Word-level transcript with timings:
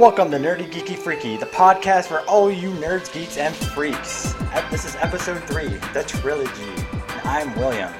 Welcome 0.00 0.30
to 0.30 0.38
Nerdy 0.38 0.66
Geeky 0.72 0.96
Freaky, 0.96 1.36
the 1.36 1.44
podcast 1.44 2.06
for 2.06 2.20
all 2.20 2.50
you 2.50 2.70
nerds, 2.70 3.12
geeks, 3.12 3.36
and 3.36 3.54
freaks. 3.54 4.32
This 4.70 4.86
is 4.86 4.96
episode 4.96 5.42
three, 5.44 5.68
the 5.92 6.02
trilogy. 6.06 6.62
And 6.90 7.20
I'm 7.24 7.54
William. 7.54 7.92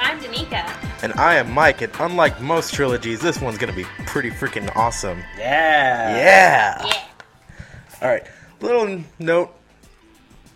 I'm 0.00 0.18
Danica. 0.18 0.68
And 1.04 1.12
I 1.12 1.36
am 1.36 1.52
Mike, 1.52 1.80
and 1.82 1.92
unlike 2.00 2.40
most 2.40 2.74
trilogies, 2.74 3.20
this 3.20 3.40
one's 3.40 3.56
gonna 3.56 3.72
be 3.72 3.84
pretty 4.06 4.32
freaking 4.32 4.68
awesome. 4.74 5.22
Yeah. 5.38 6.16
Yeah! 6.16 6.86
Yeah. 6.86 8.02
Alright, 8.02 8.26
little 8.60 9.04
note. 9.20 9.54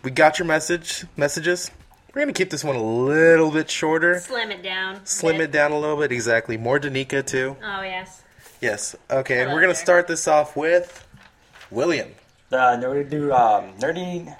We 0.02 0.10
got 0.10 0.40
your 0.40 0.46
message 0.46 1.04
messages. 1.16 1.70
We're 2.12 2.22
gonna 2.22 2.32
keep 2.32 2.50
this 2.50 2.64
one 2.64 2.74
a 2.74 2.82
little 2.82 3.52
bit 3.52 3.70
shorter. 3.70 4.18
Slim 4.18 4.50
it 4.50 4.64
down. 4.64 5.06
Slim 5.06 5.36
Bit. 5.36 5.44
it 5.44 5.52
down 5.52 5.70
a 5.70 5.78
little 5.78 5.96
bit, 5.96 6.10
exactly. 6.10 6.56
More 6.56 6.80
Danica, 6.80 7.24
too. 7.24 7.56
Oh 7.62 7.82
yes. 7.82 8.24
Yes. 8.60 8.94
Okay, 9.10 9.42
and 9.42 9.52
we're 9.52 9.60
gonna 9.60 9.74
start 9.74 10.06
this 10.06 10.28
off 10.28 10.56
with 10.56 11.06
William. 11.70 12.10
The 12.50 12.56
nerdy, 12.56 13.08
do, 13.08 13.32
um, 13.32 13.72
nerdy 13.78 14.36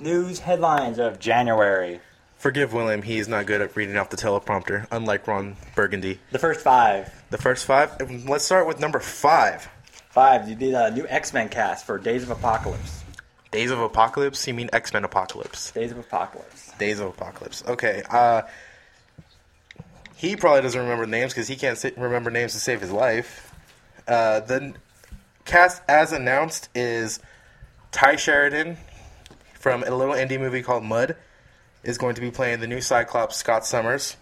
news 0.00 0.38
headlines 0.40 0.98
of 0.98 1.18
January. 1.18 2.00
Forgive 2.36 2.72
William, 2.72 3.02
he's 3.02 3.26
not 3.26 3.46
good 3.46 3.60
at 3.60 3.74
reading 3.74 3.96
off 3.96 4.10
the 4.10 4.16
teleprompter, 4.16 4.86
unlike 4.92 5.26
Ron 5.26 5.56
Burgundy. 5.74 6.20
The 6.30 6.38
first 6.38 6.60
five. 6.60 7.12
The 7.30 7.38
first 7.38 7.66
five. 7.66 7.96
Let's 8.28 8.44
start 8.44 8.68
with 8.68 8.78
number 8.78 9.00
five. 9.00 9.68
Five, 10.10 10.48
you 10.48 10.54
did 10.54 10.74
a 10.74 10.90
new 10.92 11.06
X 11.08 11.32
Men 11.32 11.48
cast 11.48 11.84
for 11.84 11.98
Days 11.98 12.22
of 12.22 12.30
Apocalypse. 12.30 13.02
Days 13.50 13.70
of 13.70 13.80
Apocalypse? 13.80 14.46
You 14.46 14.54
mean 14.54 14.70
X 14.72 14.92
Men 14.92 15.04
Apocalypse? 15.04 15.72
Days 15.72 15.90
of 15.90 15.98
Apocalypse. 15.98 16.70
Days 16.78 17.00
of 17.00 17.08
Apocalypse. 17.08 17.64
Okay. 17.66 18.02
Uh, 18.08 18.42
he 20.14 20.36
probably 20.36 20.62
doesn't 20.62 20.80
remember 20.80 21.06
names 21.06 21.32
because 21.32 21.48
he 21.48 21.56
can't 21.56 21.78
sa- 21.78 21.90
remember 21.96 22.30
names 22.30 22.52
to 22.52 22.60
save 22.60 22.80
his 22.80 22.92
life. 22.92 23.47
Uh, 24.08 24.40
the 24.40 24.74
cast, 25.44 25.82
as 25.86 26.12
announced, 26.12 26.70
is 26.74 27.20
Ty 27.92 28.16
Sheridan 28.16 28.78
from 29.54 29.84
a 29.84 29.90
little 29.90 30.14
indie 30.14 30.40
movie 30.40 30.62
called 30.62 30.82
Mud 30.82 31.14
is 31.84 31.98
going 31.98 32.14
to 32.14 32.20
be 32.20 32.30
playing 32.30 32.60
the 32.60 32.66
new 32.66 32.80
Cyclops, 32.80 33.36
Scott 33.36 33.66
Summers. 33.66 34.16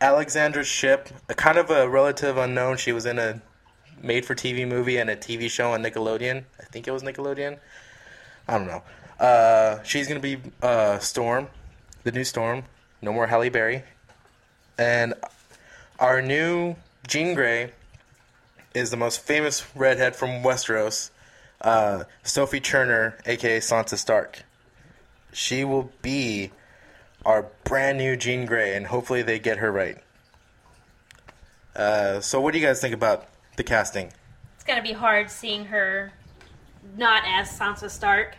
Alexandra 0.00 0.64
Shipp, 0.64 1.08
a 1.28 1.34
kind 1.34 1.56
of 1.56 1.70
a 1.70 1.88
relative 1.88 2.36
unknown. 2.36 2.76
She 2.76 2.92
was 2.92 3.06
in 3.06 3.18
a 3.18 3.40
made-for-TV 4.02 4.66
movie 4.68 4.98
and 4.98 5.08
a 5.08 5.16
TV 5.16 5.48
show 5.48 5.72
on 5.72 5.82
Nickelodeon. 5.82 6.44
I 6.60 6.64
think 6.64 6.88
it 6.88 6.90
was 6.90 7.02
Nickelodeon. 7.02 7.58
I 8.48 8.58
don't 8.58 8.66
know. 8.66 8.82
Uh, 9.18 9.82
she's 9.84 10.08
gonna 10.08 10.20
be 10.20 10.38
uh, 10.60 10.98
Storm, 10.98 11.48
the 12.02 12.12
new 12.12 12.24
Storm. 12.24 12.64
No 13.00 13.12
more 13.12 13.26
Halle 13.26 13.48
Berry. 13.48 13.84
And 14.76 15.14
our 15.98 16.20
new 16.20 16.74
Jean 17.06 17.34
Grey 17.34 17.70
is 18.74 18.90
the 18.90 18.96
most 18.96 19.20
famous 19.20 19.64
redhead 19.76 20.16
from 20.16 20.42
Westeros, 20.42 21.10
uh, 21.60 22.04
Sophie 22.22 22.60
Turner, 22.60 23.16
aka 23.26 23.58
Sansa 23.60 23.96
Stark. 23.96 24.42
She 25.32 25.64
will 25.64 25.90
be 26.02 26.50
our 27.24 27.46
brand 27.64 27.98
new 27.98 28.16
Jean 28.16 28.44
Grey, 28.46 28.76
and 28.76 28.86
hopefully 28.86 29.22
they 29.22 29.38
get 29.38 29.58
her 29.58 29.70
right. 29.72 29.98
Uh, 31.74 32.20
so, 32.20 32.40
what 32.40 32.52
do 32.52 32.58
you 32.58 32.66
guys 32.66 32.80
think 32.80 32.94
about 32.94 33.26
the 33.56 33.64
casting? 33.64 34.12
It's 34.56 34.64
gonna 34.64 34.82
be 34.82 34.92
hard 34.92 35.30
seeing 35.30 35.64
her 35.66 36.12
not 36.96 37.22
as 37.26 37.48
Sansa 37.58 37.90
Stark 37.90 38.36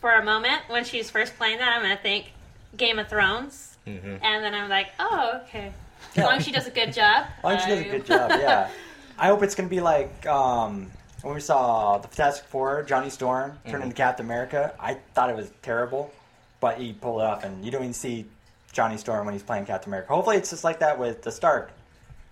for 0.00 0.12
a 0.12 0.24
moment. 0.24 0.62
When 0.68 0.84
she's 0.84 1.10
first 1.10 1.36
playing 1.36 1.58
that, 1.58 1.72
I'm 1.74 1.82
gonna 1.82 1.96
think 1.96 2.32
Game 2.76 2.98
of 2.98 3.08
Thrones, 3.08 3.66
Mm-hmm. 3.86 4.22
and 4.22 4.44
then 4.44 4.54
I'm 4.54 4.68
like, 4.68 4.88
oh, 4.98 5.40
okay. 5.44 5.72
As 6.16 6.24
long 6.24 6.36
as 6.36 6.44
she 6.44 6.52
does 6.52 6.66
a 6.66 6.70
good 6.70 6.92
job. 6.92 7.26
As 7.38 7.44
long 7.44 7.52
as 7.54 7.62
she 7.64 7.70
does 7.70 7.80
a 7.80 7.84
good 7.88 8.06
job, 8.06 8.30
yeah. 8.30 8.70
I 9.20 9.26
hope 9.26 9.42
it's 9.42 9.54
going 9.54 9.68
to 9.68 9.74
be 9.74 9.82
like 9.82 10.26
um, 10.26 10.90
when 11.20 11.34
we 11.34 11.42
saw 11.42 11.98
the 11.98 12.08
Fantastic 12.08 12.46
Four, 12.46 12.84
Johnny 12.84 13.10
Storm 13.10 13.58
turn 13.68 13.82
into 13.82 13.94
Captain 13.94 14.24
America. 14.24 14.74
I 14.80 14.94
thought 15.14 15.28
it 15.28 15.36
was 15.36 15.52
terrible, 15.60 16.10
but 16.58 16.78
he 16.78 16.94
pulled 16.94 17.20
it 17.20 17.24
off, 17.24 17.44
and 17.44 17.62
you 17.62 17.70
don't 17.70 17.82
even 17.82 17.92
see 17.92 18.24
Johnny 18.72 18.96
Storm 18.96 19.26
when 19.26 19.34
he's 19.34 19.42
playing 19.42 19.66
Captain 19.66 19.90
America. 19.90 20.14
Hopefully, 20.14 20.38
it's 20.38 20.48
just 20.48 20.64
like 20.64 20.78
that 20.78 20.98
with 20.98 21.20
the 21.20 21.30
Stark, 21.30 21.70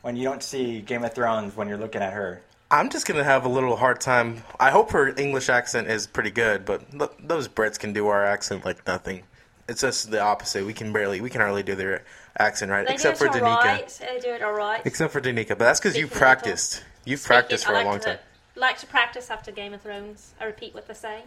when 0.00 0.16
you 0.16 0.24
don't 0.24 0.42
see 0.42 0.80
Game 0.80 1.04
of 1.04 1.12
Thrones 1.12 1.54
when 1.54 1.68
you're 1.68 1.76
looking 1.76 2.00
at 2.00 2.14
her. 2.14 2.40
I'm 2.70 2.88
just 2.88 3.06
gonna 3.06 3.24
have 3.24 3.44
a 3.44 3.50
little 3.50 3.76
hard 3.76 4.00
time. 4.00 4.42
I 4.58 4.70
hope 4.70 4.92
her 4.92 5.08
English 5.14 5.50
accent 5.50 5.88
is 5.88 6.06
pretty 6.06 6.30
good, 6.30 6.64
but 6.64 6.90
th- 6.90 7.10
those 7.22 7.48
Brits 7.48 7.78
can 7.78 7.92
do 7.92 8.08
our 8.08 8.24
accent 8.24 8.64
like 8.64 8.86
nothing. 8.86 9.24
It's 9.68 9.82
just 9.82 10.10
the 10.10 10.20
opposite. 10.20 10.64
We 10.64 10.72
can 10.72 10.94
barely, 10.94 11.20
we 11.20 11.28
can 11.28 11.42
hardly 11.42 11.62
do 11.62 11.74
their 11.74 12.02
accent 12.38 12.70
right, 12.70 12.86
They 12.86 12.94
except 12.94 13.18
do 13.18 13.26
for 13.26 13.36
it 13.36 13.40
Danica. 13.42 13.56
alright. 13.56 14.00
They 14.00 14.20
do 14.20 14.34
it 14.34 14.42
alright. 14.42 14.82
Except 14.84 15.12
for 15.12 15.20
Danica, 15.20 15.48
but 15.48 15.60
that's 15.60 15.80
because 15.80 15.96
you've 15.96 16.10
of 16.10 16.16
it, 16.16 16.20
practiced. 16.20 16.84
You've 17.04 17.20
Speaking- 17.20 17.28
practiced 17.36 17.64
for 17.66 17.72
I 17.72 17.74
a 17.74 17.76
like 17.78 17.86
long 17.86 17.98
to, 18.00 18.04
time. 18.06 18.18
Like 18.54 18.78
to 18.78 18.86
practice 18.86 19.30
after 19.30 19.50
Game 19.52 19.72
of 19.74 19.82
Thrones. 19.82 20.34
I 20.40 20.44
repeat 20.46 20.74
what 20.74 20.86
they 20.88 20.94
say. 20.94 21.22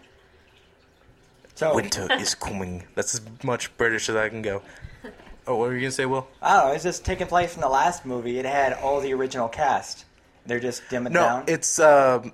So 1.55 1.75
Winter 1.75 2.07
is 2.19 2.35
coming. 2.35 2.83
That's 2.95 3.13
as 3.15 3.21
much 3.43 3.75
British 3.77 4.09
as 4.09 4.15
I 4.15 4.29
can 4.29 4.41
go. 4.41 4.61
Oh, 5.47 5.55
what 5.55 5.69
were 5.69 5.73
you 5.73 5.81
gonna 5.81 5.91
say, 5.91 6.05
Will? 6.05 6.27
Oh, 6.43 6.67
don't. 6.67 6.75
It's 6.75 6.83
just 6.83 7.03
taking 7.03 7.25
place 7.25 7.55
in 7.55 7.61
the 7.61 7.67
last 7.67 8.05
movie. 8.05 8.37
It 8.37 8.45
had 8.45 8.73
all 8.73 9.01
the 9.01 9.11
original 9.15 9.47
cast. 9.49 10.05
They're 10.45 10.59
just 10.59 10.83
dimming 10.91 11.13
it 11.13 11.15
No, 11.15 11.21
down. 11.21 11.43
it's 11.47 11.79
um, 11.79 12.31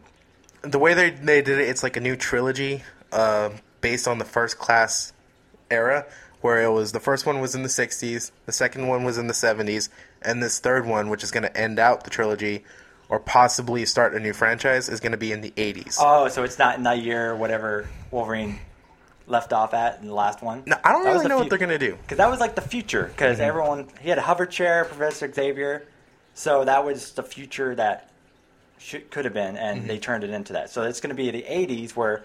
the 0.61 0.77
way 0.77 0.94
they 0.94 1.11
they 1.11 1.41
did 1.41 1.57
it. 1.57 1.69
It's 1.69 1.83
like 1.83 1.95
a 1.95 2.01
new 2.01 2.17
trilogy 2.17 2.83
uh, 3.13 3.51
based 3.79 4.09
on 4.09 4.17
the 4.17 4.25
first 4.25 4.59
class 4.59 5.13
era, 5.71 6.05
where 6.41 6.63
it 6.63 6.71
was 6.71 6.91
the 6.91 6.99
first 6.99 7.25
one 7.25 7.39
was 7.39 7.55
in 7.55 7.63
the 7.63 7.69
'60s, 7.69 8.31
the 8.45 8.51
second 8.51 8.87
one 8.87 9.03
was 9.03 9.17
in 9.17 9.27
the 9.27 9.33
'70s, 9.33 9.89
and 10.21 10.41
this 10.41 10.59
third 10.59 10.85
one, 10.85 11.09
which 11.09 11.23
is 11.23 11.31
going 11.31 11.43
to 11.43 11.57
end 11.57 11.79
out 11.79 12.03
the 12.03 12.09
trilogy 12.09 12.63
or 13.09 13.19
possibly 13.19 13.85
start 13.85 14.13
a 14.13 14.19
new 14.19 14.33
franchise, 14.33 14.89
is 14.89 14.99
going 14.99 15.13
to 15.13 15.17
be 15.17 15.31
in 15.31 15.41
the 15.41 15.51
'80s. 15.51 15.97
oh, 15.99 16.27
so 16.27 16.43
it's 16.43 16.59
not 16.59 16.77
in 16.77 16.83
that 16.83 16.99
year, 16.99 17.35
whatever 17.35 17.87
Wolverine 18.11 18.59
left 19.27 19.53
off 19.53 19.73
at 19.73 19.99
in 20.01 20.07
the 20.07 20.13
last 20.13 20.41
one. 20.41 20.63
now, 20.65 20.79
I 20.83 20.91
don't 20.93 21.03
That 21.03 21.13
really 21.13 21.27
know 21.27 21.35
fu- 21.35 21.41
what 21.41 21.49
they're 21.49 21.59
going 21.59 21.77
to 21.77 21.77
do. 21.77 21.97
Because 22.01 22.17
that 22.17 22.29
was 22.29 22.39
like 22.39 22.55
the 22.55 22.61
future. 22.61 23.05
Because 23.05 23.37
mm-hmm. 23.37 23.47
everyone, 23.47 23.87
he 24.01 24.09
had 24.09 24.17
a 24.17 24.21
hover 24.21 24.45
chair, 24.45 24.85
Professor 24.85 25.31
Xavier. 25.31 25.85
So 26.33 26.63
that 26.65 26.85
was 26.85 27.11
the 27.13 27.23
future 27.23 27.75
that 27.75 28.11
should, 28.77 29.09
could 29.11 29.25
have 29.25 29.33
been, 29.33 29.57
and 29.57 29.79
mm-hmm. 29.79 29.87
they 29.87 29.97
turned 29.97 30.23
it 30.23 30.29
into 30.29 30.53
that. 30.53 30.69
So 30.69 30.83
it's 30.83 31.01
going 31.01 31.09
to 31.09 31.15
be 31.15 31.31
the 31.31 31.43
'80s 31.43 31.91
where 31.91 32.23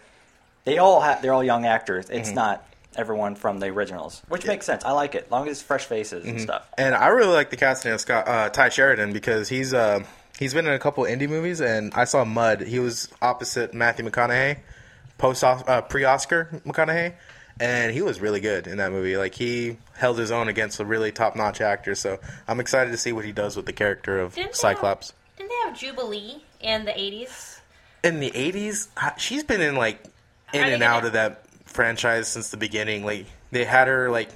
they 0.64 0.78
all 0.78 1.00
have, 1.00 1.22
they're 1.22 1.32
all 1.32 1.44
young 1.44 1.64
actors. 1.64 2.10
It's 2.10 2.28
mm-hmm. 2.28 2.36
not 2.36 2.66
everyone 2.96 3.34
from 3.34 3.58
the 3.58 3.66
originals, 3.66 4.22
which 4.28 4.46
makes 4.46 4.66
sense. 4.66 4.84
I 4.84 4.92
like 4.92 5.14
it, 5.14 5.30
long 5.30 5.48
as 5.48 5.58
it's 5.58 5.62
fresh 5.62 5.84
faces 5.84 6.24
and 6.24 6.40
stuff. 6.40 6.68
And 6.78 6.94
I 6.94 7.08
really 7.08 7.32
like 7.32 7.50
the 7.50 7.56
casting 7.56 7.92
of 7.92 8.00
Scott 8.00 8.28
uh, 8.28 8.48
Ty 8.50 8.70
Sheridan 8.70 9.12
because 9.12 9.48
he's 9.48 9.74
uh, 9.74 10.04
he's 10.38 10.54
been 10.54 10.66
in 10.66 10.72
a 10.72 10.78
couple 10.78 11.04
indie 11.04 11.28
movies, 11.28 11.60
and 11.60 11.92
I 11.94 12.04
saw 12.04 12.24
Mud. 12.24 12.62
He 12.62 12.78
was 12.78 13.08
opposite 13.20 13.74
Matthew 13.74 14.08
McConaughey, 14.08 14.58
post 15.18 15.44
uh, 15.44 15.82
pre 15.82 16.04
Oscar 16.04 16.48
McConaughey, 16.66 17.14
and 17.60 17.92
he 17.92 18.02
was 18.02 18.20
really 18.20 18.40
good 18.40 18.66
in 18.66 18.78
that 18.78 18.92
movie. 18.92 19.16
Like 19.16 19.34
he 19.34 19.78
held 19.94 20.18
his 20.18 20.30
own 20.30 20.48
against 20.48 20.80
a 20.80 20.84
really 20.84 21.12
top 21.12 21.36
notch 21.36 21.60
actor. 21.60 21.94
So 21.94 22.18
I'm 22.48 22.60
excited 22.60 22.90
to 22.90 22.96
see 22.96 23.12
what 23.12 23.24
he 23.24 23.32
does 23.32 23.56
with 23.56 23.66
the 23.66 23.72
character 23.72 24.18
of 24.20 24.34
Didn't 24.34 24.52
they 24.52 24.58
Cyclops. 24.58 25.10
Have, 25.10 25.38
didn't 25.38 25.50
they 25.50 25.68
have 25.68 25.78
Jubilee 25.78 26.42
in 26.60 26.84
the 26.84 26.92
80s? 26.92 27.60
In 28.04 28.18
the 28.18 28.32
'80s, 28.32 28.88
uh, 28.96 29.14
she's 29.16 29.44
been 29.44 29.60
in 29.60 29.76
like 29.76 30.02
in 30.52 30.64
and 30.64 30.82
out 30.82 31.04
of 31.04 31.12
that 31.12 31.44
franchise 31.72 32.28
since 32.28 32.50
the 32.50 32.56
beginning. 32.56 33.04
Like 33.04 33.26
they 33.50 33.64
had 33.64 33.88
her 33.88 34.10
like 34.10 34.28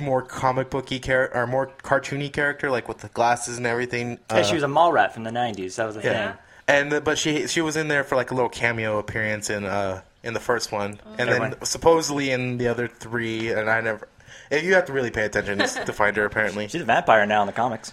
more 0.00 0.22
comic 0.22 0.70
booky 0.70 0.98
character 0.98 1.36
or 1.38 1.46
more 1.46 1.68
cartoony 1.82 2.32
character, 2.32 2.70
like 2.70 2.88
with 2.88 2.98
the 2.98 3.08
glasses 3.08 3.56
and 3.58 3.66
everything. 3.66 4.18
Yeah, 4.30 4.38
Uh, 4.38 4.42
she 4.42 4.54
was 4.54 4.62
a 4.62 4.68
mall 4.68 4.92
rat 4.92 5.14
from 5.14 5.24
the 5.24 5.30
'90s. 5.30 5.76
That 5.76 5.86
was 5.86 5.94
the 5.96 6.02
Yeah. 6.02 6.28
thing. 6.32 6.38
And 6.68 6.92
uh, 6.92 7.00
but 7.00 7.18
she 7.18 7.46
she 7.46 7.60
was 7.60 7.76
in 7.76 7.88
there 7.88 8.04
for 8.04 8.16
like 8.16 8.30
a 8.30 8.34
little 8.34 8.50
cameo 8.50 8.98
appearance 8.98 9.50
in 9.50 9.64
uh 9.64 10.02
in 10.22 10.34
the 10.34 10.40
first 10.40 10.72
one, 10.72 11.00
and 11.18 11.28
then 11.28 11.54
supposedly 11.62 12.30
in 12.30 12.58
the 12.58 12.68
other 12.68 12.88
three. 12.88 13.50
And 13.52 13.70
I 13.70 13.80
never. 13.80 14.08
If 14.50 14.64
you 14.64 14.74
have 14.74 14.86
to 14.86 14.92
really 14.92 15.10
pay 15.10 15.24
attention 15.26 15.58
to 15.58 15.92
find 15.92 16.16
her, 16.16 16.24
apparently. 16.24 16.68
She's 16.68 16.80
a 16.82 16.84
vampire 16.84 17.24
now 17.26 17.42
in 17.42 17.46
the 17.46 17.52
comics. 17.52 17.92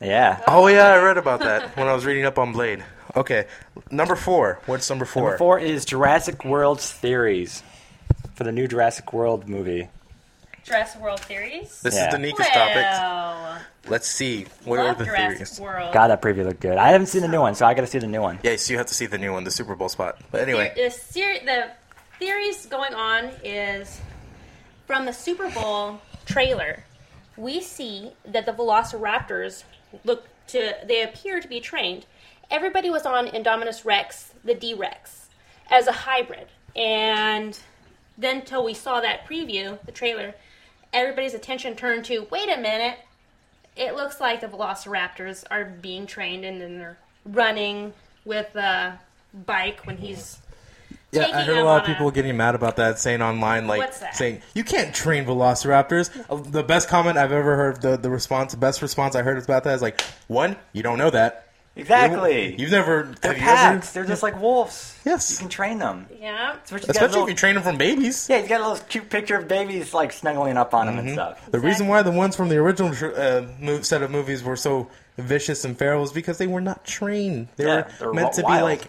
Yeah. 0.00 0.40
Oh 0.46 0.66
yeah, 0.66 0.86
I 0.88 1.02
read 1.02 1.16
about 1.18 1.40
that 1.40 1.76
when 1.76 1.86
I 1.88 1.92
was 1.94 2.04
reading 2.04 2.24
up 2.24 2.38
on 2.38 2.52
Blade. 2.52 2.84
Okay, 3.16 3.46
number 3.90 4.16
four. 4.16 4.58
What's 4.66 4.88
number 4.90 5.04
four? 5.04 5.22
Number 5.22 5.38
four 5.38 5.58
is 5.58 5.84
Jurassic 5.84 6.44
World's 6.44 6.90
theories 6.90 7.62
for 8.34 8.44
the 8.44 8.52
new 8.52 8.66
Jurassic 8.68 9.12
World 9.12 9.48
movie. 9.48 9.88
Jurassic 10.64 11.00
World 11.00 11.20
theories? 11.20 11.80
This 11.82 11.94
Yeah. 11.94 12.06
is 12.08 12.14
Danica's 12.14 12.46
topic. 12.48 12.76
Well, 12.76 13.58
Let's 13.86 14.08
see. 14.08 14.46
What 14.64 14.78
love 14.78 14.96
are 14.96 14.98
the 14.98 15.04
Jurassic 15.04 15.36
theories? 15.36 15.60
World. 15.60 15.92
God, 15.92 16.08
that 16.08 16.22
preview 16.22 16.44
looked 16.46 16.60
good. 16.60 16.78
I 16.78 16.88
haven't 16.90 17.08
seen 17.08 17.20
the 17.20 17.28
new 17.28 17.40
one, 17.42 17.54
so 17.54 17.66
I 17.66 17.74
got 17.74 17.82
to 17.82 17.86
see 17.86 17.98
the 17.98 18.06
new 18.06 18.22
one. 18.22 18.38
Yes, 18.42 18.70
you 18.70 18.78
have 18.78 18.86
to 18.86 18.94
see 18.94 19.04
the 19.06 19.18
new 19.18 19.32
one, 19.32 19.44
the 19.44 19.50
Super 19.50 19.74
Bowl 19.74 19.90
spot. 19.90 20.18
But 20.30 20.40
anyway, 20.40 20.72
The, 20.74 20.88
ser- 20.90 21.40
the 21.44 21.70
theories 22.18 22.64
going 22.66 22.94
on 22.94 23.26
is 23.44 24.00
from 24.86 25.04
the 25.04 25.12
Super 25.12 25.50
Bowl 25.50 26.00
trailer. 26.24 26.82
We 27.36 27.60
see 27.60 28.12
that 28.24 28.46
the 28.46 28.52
Velociraptors 28.52 29.64
look 30.04 30.28
to 30.48 30.74
they 30.84 31.02
appear 31.02 31.40
to 31.40 31.48
be 31.48 31.60
trained. 31.60 32.06
Everybody 32.50 32.88
was 32.88 33.04
on 33.04 33.26
Indominus 33.28 33.84
Rex, 33.84 34.32
the 34.44 34.54
D 34.54 34.72
Rex, 34.72 35.26
as 35.70 35.86
a 35.88 35.92
hybrid, 35.92 36.48
and 36.74 37.58
then 38.18 38.42
till 38.42 38.64
we 38.64 38.74
saw 38.74 39.00
that 39.00 39.26
preview, 39.26 39.78
the 39.86 39.92
trailer, 39.92 40.34
everybody's 40.92 41.34
attention 41.34 41.74
turned 41.76 42.04
to 42.06 42.26
wait 42.30 42.48
a 42.48 42.56
minute. 42.60 42.98
It 43.76 43.94
looks 43.96 44.20
like 44.20 44.40
the 44.40 44.46
Velociraptors 44.46 45.44
are 45.50 45.64
being 45.64 46.06
trained 46.06 46.44
and 46.44 46.60
then 46.60 46.78
they're 46.78 46.98
running 47.26 47.92
with 48.24 48.54
a 48.54 48.98
bike 49.46 49.80
when 49.84 49.96
he's 49.96 50.38
Yeah, 51.10 51.26
I 51.34 51.42
heard 51.42 51.58
a 51.58 51.64
lot 51.64 51.78
of 51.78 51.84
on 51.84 51.90
a- 51.90 51.94
people 51.94 52.10
getting 52.12 52.36
mad 52.36 52.54
about 52.54 52.76
that, 52.76 52.98
saying 53.00 53.20
online, 53.22 53.66
like, 53.66 53.92
saying 54.12 54.42
you 54.54 54.62
can't 54.64 54.94
train 54.94 55.24
velociraptors. 55.24 56.10
Uh, 56.30 56.36
The 56.36 56.62
best 56.62 56.88
comment 56.88 57.18
I've 57.18 57.32
ever 57.32 57.56
heard, 57.56 57.82
the 57.82 57.96
the 57.96 58.10
response, 58.10 58.52
the 58.52 58.58
best 58.58 58.80
response 58.82 59.14
I 59.16 59.22
heard 59.22 59.42
about 59.42 59.64
that 59.64 59.74
is 59.74 59.82
like, 59.82 60.00
one, 60.28 60.56
you 60.72 60.82
don't 60.82 60.98
know 60.98 61.10
that. 61.10 61.43
Exactly. 61.76 62.54
You've 62.58 62.70
never. 62.70 63.14
They're 63.20 63.34
packs. 63.34 63.88
ever? 63.88 63.94
They're 64.04 64.08
just 64.08 64.22
like 64.22 64.40
wolves. 64.40 64.96
Yes. 65.04 65.30
You 65.32 65.38
can 65.38 65.48
train 65.48 65.78
them. 65.78 66.06
yeah. 66.20 66.56
Especially, 66.64 66.76
you 66.76 66.80
got 66.80 66.88
a 66.88 66.90
Especially 66.90 67.06
little- 67.08 67.22
if 67.24 67.28
you 67.30 67.34
train 67.34 67.54
them 67.54 67.64
from 67.64 67.76
babies. 67.78 68.26
Yeah, 68.30 68.38
he's 68.38 68.48
got 68.48 68.60
a 68.60 68.68
little 68.68 68.84
cute 68.88 69.10
picture 69.10 69.36
of 69.36 69.48
babies 69.48 69.92
like 69.92 70.12
snuggling 70.12 70.56
up 70.56 70.72
on 70.72 70.88
him 70.88 70.94
Mm-hmm. 70.96 71.06
and 71.08 71.14
stuff. 71.14 71.50
The 71.50 71.58
reason 71.60 71.88
why 71.88 72.02
the 72.02 72.10
ones 72.12 72.36
from 72.36 72.48
the 72.48 72.56
original 72.58 72.90
uh, 72.92 73.82
set 73.82 74.02
of 74.02 74.10
movies 74.10 74.42
were 74.44 74.56
so 74.56 74.88
vicious 75.18 75.64
and 75.64 75.76
feral 75.78 76.04
is 76.04 76.12
because 76.12 76.38
they 76.38 76.46
were 76.46 76.60
not 76.60 76.84
trained. 76.84 77.48
They 77.56 77.64
Yeah, 77.66 77.76
were 77.76 77.86
they 77.98 78.06
were 78.06 78.14
meant 78.14 78.32
to 78.34 78.42
wild. 78.42 78.58
be 78.58 78.62
like, 78.62 78.88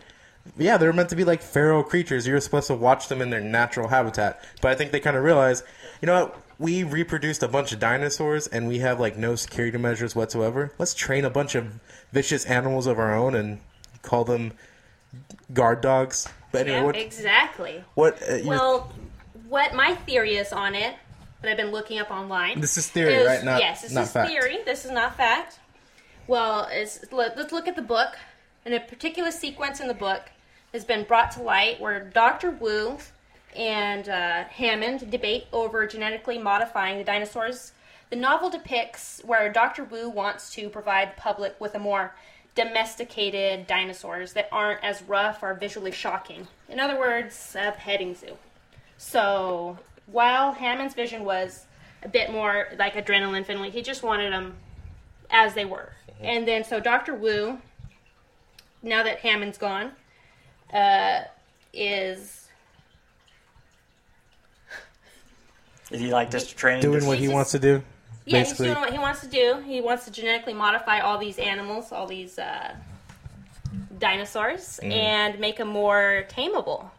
yeah, 0.58 0.78
they 0.78 0.86
were 0.86 0.94
meant 0.94 1.10
to 1.10 1.16
be 1.16 1.24
like 1.24 1.42
feral 1.42 1.84
creatures. 1.84 2.28
You 2.28 2.34
were 2.34 2.40
supposed 2.40 2.68
to 2.68 2.76
watch 2.76 3.08
them 3.08 3.20
in 3.22 3.32
their 3.32 3.42
natural 3.42 3.88
habitat. 3.88 4.44
But 4.62 4.72
I 4.72 4.76
think 4.76 4.92
they 4.92 5.00
kind 5.00 5.18
of 5.18 5.24
realized, 5.24 5.64
you 6.02 6.06
know 6.06 6.26
what? 6.26 6.42
We 6.58 6.84
reproduced 6.84 7.44
a 7.44 7.50
bunch 7.50 7.74
of 7.74 7.80
dinosaurs 7.80 8.48
and 8.48 8.68
we 8.70 8.80
have 8.80 8.98
like 9.00 9.18
no 9.18 9.36
security 9.36 9.78
measures 9.78 10.16
whatsoever. 10.16 10.72
Let's 10.78 10.94
train 10.94 11.26
a 11.26 11.30
bunch 11.30 11.54
of 11.56 11.66
vicious 12.16 12.46
animals 12.46 12.88
of 12.88 12.98
our 12.98 13.14
own 13.14 13.36
and 13.36 13.60
call 14.02 14.24
them 14.24 14.54
guard 15.54 15.82
dogs. 15.82 16.28
But 16.54 16.62
anyway, 16.62 16.78
Yeah, 16.78 16.84
what? 16.86 16.96
exactly. 16.96 17.84
what 17.94 18.14
uh, 18.24 18.38
Well, 18.46 18.94
what 19.50 19.76
my 19.76 19.96
theory 20.08 20.36
is 20.38 20.54
on 20.54 20.76
it 20.76 20.96
that 21.42 21.52
I've 21.52 21.58
been 21.58 21.72
looking 21.72 22.00
up 22.00 22.10
online. 22.10 22.62
This 22.62 22.78
is 22.78 22.88
theory, 22.88 23.16
is- 23.16 23.28
right? 23.28 23.44
Not- 23.44 23.60
yes, 23.60 23.82
this 23.82 23.92
not 23.92 24.06
is 24.06 24.12
fact. 24.14 24.30
theory. 24.30 24.60
This 24.64 24.86
is 24.86 24.92
not 24.92 25.18
fact. 25.18 25.60
Well, 26.28 26.68
let's 26.72 27.52
look 27.52 27.68
at 27.68 27.76
the 27.76 27.82
book. 27.82 28.18
And 28.64 28.74
a 28.74 28.80
particular 28.80 29.30
sequence 29.30 29.80
in 29.82 29.88
the 29.90 29.94
book 29.94 30.24
has 30.74 30.86
been 30.86 31.04
brought 31.04 31.32
to 31.32 31.44
light 31.44 31.80
where 31.82 32.00
Dr. 32.00 32.50
Wu 32.50 32.98
and 33.56 34.08
uh, 34.10 34.46
Hammond 34.46 35.12
debate 35.12 35.46
over 35.54 35.86
genetically 35.86 36.38
modifying 36.40 36.98
the 36.98 37.04
dinosaurs. 37.04 37.74
The 38.16 38.22
novel 38.22 38.50
depicts 38.50 39.20
where 39.26 39.52
Dr. 39.52 39.84
Wu 39.84 40.08
wants 40.10 40.50
to 40.54 40.70
provide 40.70 41.12
the 41.12 41.20
public 41.20 41.60
with 41.60 41.76
a 41.76 41.80
more 41.80 42.16
domesticated 42.56 43.68
dinosaurs 43.68 44.32
that 44.32 44.48
aren't 44.54 44.82
as 44.86 45.04
rough 45.04 45.44
or 45.44 45.54
visually 45.54 45.92
shocking. 45.92 46.48
In 46.70 46.80
other 46.80 46.98
words, 46.98 47.58
a 47.60 47.74
petting 47.74 48.16
zoo. 48.16 48.38
So 48.98 49.80
while 50.06 50.54
Hammond's 50.54 50.94
vision 50.94 51.26
was 51.26 51.66
a 52.04 52.08
bit 52.08 52.32
more 52.32 52.70
like 52.80 52.94
adrenaline 52.94 53.46
friendly, 53.46 53.70
he 53.70 53.82
just 53.82 54.02
wanted 54.02 54.32
them 54.32 54.56
as 55.30 55.54
they 55.54 55.66
were. 55.66 55.92
And 56.22 56.48
then 56.48 56.64
so 56.64 56.80
Dr. 56.80 57.16
Wu, 57.16 57.60
now 58.82 59.04
that 59.04 59.20
Hammond's 59.20 59.58
gone, 59.58 59.92
uh, 60.72 61.24
is 61.74 62.48
Is 65.92 66.00
he 66.00 66.14
like 66.14 66.32
just 66.32 66.56
training? 66.56 66.82
doing 66.82 67.06
what 67.06 67.18
he 67.18 67.28
wants 67.28 67.52
to 67.52 67.60
do. 67.60 67.84
Yeah, 68.26 68.40
basically. 68.40 68.68
he's 68.68 68.74
doing 68.76 68.82
what 68.86 68.94
he 68.94 69.00
wants 69.00 69.22
to 69.22 69.28
do. 69.28 69.62
He 69.66 69.82
wants 69.82 70.06
to 70.06 70.12
genetically 70.12 70.54
modify 70.54 71.00
all 71.00 71.18
these 71.18 71.38
animals, 71.40 71.92
all 71.92 72.08
these 72.08 72.38
uh, 72.40 72.76
dinosaurs, 74.00 74.80
Mm. 74.84 74.92
and 74.92 75.40
make 75.40 75.58
them 75.58 75.68
more 75.68 76.26
tameable 76.30 76.90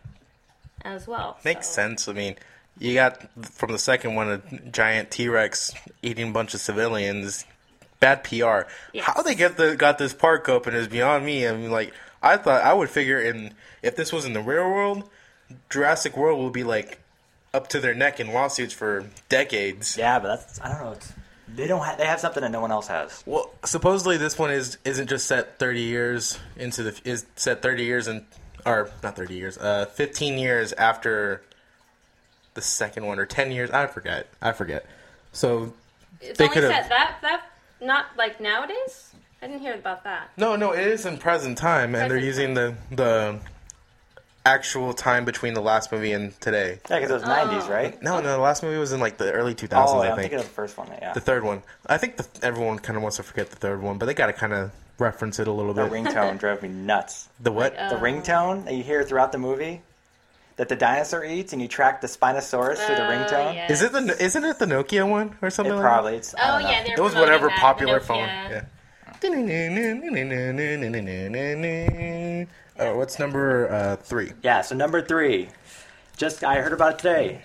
as 0.84 1.06
well. 1.06 1.38
Makes 1.44 1.68
So- 1.68 1.74
sense. 1.74 2.08
I 2.08 2.12
mean, 2.12 2.36
you 2.78 2.94
got 2.94 3.22
from 3.42 3.72
the 3.72 3.78
second 3.78 4.14
one 4.14 4.28
a 4.30 4.38
giant 4.70 5.10
T 5.10 5.28
Rex 5.28 5.72
eating 6.02 6.28
a 6.30 6.32
bunch 6.32 6.54
of 6.54 6.60
civilians. 6.60 7.44
Bad 7.98 8.24
PR. 8.24 8.66
Yes. 8.92 9.04
How 9.06 9.22
they 9.22 9.34
get 9.34 9.56
the 9.56 9.74
got 9.74 9.96
this 9.96 10.12
park 10.12 10.48
open 10.50 10.74
is 10.74 10.86
beyond 10.86 11.24
me. 11.24 11.48
I 11.48 11.56
mean, 11.56 11.70
like 11.70 11.94
I 12.22 12.36
thought 12.36 12.62
I 12.62 12.74
would 12.74 12.90
figure 12.90 13.18
in 13.20 13.54
if 13.82 13.96
this 13.96 14.12
was 14.12 14.26
in 14.26 14.34
the 14.34 14.42
real 14.42 14.68
world, 14.70 15.08
Jurassic 15.70 16.14
World 16.16 16.42
would 16.44 16.52
be 16.52 16.62
like 16.64 16.98
up 17.54 17.68
to 17.68 17.80
their 17.80 17.94
neck 17.94 18.20
in 18.20 18.34
lawsuits 18.34 18.74
for 18.74 19.06
decades. 19.30 19.96
Yeah, 19.96 20.18
but 20.18 20.28
that's 20.36 20.60
I 20.60 20.68
don't 20.72 20.84
know. 20.84 20.92
It's, 20.92 21.12
they 21.54 21.66
don't. 21.66 21.84
have. 21.84 21.98
they 21.98 22.06
have 22.06 22.20
something 22.20 22.42
that 22.42 22.50
no 22.50 22.60
one 22.60 22.70
else 22.72 22.88
has. 22.88 23.22
Well, 23.26 23.50
supposedly 23.64 24.16
this 24.16 24.38
one 24.38 24.50
is 24.50 24.78
isn't 24.84 25.08
just 25.08 25.26
set 25.26 25.58
thirty 25.58 25.82
years 25.82 26.38
into 26.56 26.82
the 26.82 27.00
is 27.04 27.26
set 27.36 27.62
thirty 27.62 27.84
years 27.84 28.06
and 28.08 28.24
or 28.64 28.90
not 29.02 29.16
thirty 29.16 29.34
years, 29.36 29.56
uh, 29.58 29.86
fifteen 29.86 30.38
years 30.38 30.72
after 30.72 31.42
the 32.54 32.60
second 32.62 33.06
one 33.06 33.18
or 33.18 33.26
ten 33.26 33.50
years. 33.52 33.70
I 33.70 33.86
forget. 33.86 34.26
I 34.42 34.52
forget. 34.52 34.86
So 35.32 35.72
It's 36.20 36.38
They 36.38 36.44
only 36.44 36.54
could've- 36.54 36.70
set 36.70 36.88
that 36.88 37.18
that 37.22 37.42
not 37.80 38.06
like 38.16 38.40
nowadays. 38.40 39.12
I 39.42 39.46
didn't 39.48 39.60
hear 39.60 39.74
about 39.74 40.02
that. 40.04 40.30
no, 40.38 40.56
no, 40.56 40.72
it 40.72 40.80
is 40.86 41.04
in 41.04 41.18
present 41.18 41.58
time, 41.58 41.94
and 41.94 42.10
they're 42.10 42.18
Present 42.18 42.24
using 42.24 42.54
the 42.54 42.74
the 42.90 43.38
actual 44.46 44.94
time 44.94 45.24
between 45.24 45.54
the 45.54 45.60
last 45.60 45.90
movie 45.92 46.12
and 46.12 46.38
today. 46.40 46.78
Yeah, 46.88 46.96
because 46.96 47.10
it 47.10 47.14
was 47.14 47.22
Oh. 47.24 47.26
nineties, 47.26 47.68
right? 47.68 48.00
No, 48.02 48.20
no, 48.20 48.28
the 48.30 48.38
last 48.38 48.62
movie 48.62 48.78
was 48.78 48.92
in 48.92 49.00
like 49.00 49.18
the 49.18 49.32
early 49.32 49.54
two 49.54 49.66
thousands. 49.66 49.98
Oh, 49.98 50.02
I 50.02 50.10
I'm 50.10 50.16
think 50.16 50.30
thinking 50.30 50.38
of 50.38 50.44
the 50.46 50.50
first 50.54 50.78
one. 50.78 50.88
Yeah, 51.00 51.12
the 51.12 51.20
third 51.20 51.42
one. 51.44 51.62
I 51.86 51.98
think 51.98 52.16
the, 52.16 52.26
everyone 52.42 52.78
kind 52.78 52.96
of 52.96 53.02
wants 53.02 53.16
to 53.18 53.22
forget 53.22 53.50
the 53.50 53.56
third 53.56 53.82
one, 53.82 53.98
but 53.98 54.06
they 54.06 54.14
got 54.14 54.26
to 54.26 54.32
kind 54.32 54.52
of 54.52 54.70
reference 54.98 55.38
it 55.38 55.48
a 55.48 55.52
little 55.52 55.74
the 55.74 55.84
bit. 55.84 55.92
ringtone 55.92 56.38
drove 56.44 56.62
me 56.62 56.68
nuts. 56.68 57.28
the 57.40 57.52
what? 57.52 57.76
uh, 57.76 57.90
The 57.90 57.96
ringtone 57.96 58.64
that 58.64 58.74
you 58.74 58.82
hear 58.82 59.04
throughout 59.04 59.32
the 59.32 59.38
movie, 59.38 59.82
that 60.56 60.68
the 60.70 60.76
dinosaur 60.76 61.22
eats, 61.24 61.52
and 61.52 61.60
you 61.60 61.68
track 61.68 62.00
the 62.00 62.06
Spinosaurus 62.06 62.76
through 62.78 62.96
the 62.96 63.06
Oh, 63.06 63.10
ringtone. 63.10 63.54
yeah. 63.54 63.70
Is 63.70 63.82
it 63.82 63.92
the 63.92 64.16
isn't 64.22 64.44
it 64.44 64.58
the 64.58 64.64
Nokia 64.66 65.06
one 65.08 65.36
or 65.42 65.50
something? 65.50 65.72
It 65.72 65.76
like 65.76 65.84
probably. 65.84 66.16
It's, 66.16 66.34
I 66.34 66.38
Oh 66.56 66.60
don't 66.62 66.70
yeah, 66.70 66.82
they're 66.84 66.94
It 66.94 67.00
was 67.02 67.14
whatever 67.14 67.48
that, 67.48 67.58
popular 67.58 68.00
phone. 68.00 68.20
Yeah. 68.28 68.64
Oh, 72.78 72.96
what's 72.96 73.18
number 73.18 73.70
uh, 73.70 73.96
three? 73.96 74.32
Yeah, 74.42 74.60
so 74.62 74.74
number 74.74 75.00
three. 75.02 75.48
Just 76.16 76.44
I 76.44 76.60
heard 76.60 76.72
about 76.72 76.94
it 76.94 76.98
today. 76.98 77.42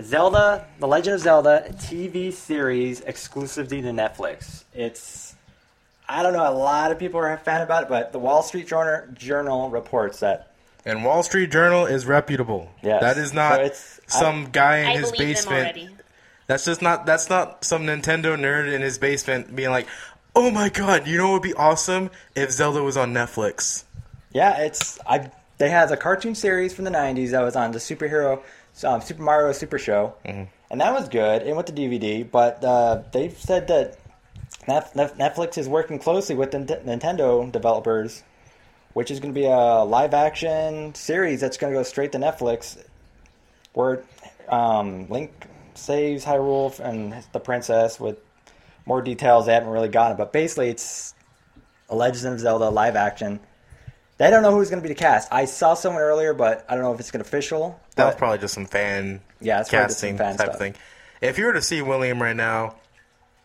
Zelda, 0.00 0.66
The 0.80 0.88
Legend 0.88 1.14
of 1.16 1.20
Zelda 1.20 1.66
TV 1.76 2.32
series 2.32 3.00
exclusively 3.02 3.82
to 3.82 3.88
Netflix. 3.88 4.64
It's 4.74 5.34
I 6.08 6.22
don't 6.22 6.32
know, 6.32 6.48
a 6.48 6.52
lot 6.52 6.90
of 6.90 6.98
people 6.98 7.20
are 7.20 7.32
a 7.32 7.38
fan 7.38 7.60
about 7.62 7.84
it, 7.84 7.88
but 7.88 8.12
the 8.12 8.18
Wall 8.18 8.42
Street 8.42 8.66
Journal, 8.66 9.06
Journal 9.14 9.70
reports 9.70 10.20
that 10.20 10.52
And 10.84 11.04
Wall 11.04 11.22
Street 11.22 11.50
Journal 11.50 11.86
is 11.86 12.06
reputable. 12.06 12.70
Yes. 12.82 13.00
That 13.02 13.18
is 13.18 13.32
not 13.32 13.56
So 13.56 13.60
it's- 13.62 14.00
some 14.08 14.50
guy 14.50 14.78
in 14.78 14.86
I 14.88 14.92
his 14.98 15.12
believe 15.12 15.18
them 15.18 15.28
basement. 15.34 15.60
already. 15.62 15.88
That's 16.48 16.64
just 16.64 16.82
not. 16.82 17.06
That's 17.06 17.30
not 17.30 17.64
some 17.64 17.84
Nintendo 17.84 18.36
nerd 18.36 18.70
in 18.72 18.82
his 18.82 18.98
basement 18.98 19.54
being 19.54 19.70
like, 19.70 19.86
"Oh 20.34 20.50
my 20.50 20.68
god, 20.68 21.06
you 21.06 21.16
know 21.16 21.26
what 21.28 21.32
would 21.34 21.42
be 21.42 21.54
awesome 21.54 22.10
if 22.34 22.50
Zelda 22.50 22.82
was 22.82 22.96
on 22.96 23.14
Netflix." 23.14 23.84
Yeah, 24.32 24.58
it's 24.58 24.98
I 25.06 25.30
they 25.58 25.70
had 25.70 25.90
a 25.92 25.96
cartoon 25.96 26.34
series 26.34 26.74
from 26.74 26.84
the 26.84 26.90
90s 26.90 27.30
that 27.30 27.42
was 27.42 27.54
on 27.54 27.72
the 27.72 27.78
superhero 27.78 28.42
um, 28.84 29.00
Super 29.00 29.22
Mario 29.22 29.52
Super 29.52 29.78
Show. 29.78 30.14
And 30.70 30.80
that 30.80 30.92
was 30.92 31.08
good. 31.08 31.42
It 31.42 31.54
went 31.54 31.66
to 31.68 31.72
DVD, 31.72 32.28
but 32.28 32.64
uh, 32.64 33.02
they've 33.12 33.36
said 33.36 33.68
that 33.68 33.98
Netflix 34.66 35.58
is 35.58 35.68
working 35.68 35.98
closely 35.98 36.34
with 36.34 36.50
the 36.50 36.58
Nintendo 36.58 37.50
developers, 37.52 38.22
which 38.94 39.10
is 39.10 39.20
going 39.20 39.34
to 39.34 39.38
be 39.38 39.46
a 39.46 39.84
live 39.84 40.14
action 40.14 40.94
series 40.94 41.40
that's 41.40 41.58
going 41.58 41.72
to 41.72 41.78
go 41.78 41.82
straight 41.82 42.12
to 42.12 42.18
Netflix, 42.18 42.82
where 43.74 44.02
um, 44.48 45.08
Link 45.08 45.30
saves 45.74 46.24
Hyrule 46.24 46.78
and 46.80 47.22
the 47.32 47.40
princess 47.40 48.00
with 48.00 48.18
more 48.86 49.02
details 49.02 49.46
they 49.46 49.54
haven't 49.54 49.70
really 49.70 49.88
gotten. 49.88 50.16
But 50.16 50.32
basically, 50.32 50.70
it's 50.70 51.14
a 51.88 51.94
Legend 51.94 52.34
of 52.34 52.40
Zelda 52.40 52.70
live 52.70 52.96
action. 52.96 53.40
They 54.22 54.30
don't 54.30 54.42
know 54.42 54.52
who's 54.52 54.70
going 54.70 54.80
to 54.80 54.88
be 54.88 54.94
the 54.94 54.98
cast. 55.00 55.32
I 55.32 55.46
saw 55.46 55.74
someone 55.74 56.00
earlier, 56.00 56.32
but 56.32 56.64
I 56.68 56.74
don't 56.76 56.84
know 56.84 56.94
if 56.94 57.00
it's 57.00 57.10
going 57.10 57.24
to 57.24 57.28
official. 57.28 57.80
That 57.96 58.04
was 58.04 58.14
but- 58.14 58.18
probably 58.18 58.38
just 58.38 58.54
some 58.54 58.66
fan 58.66 59.20
Yeah, 59.40 59.60
it's 59.60 59.68
probably 59.68 59.88
some 59.94 60.10
casting 60.10 60.18
fan 60.18 60.36
type 60.36 60.46
stuff. 60.50 60.58
thing. 60.58 60.74
If 61.20 61.38
you 61.38 61.46
were 61.46 61.54
to 61.54 61.60
see 61.62 61.82
William 61.82 62.22
right 62.22 62.36
now, 62.36 62.76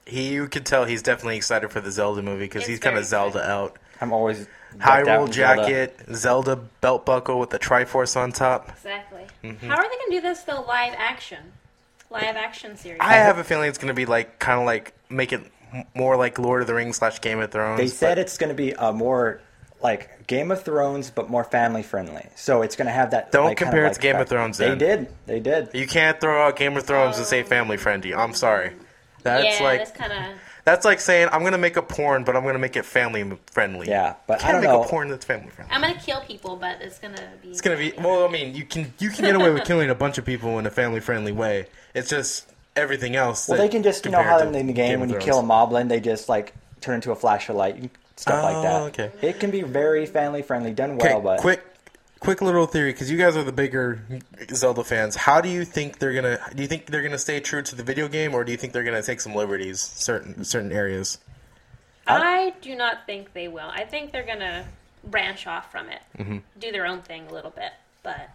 he 0.05 0.29
you 0.33 0.47
could 0.47 0.67
tell 0.67 0.85
he's 0.85 1.01
definitely 1.01 1.37
excited 1.37 1.71
for 1.71 1.81
the 1.81 1.89
Zelda 1.91 2.21
movie 2.21 2.45
because 2.45 2.65
he's 2.67 2.79
kind 2.79 2.95
of 2.95 3.05
Zelda 3.05 3.39
exciting. 3.39 3.51
out. 3.51 3.77
I'm 3.99 4.13
always 4.13 4.37
decked 4.77 4.81
Hyrule 5.07 5.07
Zelda. 5.07 5.31
jacket, 5.33 5.99
Zelda 6.13 6.55
belt 6.55 7.05
buckle 7.07 7.39
with 7.39 7.49
the 7.49 7.57
Triforce 7.59 8.15
on 8.15 8.31
top. 8.31 8.69
Exactly. 8.69 9.23
Mm-hmm. 9.43 9.67
How 9.67 9.77
are 9.77 9.81
they 9.83 9.87
going 9.89 10.09
to 10.09 10.15
do 10.17 10.21
this 10.21 10.41
though? 10.43 10.61
Live 10.61 10.93
action, 10.95 11.39
live 12.11 12.35
action 12.35 12.77
series. 12.77 12.99
I 13.01 13.13
have 13.15 13.39
a 13.39 13.43
feeling 13.43 13.67
it's 13.69 13.79
going 13.79 13.87
to 13.89 13.95
be 13.95 14.05
like 14.05 14.37
kind 14.37 14.59
of 14.59 14.65
like 14.67 14.93
make 15.09 15.33
it 15.33 15.41
more 15.95 16.15
like 16.15 16.37
Lord 16.37 16.61
of 16.61 16.67
the 16.67 16.75
Rings 16.75 16.97
slash 16.97 17.19
Game 17.19 17.39
of 17.39 17.49
Thrones. 17.51 17.79
They 17.79 17.87
said 17.87 18.11
but- 18.15 18.19
it's 18.19 18.37
going 18.37 18.49
to 18.49 18.55
be 18.55 18.73
a 18.73 18.93
more 18.93 19.41
like 19.87 20.27
Game 20.27 20.51
of 20.51 20.63
Thrones, 20.63 21.09
but 21.09 21.29
more 21.29 21.43
family 21.45 21.81
friendly. 21.83 22.25
So 22.35 22.61
it's 22.61 22.75
going 22.75 22.87
to 22.87 22.91
have 22.91 23.11
that. 23.11 23.31
Don't 23.31 23.45
like, 23.45 23.57
compare 23.57 23.83
it 23.85 23.87
like 23.87 23.93
to 23.95 24.01
Game 24.01 24.15
of 24.15 24.19
fact- 24.19 24.29
Thrones, 24.29 24.57
They 24.57 24.69
then. 24.69 24.77
did. 24.77 25.07
They 25.25 25.39
did. 25.39 25.69
You 25.73 25.87
can't 25.87 26.19
throw 26.19 26.45
out 26.45 26.57
Game 26.57 26.75
of 26.75 26.83
Thrones 26.85 27.17
and 27.17 27.25
say 27.25 27.41
um, 27.41 27.47
family 27.47 27.77
friendly. 27.77 28.13
I'm 28.13 28.33
sorry. 28.33 28.73
That's 29.23 29.59
yeah, 29.59 29.63
like 29.65 29.79
that's 29.79 29.91
kind 29.91 30.13
of. 30.13 30.39
that's 30.63 30.85
like 30.85 30.99
saying 31.01 31.27
I'm 31.33 31.43
gonna 31.43 31.57
make 31.57 31.75
a 31.75 31.81
porn, 31.81 32.23
but 32.23 32.35
I'm 32.37 32.43
gonna 32.45 32.59
make 32.59 32.77
it 32.77 32.85
family 32.85 33.37
friendly. 33.47 33.87
Yeah, 33.87 34.13
but 34.25 34.39
you 34.41 34.47
I 34.47 34.51
can't 34.51 34.53
don't 34.53 34.61
make 34.71 34.79
know. 34.79 34.83
a 34.83 34.87
porn 34.87 35.09
that's 35.09 35.25
family 35.25 35.49
friendly. 35.49 35.73
I'm 35.73 35.81
gonna 35.81 35.99
kill 35.99 36.21
people, 36.21 36.55
but 36.55 36.81
it's 36.81 36.99
gonna 36.99 37.27
be. 37.41 37.49
It's 37.49 37.59
gonna 37.59 37.75
be 37.77 37.91
well. 37.97 38.25
I 38.25 38.31
mean, 38.31 38.55
you 38.55 38.63
can 38.63 38.93
you 38.99 39.09
can 39.09 39.25
get 39.25 39.35
away 39.35 39.49
with 39.51 39.65
killing 39.65 39.89
a 39.89 39.95
bunch 39.95 40.17
of 40.17 40.23
people 40.23 40.59
in 40.59 40.65
a 40.65 40.69
family 40.71 41.01
friendly 41.01 41.33
way. 41.33 41.65
It's 41.93 42.09
just 42.09 42.47
everything 42.75 43.15
else. 43.17 43.49
Well, 43.49 43.57
they 43.57 43.67
can 43.67 43.83
just 43.83 44.05
you 44.05 44.11
know 44.11 44.21
how 44.21 44.39
in 44.39 44.51
the 44.53 44.59
game 44.59 44.73
Game 44.73 44.99
when 45.01 45.09
you 45.09 45.17
kill 45.17 45.39
a 45.39 45.43
moblin, 45.43 45.89
they 45.89 45.99
just 45.99 46.29
like 46.29 46.53
turn 46.79 46.95
into 46.95 47.11
a 47.11 47.15
flash 47.15 47.49
of 47.49 47.55
light. 47.57 47.77
You, 47.77 47.89
stuff 48.17 48.43
like 48.43 48.61
that. 48.63 48.81
Oh, 48.81 48.85
okay. 48.87 49.11
It 49.21 49.39
can 49.39 49.49
be 49.51 49.61
very 49.61 50.05
family 50.05 50.41
friendly, 50.41 50.73
done 50.73 50.91
Okay, 50.91 51.13
well, 51.13 51.21
but 51.21 51.39
quick, 51.39 51.63
quick 52.19 52.41
little 52.41 52.65
theory 52.65 52.91
because 52.91 53.09
you 53.09 53.17
guys 53.17 53.37
are 53.37 53.43
the 53.43 53.51
bigger 53.51 54.01
Zelda 54.53 54.83
fans. 54.83 55.15
How 55.15 55.39
do 55.41 55.47
you 55.49 55.63
think 55.65 55.99
they're 55.99 56.13
gonna? 56.13 56.39
Do 56.55 56.61
you 56.61 56.67
think 56.67 56.87
they're 56.87 57.03
gonna 57.03 57.17
stay 57.17 57.39
true 57.39 57.61
to 57.61 57.75
the 57.75 57.83
video 57.83 58.07
game, 58.07 58.33
or 58.35 58.43
do 58.43 58.51
you 58.51 58.57
think 58.57 58.73
they're 58.73 58.83
gonna 58.83 59.01
take 59.03 59.21
some 59.21 59.33
liberties 59.33 59.79
certain 59.81 60.43
certain 60.43 60.71
areas? 60.71 61.19
I 62.09 62.53
do 62.61 62.75
not 62.75 63.05
think 63.05 63.33
they 63.33 63.47
will. 63.47 63.67
I 63.69 63.83
think 63.83 64.11
they're 64.11 64.25
gonna 64.25 64.65
branch 65.03 65.45
off 65.47 65.71
from 65.71 65.89
it, 65.89 65.99
Mm-hmm. 66.17 66.37
do 66.59 66.71
their 66.71 66.85
own 66.85 67.01
thing 67.01 67.27
a 67.29 67.33
little 67.33 67.51
bit. 67.51 67.71
But 68.03 68.29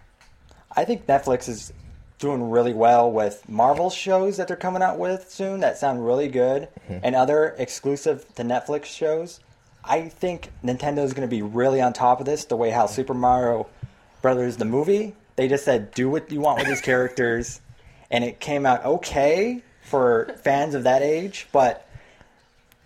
I 0.77 0.85
think 0.85 1.07
Netflix 1.07 1.49
is 1.49 1.73
doing 2.19 2.51
really 2.51 2.73
well 2.75 3.11
with 3.11 3.49
Marvel 3.49 3.91
shows 3.91 4.37
that 4.37 4.47
they're 4.47 4.57
coming 4.57 4.83
out 4.83 4.99
with 4.99 5.31
soon 5.31 5.61
that 5.61 5.77
sound 5.79 6.07
really 6.07 6.29
good, 6.29 6.69
Mm-hmm. 6.89 6.99
and 7.03 7.15
other 7.17 7.55
exclusive 7.59 8.27
to 8.35 8.43
Netflix 8.43 8.85
shows. 8.87 9.41
I 9.85 10.09
think 10.09 10.51
Nintendo 10.65 10.99
is 11.05 11.13
going 11.13 11.29
to 11.29 11.31
be 11.35 11.43
really 11.43 11.81
on 11.81 11.93
top 11.93 12.21
of 12.21 12.27
this. 12.27 12.45
The 12.45 12.57
way 12.57 12.71
how 12.71 12.87
Super 12.87 13.15
Mario 13.15 13.67
Brothers 14.21 14.57
the 14.57 14.65
movie, 14.65 15.15
they 15.37 15.49
just 15.49 15.65
said 15.65 15.93
do 15.95 16.09
what 16.09 16.31
you 16.31 16.41
want 16.41 16.59
with 16.59 16.69
these 16.69 16.81
characters, 16.81 17.61
and 18.11 18.23
it 18.23 18.39
came 18.41 18.65
out 18.67 18.85
okay 18.85 19.63
for 19.83 20.35
fans 20.45 20.75
of 20.77 20.85
that 20.85 21.03
age, 21.03 21.49
but 21.53 21.89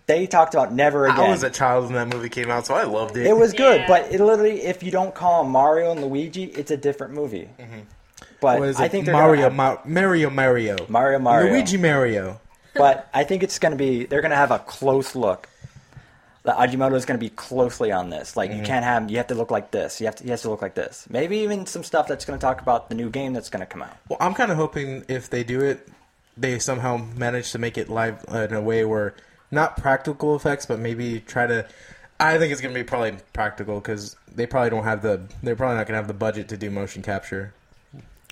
they 0.07 0.25
talked 0.25 0.53
about 0.55 0.73
never 0.73 1.05
again. 1.05 1.19
I 1.19 1.29
was 1.29 1.43
a 1.43 1.49
child 1.49 1.85
when 1.85 1.93
that 1.93 2.07
movie 2.15 2.29
came 2.29 2.49
out, 2.49 2.65
so 2.65 2.73
I 2.73 2.83
loved 2.83 3.17
it. 3.17 3.27
It 3.27 3.37
was 3.37 3.53
good, 3.53 3.81
Yeah. 3.81 3.87
but 3.87 4.11
it 4.11 4.19
literally, 4.19 4.61
if 4.63 4.81
you 4.81 4.89
don't 4.89 5.13
call 5.13 5.43
them 5.43 5.51
Mario 5.51 5.91
and 5.91 6.01
Luigi, 6.01 6.45
it's 6.45 6.71
a 6.71 6.77
different 6.77 7.13
movie. 7.13 7.49
Mm-hmm. 7.59 7.79
But 8.39 8.59
What 8.59 8.69
is 8.69 8.79
I 8.79 8.87
think 8.87 9.05
Mario, 9.07 9.49
gonna 9.49 9.69
have- 9.73 9.85
Ma- 9.85 10.01
Mario, 10.01 10.29
Mario, 10.29 10.77
Mario, 10.89 11.19
Mario. 11.19 11.51
Luigi, 11.51 11.77
Mario. 11.77 12.39
but 12.75 13.07
I 13.13 13.23
think 13.23 13.43
it's 13.43 13.59
going 13.59 13.71
to 13.73 13.77
be 13.77 14.05
they're 14.05 14.21
going 14.21 14.31
to 14.31 14.37
have 14.37 14.51
a 14.51 14.59
close 14.59 15.15
look. 15.15 15.49
The 16.47 16.53
Ajimoto 16.53 16.95
is 16.95 17.05
going 17.05 17.19
to 17.19 17.23
be 17.23 17.29
closely 17.29 17.91
on 17.91 18.09
this. 18.09 18.35
Like 18.35 18.49
you 18.49 18.57
mm-hmm. 18.57 18.65
can't 18.65 18.85
have 18.85 19.11
you 19.11 19.17
have 19.17 19.27
to 19.27 19.35
look 19.35 19.51
like 19.51 19.71
this. 19.71 19.99
You 19.99 20.07
have 20.07 20.15
to 20.15 20.23
he 20.23 20.29
has 20.29 20.41
to 20.43 20.49
look 20.49 20.61
like 20.61 20.75
this. 20.75 21.05
Maybe 21.09 21.39
even 21.39 21.65
some 21.65 21.83
stuff 21.83 22.07
that's 22.07 22.25
going 22.25 22.39
to 22.39 22.41
talk 22.41 22.61
about 22.61 22.89
the 22.89 22.95
new 22.95 23.09
game 23.09 23.33
that's 23.33 23.49
going 23.49 23.59
to 23.59 23.65
come 23.65 23.81
out. 23.81 23.95
Well, 24.09 24.17
I'm 24.21 24.33
kind 24.33 24.49
of 24.49 24.57
hoping 24.57 25.05
if 25.07 25.29
they 25.29 25.43
do 25.43 25.61
it, 25.61 25.87
they 26.35 26.57
somehow 26.57 26.97
manage 27.15 27.51
to 27.51 27.59
make 27.59 27.77
it 27.77 27.89
live 27.89 28.25
in 28.29 28.53
a 28.53 28.61
way 28.61 28.85
where 28.85 29.13
not 29.51 29.77
practical 29.77 30.35
effects, 30.35 30.65
but 30.65 30.79
maybe 30.79 31.19
try 31.19 31.45
to. 31.45 31.67
I 32.19 32.39
think 32.39 32.51
it's 32.51 32.61
gonna 32.61 32.73
be 32.73 32.83
probably 32.83 33.17
practical 33.33 33.79
because 33.79 34.15
they 34.33 34.47
probably 34.47 34.71
don't 34.71 34.85
have 34.85 35.01
the. 35.03 35.21
They're 35.43 35.55
probably 35.55 35.77
not 35.77 35.85
gonna 35.85 35.97
have 35.97 36.07
the 36.07 36.15
budget 36.15 36.49
to 36.49 36.57
do 36.57 36.71
motion 36.71 37.03
capture. 37.03 37.53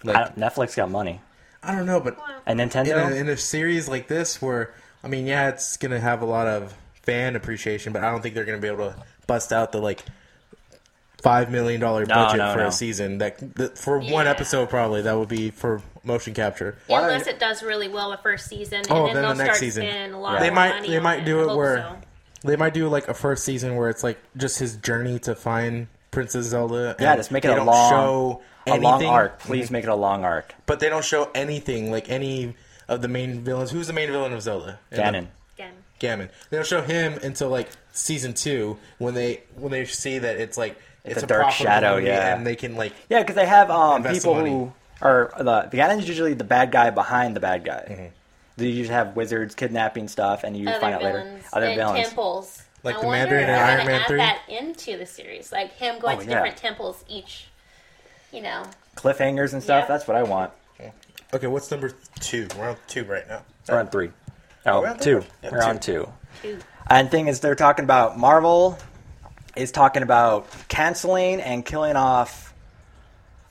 Like 0.03 0.35
Netflix 0.35 0.75
got 0.75 0.89
money 0.89 1.19
I 1.65 1.75
don't 1.75 1.85
know, 1.85 1.99
but 1.99 2.17
and 2.45 2.61
in 2.61 2.69
Nintendo. 2.69 3.11
a, 3.11 3.15
in 3.15 3.27
a 3.27 3.37
series 3.37 3.89
like 3.89 4.07
this, 4.07 4.41
where 4.41 4.73
I 5.03 5.07
mean, 5.07 5.25
yeah, 5.25 5.49
it's 5.49 5.77
gonna 5.77 5.99
have 5.99 6.21
a 6.21 6.25
lot 6.25 6.47
of 6.47 6.75
fan 7.05 7.35
appreciation, 7.35 7.93
but 7.93 8.03
I 8.03 8.11
don't 8.11 8.21
think 8.21 8.35
they're 8.35 8.45
gonna 8.45 8.57
be 8.59 8.67
able 8.67 8.91
to 8.91 8.95
bust 9.27 9.51
out 9.53 9.71
the 9.71 9.79
like 9.79 10.03
five 11.21 11.49
million 11.49 11.81
dollar 11.81 12.05
budget 12.05 12.37
no, 12.37 12.53
for 12.53 12.59
no. 12.59 12.67
a 12.67 12.71
season. 12.71 13.17
That, 13.19 13.37
that 13.55 13.77
for 13.77 13.99
one 13.99 14.27
episode, 14.27 14.69
probably 14.69 15.01
that 15.03 15.17
would 15.17 15.29
be 15.29 15.49
for 15.51 15.81
motion 16.03 16.33
capture. 16.33 16.77
Why 16.87 17.01
unless 17.03 17.27
it 17.27 17.39
does 17.39 17.63
really 17.63 17.87
well 17.87 18.11
the 18.11 18.17
first 18.17 18.47
season, 18.47 18.79
and 18.79 18.91
Oh, 18.91 19.05
then, 19.07 19.15
then 19.23 19.37
the 19.37 19.43
next 19.43 19.59
season. 19.59 19.85
a 19.85 20.19
lot 20.19 20.33
Yeah. 20.35 20.39
They 20.41 20.49
might 20.51 20.81
they 20.87 20.99
might 20.99 21.25
do 21.25 21.47
I 21.49 21.51
it 21.53 21.55
where 21.55 21.77
so. 21.77 22.47
they 22.47 22.55
might 22.55 22.73
do 22.73 22.87
like 22.89 23.07
a 23.07 23.13
first 23.13 23.43
season 23.43 23.75
where 23.75 23.89
it's 23.89 24.03
like 24.03 24.19
just 24.37 24.59
his 24.59 24.75
journey 24.77 25.17
to 25.19 25.33
find 25.35 25.87
Princess 26.11 26.45
Zelda. 26.47 26.95
yeah, 26.99 27.11
and 27.13 27.19
just 27.19 27.31
make 27.31 27.43
it 27.45 27.57
a 27.57 27.63
long, 27.63 27.89
show 27.89 28.41
a 28.67 28.71
anything, 28.71 28.83
long 28.83 29.05
arc. 29.05 29.39
Please 29.39 29.71
make 29.71 29.83
it 29.83 29.89
a 29.89 29.95
long 29.95 30.23
arc. 30.23 30.53
but 30.65 30.79
they 30.79 30.89
don't 30.89 31.03
show 31.05 31.29
anything 31.35 31.91
like 31.91 32.09
any 32.09 32.55
of 32.87 33.01
the 33.01 33.07
main 33.07 33.41
villains. 33.41 33.71
Who's 33.71 33.87
the 33.87 33.93
main 33.93 34.11
villain 34.11 34.31
of 34.31 34.41
Zelda? 34.43 34.79
In 34.91 34.97
the- 34.97 35.03
Ganon. 35.03 35.27
Again. 35.97 36.19
Gammon. 36.19 36.29
They 36.49 36.57
don't 36.57 36.65
show 36.67 36.81
him 36.81 37.13
until 37.23 37.49
like 37.49 37.69
season 37.91 38.33
two 38.33 38.77
when 38.97 39.13
they 39.13 39.43
when 39.55 39.71
they 39.71 39.85
see 39.85 40.19
that 40.19 40.37
it's 40.37 40.57
like 40.57 40.77
it's, 41.03 41.21
a 41.21 41.25
a, 41.25 41.27
dark 41.27 41.51
shadow, 41.51 41.95
movie 41.95 42.07
yeah. 42.07 42.35
and 42.35 42.45
they 42.45 42.55
can 42.55 42.75
like 42.75 42.93
Yeah, 43.09 43.21
because 43.21 43.35
they 43.35 43.45
have 43.45 43.69
um, 43.71 44.03
people 44.03 44.35
who 44.35 44.73
are 45.01 45.31
the 45.37 45.67
the 45.71 45.77
Ganon's 45.77 46.07
usually 46.07 46.33
the 46.33 46.43
bad 46.43 46.71
guy 46.71 46.89
behind 46.89 47.35
the 47.35 47.39
bad 47.39 47.63
guy. 47.63 47.85
Mm-hmm. 47.89 48.05
They 48.57 48.67
usually 48.67 48.93
have 48.95 49.15
wizards 49.15 49.53
kidnapping 49.55 50.07
stuff, 50.07 50.43
and 50.43 50.55
you 50.57 50.67
Other 50.69 50.79
find 50.79 50.95
out 50.95 51.03
later 51.03 51.39
other 51.53 51.65
and 51.67 51.75
villains. 51.75 52.07
temples. 52.07 52.61
Like 52.83 52.97
I 52.97 53.01
the 53.01 53.07
Mandarin 53.07 53.43
and 53.43 53.49
in 53.51 53.55
they're 53.55 53.65
Iron 53.65 53.77
gonna 53.79 53.89
Man 53.89 54.01
add 54.01 54.07
3? 54.07 54.17
that 54.17 54.41
into 54.47 54.97
the 54.97 55.05
series, 55.05 55.51
like 55.51 55.73
him 55.73 55.99
going 55.99 56.17
Oh, 56.17 56.21
to 56.21 56.27
yeah. 56.27 56.35
different 56.35 56.57
temples 56.57 57.03
each. 57.07 57.47
You 58.31 58.41
know, 58.41 58.63
Cliffhangers 58.95 59.53
and 59.53 59.63
stuff. 59.63 59.83
Yeah. 59.83 59.87
That's 59.87 60.07
what 60.07 60.17
I 60.17 60.23
want. 60.23 60.51
okay. 61.33 61.47
What's 61.47 61.71
number 61.71 61.91
two? 62.19 62.47
We're 62.57 62.69
on 62.69 62.77
two 62.87 63.03
right 63.05 63.27
now. 63.27 63.43
We're 63.69 63.79
on 63.79 63.87
three. 63.87 64.11
Oh, 64.65 64.81
we're 64.81 64.87
on 64.89 64.97
two. 64.99 65.21
three? 65.21 65.29
Yeah, 65.43 65.49
We're 65.51 65.61
two. 65.61 65.67
on 65.67 65.79
two. 65.79 66.09
two. 66.41 66.57
And 66.89 67.09
thing 67.11 67.27
is, 67.27 67.39
they're 67.39 67.55
talking 67.55 67.83
about 67.83 68.17
Marvel 68.17 68.77
is 69.55 69.71
talking 69.71 70.03
about 70.03 70.47
canceling 70.67 71.39
and 71.41 71.65
killing 71.65 71.95
off 71.95 72.53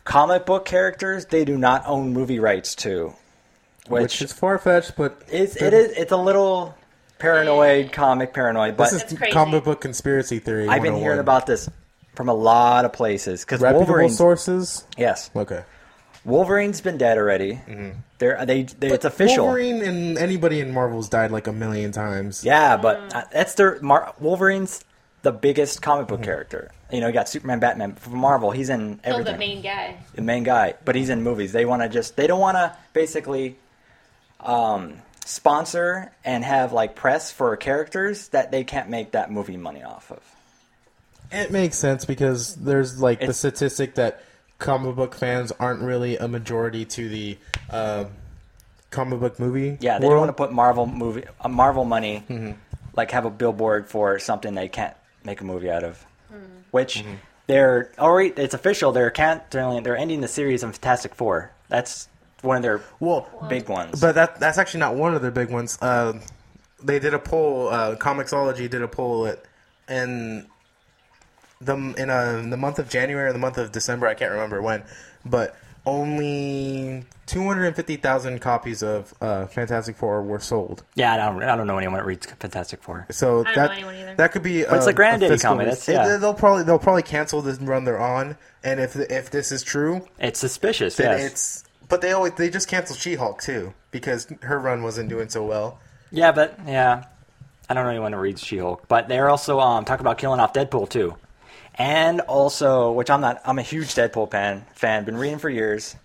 comic 0.05 0.45
book 0.45 0.65
characters 0.67 1.25
they 1.27 1.45
do 1.45 1.57
not 1.57 1.83
own 1.87 2.13
movie 2.13 2.39
rights 2.39 2.75
to, 2.77 3.15
Which, 3.89 4.03
which, 4.03 4.23
is 4.23 4.33
far 4.33 4.59
fetched, 4.59 4.97
but 4.97 5.23
is 5.33 5.57
it 5.57 5.73
is 5.73 5.93
it's 5.97 6.13
a 6.13 6.17
little 6.17 6.75
paranoid 7.19 7.87
Yeah. 7.87 7.91
comic 7.93 8.35
paranoid. 8.35 8.77
But 8.77 8.91
This 8.91 9.03
is 9.13 9.19
comic 9.33 9.65
book 9.65 9.81
conspiracy 9.81 10.39
theory. 10.41 10.69
I've 10.69 10.83
been 10.83 10.97
hearing 10.97 11.19
oh 11.19 11.23
about 11.23 11.47
this 11.47 11.69
from 12.15 12.29
a 12.29 12.35
lot 12.35 12.85
of 12.85 12.93
places 12.93 13.41
because 13.45 13.61
reputable 13.61 13.87
Wolverine. 13.87 14.11
sources. 14.11 14.85
Yes, 14.99 15.31
Okay. 15.35 15.63
Wolverine's 16.27 16.81
been 16.81 16.97
dead 16.99 17.19
already. 17.19 17.55
Mm-hmm. 17.67 17.99
They're, 18.25 18.47
they, 18.47 18.63
they 18.63 18.89
it's 18.91 19.05
official. 19.05 19.45
Wolverine 19.45 19.83
and 19.83 20.17
anybody 20.17 20.61
in 20.61 20.73
Marvel's 20.73 21.11
died 21.11 21.31
like 21.31 21.47
a 21.47 21.53
million 21.53 21.93
times. 21.93 22.43
Yeah, 22.43 22.79
but 22.79 23.15
uh, 23.15 23.25
that's 23.31 23.53
their 23.55 23.79
Mar- 23.83 24.15
Wolverine's 24.19 24.83
the 25.21 25.31
biggest 25.33 25.83
comic 25.83 26.07
Mm-hmm. 26.07 26.15
book 26.17 26.23
character. 26.25 26.71
You 26.91 27.01
know, 27.03 27.09
you 27.09 27.13
got 27.13 27.29
Superman, 27.29 27.59
Batman 27.61 27.97
from 27.97 28.17
Marvel. 28.17 28.51
He's 28.51 28.71
in 28.71 28.97
Kill 29.05 29.13
everything. 29.15 29.33
the 29.35 29.39
main 29.39 29.61
guy. 29.63 29.97
the 30.15 30.23
main 30.23 30.43
guy, 30.43 30.75
but 30.87 30.95
he's 30.95 31.11
in 31.11 31.23
movies. 31.23 31.53
They 31.53 31.67
want 31.67 31.83
to 31.83 31.89
just 31.91 32.17
they 32.17 32.27
don't 32.27 32.41
want 32.41 32.57
to 32.57 32.75
basically 32.95 33.59
um, 34.41 34.95
sponsor 35.27 36.13
and 36.25 36.43
have 36.45 36.73
like 36.73 36.95
press 36.95 37.31
for 37.31 37.55
characters 37.57 38.29
that 38.29 38.51
they 38.51 38.65
can't 38.65 38.89
make 38.89 39.13
that 39.13 39.31
movie 39.31 39.57
money 39.59 39.83
off 39.83 40.11
of. 40.11 40.21
It 41.31 41.51
makes 41.51 41.77
sense 41.77 42.05
because 42.07 42.55
there's 42.55 43.01
like 43.03 43.19
the 43.19 43.25
It's- 43.25 43.39
statistic 43.39 43.97
that 43.97 44.23
comic 44.65 44.97
book 44.97 45.15
fans 45.15 45.53
aren't 45.61 45.81
really 45.83 46.17
a 46.17 46.27
majority 46.27 46.85
to 46.87 47.09
the 47.09 47.39
uh, 47.71 48.05
comic 48.91 49.21
book 49.21 49.39
movie. 49.39 49.77
Yeah, 49.81 49.99
they 49.99 50.07
world. 50.07 50.15
don't 50.17 50.27
want 50.27 50.37
to 50.37 50.43
put 50.43 50.53
Marvel 50.53 50.87
movie 50.87 51.25
uh, 51.41 51.49
Marvel 51.49 51.85
money 51.85 52.57
like 52.97 53.11
have 53.13 53.25
a 53.25 53.31
billboard 53.31 53.89
for 53.89 54.19
something 54.19 54.55
they 54.55 54.69
can't 54.69 54.97
make 55.25 55.41
a 55.41 55.45
movie 55.45 55.71
out 55.71 55.85
of. 55.85 56.05
Which 56.73 57.05
they're 57.47 57.93
already 57.99 58.31
it's 58.31 58.55
official. 58.55 58.91
They're 58.91 59.11
canceling. 59.11 59.85
They're 59.85 59.97
ending 59.97 60.21
the 60.23 60.29
series 60.29 60.63
of 60.65 60.71
Fantastic 60.73 61.15
Four. 61.15 61.53
That's 61.69 62.09
one 62.43 62.57
of 62.57 62.63
their 62.63 62.81
Well, 63.01 63.29
big 63.49 63.69
ones. 63.69 64.01
but 64.01 64.17
that 64.17 64.41
that's 64.41 64.59
actually 64.59 64.81
not 64.81 64.95
one 64.97 65.15
of 65.15 65.23
their 65.23 65.31
big 65.31 65.51
ones. 65.51 65.79
Uh, 65.81 66.15
they 66.83 66.99
did 66.99 67.15
a 67.15 67.19
poll. 67.19 67.69
Uh, 67.69 67.95
Comixology 67.97 68.69
did 68.69 68.83
a 68.83 68.89
poll 68.89 69.27
at, 69.27 69.45
and 69.89 70.47
the 71.65 71.75
in, 71.97 72.11
a, 72.11 72.39
in 72.39 72.51
the 72.51 72.57
month 72.57 72.79
of 72.79 72.89
January 72.89 73.29
or 73.29 73.33
the 73.33 73.39
month 73.39 73.59
of 73.59 73.73
December, 73.73 74.07
I 74.07 74.15
can't 74.15 74.31
remember 74.33 74.61
when, 74.63 74.83
but 75.25 75.57
only 75.87 77.05
two 77.27 77.45
hundred 77.47 77.67
and 77.67 77.77
fifty 77.77 77.97
thousand 77.97 78.41
copies 78.41 78.83
of 78.83 79.15
uh, 79.21 79.47
Fantastic 79.47 79.97
Four 79.97 80.23
were 80.23 80.41
sold. 80.41 80.83
yeah, 80.95 81.15
I 81.15 81.17
don't. 81.17 81.43
I 81.43 81.57
don't 81.57 81.67
know 81.67 81.79
anyone 81.79 81.99
that 81.99 82.07
reads 82.07 82.27
Fantastic 82.27 82.83
Four. 82.83 83.07
So 83.11 83.41
I 83.41 83.45
don't 83.45 83.55
that 83.55 83.67
know 83.67 83.73
anyone 83.73 83.95
either. 83.97 84.15
that 84.17 84.33
could 84.33 84.43
be. 84.43 84.61
it's 84.61 84.87
a, 84.87 84.91
a 84.91 84.93
Granddaddy 84.93 85.35
a 85.35 85.39
comic, 85.39 85.67
risk. 85.67 85.87
that's- 85.87 86.09
yeah. 86.09 86.17
It- 86.17 86.19
They'll 86.21 86.35
probably 86.35 86.65
they'll 86.65 86.79
probably 86.79 87.03
cancel 87.03 87.43
the 87.43 87.55
run 87.65 87.85
they're 87.85 88.01
on, 88.01 88.37
and 88.63 88.81
if 88.81 88.97
if 88.97 89.31
this 89.31 89.53
is 89.53 89.63
true, 89.63 90.07
It's 90.19 90.39
suspicious. 90.41 90.97
then 90.97 91.19
Yes. 91.19 91.31
it's. 91.33 91.65
But 91.89 92.01
they 92.01 92.13
always 92.13 92.33
they 92.35 92.49
just 92.51 92.67
canceled 92.69 92.99
She 92.99 93.15
Hulk 93.17 93.43
too 93.43 93.75
because 93.91 94.27
her 94.43 94.59
run 94.59 94.83
wasn't 94.83 95.09
doing 95.11 95.29
so 95.29 95.45
well. 95.45 95.79
Yeah, 96.11 96.33
but 96.33 96.59
yeah, 96.67 97.05
I 97.69 97.75
don't 97.75 97.85
know 97.85 97.91
anyone 97.91 98.13
who 98.13 98.19
reads 98.21 98.41
She-Hulk. 98.43 98.87
But 98.89 99.09
they're 99.09 99.29
also 99.29 99.59
um, 99.61 99.85
talking 99.85 100.01
about 100.07 100.17
killing 100.17 100.39
off 100.41 100.53
Deadpool 100.53 100.89
too, 100.89 101.17
and 101.77 102.21
also, 102.23 102.93
which 102.93 103.11
I'm 103.11 103.21
not. 103.21 103.41
I'm 103.45 103.59
a 103.59 103.63
huge 103.63 103.95
Deadpool 103.95 104.31
fan. 104.31 104.65
Fan, 104.75 105.05
been 105.05 105.17
reading 105.17 105.39
for 105.39 105.51
years, 105.51 105.97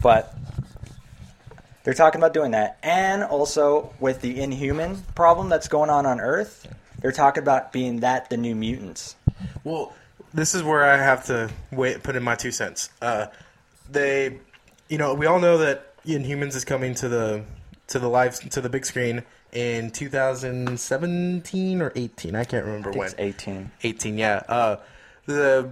but 0.00 0.34
they're 1.84 1.94
talking 1.94 2.20
about 2.20 2.34
doing 2.34 2.52
that, 2.52 2.78
and 2.82 3.22
also 3.22 3.92
with 4.00 4.20
the 4.20 4.40
Inhuman 4.40 5.02
problem 5.14 5.48
that's 5.48 5.68
going 5.68 5.90
on 5.90 6.06
on 6.06 6.20
Earth, 6.20 6.66
they're 7.00 7.12
talking 7.12 7.42
about 7.42 7.72
being 7.72 8.00
that 8.00 8.30
the 8.30 8.36
new 8.36 8.54
mutants. 8.54 9.16
Well, 9.64 9.92
this 10.32 10.54
is 10.54 10.62
where 10.62 10.84
I 10.84 10.96
have 10.96 11.26
to 11.26 11.50
wait, 11.72 12.02
put 12.02 12.16
in 12.16 12.22
my 12.22 12.34
two 12.34 12.50
cents. 12.50 12.90
Uh, 13.00 13.26
they, 13.90 14.38
you 14.88 14.98
know, 14.98 15.14
we 15.14 15.26
all 15.26 15.40
know 15.40 15.58
that 15.58 16.02
Inhumans 16.04 16.54
is 16.54 16.64
coming 16.64 16.94
to 16.96 17.08
the 17.08 17.44
to 17.88 17.98
the 17.98 18.08
live 18.08 18.38
to 18.50 18.60
the 18.60 18.68
big 18.68 18.84
screen 18.84 19.22
in 19.52 19.90
2017 19.90 21.80
or 21.80 21.92
18. 21.94 22.34
I 22.34 22.44
can't 22.44 22.64
remember 22.64 22.92
I 22.92 22.96
when. 22.96 23.06
it's 23.06 23.14
18. 23.18 23.70
18, 23.82 24.18
yeah. 24.18 24.42
Uh, 24.48 24.76
the 25.26 25.70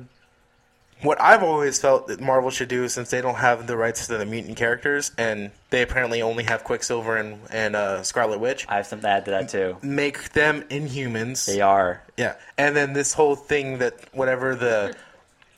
what 1.03 1.21
I've 1.21 1.43
always 1.43 1.81
felt 1.81 2.07
that 2.07 2.21
Marvel 2.21 2.51
should 2.51 2.69
do, 2.69 2.89
since 2.89 3.11
they 3.11 3.21
don't 3.21 3.35
have 3.37 3.67
the 3.67 3.77
rights 3.77 4.07
to 4.07 4.17
the 4.17 4.25
mutant 4.25 4.57
characters, 4.57 5.13
and 5.19 5.51
they 5.71 5.83
apparently 5.83 6.23
only 6.23 6.45
have 6.45 6.65
Quicksilver 6.65 7.17
and 7.17 7.41
and 7.51 7.77
uh, 7.77 8.03
Scarlet 8.03 8.41
Witch, 8.41 8.67
I 8.69 8.77
have 8.77 8.87
something 8.87 9.05
to 9.05 9.11
add 9.11 9.25
to 9.27 9.31
that 9.33 9.49
too. 9.49 9.77
make 9.83 10.33
them 10.33 10.63
Inhumans. 10.63 11.47
They 11.47 11.61
are. 11.61 12.03
Yeah, 12.17 12.37
and 12.57 12.75
then 12.75 12.93
this 12.93 13.13
whole 13.13 13.37
thing 13.37 13.79
that 13.79 13.95
whatever 14.15 14.55
the 14.55 14.97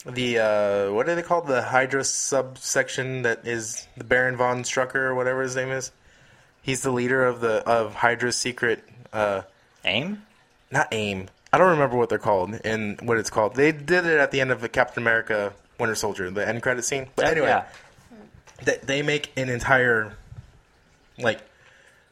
the 0.04 0.38
uh, 0.38 0.92
what 0.92 1.08
are 1.08 1.14
they 1.14 1.22
called? 1.22 1.46
The 1.46 1.62
Hydra 1.62 2.04
subsection 2.04 3.22
that 3.22 3.46
is 3.46 3.86
the 3.96 4.04
Baron 4.04 4.36
von 4.36 4.62
Strucker 4.62 4.96
or 4.96 5.14
whatever 5.14 5.42
his 5.42 5.56
name 5.56 5.70
is. 5.70 5.92
He's 6.62 6.82
the 6.82 6.90
leader 6.90 7.24
of 7.24 7.40
the 7.40 7.62
of 7.68 7.94
Hydra's 7.94 8.36
secret. 8.36 8.82
Uh, 9.12 9.42
Aim? 9.84 10.22
not 10.70 10.88
AIM. 10.92 11.28
I 11.52 11.58
don't 11.58 11.70
remember 11.70 11.96
what 11.96 12.08
they're 12.08 12.18
called 12.18 12.60
and 12.64 13.00
what 13.02 13.18
it's 13.18 13.30
called. 13.30 13.54
They 13.54 13.72
did 13.72 14.04
it 14.04 14.18
at 14.18 14.30
the 14.30 14.40
end 14.40 14.50
of 14.50 14.60
the 14.60 14.68
Captain 14.68 15.02
America 15.02 15.52
Winter 15.78 15.94
Soldier, 15.94 16.30
the 16.30 16.46
end 16.46 16.62
credit 16.62 16.84
scene. 16.84 17.08
But 17.16 17.26
anyway, 17.26 17.48
Yeah. 17.48 17.64
they, 18.64 18.78
they 18.82 19.02
make 19.02 19.32
an 19.36 19.48
entire 19.48 20.16
like 21.18 21.40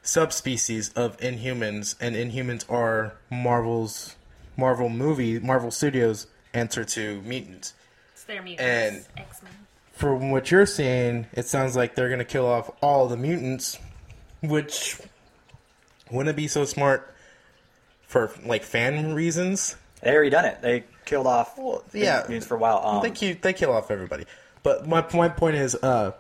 subspecies 0.02 0.90
of 0.94 1.16
Inhumans, 1.18 1.94
and 2.00 2.14
Inhumans 2.16 2.70
are 2.70 3.14
Marvel's 3.30 4.16
Marvel 4.56 4.88
movie, 4.88 5.38
Marvel 5.40 5.70
Studios 5.70 6.26
answer 6.52 6.84
to 6.84 7.20
mutants. 7.22 7.74
It's 8.12 8.24
their 8.24 8.36
And- 8.36 8.44
mutants. 8.44 9.08
X 9.16 9.42
Men. 9.42 9.52
From 9.92 10.30
what 10.30 10.50
you're 10.50 10.66
saying, 10.66 11.26
it 11.32 11.46
sounds 11.46 11.76
like 11.76 11.94
they're 11.94 12.10
gonna 12.10 12.24
kill 12.24 12.46
off 12.46 12.70
all 12.82 13.06
the 13.08 13.16
mutants, 13.16 13.78
which 14.40 14.98
wouldn't 16.10 16.30
it 16.30 16.36
be 16.36 16.48
so 16.48 16.64
smart 16.64 17.13
for 18.06 18.30
like 18.44 18.62
fan 18.62 19.14
reasons? 19.14 19.76
They 20.02 20.12
already 20.14 20.30
done 20.30 20.44
it. 20.44 20.60
They 20.62 20.84
killed 21.04 21.26
off 21.26 21.56
Well, 21.58 21.82
yeah. 21.92 22.20
mutants 22.28 22.46
for 22.46 22.54
a 22.56 22.58
while. 22.58 22.80
Um, 22.84 23.02
they 23.02 23.10
kill 23.10 23.36
they 23.40 23.52
kill 23.52 23.72
off 23.72 23.90
everybody. 23.90 24.24
But 24.62 24.86
my 24.86 25.04
my 25.14 25.28
point 25.28 25.56
is, 25.56 25.74
uh, 25.76 26.12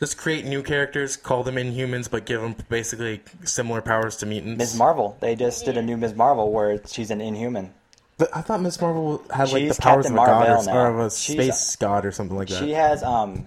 just 0.00 0.16
create 0.18 0.44
new 0.44 0.62
characters, 0.62 1.16
call 1.16 1.42
them 1.44 1.54
Inhumans, 1.56 2.10
but 2.10 2.24
give 2.26 2.40
them 2.40 2.56
basically 2.68 3.22
similar 3.44 3.80
powers 3.80 4.16
to 4.16 4.26
mutants. 4.26 4.58
Ms. 4.58 4.76
Marvel. 4.76 5.16
They 5.20 5.34
just 5.36 5.64
did 5.64 5.76
a 5.76 5.82
new 5.82 5.96
Ms. 5.96 6.14
Marvel 6.14 6.50
where 6.52 6.80
she's 6.86 7.10
an 7.10 7.20
Inhuman. 7.20 7.72
But 8.16 8.34
I 8.36 8.42
thought 8.42 8.60
Miss 8.60 8.80
Marvel 8.80 9.22
had 9.32 9.50
like 9.50 9.62
She's 9.62 9.76
the 9.76 9.82
powers 9.82 10.06
Captain 10.06 10.18
of 10.18 10.22
a 10.22 10.26
god 10.26 10.68
or, 10.68 10.78
or 10.78 10.86
of 10.88 10.98
a 11.06 11.10
She's- 11.10 11.46
space 11.60 11.76
god 11.76 12.04
or 12.06 12.12
something 12.12 12.36
like 12.36 12.48
that. 12.48 12.58
She 12.60 12.70
has 12.72 13.02
um, 13.02 13.46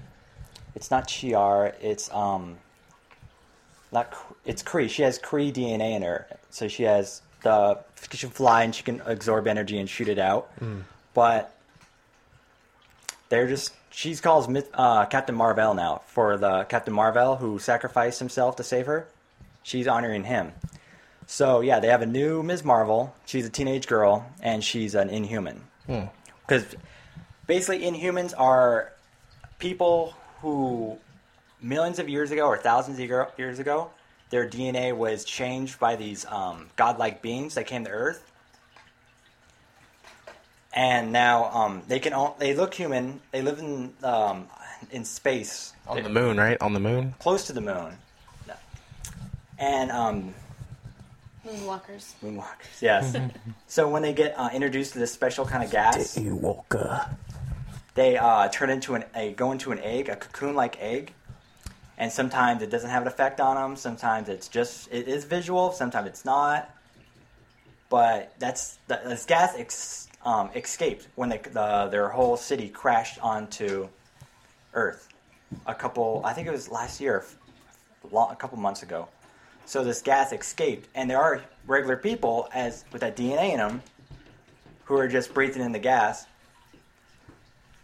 it's 0.76 0.92
not 0.92 1.08
Shi'ar. 1.08 1.74
It's 1.82 2.12
um, 2.14 2.58
not 3.92 4.14
it's 4.48 4.64
Kree. 4.64 4.90
She 4.90 5.04
has 5.04 5.20
Kree 5.20 5.54
DNA 5.54 5.96
in 5.96 6.02
her, 6.02 6.26
so 6.50 6.68
she 6.68 6.84
has 6.84 7.22
the 7.44 7.80
she 8.12 8.18
can 8.18 8.30
fly 8.30 8.64
and 8.64 8.74
she 8.74 8.82
can 8.82 9.02
absorb 9.06 9.46
energy 9.46 9.78
and 9.78 9.90
shoot 9.90 10.08
it 10.08 10.18
out. 10.18 10.50
Hmm. 10.58 10.80
But 11.14 11.54
they're 13.30 13.48
just 13.48 13.74
she's 13.92 14.22
calls 14.22 14.48
uh, 14.74 15.06
Captain 15.06 15.36
Marvel 15.36 15.74
now 15.74 16.02
for 16.08 16.38
the 16.38 16.64
Captain 16.64 16.94
Marvel 16.94 17.36
who 17.36 17.60
sacrificed 17.60 18.20
himself 18.20 18.56
to 18.56 18.64
save 18.64 18.86
her. 18.86 19.08
She's 19.64 19.88
honoring 19.88 20.24
him. 20.24 20.54
So 21.26 21.60
yeah, 21.60 21.82
they 21.82 21.88
have 21.88 22.02
a 22.02 22.06
new 22.06 22.42
Ms. 22.42 22.64
Marvel. 22.64 23.14
She's 23.26 23.46
a 23.46 23.50
teenage 23.50 23.86
girl 23.86 24.26
and 24.42 24.64
she's 24.64 24.96
an 24.96 25.10
Inhuman. 25.10 25.62
Because 26.48 26.66
basically, 27.48 27.86
Inhumans 27.86 28.34
are 28.38 28.94
people 29.60 30.14
who 30.42 30.98
millions 31.62 32.00
of 32.00 32.08
years 32.08 32.32
ago 32.32 32.46
or 32.46 32.58
thousands 32.58 33.00
of 33.00 33.30
years 33.38 33.60
ago, 33.60 33.90
their 34.30 34.48
DNA 34.50 34.96
was 34.96 35.24
changed 35.26 35.80
by 35.80 35.96
these 35.96 36.26
um, 36.26 36.70
godlike 36.76 37.22
beings 37.22 37.56
that 37.56 37.66
came 37.68 37.84
to 37.86 37.90
Earth, 37.92 38.30
and 40.74 41.12
now 41.12 41.46
um, 41.46 41.82
they 41.88 42.00
can 42.00 42.14
all, 42.14 42.36
they 42.40 42.54
look 42.54 42.74
human. 42.74 43.20
They 43.32 43.42
live 43.42 43.60
in 43.60 43.94
um, 44.04 44.48
in 44.92 45.06
space, 45.06 45.74
on 45.88 46.04
the 46.04 46.10
moon, 46.10 46.38
right? 46.38 46.58
On 46.62 46.74
the 46.74 46.80
moon. 46.80 47.16
close 47.20 47.48
to 47.48 47.54
the 47.54 47.62
moon, 47.62 47.98
No. 48.48 48.54
and 49.58 49.92
um, 49.92 50.34
Moonwalkers. 51.46 52.14
moonwalkers. 52.24 52.82
Yes. 52.82 53.16
so 53.68 53.88
when 53.90 54.02
they 54.02 54.14
get 54.14 54.38
uh, 54.38 54.50
introduced 54.54 54.94
to 54.94 55.00
this 55.00 55.12
special 55.14 55.46
kind 55.46 55.64
of 55.64 55.72
gas, 55.72 56.18
Ewok. 56.18 57.10
they 57.96 58.18
uh, 58.18 58.50
turn 58.50 58.70
into 58.70 58.96
an 58.96 59.06
a 59.16 59.32
go 59.34 59.52
into 59.54 59.72
an 59.72 59.80
egg, 59.80 60.10
a 60.10 60.16
cocoon-like 60.18 60.78
egg, 60.82 61.14
and 61.98 62.12
sometimes 62.12 62.62
it 62.62 62.70
doesn't 62.70 62.90
have 62.90 63.02
an 63.02 63.08
effect 63.08 63.40
on 63.40 63.56
them. 63.56 63.76
Sometimes 63.76 64.30
it's 64.30 64.48
just 64.48 64.92
it 64.92 65.08
is 65.08 65.26
visual. 65.26 65.72
Sometimes 65.72 66.08
it's 66.08 66.26
not. 66.26 66.70
But 67.90 68.34
that's 68.38 68.80
this 68.88 69.26
gas 69.26 69.56
ex, 69.58 70.10
um, 70.26 70.50
escaped 70.56 71.08
when 71.16 71.30
they, 71.30 71.38
the, 71.38 71.88
their 71.90 72.10
whole 72.10 72.36
city 72.36 72.70
crashed 72.70 73.18
onto 73.24 73.88
Earth. 74.74 75.08
A 75.66 75.74
couple, 75.74 76.22
I 76.26 76.34
think 76.34 76.48
it 76.48 76.52
was 76.52 76.70
last 76.70 77.00
year, 77.00 77.24
a 78.14 78.36
couple 78.36 78.58
months 78.58 78.84
ago. 78.84 79.08
So 79.66 79.84
this 79.84 80.02
gas 80.02 80.34
escaped, 80.34 80.90
and 80.96 81.10
there 81.10 81.22
are 81.22 81.42
regular 81.66 81.96
people 81.96 82.50
as 82.54 82.84
with 82.92 83.02
that 83.02 83.16
DNA 83.16 83.52
in 83.52 83.58
them 83.58 83.82
who 84.84 84.98
are 84.98 85.08
just 85.08 85.34
breathing 85.34 85.62
in 85.62 85.72
the 85.72 85.80
gas 85.80 86.26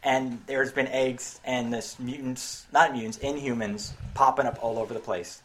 and 0.03 0.39
there's 0.47 0.71
been 0.71 0.87
eggs 0.87 1.39
and 1.45 1.73
this 1.73 1.99
mutants, 1.99 2.65
not 2.73 2.93
mutants, 2.93 3.17
inhumans 3.19 3.91
popping 4.13 4.45
up 4.45 4.63
all 4.63 4.77
over 4.79 4.93
the 4.93 4.99
place. 4.99 5.41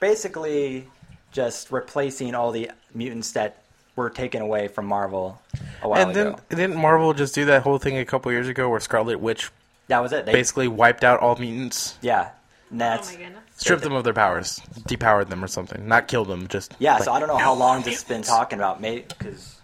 Basically, 0.00 0.86
just 1.32 1.70
replacing 1.70 2.34
all 2.34 2.50
the 2.52 2.70
mutants 2.94 3.32
that 3.32 3.62
were 3.96 4.10
taken 4.10 4.40
away 4.42 4.68
from 4.68 4.86
Marvel 4.86 5.40
a 5.82 5.88
while 5.88 6.00
And 6.00 6.14
then 6.14 6.26
ago. 6.28 6.38
didn't 6.48 6.76
Marvel 6.76 7.12
just 7.12 7.34
do 7.34 7.44
that 7.46 7.62
whole 7.62 7.78
thing 7.78 7.98
a 7.98 8.04
couple 8.04 8.32
years 8.32 8.48
ago 8.48 8.68
where 8.68 8.80
Scarlet 8.80 9.20
Witch 9.20 9.50
That 9.88 10.00
was 10.02 10.12
it. 10.12 10.26
They, 10.26 10.32
basically 10.32 10.68
wiped 10.68 11.04
out 11.04 11.20
all 11.20 11.36
mutants, 11.36 11.98
yeah, 12.00 12.30
and 12.70 12.80
Oh 12.80 12.84
that's 12.84 13.10
my 13.12 13.16
goodness. 13.22 13.42
stripped 13.56 13.82
them 13.82 13.92
of 13.92 14.04
their 14.04 14.14
powers, 14.14 14.60
depowered 14.88 15.28
them 15.28 15.44
or 15.44 15.48
something, 15.48 15.86
not 15.86 16.08
killed 16.08 16.28
them, 16.28 16.48
just 16.48 16.74
yeah. 16.78 16.94
like, 16.94 17.02
so 17.04 17.12
I 17.12 17.18
don't 17.18 17.28
know 17.28 17.36
how 17.36 17.52
long 17.54 17.82
this 17.82 17.94
has 17.94 18.04
been 18.04 18.22
talking 18.36 18.58
about, 18.58 18.80
mate, 18.80 19.08
because 19.18 19.56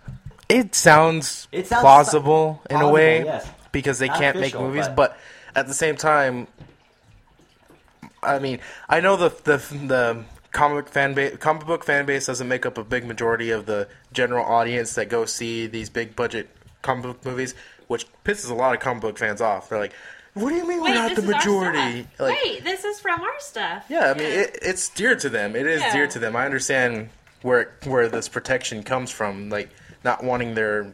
It 0.49 0.75
sounds, 0.75 1.49
It 1.53 1.67
sounds 1.67 1.81
plausible 1.83 2.61
in 2.69 2.81
a 2.81 2.89
way 2.91 3.25
yes. 3.25 3.49
Because 3.77 3.99
they 3.99 4.09
Not 4.09 4.19
can't 4.19 4.37
official, 4.39 4.63
make 4.63 4.69
movies, 4.71 4.87
but- 4.89 4.97
but... 4.97 5.19
at 5.55 5.67
the 5.67 5.75
same 5.75 5.97
time, 5.97 6.47
I 8.23 8.39
mean, 8.39 8.61
I 8.89 9.01
know 9.01 9.17
the 9.17 9.29
the 9.45 9.57
the 9.87 10.25
comic 10.53 10.89
fan 10.89 11.13
base, 11.15 11.37
comic 11.37 11.67
book 11.67 11.85
fan 11.85 12.07
base 12.07 12.27
doesn't 12.27 12.49
make 12.49 12.65
up 12.65 12.79
a 12.79 12.85
big 12.85 13.05
majority 13.07 13.51
of 13.51 13.67
the 13.67 13.89
general 14.13 14.45
audience 14.45 14.95
that 14.95 15.09
go 15.11 15.25
see 15.27 15.67
these 15.67 15.91
big 15.91 16.17
budget 16.17 16.49
comic 16.83 17.05
book 17.05 17.25
movies, 17.25 17.55
which 17.89 18.07
pisses 18.25 18.51
a 18.51 18.55
lot 18.55 18.75
of 18.75 18.81
comic 18.81 19.03
book 19.03 19.19
fans 19.19 19.41
off. 19.41 19.69
They're 19.69 19.79
like, 19.79 19.93
"What 20.35 20.49
do 20.51 20.57
you 20.57 20.67
mean 20.67 20.81
Wait, 20.83 20.91
we're 20.91 21.09
not 21.09 21.15
the 21.15 21.23
majority?" 21.23 22.07
Like, 22.19 22.43
Wait, 22.43 22.65
this 22.65 22.85
is 22.85 22.99
from 23.01 23.21
our 23.21 23.39
stuff. 23.41 23.85
yeah, 23.89 24.11
I 24.11 24.15
mean, 24.15 24.27
it, 24.33 24.59
it's 24.63 24.89
dear 24.89 25.15
to 25.17 25.29
them. 25.29 25.55
It 25.55 25.67
is 25.67 25.83
Yeah. 25.83 25.93
dear 25.93 26.07
to 26.09 26.19
them. 26.19 26.35
I 26.35 26.47
understand 26.47 27.11
where 27.43 27.73
where 27.85 28.09
this 28.09 28.29
protection 28.29 28.83
comes 28.83 29.11
from, 29.11 29.51
like 29.51 29.69
not 30.05 30.25
wanting 30.25 30.55
their 30.55 30.87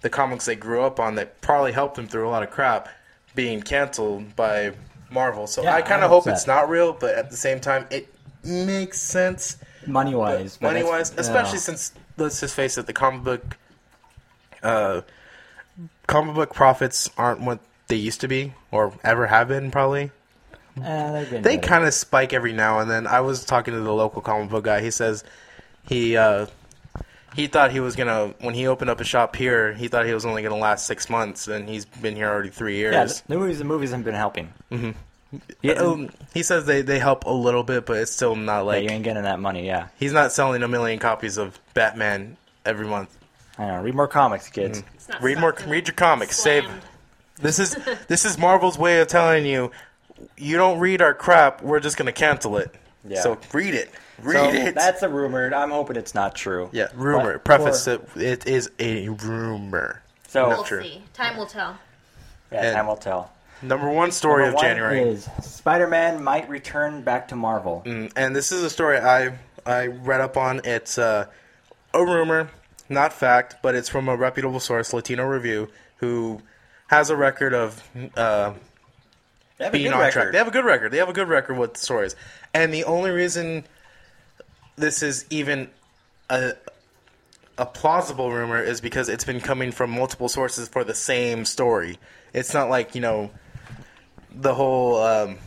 the 0.00 0.10
comics 0.10 0.46
they 0.46 0.56
grew 0.56 0.82
up 0.82 1.00
on 1.00 1.16
that 1.16 1.40
probably 1.40 1.72
helped 1.72 1.96
them 1.96 2.06
through 2.06 2.28
a 2.28 2.30
lot 2.30 2.42
of 2.42 2.50
crap 2.50 2.88
being 3.34 3.62
canceled 3.62 4.34
by 4.36 4.72
Marvel. 5.10 5.46
So 5.46 5.62
Yeah, 5.62 5.74
I 5.74 5.82
kind 5.82 6.02
of 6.02 6.10
hope 6.10 6.26
it's 6.26 6.46
not 6.46 6.68
real, 6.68 6.92
but 6.92 7.14
at 7.14 7.30
the 7.30 7.36
same 7.36 7.60
time, 7.60 7.86
it 7.90 8.12
makes 8.44 9.00
sense 9.00 9.58
money 9.86 10.14
wise, 10.14 10.60
money 10.60 10.82
wise, 10.82 11.12
especially 11.16 11.58
since 11.58 11.92
let's 12.16 12.40
just 12.40 12.54
face 12.54 12.78
it, 12.78 12.86
the 12.86 12.92
comic 12.92 13.22
book, 13.24 13.56
uh, 14.62 15.02
comic 16.06 16.34
book 16.34 16.54
profits 16.54 17.10
aren't 17.16 17.40
what 17.40 17.60
they 17.88 17.96
used 17.96 18.20
to 18.20 18.28
be 18.28 18.54
or 18.70 18.92
ever 19.02 19.26
have 19.26 19.48
been. 19.48 19.70
Probably 19.70 20.10
they 21.42 21.58
kind 21.58 21.84
of 21.84 21.94
spike 21.94 22.32
every 22.32 22.52
now 22.52 22.78
and 22.78 22.90
then. 22.90 23.06
I 23.06 23.20
was 23.20 23.44
talking 23.44 23.74
to 23.74 23.80
the 23.80 23.92
local 23.92 24.22
comic 24.22 24.50
book 24.50 24.64
guy. 24.64 24.80
He 24.80 24.90
says 24.90 25.24
he 25.88 26.16
uh, 26.16 26.46
he 27.34 27.46
thought 27.46 27.70
he 27.70 27.80
was 27.80 27.96
gonna 27.96 28.34
when 28.40 28.54
he 28.54 28.66
opened 28.66 28.90
up 28.90 29.00
a 29.00 29.04
shop 29.04 29.36
here. 29.36 29.72
He 29.72 29.88
thought 29.88 30.06
he 30.06 30.14
was 30.14 30.24
only 30.24 30.42
gonna 30.42 30.56
last 30.56 30.86
six 30.86 31.08
months, 31.08 31.48
and 31.48 31.68
he's 31.68 31.84
been 31.84 32.16
here 32.16 32.28
already 32.28 32.50
three 32.50 32.82
yeah, 32.82 32.90
years. 33.02 33.22
the 33.22 33.36
movies, 33.36 33.58
the 33.58 33.64
movies 33.64 33.90
have 33.90 34.04
been 34.04 34.14
helping. 34.14 34.52
Mm-hmm. 34.70 34.90
Yeah, 35.62 35.72
Yeah, 35.74 35.80
um, 35.80 36.10
he 36.32 36.42
says 36.42 36.64
they, 36.64 36.80
they 36.82 36.98
help 36.98 37.26
a 37.26 37.32
little 37.32 37.62
bit, 37.62 37.84
but 37.84 37.98
it's 37.98 38.12
still 38.12 38.34
not 38.34 38.58
yeah, 38.58 38.60
like 38.62 38.84
you 38.84 38.90
ain't 38.90 39.04
getting 39.04 39.24
that 39.24 39.40
money. 39.40 39.66
Yeah, 39.66 39.88
he's 39.98 40.12
not 40.12 40.32
selling 40.32 40.62
a 40.62 40.68
million 40.68 40.98
copies 40.98 41.36
of 41.36 41.58
Batman 41.74 42.36
every 42.64 42.86
month. 42.86 43.16
I 43.58 43.66
know. 43.66 43.82
Read 43.82 43.94
more 43.94 44.08
comics, 44.08 44.48
kids. 44.48 44.82
It's 44.94 45.08
not 45.08 45.22
Read 45.22 45.38
more, 45.38 45.54
read 45.66 45.88
your 45.88 45.94
comics. 45.94 46.36
Save. 46.36 46.64
This 47.36 47.58
is 47.58 47.76
this 48.08 48.24
is 48.24 48.38
Marvel's 48.38 48.78
way 48.78 49.00
of 49.00 49.08
telling 49.08 49.44
you, 49.44 49.70
you 50.36 50.56
don't 50.56 50.78
read 50.78 51.02
our 51.02 51.14
crap, 51.14 51.62
we're 51.62 51.80
just 51.80 51.96
gonna 51.96 52.12
cancel 52.12 52.56
it. 52.56 52.74
Yeah. 53.06 53.20
So 53.20 53.38
read 53.52 53.74
it. 53.74 53.90
Read 54.22 54.34
so 54.34 54.48
it. 54.50 54.74
that's 54.74 55.02
a 55.02 55.08
rumor. 55.08 55.52
I'm 55.54 55.70
hoping 55.70 55.96
it's 55.96 56.14
not 56.14 56.34
true. 56.34 56.68
yeah, 56.72 56.88
rumor. 56.94 57.34
But 57.34 57.44
Preface 57.44 57.84
for- 57.84 57.92
it. 57.92 58.16
It 58.16 58.46
is 58.46 58.70
a 58.78 59.08
rumor. 59.08 60.02
So 60.28 60.48
We'll 60.48 60.64
True. 60.64 60.82
see. 60.82 61.02
Time 61.14 61.36
will 61.36 61.46
tell. 61.46 61.78
yeah, 62.52 62.64
And- 62.66 62.76
time 62.76 62.86
will 62.86 62.96
tell. 62.96 63.32
Number 63.62 63.88
one 63.90 64.12
story 64.12 64.44
Number 64.44 64.48
of 64.50 64.54
one 64.56 64.64
January. 64.64 65.00
is 65.00 65.28
Spider-Man 65.42 66.22
might 66.22 66.48
return 66.48 67.02
back 67.02 67.28
to 67.28 67.36
Marvel. 67.36 67.82
Mm, 67.84 68.12
and 68.14 68.36
this 68.36 68.52
is 68.52 68.62
a 68.62 68.70
story 68.70 68.98
I 68.98 69.32
I 69.66 69.86
read 69.88 70.20
up 70.20 70.36
on. 70.36 70.60
It's 70.64 70.96
uh, 70.96 71.26
a 71.92 72.04
rumor, 72.04 72.50
not 72.88 73.12
fact, 73.12 73.56
but 73.62 73.74
it's 73.74 73.88
from 73.88 74.08
a 74.08 74.16
reputable 74.16 74.60
source, 74.60 74.92
Latino 74.92 75.24
Review, 75.26 75.68
who 75.96 76.40
has 76.86 77.10
a 77.10 77.16
record 77.16 77.52
of 77.52 77.82
uh, 78.16 78.52
They 79.58 79.64
have 79.64 79.74
a 79.74 79.76
being 79.76 79.86
good 79.86 79.94
on 79.94 80.00
record. 80.00 80.12
track. 80.12 80.32
They 80.32 80.38
have 80.38 80.48
a 80.48 80.52
good 80.52 80.64
record. 80.64 80.92
They 80.92 80.98
have 80.98 81.08
a 81.08 81.12
good 81.12 81.28
record 81.28 81.58
with 81.58 81.76
stories. 81.76 82.14
And 82.54 82.72
the 82.72 82.84
only 82.84 83.10
reason 83.10 83.64
this 84.78 85.02
is 85.02 85.24
even 85.30 85.68
a 86.30 86.52
a 87.56 87.66
plausible 87.66 88.30
rumor 88.32 88.62
is 88.62 88.80
because 88.80 89.08
it's 89.08 89.24
been 89.24 89.40
coming 89.40 89.72
from 89.72 89.90
multiple 89.90 90.28
sources 90.28 90.68
for 90.68 90.84
the 90.84 90.94
same 90.94 91.44
story. 91.44 91.98
It's 92.32 92.54
not 92.54 92.70
like 92.70 92.94
you 92.94 93.00
know 93.00 93.30
the 94.34 94.54
whole. 94.54 94.96
Um, 95.02 95.38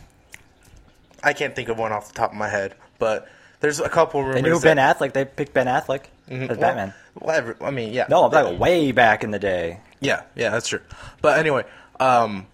I 1.22 1.32
can't 1.32 1.54
think 1.54 1.68
of 1.68 1.78
one 1.78 1.92
off 1.92 2.08
the 2.08 2.14
top 2.14 2.32
of 2.32 2.36
my 2.36 2.48
head, 2.48 2.74
but 2.98 3.28
there's 3.60 3.78
a 3.80 3.88
couple 3.88 4.20
rumors. 4.22 4.42
They 4.42 4.42
knew 4.42 4.60
Ben 4.60 4.76
Affleck. 4.76 5.12
They 5.12 5.24
picked 5.24 5.54
Ben 5.54 5.66
Affleck 5.68 6.04
as 6.28 6.48
well, 6.48 6.56
Batman. 6.58 6.94
well, 7.14 7.36
every- 7.36 7.54
I 7.60 7.70
mean, 7.70 7.92
yeah. 7.92 8.06
No, 8.08 8.24
I'm 8.24 8.30
talking 8.32 8.58
way 8.58 8.90
back 8.92 9.22
in 9.22 9.30
the 9.30 9.38
day. 9.38 9.78
Yeah, 10.00 10.22
yeah, 10.34 10.50
that's 10.50 10.66
true. 10.66 10.80
But 11.20 11.38
anyway, 11.38 11.62
um, 12.00 12.46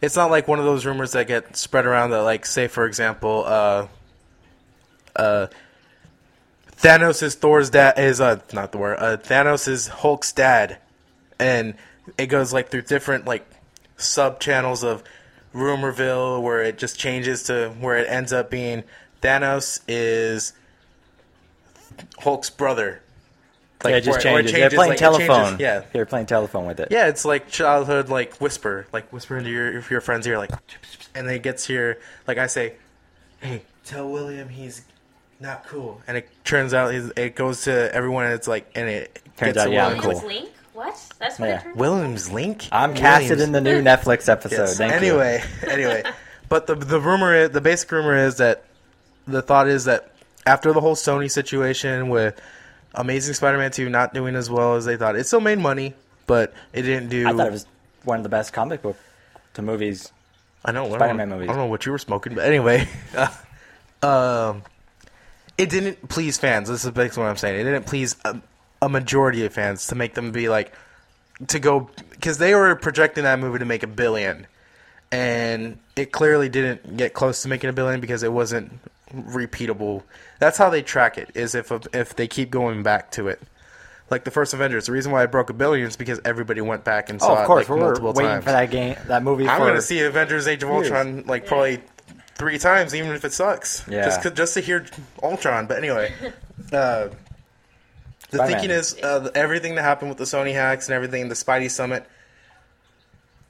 it's 0.00 0.14
not 0.14 0.30
like 0.30 0.46
one 0.46 0.60
of 0.60 0.64
those 0.64 0.86
rumors 0.86 1.12
that 1.12 1.26
get 1.26 1.56
spread 1.56 1.84
around 1.84 2.10
that, 2.10 2.22
like, 2.22 2.46
say, 2.46 2.68
for 2.68 2.86
example, 2.86 3.42
uh, 3.44 3.86
uh, 5.16 5.48
Thanos 6.82 7.22
is 7.22 7.34
Thor's 7.36 7.70
dad 7.70 7.98
is 7.98 8.20
uh 8.20 8.40
not 8.52 8.72
Thor. 8.72 8.98
Uh, 8.98 9.16
Thanos 9.16 9.68
is 9.68 9.86
Hulk's 9.88 10.32
dad, 10.32 10.78
and 11.38 11.74
it 12.18 12.26
goes 12.26 12.52
like 12.52 12.68
through 12.70 12.82
different 12.82 13.24
like 13.24 13.46
sub 13.96 14.40
channels 14.40 14.82
of 14.82 15.02
Rumorville 15.54 16.42
where 16.42 16.62
it 16.62 16.78
just 16.78 16.98
changes 16.98 17.44
to 17.44 17.70
where 17.80 17.96
it 17.98 18.08
ends 18.08 18.32
up 18.32 18.50
being 18.50 18.82
Thanos 19.22 19.80
is 19.86 20.52
Hulk's 22.18 22.50
brother. 22.50 23.00
yeah, 23.84 23.90
it 23.96 24.00
just 24.00 24.24
where- 24.24 24.32
where 24.34 24.40
it 24.42 24.48
changes. 24.48 24.60
They're 24.60 24.70
playing 24.70 24.90
like, 24.90 25.00
it 25.00 25.04
changes- 25.04 25.26
telephone. 25.28 25.60
yeah, 25.60 25.82
they're 25.92 26.06
playing 26.06 26.26
telephone 26.26 26.66
with 26.66 26.80
it. 26.80 26.88
yeah, 26.90 27.06
it's 27.06 27.24
like 27.24 27.48
childhood, 27.48 28.08
like 28.08 28.34
whisper, 28.40 28.86
like 28.92 29.12
whisper 29.12 29.36
into 29.38 29.50
your 29.50 29.76
if 29.78 29.90
your 29.90 30.00
friend's 30.00 30.26
ear, 30.26 30.38
like, 30.38 30.50
and 31.14 31.28
then 31.28 31.34
it 31.36 31.42
gets 31.44 31.64
here, 31.66 31.98
like 32.26 32.38
I 32.38 32.46
say, 32.48 32.74
hey, 33.40 33.62
tell 33.84 34.08
William 34.10 34.48
he's 34.48 34.82
not 35.42 35.66
cool, 35.66 36.00
and 36.06 36.16
it 36.16 36.28
turns 36.44 36.72
out 36.72 36.92
he's, 36.94 37.10
it 37.16 37.34
goes 37.34 37.62
to 37.62 37.94
everyone, 37.94 38.24
and 38.24 38.34
it's 38.34 38.48
like, 38.48 38.70
and 38.74 38.88
it 38.88 39.20
Turns 39.36 39.54
gets 39.54 39.58
out, 39.58 39.64
to 39.66 39.72
yeah, 39.72 39.86
I'm 39.88 39.96
Williams 39.98 40.20
cool. 40.20 40.28
Link? 40.28 40.50
What? 40.72 41.12
That's 41.18 41.38
what 41.38 41.48
Yeah. 41.48 41.58
it 41.58 41.62
turned 41.64 41.76
Williams 41.76 42.32
Link. 42.32 42.68
I'm 42.72 42.94
casted 42.94 43.30
Williams. 43.38 43.42
in 43.42 43.52
the 43.52 43.60
new 43.60 43.82
Netflix 43.82 44.28
episode. 44.28 44.56
Yes. 44.56 44.78
Thank 44.78 44.92
you. 44.92 44.96
anyway, 45.20 45.42
anyway, 45.68 46.02
but 46.48 46.66
the 46.66 46.74
the 46.74 47.00
rumor, 47.00 47.34
is, 47.34 47.50
the 47.50 47.60
basic 47.60 47.90
rumor 47.92 48.16
is 48.16 48.36
that 48.38 48.64
the 49.26 49.42
thought 49.42 49.68
is 49.68 49.84
that 49.84 50.12
after 50.46 50.72
the 50.72 50.80
whole 50.80 50.94
Sony 50.96 51.30
situation 51.30 52.08
with 52.08 52.40
Amazing 52.94 53.34
Spider-Man 53.34 53.70
2 53.70 53.88
not 53.88 54.12
doing 54.14 54.34
as 54.34 54.48
well 54.50 54.74
as 54.76 54.84
they 54.84 54.96
thought, 54.96 55.14
it 55.16 55.26
still 55.26 55.40
made 55.40 55.58
money, 55.58 55.94
but 56.26 56.52
it 56.72 56.82
didn't 56.82 57.08
do. 57.10 57.26
I 57.28 57.32
thought 57.32 57.46
it 57.48 57.52
was 57.52 57.66
one 58.04 58.18
of 58.18 58.22
the 58.22 58.28
best 58.28 58.52
comic 58.52 58.82
book 58.82 58.96
to 59.54 59.62
movies. 59.62 60.10
I 60.64 60.72
know 60.72 60.88
Spider-Man 60.94 61.28
know- 61.28 61.34
movies. 61.36 61.50
I 61.50 61.52
don't 61.52 61.62
know 61.64 61.70
what 61.70 61.84
you 61.86 61.92
were 61.92 61.98
smoking, 61.98 62.34
but 62.34 62.44
anyway, 62.44 62.88
um, 64.02 64.62
it 65.62 65.70
didn't 65.70 66.08
please 66.08 66.38
fans. 66.38 66.68
This 66.68 66.84
is 66.84 66.90
basically 66.90 67.22
what 67.22 67.30
I'm 67.30 67.36
saying. 67.36 67.60
It 67.60 67.64
didn't 67.64 67.86
please 67.86 68.16
a, 68.24 68.40
a 68.82 68.88
majority 68.88 69.44
of 69.46 69.52
fans 69.52 69.86
to 69.88 69.94
make 69.94 70.14
them 70.14 70.32
be 70.32 70.48
like 70.48 70.72
to 71.48 71.58
go 71.60 71.88
because 72.10 72.38
they 72.38 72.54
were 72.54 72.74
projecting 72.74 73.24
that 73.24 73.38
movie 73.38 73.60
to 73.60 73.64
make 73.64 73.84
a 73.84 73.86
billion, 73.86 74.46
and 75.12 75.78
it 75.94 76.10
clearly 76.10 76.48
didn't 76.48 76.96
get 76.96 77.14
close 77.14 77.42
to 77.42 77.48
making 77.48 77.70
a 77.70 77.72
billion 77.72 78.00
because 78.00 78.24
it 78.24 78.32
wasn't 78.32 78.72
repeatable. 79.14 80.02
That's 80.40 80.58
how 80.58 80.68
they 80.68 80.82
track 80.82 81.16
it. 81.16 81.30
Is 81.34 81.54
if 81.54 81.70
if 81.94 82.16
they 82.16 82.26
keep 82.26 82.50
going 82.50 82.82
back 82.82 83.12
to 83.12 83.28
it. 83.28 83.40
Like 84.10 84.24
the 84.24 84.30
first 84.30 84.52
Avengers, 84.52 84.86
the 84.86 84.92
reason 84.92 85.10
why 85.10 85.22
I 85.22 85.26
broke 85.26 85.48
a 85.48 85.54
billion 85.54 85.86
is 85.86 85.96
because 85.96 86.20
everybody 86.22 86.60
went 86.60 86.84
back 86.84 87.08
and 87.08 87.18
saw 87.18 87.34
Oh, 87.34 87.36
of 87.36 87.46
course, 87.46 87.66
it 87.66 87.70
like 87.70 87.80
we're 87.80 87.86
multiple 87.86 88.12
waiting 88.12 88.42
for 88.42 88.50
that 88.50 88.70
game, 88.70 88.94
that 89.06 89.22
movie. 89.22 89.48
I'm 89.48 89.60
going 89.60 89.74
to 89.74 89.80
see 89.80 90.00
Avengers: 90.00 90.46
Age 90.46 90.62
of 90.62 90.68
years. 90.68 90.90
Ultron 90.90 91.24
like 91.26 91.46
probably 91.46 91.80
three 92.36 92.58
times, 92.58 92.94
even 92.94 93.12
if 93.12 93.24
it 93.24 93.32
sucks. 93.32 93.86
Yeah. 93.88 94.04
Just 94.04 94.22
'cause- 94.22 94.32
just 94.32 94.54
to 94.54 94.60
hear 94.60 94.84
Ultron. 95.22 95.66
But 95.66 95.78
anyway, 95.78 96.12
uh, 96.72 97.08
the 97.10 97.10
Spider-Man. 98.38 98.46
thinking 98.48 98.70
is 98.70 98.94
uh, 99.02 99.30
everything 99.34 99.74
that 99.76 99.82
happened 99.82 100.08
with 100.10 100.18
the 100.18 100.24
Sony 100.24 100.52
hacks 100.54 100.88
and 100.88 100.94
everything, 100.94 101.28
the 101.28 101.34
Spidey 101.34 101.70
Summit. 101.70 102.06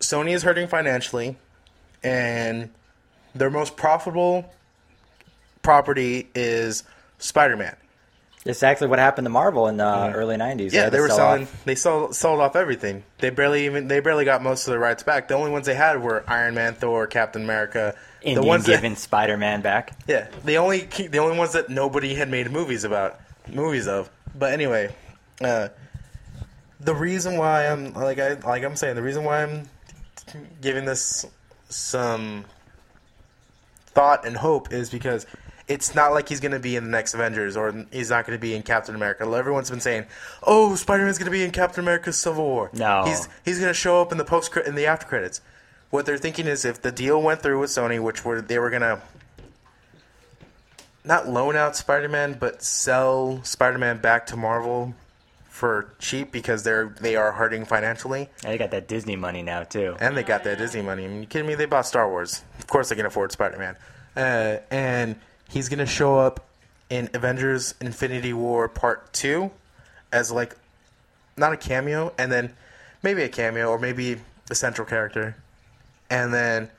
Sony 0.01 0.35
is 0.35 0.43
hurting 0.43 0.67
financially, 0.67 1.37
and 2.03 2.69
their 3.35 3.51
most 3.51 3.77
profitable 3.77 4.53
property 5.63 6.29
is 6.35 6.83
Spider-Man. 7.19 7.77
It's 7.77 7.82
actually 8.63 8.89
what 8.89 8.99
happened 8.99 9.25
to 9.27 9.31
Marvel 9.31 9.69
in 9.69 9.77
the 9.77 10.13
early 10.15 10.37
'90s. 10.37 10.73
Yeah, 10.73 10.85
had 10.85 10.93
they 10.93 11.01
were 11.01 11.09
sell 11.09 11.17
selling. 11.19 11.43
off- 11.43 11.65
They 11.65 11.75
sold 11.77 12.17
sold 12.17 12.41
off 12.41 12.57
everything. 12.57 13.05
They 13.19 13.31
barely 13.31 13.67
even 13.67 13.87
they 13.89 14.01
barely 14.01 14.25
got 14.25 14.43
most 14.43 14.67
of 14.67 14.73
the 14.73 14.79
rights 14.79 15.03
back. 15.03 15.29
The 15.29 15.35
only 15.35 15.51
ones 15.51 15.67
they 15.67 15.75
had 15.75 16.03
were 16.03 16.25
Iron 16.27 16.55
Man, 16.55 16.75
Thor, 16.75 17.07
Captain 17.07 17.43
America. 17.45 17.95
Indian 18.23 18.41
the 18.43 18.47
ones 18.49 18.67
giving 18.67 18.95
Spider-Man 18.97 19.63
back. 19.63 19.97
yeah, 20.07 20.29
the 20.45 20.59
only 20.59 20.81
the 20.83 21.19
only 21.19 21.37
ones 21.39 21.53
that 21.53 21.69
nobody 21.69 22.15
had 22.15 22.29
made 22.29 22.51
movies 22.51 22.85
about 22.85 23.19
movies 23.49 23.87
of. 23.89 24.11
But 24.37 24.53
anyway, 24.53 24.95
uh, 25.41 25.69
the 26.81 26.95
reason 26.95 27.37
why 27.37 27.67
I'm 27.69 27.93
like 27.95 28.19
I 28.19 28.35
like 28.35 28.65
I'm 28.65 28.77
saying 28.77 28.97
the 28.97 29.03
reason 29.03 29.25
why 29.25 29.43
I'm 29.43 29.69
giving 30.61 30.85
this 30.85 31.27
some 31.69 32.45
thought 33.87 34.27
and 34.27 34.37
hope 34.37 34.73
is 34.73 34.89
because 34.91 35.27
it's 35.73 35.95
not 35.95 36.13
like 36.13 36.29
he's 36.29 36.41
going 36.41 36.53
to 36.53 36.59
be 36.59 36.77
in 36.77 36.85
the 36.85 36.91
next 36.91 37.15
Avengers 37.15 37.57
or 37.57 37.87
he's 37.91 38.11
not 38.11 38.27
going 38.27 38.39
to 38.39 38.41
be 38.41 38.55
in 38.55 38.63
Captain 38.63 38.95
America. 38.95 39.25
Everyone's 39.25 39.71
been 39.71 39.81
saying, 39.81 40.05
"Oh, 40.43 40.75
Spider-Man's 40.75 41.19
going 41.19 41.27
to 41.27 41.33
be 41.33 41.45
in 41.45 41.51
Captain 41.51 41.83
America's 41.83 42.17
Civil 42.19 42.45
War." 42.45 42.71
No. 42.75 43.05
he's 43.05 43.29
he's 43.45 43.59
going 43.59 43.71
to 43.71 43.75
show 43.75 44.01
up 44.03 44.13
in 44.13 44.19
the 44.19 44.25
post 44.25 44.55
in 44.57 44.75
the 44.75 44.87
after 44.87 45.07
credits. 45.07 45.41
What 45.91 46.07
they're 46.07 46.19
thinking 46.19 46.47
is 46.47 46.65
if 46.65 46.83
the 46.83 46.93
deal 46.93 47.21
went 47.21 47.43
through 47.43 47.61
with 47.61 47.71
Sony, 47.71 48.03
which 48.03 48.25
were 48.25 48.41
they 48.41 48.59
were 48.59 48.71
going 48.71 48.83
to 48.83 49.01
not 51.05 51.29
loan 51.29 51.57
out 51.57 51.75
Spider-Man, 51.75 52.37
but 52.39 52.63
sell 52.63 53.43
Spider-Man 53.43 53.99
back 53.99 54.27
to 54.27 54.37
Marvel 54.37 54.95
for 55.49 55.93
cheap 55.99 56.33
because 56.33 56.63
they're 56.65 56.95
they 57.01 57.17
are 57.17 57.33
hurting 57.33 57.65
financially. 57.65 58.29
And 58.45 58.53
they 58.53 58.59
got 58.59 58.71
that 58.73 58.89
Disney 58.89 59.17
money 59.17 59.43
now 59.43 59.65
too. 59.65 59.97
And 60.01 60.17
they 60.17 60.23
got 60.23 60.45
that 60.45 60.59
Disney 60.59 60.83
money. 60.83 61.05
I 61.05 61.09
mean, 61.09 61.21
you 61.21 61.27
kidding 61.27 61.47
me? 61.47 61.55
They 61.55 61.67
bought 61.67 61.87
Star 61.87 62.09
Wars. 62.09 62.43
Of 62.59 62.67
course, 62.67 62.89
they 62.91 62.97
can 62.97 63.07
afford 63.07 63.33
Spider 63.33 63.59
Man. 63.59 63.77
Uh, 64.15 64.59
and 64.71 65.17
he's 65.53 65.69
gonna 65.69 65.87
show 65.87 66.19
up 66.19 66.45
in 66.91 67.11
Avengers: 67.15 67.75
Infinity 67.81 68.33
War 68.33 68.69
Part 68.69 69.13
Two 69.13 69.51
as 70.13 70.31
like 70.33 70.57
not 71.37 71.53
a 71.53 71.57
cameo, 71.57 72.13
and 72.19 72.31
then 72.33 72.55
maybe 73.03 73.23
a 73.23 73.29
cameo 73.29 73.69
or 73.69 73.79
maybe 73.79 74.21
a 74.51 74.55
central 74.55 74.87
character. 74.87 75.37
And 76.11 76.33
then 76.35 76.71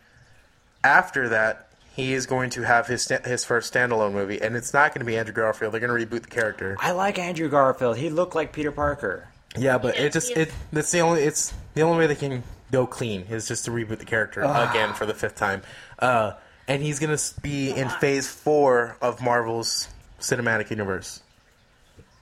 after 0.83 1.29
that, 1.29 1.67
he 1.95 2.13
is 2.13 2.25
going 2.25 2.49
to 2.51 2.63
have 2.63 2.87
his 2.87 3.03
sta- 3.03 3.23
his 3.23 3.45
first 3.45 3.73
standalone 3.73 4.13
movie, 4.13 4.41
and 4.41 4.55
it's 4.55 4.73
not 4.73 4.93
going 4.93 4.99
to 4.99 5.05
be 5.05 5.17
Andrew 5.17 5.33
Garfield. 5.33 5.73
They're 5.73 5.79
going 5.79 5.97
to 5.97 6.05
reboot 6.05 6.23
the 6.23 6.29
character. 6.29 6.75
I 6.79 6.91
like 6.91 7.19
Andrew 7.19 7.49
Garfield. 7.49 7.97
He 7.97 8.09
looked 8.09 8.35
like 8.35 8.51
Peter 8.51 8.71
Parker. 8.71 9.27
Yeah, 9.55 9.77
but 9.77 9.95
Yeah, 9.95 10.05
it 10.05 10.13
just 10.13 10.31
it 10.31 10.51
that's 10.71 10.91
the 10.91 10.99
only 10.99 11.21
it's 11.21 11.53
the 11.75 11.81
only 11.81 11.99
way 11.99 12.07
they 12.07 12.15
can 12.15 12.43
go 12.71 12.87
clean 12.87 13.21
is 13.29 13.47
just 13.47 13.65
to 13.65 13.71
reboot 13.71 13.99
the 13.99 14.05
character 14.05 14.41
again 14.41 14.93
for 14.93 15.05
the 15.05 15.13
fifth 15.13 15.35
time. 15.35 15.61
Uh, 15.99 16.33
and 16.67 16.81
he's 16.81 16.99
gonna 16.99 17.17
be 17.41 17.71
in 17.71 17.89
Phase 17.89 18.27
Four 18.27 18.97
of 19.01 19.21
Marvel's 19.21 19.87
cinematic 20.19 20.69
universe. 20.69 21.21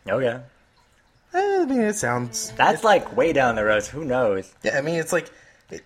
Oh 0.10 0.18
yeah, 0.20 0.40
Eh, 1.34 1.60
I 1.62 1.66
mean, 1.66 1.82
it 1.82 1.96
sounds. 1.96 2.52
that's 2.58 2.84
like 2.84 3.16
way 3.16 3.34
down 3.34 3.56
the 3.56 3.64
road. 3.64 3.86
Who 3.86 4.04
knows? 4.04 4.52
Yeah, 4.64 4.78
I 4.78 4.82
mean, 4.82 4.96
it's 4.96 5.14
like 5.14 5.32
it, 5.70 5.82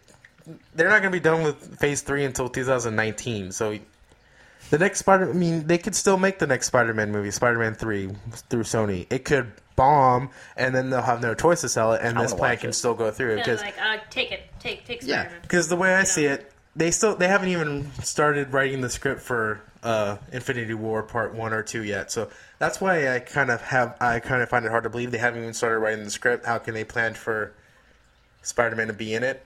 they're 0.73 0.89
not 0.89 0.99
gonna 1.01 1.11
be 1.11 1.19
done 1.19 1.43
with 1.43 1.79
Phase 1.79 2.01
Three 2.01 2.23
until 2.25 2.47
2019. 2.49 3.51
So 3.51 3.77
the 4.71 4.79
next 4.79 4.99
Spider, 4.99 5.29
I 5.29 5.33
mean, 5.33 5.67
they 5.67 5.77
could 5.77 5.93
still 5.95 6.17
make 6.17 6.39
the 6.39 6.47
next 6.47 6.67
Spider-Man 6.67 7.11
movie, 7.11 7.29
Spider-Man 7.31 7.75
Three, 7.75 8.09
through 8.49 8.63
Sony. 8.63 9.05
It 9.11 9.23
could 9.25 9.51
bomb, 9.75 10.29
and 10.57 10.73
then 10.73 10.89
they'll 10.89 11.01
have 11.01 11.21
no 11.21 11.35
choice 11.35 11.61
to 11.61 11.69
sell 11.69 11.93
it, 11.93 12.01
and 12.01 12.17
I 12.17 12.21
this 12.23 12.33
plan 12.33 12.57
can 12.57 12.69
it. 12.69 12.73
still 12.73 12.93
go 12.95 13.11
through 13.11 13.31
Yeah, 13.35 13.43
because. 13.43 13.61
like, 13.61 13.75
uh, 13.79 13.97
take 14.09 14.31
it, 14.31 14.41
take, 14.59 14.85
take 14.85 15.01
Yeah, 15.03 15.23
Spider-Man. 15.23 15.41
because 15.43 15.67
the 15.67 15.75
way 15.75 15.93
I 15.93 15.99
You 15.99 16.05
see 16.05 16.23
know. 16.25 16.33
it, 16.33 16.51
they 16.75 16.91
still 16.91 17.15
they 17.15 17.27
haven't 17.27 17.49
even 17.49 17.91
started 18.03 18.51
writing 18.51 18.81
the 18.81 18.89
script 18.89 19.21
for 19.21 19.61
uh, 19.83 20.17
Infinity 20.31 20.73
War 20.73 21.03
Part 21.03 21.33
One 21.33 21.53
or 21.53 21.63
Two 21.63 21.83
yet. 21.83 22.11
So 22.11 22.29
that's 22.59 22.81
why 22.81 23.15
I 23.15 23.19
kind 23.19 23.49
of 23.49 23.61
have 23.61 23.95
I 24.01 24.19
kind 24.19 24.41
of 24.41 24.49
find 24.49 24.65
it 24.65 24.71
hard 24.71 24.83
to 24.83 24.89
believe 24.89 25.11
they 25.11 25.17
haven't 25.17 25.41
even 25.41 25.53
started 25.53 25.79
writing 25.79 26.03
the 26.03 26.11
script. 26.11 26.45
How 26.45 26.57
can 26.57 26.73
they 26.73 26.83
plan 26.83 27.13
for 27.13 27.53
Spider-Man 28.41 28.87
to 28.87 28.93
be 28.93 29.13
in 29.13 29.23
it? 29.23 29.45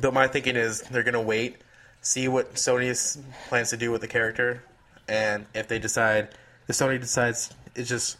But 0.00 0.12
my 0.14 0.26
thinking 0.26 0.56
is 0.56 0.82
they're 0.82 1.02
gonna 1.02 1.22
wait, 1.22 1.56
see 2.00 2.28
what 2.28 2.54
Sony 2.54 3.18
plans 3.48 3.70
to 3.70 3.76
do 3.76 3.90
with 3.90 4.00
the 4.00 4.08
character, 4.08 4.62
and 5.08 5.46
if 5.54 5.68
they 5.68 5.78
decide, 5.78 6.28
if 6.68 6.76
Sony 6.76 7.00
decides, 7.00 7.52
it's 7.74 7.88
just 7.88 8.18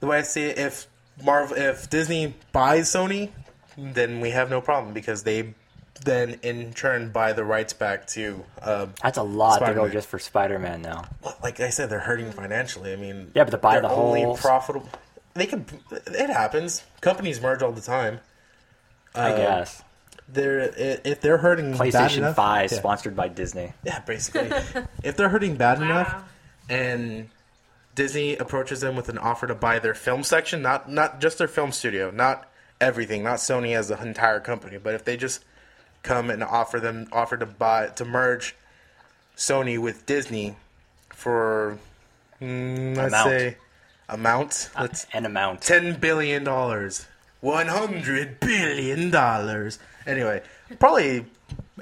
the 0.00 0.06
way 0.06 0.18
I 0.18 0.22
see 0.22 0.44
it. 0.44 0.58
If 0.58 0.86
Marvel, 1.22 1.56
if 1.56 1.88
Disney 1.88 2.34
buys 2.52 2.88
Sony, 2.88 3.30
then 3.78 4.20
we 4.20 4.30
have 4.30 4.50
no 4.50 4.60
problem 4.60 4.92
because 4.92 5.22
they 5.22 5.54
then 6.04 6.38
in 6.42 6.72
turn 6.72 7.10
buy 7.10 7.32
the 7.32 7.44
rights 7.44 7.72
back 7.72 8.06
to. 8.08 8.44
Uh, 8.60 8.86
That's 9.02 9.18
a 9.18 9.22
lot 9.22 9.58
to 9.58 9.64
Spider-Man. 9.64 9.86
go 9.86 9.92
just 9.92 10.08
for 10.08 10.18
Spider-Man 10.18 10.82
now. 10.82 11.04
like 11.42 11.60
I 11.60 11.70
said, 11.70 11.90
they're 11.90 11.98
hurting 12.00 12.32
financially. 12.32 12.92
I 12.92 12.96
mean, 12.96 13.30
Yeah, 13.34 13.44
but 13.44 13.50
to 13.50 13.58
buy 13.58 13.72
they're 13.74 13.82
the 13.82 13.90
only 13.90 14.22
whole- 14.22 14.36
profitable. 14.36 14.88
They 15.34 15.46
could. 15.46 15.66
It 15.90 16.30
happens. 16.30 16.82
Companies 17.02 17.40
merge 17.42 17.62
all 17.62 17.72
the 17.72 17.80
time. 17.82 18.20
I 19.14 19.32
Uh, 19.32 19.36
guess. 19.36 19.82
they're 20.28 20.60
if 20.60 21.20
they're 21.20 21.36
hurting 21.38 21.72
bad 21.72 21.80
PlayStation 21.80 22.18
enough, 22.18 22.36
Five, 22.36 22.72
yeah. 22.72 22.78
sponsored 22.78 23.14
by 23.16 23.28
Disney. 23.28 23.72
Yeah, 23.84 24.00
basically. 24.00 24.50
if 25.02 25.16
they're 25.16 25.28
hurting 25.28 25.56
bad 25.56 25.80
enough, 25.82 26.24
and 26.70 27.28
Disney 27.94 28.36
approaches 28.36 28.80
them 28.80 28.96
with 28.96 29.08
an 29.08 29.18
offer 29.18 29.46
to 29.46 29.54
buy 29.54 29.78
their 29.78 29.94
film 29.94 30.22
section, 30.22 30.62
not 30.62 30.90
not 30.90 31.20
just 31.20 31.38
their 31.38 31.48
film 31.48 31.70
studio, 31.72 32.10
not 32.10 32.50
everything, 32.80 33.22
not 33.22 33.36
Sony 33.36 33.76
as 33.76 33.88
the 33.88 34.00
entire 34.02 34.40
company, 34.40 34.78
but 34.78 34.94
if 34.94 35.04
they 35.04 35.16
just 35.18 35.44
come 36.06 36.30
and 36.30 36.42
offer 36.42 36.78
them 36.80 37.08
offer 37.12 37.36
to 37.36 37.44
buy 37.44 37.88
to 37.88 38.04
merge 38.04 38.54
Sony 39.36 39.78
with 39.78 40.06
Disney 40.06 40.56
for 41.10 41.78
mm, 42.40 42.96
let's 42.96 43.12
Amount. 43.12 43.28
say 43.28 43.56
amount, 44.08 44.70
let's 44.78 45.06
An 45.12 45.26
amount. 45.26 45.60
ten 45.60 45.98
billion 45.98 46.44
dollars, 46.44 47.06
one 47.40 47.66
hundred 47.66 48.40
billion 48.40 49.10
dollars. 49.10 49.78
Anyway, 50.06 50.42
probably 50.78 51.26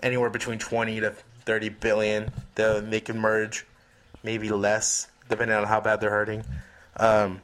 anywhere 0.02 0.30
between 0.30 0.58
twenty 0.58 0.98
to 1.00 1.10
thirty 1.44 1.68
billion. 1.68 2.32
They 2.54 2.80
they 2.80 3.00
can 3.00 3.18
merge, 3.18 3.66
maybe 4.22 4.48
less, 4.48 5.06
depending 5.28 5.56
on 5.56 5.64
how 5.64 5.80
bad 5.80 6.00
they're 6.00 6.10
hurting. 6.10 6.44
Um, 6.96 7.42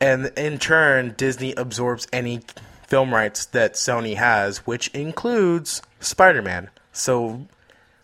and 0.00 0.26
in 0.36 0.58
turn, 0.58 1.14
Disney 1.16 1.54
absorbs 1.54 2.06
any 2.12 2.40
film 2.88 3.14
rights 3.14 3.44
that 3.46 3.74
Sony 3.74 4.16
has, 4.16 4.58
which 4.66 4.88
includes 4.88 5.80
Spider-Man. 6.00 6.70
So 6.92 7.46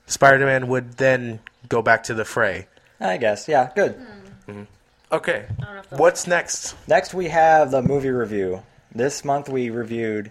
Spider-Man 0.07 0.69
would 0.69 0.99
then 0.99 1.41
go 1.69 1.83
back 1.83 2.05
to 2.05 2.15
the 2.15 2.25
fray. 2.25 2.69
I 3.01 3.17
guess. 3.17 3.49
Yeah. 3.49 3.71
Good. 3.75 3.99
Okay, 5.13 5.47
don't 5.61 5.75
know 5.75 5.81
if 5.81 5.91
they'll- 5.91 5.99
what's 5.99 6.27
next? 6.27 6.75
Next, 6.89 7.15
we 7.15 7.29
have 7.29 7.71
the 7.71 7.83
movie 7.83 8.11
review. 8.11 8.63
This 8.95 9.25
month, 9.25 9.49
we 9.49 9.71
reviewed 9.71 10.31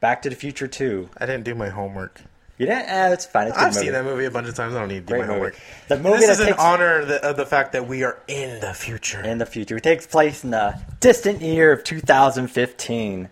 Back 0.00 0.22
to 0.22 0.30
the 0.30 0.36
Future 0.36 0.66
Two. 0.68 1.08
I 1.18 1.26
didn't 1.26 1.44
do 1.44 1.54
my 1.54 1.68
homework. 1.68 2.20
You 2.58 2.66
didn't? 2.66 2.88
Eh, 2.88 3.12
it's 3.12 3.24
fine. 3.24 3.48
It's 3.48 3.56
I've 3.56 3.72
movie. 3.74 3.86
seen 3.86 3.92
that 3.92 4.04
movie 4.04 4.26
a 4.26 4.30
bunch 4.30 4.48
of 4.48 4.54
times. 4.54 4.74
I 4.74 4.80
don't 4.80 4.88
need 4.88 5.06
to 5.06 5.14
do 5.14 5.14
Great 5.14 5.20
my 5.20 5.26
movie. 5.28 5.34
homework. 5.38 5.56
The 5.88 5.98
movie 5.98 6.18
this 6.18 6.30
is 6.30 6.40
in 6.40 6.46
takes 6.48 6.58
honor 6.58 6.98
of 7.00 7.08
the, 7.08 7.24
of 7.26 7.36
the 7.38 7.46
fact 7.46 7.72
that 7.72 7.86
we 7.88 8.02
are 8.04 8.18
in 8.28 8.60
the 8.60 8.74
future. 8.74 9.22
in 9.22 9.38
the 9.38 9.46
future. 9.46 9.76
It 9.78 9.82
takes 9.82 10.06
place 10.06 10.44
in 10.44 10.50
the 10.50 10.78
distant 11.00 11.40
year 11.40 11.72
of 11.72 11.82
2015. 11.84 13.28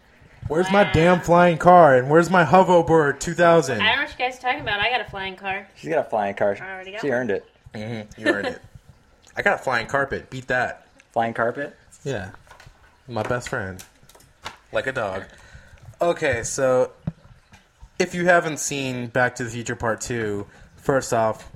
Where's 0.48 0.70
my 0.70 0.90
damn 0.92 1.20
flying 1.20 1.58
car? 1.58 1.96
And 1.96 2.10
where's 2.10 2.30
my 2.30 2.44
hoverboard 2.44 3.20
2000? 3.20 3.80
I 3.80 3.84
don't 3.84 3.96
know 3.96 4.02
what 4.02 4.12
you 4.12 4.18
guys 4.18 4.38
are 4.38 4.42
talking 4.42 4.60
about. 4.60 4.80
I 4.80 4.90
got 4.90 5.00
a 5.00 5.10
flying 5.10 5.36
car. 5.36 5.68
She's 5.76 5.90
got 5.90 6.06
a 6.06 6.10
flying 6.10 6.34
car. 6.34 6.56
I 6.60 6.72
already 6.72 6.92
got 6.92 7.00
she 7.00 7.08
one. 7.08 7.18
earned 7.18 7.30
it. 7.30 7.48
Mm-hmm. 7.74 8.20
You 8.20 8.26
earned 8.28 8.46
it. 8.48 8.62
I 9.36 9.42
got 9.42 9.60
a 9.60 9.62
flying 9.62 9.86
carpet. 9.86 10.30
Beat 10.30 10.48
that. 10.48 10.86
Flying 11.12 11.34
carpet. 11.34 11.76
Yeah. 12.04 12.30
My 13.06 13.22
best 13.22 13.48
friend. 13.48 13.82
Like 14.72 14.86
a 14.86 14.92
dog. 14.92 15.24
Okay, 16.00 16.42
so 16.42 16.92
if 17.98 18.14
you 18.14 18.26
haven't 18.26 18.58
seen 18.58 19.08
Back 19.08 19.36
to 19.36 19.44
the 19.44 19.50
Future 19.50 19.76
Part 19.76 20.00
2, 20.00 20.46
first 20.76 21.12
off, 21.12 21.50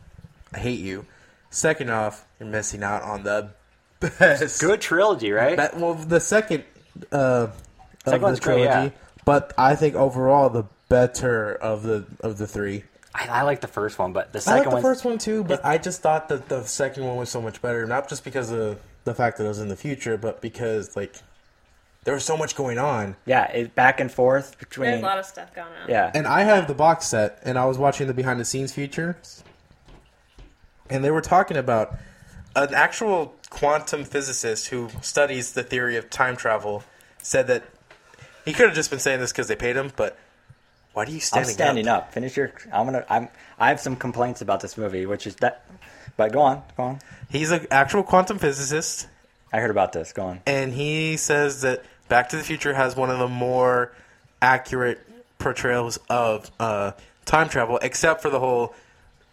I 0.52 0.58
hate 0.58 0.80
you. 0.80 1.06
Second 1.50 1.90
off, 1.90 2.24
you're 2.40 2.48
missing 2.48 2.82
out 2.82 3.02
on 3.02 3.22
the 3.22 3.50
best. 4.00 4.60
Good 4.60 4.80
trilogy, 4.80 5.30
right? 5.30 5.56
That, 5.56 5.76
well, 5.76 5.94
the 5.94 6.20
second 6.20 6.64
uh, 7.10 7.48
of 8.04 8.10
Second 8.10 8.20
the 8.20 8.26
one's 8.26 8.40
great, 8.40 8.64
trilogy, 8.64 8.94
yeah. 8.94 9.16
but 9.24 9.52
I 9.56 9.74
think 9.74 9.94
overall 9.94 10.50
the 10.50 10.64
better 10.88 11.54
of 11.54 11.82
the 11.82 12.04
of 12.20 12.38
the 12.38 12.46
three. 12.46 12.84
I, 13.14 13.26
I 13.28 13.42
like 13.42 13.60
the 13.60 13.68
first 13.68 13.98
one, 13.98 14.12
but 14.12 14.32
the 14.32 14.40
second 14.40 14.68
I 14.68 14.74
like 14.74 14.76
the 14.76 14.82
first 14.82 15.04
one 15.04 15.18
too, 15.18 15.44
but 15.44 15.64
I 15.64 15.78
just 15.78 16.00
thought 16.02 16.28
that 16.28 16.48
the 16.48 16.64
second 16.64 17.04
one 17.04 17.16
was 17.16 17.28
so 17.28 17.42
much 17.42 17.60
better. 17.60 17.86
Not 17.86 18.08
just 18.08 18.24
because 18.24 18.50
of 18.50 18.80
the 19.04 19.14
fact 19.14 19.38
that 19.38 19.44
it 19.44 19.48
was 19.48 19.58
in 19.58 19.68
the 19.68 19.76
future, 19.76 20.16
but 20.16 20.40
because 20.40 20.96
like 20.96 21.14
there 22.04 22.14
was 22.14 22.24
so 22.24 22.36
much 22.36 22.56
going 22.56 22.78
on. 22.78 23.16
Yeah, 23.26 23.44
it, 23.52 23.74
back 23.74 24.00
and 24.00 24.10
forth 24.10 24.58
between. 24.58 24.90
There's 24.90 25.02
a 25.02 25.06
lot 25.06 25.18
of 25.18 25.26
stuff 25.26 25.54
going 25.54 25.68
on. 25.82 25.88
yeah. 25.88 26.10
And 26.14 26.26
I 26.26 26.42
have 26.42 26.66
the 26.66 26.74
box 26.74 27.06
set, 27.06 27.38
and 27.42 27.58
I 27.58 27.64
was 27.66 27.78
watching 27.78 28.06
the 28.06 28.14
behind 28.14 28.40
the 28.40 28.44
scenes 28.44 28.72
features, 28.72 29.44
and 30.90 31.04
they 31.04 31.10
were 31.10 31.20
talking 31.20 31.56
about 31.56 31.96
an 32.56 32.74
actual 32.74 33.34
quantum 33.50 34.04
physicist 34.04 34.68
who 34.68 34.88
studies 35.00 35.52
the 35.52 35.62
theory 35.62 35.96
of 35.96 36.10
time 36.10 36.36
travel 36.36 36.82
said 37.18 37.46
that 37.46 37.64
he 38.44 38.52
could 38.52 38.66
have 38.66 38.74
just 38.74 38.90
been 38.90 38.98
saying 38.98 39.20
this 39.20 39.32
because 39.32 39.48
they 39.48 39.56
paid 39.56 39.76
him, 39.76 39.92
but 39.96 40.16
why 40.92 41.04
do 41.04 41.12
you 41.12 41.16
I'm 41.16 41.20
standing, 41.22 41.54
standing 41.54 41.88
up. 41.88 42.12
Finish 42.12 42.36
your. 42.36 42.52
I'm 42.72 42.84
gonna. 42.86 43.04
I'm. 43.08 43.28
I 43.58 43.68
have 43.68 43.80
some 43.80 43.96
complaints 43.96 44.40
about 44.42 44.60
this 44.60 44.76
movie, 44.76 45.06
which 45.06 45.26
is 45.26 45.36
that. 45.36 45.64
But 46.16 46.32
go 46.32 46.42
on. 46.42 46.62
Go 46.76 46.82
on. 46.82 46.98
He's 47.30 47.50
an 47.50 47.66
actual 47.70 48.02
quantum 48.02 48.38
physicist, 48.38 49.08
I 49.52 49.60
heard 49.60 49.70
about 49.70 49.92
this. 49.92 50.12
Go 50.12 50.24
on. 50.24 50.40
and 50.46 50.72
he 50.72 51.16
says 51.16 51.62
that 51.62 51.82
Back 52.08 52.28
to 52.30 52.36
the 52.36 52.42
Future 52.42 52.74
has 52.74 52.94
one 52.94 53.08
of 53.10 53.18
the 53.18 53.28
more 53.28 53.92
accurate 54.42 55.00
portrayals 55.38 55.98
of 56.10 56.50
uh, 56.60 56.92
time 57.24 57.48
travel, 57.48 57.78
except 57.80 58.20
for 58.20 58.28
the 58.28 58.38
whole 58.38 58.74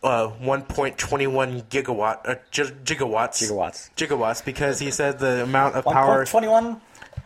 uh, 0.01 0.29
1.21 0.41 1.63
gigawatt 1.65 2.19
uh, 2.29 2.35
gi- 2.51 2.63
gigawatts 2.85 3.43
Gigawatts. 3.43 3.89
gigawatts 3.97 4.43
because 4.45 4.79
he 4.79 4.91
said 4.91 5.19
the 5.19 5.43
amount 5.43 5.75
of 5.75 5.83
power 5.83 6.23
1.21. 6.25 6.79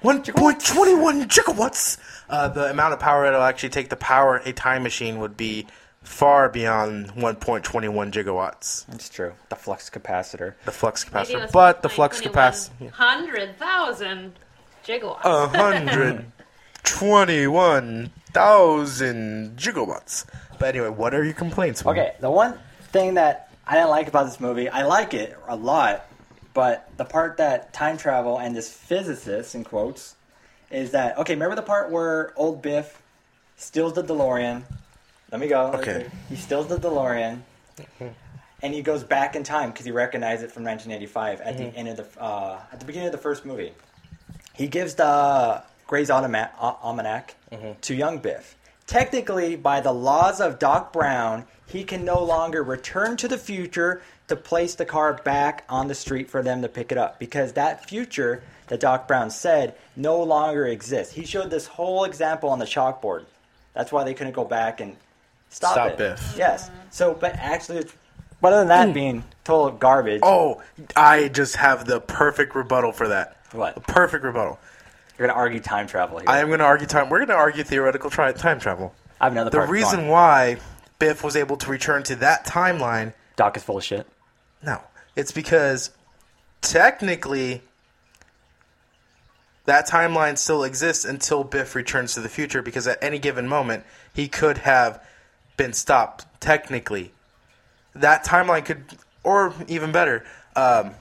1.21 0.03 1.23
gigawatts. 1.27 1.97
Uh, 2.29 2.47
the 2.49 2.69
amount 2.69 2.93
of 2.93 2.99
power 2.99 3.25
it'll 3.25 3.41
actually 3.41 3.69
take 3.69 3.89
to 3.89 3.95
power 3.95 4.41
a 4.45 4.51
time 4.53 4.83
machine 4.83 5.19
would 5.19 5.37
be 5.37 5.65
far 6.03 6.49
beyond 6.49 7.09
1.21 7.11 8.11
gigawatts. 8.11 8.85
It's 8.93 9.09
true. 9.09 9.33
The 9.49 9.55
flux 9.55 9.89
capacitor. 9.89 10.55
The 10.65 10.71
flux 10.71 11.05
capacitor, 11.05 11.51
but 11.51 11.81
the 11.81 11.89
flux 11.89 12.21
capacitor. 12.21 12.89
Hundred 12.91 13.57
thousand 13.57 14.33
gigawatts. 14.85 15.21
a 15.23 15.47
hundred 15.47 16.25
twenty-one 16.83 18.11
thousand 18.33 19.57
gigawatts. 19.57 20.25
But 20.59 20.69
anyway, 20.75 20.89
what 20.89 21.13
are 21.13 21.23
your 21.23 21.33
complaints? 21.33 21.83
Will? 21.83 21.91
Okay, 21.91 22.13
the 22.19 22.29
one 22.29 22.59
thing 22.91 23.13
that 23.13 23.49
I 23.65 23.75
didn't 23.75 23.89
like 23.89 24.07
about 24.07 24.25
this 24.25 24.39
movie, 24.39 24.67
I 24.67 24.83
like 24.83 25.13
it 25.13 25.37
a 25.47 25.55
lot, 25.55 26.05
but 26.53 26.89
the 26.97 27.05
part 27.05 27.37
that 27.37 27.73
time 27.73 27.97
travel 27.97 28.37
and 28.37 28.55
this 28.55 28.71
physicist, 28.71 29.55
in 29.55 29.63
quotes, 29.63 30.15
is 30.71 30.91
that, 30.91 31.17
okay, 31.19 31.33
remember 31.33 31.55
the 31.55 31.61
part 31.61 31.91
where 31.91 32.33
old 32.35 32.61
Biff 32.61 33.01
steals 33.57 33.93
the 33.93 34.03
DeLorean? 34.03 34.63
Let 35.31 35.41
me 35.41 35.47
go. 35.47 35.73
Okay. 35.73 36.09
He 36.29 36.35
steals 36.35 36.67
the 36.67 36.77
DeLorean. 36.77 37.39
And 38.61 38.73
he 38.73 38.81
goes 38.81 39.03
back 39.03 39.35
in 39.35 39.43
time 39.43 39.71
because 39.71 39.85
he 39.85 39.91
recognized 39.91 40.41
it 40.41 40.49
from 40.49 40.63
1985 40.63 41.41
at 41.41 41.57
the 41.57 41.65
end 41.77 41.89
of 41.89 41.97
the 41.97 42.21
uh, 42.21 42.61
at 42.71 42.79
the 42.79 42.85
beginning 42.85 43.07
of 43.07 43.11
the 43.11 43.17
first 43.17 43.43
movie. 43.43 43.73
He 44.53 44.67
gives 44.69 44.95
the 44.95 45.61
Gray's 45.85 46.07
Automa- 46.09 46.49
Al- 46.61 46.79
Almanac 46.81 47.35
to 47.81 47.93
young 47.93 48.19
Biff. 48.19 48.55
Technically, 48.87 49.57
by 49.57 49.81
the 49.81 49.91
laws 49.91 50.39
of 50.39 50.59
Doc 50.59 50.93
Brown, 50.93 51.43
he 51.67 51.83
can 51.83 52.05
no 52.05 52.23
longer 52.23 52.63
return 52.63 53.17
to 53.17 53.27
the 53.27 53.37
future 53.37 54.01
to 54.27 54.35
place 54.35 54.75
the 54.75 54.85
car 54.85 55.13
back 55.23 55.65
on 55.69 55.87
the 55.87 55.95
street 55.95 56.29
for 56.29 56.41
them 56.41 56.61
to 56.61 56.69
pick 56.69 56.91
it 56.91 56.97
up 56.97 57.19
because 57.19 57.53
that 57.53 57.87
future 57.89 58.43
that 58.67 58.79
Doc 58.79 59.07
Brown 59.07 59.29
said 59.29 59.75
no 59.95 60.21
longer 60.21 60.65
exists. 60.65 61.13
He 61.13 61.25
showed 61.25 61.49
this 61.49 61.67
whole 61.67 62.05
example 62.05 62.49
on 62.49 62.59
the 62.59 62.65
chalkboard. 62.65 63.25
That's 63.73 63.91
why 63.91 64.03
they 64.03 64.13
couldn't 64.13 64.33
go 64.33 64.45
back 64.45 64.79
and 64.81 64.95
stop, 65.49 65.73
Stop 65.73 65.91
it. 65.91 65.97
Biff. 65.97 66.35
Yes. 66.37 66.69
So, 66.91 67.13
but 67.13 67.35
actually, 67.35 67.79
it's, 67.79 67.93
but 68.39 68.53
other 68.53 68.61
than 68.61 68.67
that 68.69 68.87
hmm. 68.87 68.93
being 68.93 69.23
total 69.43 69.71
garbage, 69.77 70.21
Oh, 70.23 70.61
I 70.95 71.27
just 71.27 71.55
have 71.57 71.85
the 71.85 71.99
perfect 71.99 72.55
rebuttal 72.55 72.91
for 72.91 73.09
that. 73.09 73.37
What? 73.51 73.75
The 73.75 73.81
perfect 73.81 74.23
rebuttal. 74.23 74.59
you're 75.17 75.27
gonna 75.27 75.39
argue 75.39 75.59
time 75.59 75.87
travel 75.87 76.19
here. 76.19 76.29
I 76.29 76.39
am 76.39 76.47
going 76.47 76.59
to 76.59 76.65
argue 76.65 76.87
time. 76.87 77.09
We're 77.09 77.19
going 77.19 77.29
to 77.29 77.35
argue 77.35 77.63
theoretical 77.63 78.09
tri- 78.09 78.31
time 78.31 78.59
travel. 78.59 78.93
I 79.21 79.25
have 79.25 79.33
another 79.33 79.49
The 79.49 79.57
part. 79.57 79.69
Reason 79.69 80.01
on. 80.01 80.07
why 80.07 80.57
Biff 80.99 81.23
was 81.23 81.35
able 81.35 81.57
to 81.57 81.69
return 81.69 82.03
to 82.03 82.15
that 82.17 82.45
timeline 82.45 83.13
Doc 83.35 83.57
is 83.57 83.63
full 83.63 83.77
of 83.77 83.83
shit. 83.83 84.07
No, 84.61 84.81
it's 85.15 85.31
because 85.31 85.91
technically 86.61 87.61
that 89.65 89.87
timeline 89.87 90.37
still 90.37 90.63
exists 90.63 91.05
until 91.05 91.43
Biff 91.43 91.75
returns 91.75 92.13
to 92.13 92.21
the 92.21 92.29
future 92.29 92.61
because 92.61 92.87
at 92.87 93.01
any 93.01 93.19
given 93.19 93.47
moment 93.47 93.85
he 94.13 94.27
could 94.27 94.59
have 94.59 95.03
been 95.57 95.73
stopped 95.73 96.25
technically. 96.39 97.11
That 97.95 98.25
timeline 98.25 98.65
could 98.65 98.83
or 99.23 99.53
even 99.67 99.91
better, 99.91 100.25
um, 100.55 100.91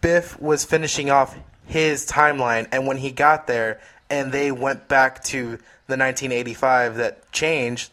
Biff 0.00 0.40
was 0.40 0.64
finishing 0.64 1.10
off 1.10 1.36
his 1.66 2.06
timeline 2.06 2.68
and 2.72 2.86
when 2.86 2.96
he 2.96 3.10
got 3.10 3.46
there 3.46 3.80
and 4.10 4.30
they 4.32 4.52
went 4.52 4.88
back 4.88 5.22
to 5.24 5.58
the 5.92 5.98
1985 5.98 6.96
that 6.96 7.30
changed 7.32 7.90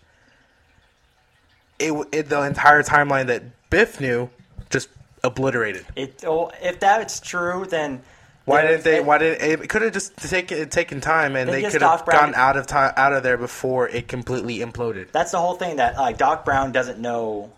it, 1.79 2.07
it 2.11 2.29
the 2.29 2.41
entire 2.41 2.83
timeline 2.83 3.27
that 3.27 3.43
Biff 3.69 3.99
knew 3.99 4.29
just 4.69 4.89
obliterated. 5.23 5.85
It. 5.95 6.23
Oh, 6.25 6.51
if 6.61 6.79
that's 6.79 7.19
true, 7.19 7.65
then 7.69 8.01
Why 8.45 8.63
didn't 8.63 8.83
they? 8.83 8.99
Why 8.99 9.17
did 9.17 9.41
it 9.41 9.69
could 9.69 9.81
have 9.81 9.93
just 9.93 10.17
taken 10.17 10.69
taken 10.69 11.01
time 11.01 11.35
and 11.35 11.49
They 11.49 11.63
could 11.63 11.81
have 11.81 12.05
gotten 12.05 12.35
out 12.35 12.57
of 12.57 12.67
time 12.67 12.93
out 12.97 13.13
of 13.13 13.23
there 13.23 13.37
before 13.37 13.87
it 13.87 14.07
completely 14.07 14.59
imploded. 14.59 15.11
That's 15.11 15.31
the 15.31 15.39
whole 15.39 15.55
thing. 15.55 15.77
That 15.77 15.95
like 15.97 16.17
Doc 16.17 16.45
Brown 16.45 16.71
doesn't 16.71 16.99
know 16.99 17.51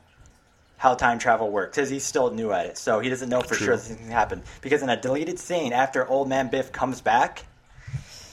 how 0.77 0.95
time 0.95 1.19
travel 1.19 1.49
works 1.49 1.77
because 1.77 1.89
he's 1.89 2.03
still 2.03 2.31
new 2.31 2.51
at 2.51 2.65
it, 2.65 2.77
so 2.77 2.99
he 2.99 3.09
doesn't 3.09 3.29
know 3.29 3.41
for 3.41 3.55
True. 3.55 3.67
sure 3.67 3.75
this 3.75 3.95
can 3.95 4.07
happen. 4.07 4.43
Because 4.61 4.81
in 4.81 4.89
a 4.89 4.99
deleted 4.99 5.39
scene 5.39 5.73
after 5.73 6.07
Old 6.07 6.27
Man 6.27 6.49
Biff 6.49 6.71
comes 6.71 7.01
back, 7.01 7.45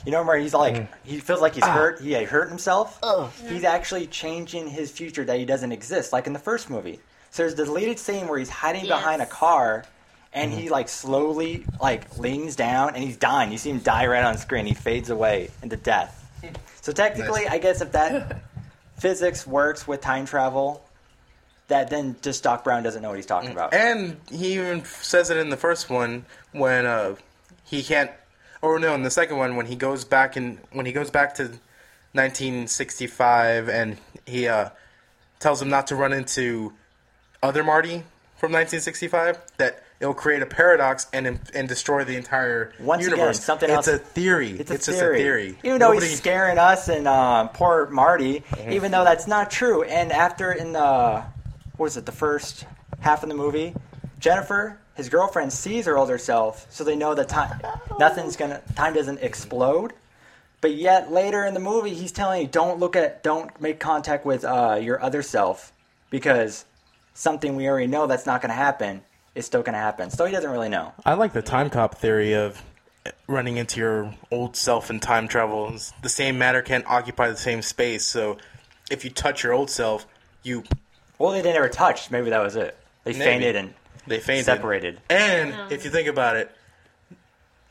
You 0.09 0.15
know 0.15 0.23
where 0.23 0.37
he's 0.39 0.55
like 0.55 0.73
Mm. 0.73 0.87
he 1.03 1.19
feels 1.19 1.39
like 1.39 1.53
he's 1.53 1.63
Ah. 1.63 1.71
hurt. 1.71 2.01
He 2.01 2.13
hurt 2.23 2.49
himself. 2.49 2.97
Oh. 3.03 3.31
He's 3.47 3.63
actually 3.63 4.07
changing 4.07 4.67
his 4.67 4.89
future 4.89 5.23
that 5.23 5.37
he 5.37 5.45
doesn't 5.45 5.71
exist, 5.71 6.11
like 6.11 6.25
in 6.25 6.33
the 6.33 6.39
first 6.39 6.67
movie. 6.67 6.99
So 7.29 7.43
there's 7.43 7.53
the 7.53 7.65
deleted 7.65 7.99
scene 7.99 8.27
where 8.27 8.39
he's 8.39 8.49
hiding 8.49 8.85
Yes. 8.85 8.97
behind 8.97 9.21
a 9.21 9.27
car, 9.27 9.85
and 10.33 10.51
Mm-hmm. 10.51 10.61
he 10.61 10.69
like 10.69 10.89
slowly 10.89 11.63
like 11.79 12.17
leans 12.17 12.55
down 12.55 12.95
and 12.95 13.03
he's 13.03 13.17
dying. 13.17 13.51
You 13.51 13.59
see 13.59 13.69
him 13.69 13.77
die 13.81 14.07
right 14.07 14.23
on 14.23 14.35
screen. 14.39 14.65
He 14.65 14.73
fades 14.73 15.11
away 15.11 15.51
into 15.61 15.75
death. 15.77 16.25
So 16.81 16.91
technically, 16.91 17.43
Nice. 17.43 17.51
I 17.53 17.57
guess 17.59 17.81
if 17.81 17.91
that 17.91 18.37
physics 18.97 19.45
works 19.45 19.87
with 19.87 20.01
time 20.01 20.25
travel, 20.25 20.83
that 21.67 21.91
then 21.91 22.15
just 22.23 22.41
Doc 22.41 22.63
Brown 22.63 22.81
doesn't 22.81 23.03
know 23.03 23.09
what 23.09 23.17
he's 23.17 23.27
talking 23.27 23.51
about. 23.51 23.75
And 23.75 24.17
he 24.31 24.53
even 24.55 24.83
says 24.85 25.29
it 25.29 25.37
in 25.37 25.49
the 25.51 25.57
first 25.57 25.87
one 25.87 26.25
when 26.51 26.87
uh, 26.87 27.13
he 27.65 27.83
can't, 27.83 28.09
or 28.61 28.79
no, 28.79 28.93
in 28.93 29.03
the 29.03 29.11
second 29.11 29.37
one 29.37 29.55
when 29.55 29.65
he 29.65 29.75
goes 29.75 30.03
back 30.05 30.35
and 30.35 30.59
when 30.71 30.85
he 30.85 30.91
goes 30.91 31.09
back 31.09 31.35
to 31.35 31.43
1965 32.13 33.69
and 33.69 33.97
he 34.25 34.47
uh, 34.47 34.69
tells 35.39 35.61
him 35.61 35.69
not 35.69 35.87
to 35.87 35.95
run 35.95 36.13
into 36.13 36.73
other 37.41 37.63
Marty 37.63 38.03
from 38.37 38.51
1965 38.51 39.37
that 39.57 39.83
it'll 39.99 40.13
create 40.13 40.41
a 40.41 40.45
paradox 40.45 41.07
and 41.13 41.39
and 41.53 41.67
destroy 41.67 42.03
the 42.03 42.15
entire 42.15 42.71
Once 42.79 43.05
again, 43.05 43.17
universe. 43.17 43.43
something 43.43 43.69
it's 43.69 43.87
else- 43.87 43.95
a 43.95 43.97
theory. 43.99 44.51
It's, 44.51 44.71
It's, 44.71 44.87
a, 44.87 44.91
just 44.91 44.99
theory. 44.99 45.19
a 45.19 45.23
theory. 45.23 45.57
Even 45.63 45.79
though 45.79 45.89
Nobody- 45.89 46.07
he's 46.07 46.17
scaring 46.17 46.57
us 46.57 46.87
and 46.89 47.07
uh, 47.07 47.47
poor 47.47 47.87
Marty, 47.89 48.41
Mm-hmm. 48.51 48.71
even 48.71 48.91
though 48.91 49.03
that's 49.03 49.27
not 49.27 49.49
true. 49.51 49.83
And 49.83 50.11
after 50.11 50.51
in 50.51 50.73
the 50.73 51.23
what 51.77 51.85
was 51.85 51.97
it, 51.97 52.05
the 52.05 52.11
first 52.11 52.65
half 52.99 53.23
of 53.23 53.29
the 53.29 53.35
movie, 53.35 53.73
Jennifer, 54.19 54.77
his 54.99 55.09
girlfriend, 55.09 55.51
sees 55.51 55.85
her 55.85 55.97
older 55.97 56.17
self, 56.17 56.67
so 56.69 56.83
they 56.83 56.95
know 56.95 57.15
that 57.15 57.29
time 57.29 57.59
nothing's 57.97 58.35
gonna 58.35 58.61
time 58.75 58.93
doesn't 58.93 59.21
explode. 59.21 59.93
But 60.61 60.75
yet 60.75 61.09
later 61.11 61.45
in 61.45 61.53
the 61.53 61.59
movie, 61.61 61.93
he's 61.93 62.11
telling 62.11 62.41
you 62.41 62.47
don't 62.47 62.79
look 62.79 62.95
at, 62.97 63.23
don't 63.23 63.59
make 63.61 63.79
contact 63.79 64.25
with 64.25 64.43
uh, 64.43 64.77
your 64.81 65.01
other 65.01 65.21
self 65.21 65.71
because 66.09 66.65
something 67.13 67.55
we 67.55 67.67
already 67.67 67.87
know 67.87 68.07
that's 68.07 68.25
not 68.25 68.41
going 68.41 68.49
to 68.49 68.55
happen 68.55 69.01
is 69.35 69.45
still 69.45 69.61
going 69.61 69.73
to 69.73 69.79
happen. 69.79 70.09
So 70.09 70.25
he 70.25 70.33
doesn't 70.33 70.51
really 70.51 70.67
know. 70.67 70.93
I 71.05 71.13
like 71.13 71.31
the 71.31 71.41
time 71.41 71.69
cop 71.69 71.95
theory 71.95 72.33
of 72.33 72.61
running 73.25 73.55
into 73.55 73.79
your 73.79 74.13
old 74.31 74.57
self 74.57 74.89
in 74.89 74.99
time 74.99 75.29
travel. 75.29 75.73
The 76.01 76.09
same 76.09 76.37
matter 76.37 76.61
can't 76.61 76.85
occupy 76.87 77.29
the 77.29 77.37
same 77.37 77.61
space, 77.61 78.05
so 78.05 78.37
if 78.91 79.05
you 79.05 79.11
touch 79.11 79.43
your 79.43 79.53
old 79.53 79.69
self, 79.69 80.05
you 80.43 80.65
Well, 81.17 81.31
they 81.31 81.41
never 81.41 81.69
touched. 81.69 82.11
Maybe 82.11 82.31
that 82.31 82.43
was 82.43 82.57
it. 82.57 82.77
They 83.05 83.13
Maybe. 83.13 83.23
fainted 83.23 83.55
and 83.55 83.73
they 84.09 84.19
fainted. 84.19 84.45
separated. 84.45 84.99
And 85.09 85.53
Oh. 85.53 85.67
if 85.69 85.85
you 85.85 85.91
think 85.91 86.07
about 86.07 86.35
it, 86.35 86.51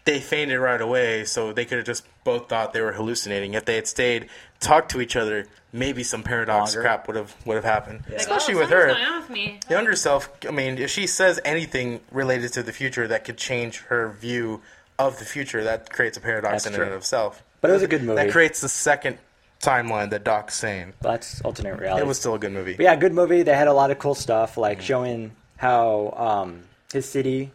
they 0.05 0.20
fainted 0.20 0.59
right 0.59 0.81
away, 0.81 1.27
so 1.27 1.53
they 1.53 1.66
could 1.66 1.77
have 1.79 1.87
just 1.87 2.05
both 2.24 2.48
thought 2.48 2.72
they 2.72 2.81
were 2.81 2.92
hallucinating. 2.92 3.53
If 3.53 3.66
they 3.66 3.74
had 3.74 3.87
stayed, 3.87 4.29
talked 4.59 4.90
to 4.92 5.03
each 5.03 5.16
other, 5.16 5.46
maybe 5.70 6.03
some 6.03 6.22
paradox 6.22 6.74
Longer. 6.74 6.81
crap 6.81 7.07
would 7.09 7.16
have 7.16 7.37
would 7.44 7.57
have 7.57 7.64
happened. 7.64 8.05
Like, 8.09 8.16
Especially 8.20 8.55
oh, 8.55 8.61
with 8.61 8.70
her. 8.70 8.87
going 8.87 9.05
on 9.05 9.20
with 9.20 9.31
me. 9.31 9.61
The 9.68 9.74
younger 9.74 9.94
self, 9.94 10.31
I 10.48 10.51
mean, 10.51 10.79
if 10.79 10.90
she 10.90 11.07
says 11.07 11.38
anything 11.44 12.01
related 12.11 12.55
to 12.55 12.62
the 12.62 12.72
future 12.72 13.07
that 13.09 13.24
could 13.24 13.37
change 13.37 13.81
her 13.88 14.09
view 14.09 14.62
of 14.98 15.18
the 15.18 15.27
future, 15.27 15.62
that 15.64 15.90
creates 15.92 16.16
a 16.16 16.20
paradox 16.22 16.64
That's 16.64 16.66
in 16.68 16.72
true. 16.72 16.85
and 16.85 16.94
of 16.94 17.01
itself. 17.01 17.42
But 17.61 17.70
it 17.70 17.74
was 17.74 17.83
a 17.83 17.88
good 17.88 18.03
movie. 18.03 18.22
That 18.24 18.33
creates 18.33 18.62
the 18.62 18.68
second 18.70 19.18
timeline 19.61 20.11
that 20.11 20.24
Doc's 20.24 20.55
saying. 20.55 20.94
That's 21.03 21.40
alternate 21.42 21.79
reality. 21.79 22.03
It 22.03 22.07
was 22.07 22.18
still 22.18 22.35
a 22.35 22.38
good 22.38 22.53
movie. 22.53 22.74
But 22.74 22.85
yeah, 22.85 22.96
good 22.96 23.12
movie. 23.12 23.42
They 23.42 23.55
had 23.55 23.68
a 23.68 23.72
lot 23.74 23.90
of 23.90 23.98
cool 23.98 24.14
stuff, 24.14 24.57
like 24.57 24.79
mm. 24.79 24.83
showing 24.83 25.33
how 25.59 26.14
um, 26.16 26.62
his 26.92 27.09
city 27.09 27.53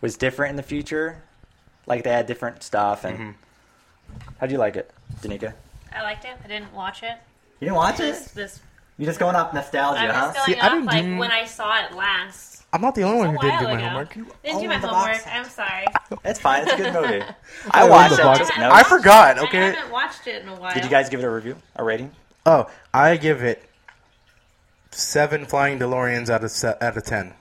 was 0.00 0.16
different 0.16 0.50
in 0.50 0.56
the 0.56 0.62
future. 0.62 1.22
Like 1.86 2.04
they 2.04 2.10
had 2.10 2.26
different 2.26 2.62
stuff. 2.62 3.04
And 3.04 3.18
Mm-hmm. 3.18 3.30
how'd 4.40 4.50
you 4.52 4.58
like 4.58 4.76
it, 4.76 4.90
Danica? 5.22 5.54
I 5.94 6.02
liked 6.02 6.24
it. 6.24 6.36
I 6.44 6.46
didn't 6.48 6.72
watch 6.74 7.02
it. 7.02 7.16
You 7.60 7.66
didn't 7.66 7.76
watch 7.76 7.96
This, 7.96 8.28
this 8.32 8.60
You're 8.98 9.06
just 9.06 9.18
going 9.18 9.34
off 9.34 9.52
nostalgia, 9.54 10.00
I 10.02 10.06
huh? 10.06 10.26
was 10.28 10.36
going 10.36 10.46
See, 10.46 10.60
I 10.60 10.66
off 10.66 10.72
didn't 10.72 10.86
like 10.86 11.04
do- 11.04 11.16
when 11.18 11.30
I 11.32 11.44
saw 11.44 11.84
it 11.84 11.94
last. 11.94 12.56
I'm 12.70 12.82
not 12.82 12.94
the 12.94 13.02
only 13.02 13.20
one 13.26 13.30
who 13.34 13.40
didn't 13.40 13.58
do 13.60 13.64
while 13.64 13.74
my 13.74 13.80
ago. 13.80 13.88
homework. 13.88 14.12
Didn't 14.14 14.26
do 14.44 14.50
own 14.64 14.68
my 14.68 14.78
the 14.78 14.88
homework. 14.88 15.12
box. 15.24 15.26
I'm 15.26 15.44
sorry. 15.48 15.86
It's 16.24 16.38
fine. 16.38 16.64
It's 16.64 16.72
a 16.74 16.76
good 16.76 16.92
movie. 16.92 17.22
I 17.70 17.80
I 17.80 17.82
own 17.84 17.90
watched 17.90 18.16
the 18.16 18.20
it. 18.20 18.24
box. 18.24 18.38
Took 18.40 18.58
I 18.58 18.68
notes. 18.68 18.88
forgot, 18.90 19.38
I 19.38 19.42
okay? 19.44 19.58
haven't 19.72 19.90
watched 19.90 20.26
it 20.26 20.42
in 20.42 20.48
a 20.50 20.54
while. 20.54 20.74
Did 20.74 20.84
you 20.84 20.90
guys 20.90 21.08
give 21.08 21.20
it 21.20 21.24
a 21.24 21.30
review, 21.30 21.56
a 21.76 21.82
rating? 21.82 22.10
Oh, 22.44 22.66
I 22.92 23.16
give 23.16 23.42
it 23.42 23.67
seven 24.98 25.46
flying 25.46 25.78
DeLoreans 25.78 26.28
out 26.28 26.44
of 26.44 26.50
se- 26.50 26.74
out 26.80 26.96
of 26.96 27.04
ten. 27.04 27.34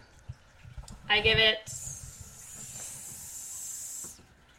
I 1.10 1.22
give 1.22 1.38
it. 1.38 1.72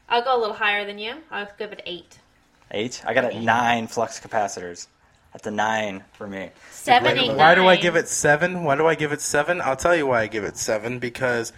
I'll 0.09 0.23
go 0.23 0.37
a 0.37 0.41
little 0.41 0.55
higher 0.57 0.87
than 0.87 0.99
you. 0.99 1.15
I'll 1.31 1.49
give 1.59 1.73
it 1.73 1.83
eight. 1.87 2.19
Eight. 2.71 3.03
I 3.07 3.15
got 3.15 3.25
it 3.25 3.37
nine 3.37 3.87
flux 3.87 4.19
capacitors. 4.21 4.87
That's 5.33 5.47
a 5.47 5.51
nine 5.51 6.03
for 6.15 6.27
me. 6.27 6.51
Seven, 6.71 7.17
Why- 7.17 7.23
eight, 7.23 7.37
Why 7.37 7.55
do 7.55 7.63
I 7.67 7.75
nine. 7.75 7.83
give 7.83 7.97
it 7.97 8.09
seven? 8.09 8.65
Why 8.65 8.77
do 8.77 8.87
I 8.87 8.95
give 8.95 9.13
it 9.13 9.21
seven? 9.21 9.61
I'll 9.61 9.77
tell 9.77 9.95
you 9.95 10.07
why 10.07 10.23
I 10.23 10.27
give 10.27 10.45
it 10.45 10.57
seven 10.57 10.99
because 10.99 11.53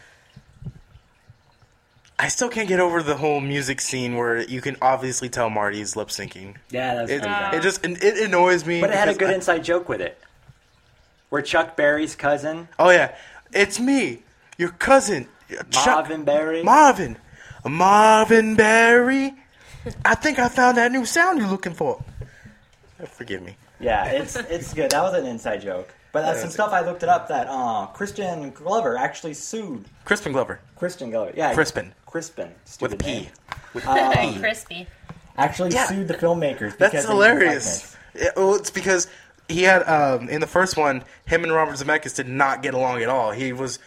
I 2.19 2.29
still 2.29 2.49
can't 2.49 2.69
get 2.69 2.81
over 2.81 3.03
the 3.03 3.17
whole 3.17 3.41
music 3.41 3.81
scene 3.81 4.17
where 4.17 4.41
you 4.43 4.61
can 4.61 4.77
obviously 4.83 5.29
tell 5.29 5.49
Marty's 5.49 5.95
lip 5.95 6.09
syncing. 6.09 6.57
Yeah, 6.71 6.97
that's 6.97 7.11
It, 7.11 7.21
pretty 7.23 7.35
uh, 7.35 7.41
bad. 7.41 7.55
it 7.55 7.63
just 7.63 7.85
it, 7.87 8.03
it 8.03 8.25
annoys 8.27 8.67
me. 8.67 8.81
But 8.81 8.91
it 8.91 8.97
had 8.97 9.09
a 9.09 9.13
because 9.13 9.19
good 9.29 9.31
I- 9.31 9.35
inside 9.37 9.65
joke 9.65 9.89
with 9.89 10.01
it, 10.01 10.21
where 11.31 11.43
Chuck 11.43 11.77
Berry's 11.77 12.15
cousin 12.15 12.69
oh 12.79 12.91
yeah, 12.91 13.15
it's 13.53 13.81
me, 13.81 14.23
your 14.59 14.69
cousin, 14.71 15.27
Chuck- 15.71 15.87
Marvin 15.87 16.25
Berry. 16.25 16.63
Marvin, 16.63 17.17
Marvin 17.67 18.55
Berry. 18.57 19.35
I 20.05 20.15
think 20.15 20.39
I 20.39 20.49
found 20.49 20.77
that 20.77 20.93
new 20.93 21.05
sound 21.07 21.39
you're 21.39 21.49
looking 21.49 21.73
for. 21.75 22.03
Forgive 23.07 23.43
me. 23.43 23.57
Yeah, 23.81 24.05
it's 24.07 24.37
it's 24.37 24.75
good. 24.75 24.91
That 24.91 25.03
was 25.03 25.15
an 25.15 25.27
inside 25.27 25.63
joke. 25.63 25.89
But 26.13 26.23
that's 26.23 26.41
some 26.41 26.51
stuff 26.51 26.73
I 26.73 26.81
looked 26.81 27.05
it 27.05 27.09
up 27.09 27.29
that 27.29 27.47
uh, 27.49 27.87
Christian 27.87 28.51
Glover 28.51 28.97
actually 28.97 29.33
sued 29.33 29.85
Crispin 30.05 30.33
Glover 30.33 30.61
Christian 30.77 31.11
Glover. 31.11 31.33
Yeah, 31.37 31.55
Crispin. 31.55 31.95
Crispin. 32.05 32.51
with 32.81 32.93
a 32.93 32.97
P. 32.97 33.07
name. 33.07 33.27
With 33.73 33.87
Um, 33.87 34.39
Crispy. 34.41 34.87
Actually 35.39 35.71
Yeah. 35.71 35.87
sued 35.87 36.09
the 36.09 36.15
filmmakers. 36.15 36.77
That's 36.77 36.91
because 36.93 37.05
of 37.05 37.11
hilarious. 37.13 37.97
his 38.13 38.23
Yeah, 38.25 38.29
well, 38.37 38.57
it's 38.57 38.71
because 38.71 39.07
he 39.51 39.63
had 39.63 39.83
um, 39.89 40.29
in 40.29 40.41
the 40.41 40.47
first 40.47 40.77
one, 40.77 41.05
him 41.27 41.43
and 41.45 41.53
Robert 41.53 41.77
Zemeckis 41.77 42.15
did 42.17 42.29
not 42.29 42.63
get 42.63 42.75
along 42.75 43.03
at 43.03 43.09
all. 43.09 43.33
He 43.33 43.53
was 43.53 43.79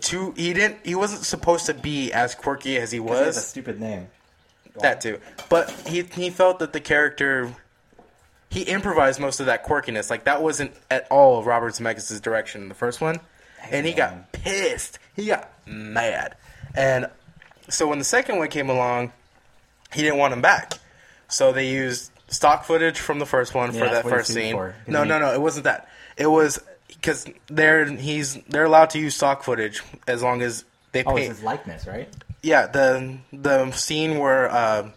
too. 0.00 0.32
He 0.36 0.52
didn't. 0.52 0.84
He 0.84 0.94
wasn't 0.94 1.24
supposed 1.24 1.66
to 1.66 1.74
be 1.74 2.12
as 2.12 2.34
quirky 2.34 2.76
as 2.76 2.92
he 2.92 3.00
was. 3.00 3.18
He 3.18 3.24
has 3.24 3.36
a 3.36 3.40
stupid 3.40 3.80
name. 3.80 4.08
That 4.80 5.00
too. 5.00 5.18
But 5.48 5.70
he 5.86 6.02
he 6.02 6.30
felt 6.30 6.58
that 6.60 6.72
the 6.72 6.80
character. 6.80 7.52
He 8.48 8.62
improvised 8.62 9.18
most 9.18 9.40
of 9.40 9.46
that 9.46 9.64
quirkiness. 9.66 10.08
Like 10.08 10.24
that 10.24 10.42
wasn't 10.42 10.72
at 10.90 11.06
all 11.10 11.42
Robert 11.42 11.74
Zemeckis' 11.74 12.22
direction 12.22 12.62
in 12.62 12.68
the 12.68 12.74
first 12.74 13.00
one, 13.00 13.20
and 13.70 13.84
he 13.84 13.92
got 13.92 14.32
pissed. 14.32 14.98
He 15.16 15.26
got 15.26 15.50
mad, 15.66 16.36
and 16.74 17.10
so 17.68 17.88
when 17.88 17.98
the 17.98 18.04
second 18.04 18.38
one 18.38 18.48
came 18.48 18.70
along, 18.70 19.12
he 19.92 20.02
didn't 20.02 20.18
want 20.18 20.32
him 20.32 20.42
back. 20.42 20.74
So 21.28 21.52
they 21.52 21.68
used 21.68 22.12
stock 22.28 22.64
footage 22.64 22.98
from 22.98 23.18
the 23.18 23.26
first 23.26 23.54
one 23.54 23.72
Yeah, 23.74 23.80
for 23.80 23.84
that's 23.86 23.94
that 23.96 24.04
what 24.04 24.10
first 24.14 24.32
scene. 24.34 24.54
for. 24.54 24.74
No, 24.86 25.04
no, 25.04 25.18
no, 25.18 25.32
it 25.32 25.40
wasn't 25.40 25.64
that. 25.64 25.88
It 26.16 26.26
was 26.26 26.60
because 26.88 27.26
they're 27.48 27.84
he's 27.86 28.34
they're 28.48 28.64
allowed 28.64 28.90
to 28.90 28.98
use 28.98 29.14
stock 29.14 29.42
footage 29.42 29.82
as 30.06 30.22
long 30.22 30.42
as 30.42 30.64
they 30.92 31.04
Oh, 31.04 31.14
pay. 31.14 31.26
it's 31.26 31.36
his 31.36 31.42
likeness, 31.44 31.86
right? 31.86 32.08
Yeah, 32.42 32.66
the 32.66 33.18
the 33.32 33.70
scene 33.72 34.18
where 34.18 34.50
uh, 34.50 34.90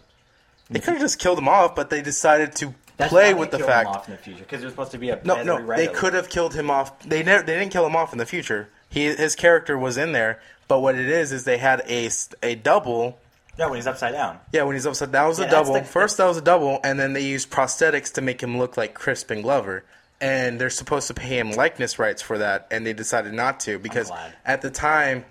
they 0.70 0.78
could 0.80 0.92
have 0.94 1.00
just 1.02 1.18
killed 1.18 1.38
him 1.38 1.48
off, 1.48 1.74
but 1.74 1.90
they 1.90 2.00
decided 2.02 2.54
to 2.56 2.74
play 3.08 3.32
with 3.34 3.50
the 3.50 3.58
fact. 3.58 3.88
off 3.88 4.08
in 4.08 4.12
the 4.14 4.18
future 4.20 4.40
because 4.40 4.60
there's 4.60 4.72
supposed 4.72 4.92
to 4.92 4.98
be 4.98 5.10
a 5.10 5.20
No, 5.24 5.42
no, 5.42 5.64
they 5.74 5.88
could 5.88 6.14
have 6.14 6.28
killed 6.28 6.54
him 6.54 6.70
off. 6.70 6.98
They 7.00 7.22
never, 7.22 7.42
they 7.44 7.58
didn't 7.58 7.72
kill 7.72 7.86
him 7.86 7.96
off 7.96 8.12
in 8.12 8.18
the 8.18 8.26
future. 8.26 8.68
He 8.88 9.04
his 9.06 9.34
character 9.36 9.76
was 9.78 9.96
in 9.96 10.12
there, 10.12 10.40
but 10.68 10.80
what 10.80 10.94
it 10.96 11.08
is 11.08 11.32
is 11.32 11.44
they 11.44 11.58
had 11.58 11.80
a 11.86 12.06
s- 12.06 12.28
a 12.42 12.54
double. 12.56 13.18
Yeah, 13.58 13.66
when 13.66 13.76
he's 13.76 13.86
upside 13.86 14.12
down. 14.14 14.38
Yeah, 14.52 14.62
when 14.62 14.74
he's 14.76 14.86
upside, 14.86 15.12
down, 15.12 15.24
that 15.24 15.28
was 15.28 15.38
Yeah, 15.38 15.46
a 15.46 15.50
double. 15.50 15.72
the- 15.74 15.84
First, 15.84 16.16
that 16.16 16.24
was 16.26 16.36
a 16.38 16.42
double, 16.42 16.80
and 16.82 16.98
then 16.98 17.12
they 17.12 17.20
used 17.20 17.50
prosthetics 17.50 18.12
to 18.14 18.20
make 18.20 18.42
him 18.42 18.58
look 18.58 18.76
like 18.76 18.94
Crispin 18.94 19.42
Glover. 19.42 19.84
And 20.22 20.60
they're 20.60 20.68
supposed 20.70 21.06
to 21.08 21.14
pay 21.14 21.38
him 21.38 21.52
likeness 21.52 21.98
rights 21.98 22.20
for 22.20 22.36
that, 22.38 22.66
and 22.70 22.86
they 22.86 22.92
decided 22.92 23.32
not 23.32 23.58
to 23.60 23.78
because 23.78 24.10
at 24.44 24.60
the 24.60 24.70
time, 24.70 25.24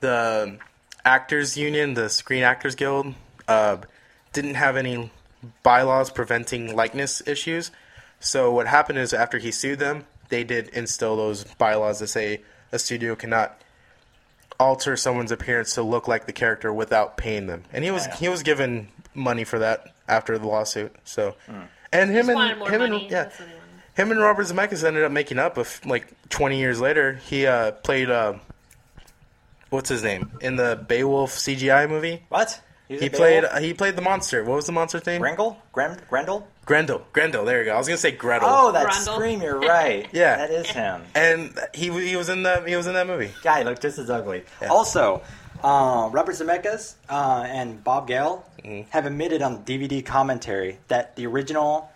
the 0.00 0.58
Actors 1.04 1.56
Union, 1.56 1.94
the 1.94 2.08
Screen 2.08 2.42
Actors 2.44 2.74
Guild, 2.76 3.14
uh, 3.48 3.78
didn't 4.32 4.54
have 4.54 4.76
any 4.76 5.10
bylaws 5.64 6.10
preventing 6.10 6.76
likeness 6.76 7.22
issues. 7.26 7.70
So 8.20 8.52
what 8.52 8.66
happened 8.68 8.98
is 8.98 9.12
after 9.12 9.38
he 9.38 9.50
sued 9.50 9.78
them, 9.80 10.06
they 10.28 10.44
did 10.44 10.68
instill 10.68 11.16
those 11.16 11.42
bylaws 11.44 11.98
that 11.98 12.08
say 12.08 12.42
a 12.70 12.78
studio 12.78 13.16
cannot 13.16 13.60
alter 14.60 14.96
someone's 14.96 15.32
appearance 15.32 15.74
to 15.74 15.82
look 15.82 16.06
like 16.06 16.26
the 16.26 16.32
character 16.32 16.72
without 16.72 17.16
paying 17.16 17.46
them. 17.48 17.64
And 17.72 17.82
he 17.82 17.90
was 17.90 18.06
Yeah. 18.06 18.14
he 18.16 18.28
was 18.28 18.42
given 18.44 18.88
money 19.14 19.42
for 19.44 19.58
that 19.58 19.88
after 20.06 20.38
the 20.38 20.46
lawsuit. 20.46 20.94
So 21.04 21.34
and 21.92 22.10
him 22.10 22.28
and 22.28 22.38
him 22.50 22.58
money. 22.58 22.74
and 22.74 23.10
yeah, 23.10 23.22
That's 23.24 23.38
what 23.40 23.48
they 23.48 23.54
wanted. 23.54 23.64
him 23.94 24.10
and 24.12 24.20
Robert 24.20 24.46
Zemeckis 24.46 24.84
ended 24.84 25.02
up 25.02 25.10
making 25.10 25.38
up. 25.38 25.56
Of 25.56 25.84
like 25.86 26.06
twenty 26.28 26.60
years 26.60 26.80
later, 26.80 27.14
he 27.14 27.46
uh, 27.46 27.72
played 27.72 28.10
uh, 28.10 28.34
what's 29.70 29.88
his 29.88 30.02
name 30.02 30.30
in 30.40 30.56
the 30.56 30.84
Beowulf 30.88 31.32
CGI 31.32 31.88
movie. 31.88 32.22
What? 32.28 32.60
was 32.88 33.00
He 33.00 33.08
played. 33.08 33.42
Beowulf. 33.42 33.58
He 33.62 33.74
played 33.74 33.96
the 33.96 34.02
monster. 34.02 34.44
What 34.44 34.56
was 34.56 34.66
the 34.66 34.72
monster's 34.72 35.06
name? 35.06 35.20
Grendel? 35.20 35.56
Grem- 35.74 36.06
Grendel? 36.08 36.46
Grendel. 36.70 37.02
Grendel. 37.12 37.44
There 37.44 37.58
you 37.58 37.64
go. 37.64 37.74
I 37.74 37.78
was 37.78 37.88
gonna 37.88 37.98
say 37.98 38.12
Gretel. 38.12 38.48
Oh, 38.48 38.70
that 38.70 38.86
Grundle. 38.86 39.14
scream! 39.14 39.42
You're 39.42 39.58
right. 39.58 40.06
Yeah. 40.12 40.36
that 40.36 40.50
is 40.52 40.68
him. 40.70 41.02
And 41.16 41.58
he 41.74 41.90
he 42.08 42.14
was 42.14 42.28
in 42.28 42.44
the 42.44 42.62
he 42.64 42.76
was 42.76 42.86
in 42.86 42.94
that 42.94 43.08
movie. 43.08 43.32
Guy 43.42 43.64
looked 43.64 43.82
just 43.82 43.98
as 43.98 44.08
ugly. 44.08 44.44
Yeah. 44.62 44.68
Also, 44.68 45.20
uh, 45.64 46.08
Robert 46.12 46.36
Zemeckis 46.36 46.94
uh, 47.08 47.42
and 47.48 47.82
Bob 47.82 48.06
Gale 48.06 48.44
Mm-hmm. 48.64 48.90
have 48.90 49.06
admitted 49.06 49.40
on 49.42 49.64
DVD 49.64 50.04
commentary 50.04 50.78
that 50.88 51.16
the 51.16 51.26
original 51.26 51.90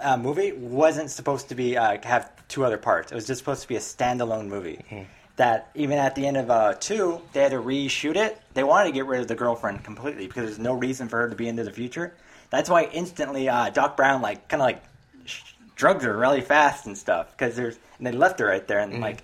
uh, 0.00 0.16
movie 0.16 0.52
wasn't 0.52 1.10
supposed 1.10 1.48
to 1.48 1.54
be 1.56 1.76
uh, 1.76 1.98
have 2.04 2.30
two 2.46 2.64
other 2.64 2.78
parts. 2.78 3.10
It 3.12 3.16
was 3.16 3.26
just 3.26 3.40
supposed 3.40 3.62
to 3.62 3.68
be 3.68 3.74
a 3.76 3.80
standalone 3.80 4.46
movie. 4.46 4.80
Mm-hmm. 4.90 5.02
That 5.38 5.70
even 5.74 5.98
at 5.98 6.14
the 6.14 6.26
end 6.26 6.36
of 6.36 6.50
uh, 6.50 6.74
two, 6.74 7.20
they 7.32 7.40
had 7.42 7.52
to 7.52 7.58
reshoot 7.58 8.16
it. 8.16 8.40
They 8.54 8.62
wanted 8.64 8.90
to 8.90 8.92
get 8.92 9.06
rid 9.06 9.20
of 9.22 9.28
the 9.28 9.34
girlfriend 9.34 9.82
completely 9.84 10.26
because 10.26 10.44
there's 10.44 10.58
no 10.58 10.74
reason 10.74 11.08
for 11.08 11.18
her 11.20 11.30
to 11.30 11.34
be 11.36 11.48
into 11.48 11.64
the 11.64 11.70
future. 11.72 12.12
That's 12.50 12.68
why 12.68 12.84
instantly 12.92 13.48
uh, 13.48 13.70
Doc 13.70 13.96
Brown 13.96 14.20
like 14.20 14.48
kind 14.48 14.60
of 14.60 14.66
like 14.66 14.82
sh- 15.24 15.42
drugged 15.76 16.02
her 16.02 16.16
really 16.16 16.40
fast 16.40 16.86
and 16.86 16.96
stuff 16.98 17.30
because 17.32 17.54
there's 17.56 17.78
and 17.98 18.06
they 18.06 18.12
left 18.12 18.38
her 18.40 18.46
right 18.46 18.66
there 18.68 18.78
Mm-hmm. 18.80 18.92
and 18.94 19.00
like. 19.02 19.22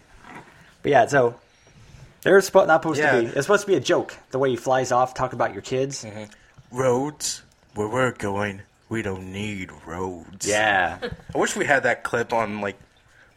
But 0.82 0.90
yeah, 0.92 1.06
so 1.06 1.34
they're 2.22 2.40
supposed 2.42 2.68
not 2.68 2.82
supposed 2.82 3.00
Yeah. 3.00 3.12
to 3.16 3.20
be. 3.22 3.26
It's 3.28 3.42
supposed 3.42 3.62
to 3.62 3.66
be 3.66 3.74
a 3.76 3.80
joke. 3.80 4.16
The 4.30 4.38
way 4.38 4.50
he 4.50 4.56
flies 4.56 4.92
off, 4.92 5.14
talk 5.14 5.32
about 5.32 5.52
your 5.52 5.62
kids. 5.62 6.06
Roads. 6.70 7.42
Where 7.74 7.88
we're 7.88 8.12
going, 8.12 8.62
we 8.88 9.02
don't 9.02 9.32
need 9.32 9.70
roads. 9.84 10.46
Yeah, 10.46 10.98
I 11.34 11.38
wish 11.38 11.56
we 11.56 11.64
had 11.64 11.82
that 11.82 12.04
clip 12.04 12.32
on 12.32 12.60
like. 12.60 12.76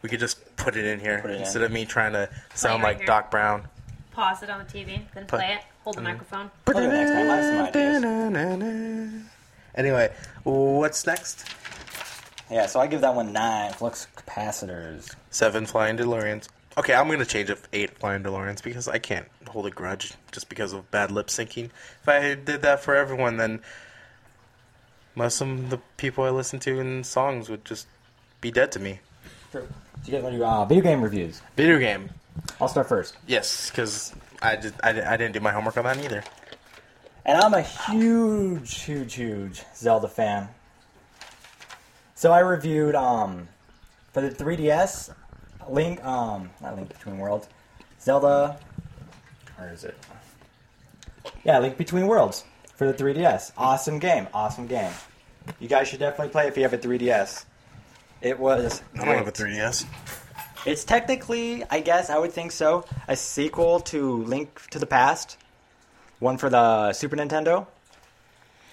We 0.02 0.08
could 0.08 0.20
just 0.20 0.56
put 0.56 0.76
it 0.76 0.84
in 0.84 1.00
here 1.00 1.18
Put 1.20 1.30
it 1.30 1.34
in. 1.34 1.40
instead 1.42 1.62
of 1.62 1.72
me 1.72 1.84
trying 1.84 2.12
to 2.12 2.28
sound 2.54 2.82
right 2.82 2.90
like 2.90 2.96
here. 2.98 3.06
Doc 3.06 3.30
Brown. 3.30 3.66
Pause 4.12 4.44
it 4.44 4.50
on 4.50 4.58
the 4.60 4.64
TV, 4.64 5.00
then 5.14 5.26
Put- 5.26 5.38
play 5.40 5.52
it. 5.54 5.64
Hold 5.84 5.96
the 5.96 6.02
microphone. 6.02 6.50
I'll 6.66 6.76
it 6.78 6.88
next 6.88 7.10
time. 7.10 7.30
I 7.30 7.36
have 7.36 7.72
some 7.72 7.82
ideas. 8.02 9.22
Anyway, 9.74 10.12
what's 10.44 11.06
next? 11.06 11.44
yeah. 12.50 12.66
So 12.66 12.80
I 12.80 12.86
give 12.88 13.00
that 13.02 13.14
one 13.14 13.32
nine 13.32 13.72
flux 13.72 14.06
capacitors. 14.16 15.14
Seven 15.30 15.66
flying 15.66 15.96
DeLoreans. 15.96 16.48
Okay, 16.76 16.94
I'm 16.94 17.08
gonna 17.08 17.24
change 17.24 17.48
it 17.50 17.62
to 17.62 17.68
eight 17.72 17.98
flying 17.98 18.22
DeLoreans 18.22 18.62
because 18.62 18.86
I 18.88 18.98
can't 18.98 19.26
hold 19.48 19.66
a 19.66 19.70
grudge 19.70 20.12
just 20.32 20.48
because 20.48 20.72
of 20.72 20.90
bad 20.90 21.10
lip 21.10 21.28
syncing. 21.28 21.70
If 22.02 22.08
I 22.08 22.34
did 22.34 22.62
that 22.62 22.80
for 22.80 22.94
everyone, 22.94 23.36
then 23.36 23.60
most 25.14 25.40
of 25.40 25.70
the 25.70 25.78
people 25.96 26.24
I 26.24 26.30
listen 26.30 26.58
to 26.60 26.78
in 26.80 27.02
songs 27.04 27.48
would 27.48 27.64
just 27.64 27.86
be 28.40 28.50
dead 28.50 28.72
to 28.72 28.78
me. 28.80 29.00
True. 29.50 29.66
So 30.02 30.12
you 30.12 30.12
guys 30.12 30.22
want 30.22 30.34
to 30.34 30.38
do 30.38 30.44
uh, 30.44 30.64
video 30.64 30.82
game 30.82 31.02
reviews? 31.02 31.42
Video 31.56 31.78
game, 31.78 32.10
I'll 32.60 32.68
start 32.68 32.88
first. 32.88 33.16
yes, 33.26 33.70
because 33.70 34.14
I, 34.40 34.56
did, 34.56 34.74
I, 34.82 34.90
I 34.90 35.16
didn't 35.16 35.32
do 35.32 35.40
my 35.40 35.52
homework 35.52 35.76
on 35.76 35.84
that 35.84 35.98
either. 35.98 36.22
And 37.26 37.38
I'm 37.42 37.52
a 37.52 37.60
huge, 37.62 38.80
huge, 38.82 39.14
huge 39.14 39.62
Zelda 39.74 40.08
fan. 40.08 40.48
So 42.14 42.32
I 42.32 42.40
reviewed 42.40 42.94
um 42.94 43.48
for 44.12 44.22
the 44.22 44.30
3DS 44.30 45.14
Link 45.68 46.02
um 46.04 46.50
not 46.60 46.74
Link 46.74 46.88
Between 46.88 47.18
Worlds 47.18 47.48
Zelda 48.00 48.58
where 49.56 49.72
is 49.72 49.84
it? 49.84 49.96
Yeah, 51.44 51.58
Link 51.58 51.76
Between 51.76 52.06
Worlds 52.06 52.44
for 52.74 52.90
the 52.90 52.94
3DS. 52.94 53.52
Awesome 53.56 53.98
game, 53.98 54.28
awesome 54.32 54.66
game. 54.66 54.92
You 55.60 55.68
guys 55.68 55.88
should 55.88 55.98
definitely 55.98 56.30
play 56.30 56.44
it 56.46 56.48
if 56.48 56.56
you 56.56 56.62
have 56.62 56.72
a 56.72 56.78
3DS. 56.78 57.44
It 58.20 58.38
was 58.38 58.82
I 58.94 59.04
don't 59.04 59.16
have 59.16 59.28
a 59.28 59.32
3DS. 59.32 59.86
It's 60.66 60.84
technically, 60.84 61.64
I 61.70 61.80
guess, 61.80 62.10
I 62.10 62.18
would 62.18 62.32
think 62.32 62.52
so, 62.52 62.84
a 63.06 63.16
sequel 63.16 63.80
to 63.80 64.24
Link 64.24 64.68
to 64.70 64.78
the 64.78 64.86
Past, 64.86 65.36
one 66.18 66.36
for 66.36 66.50
the 66.50 66.92
Super 66.92 67.16
Nintendo. 67.16 67.66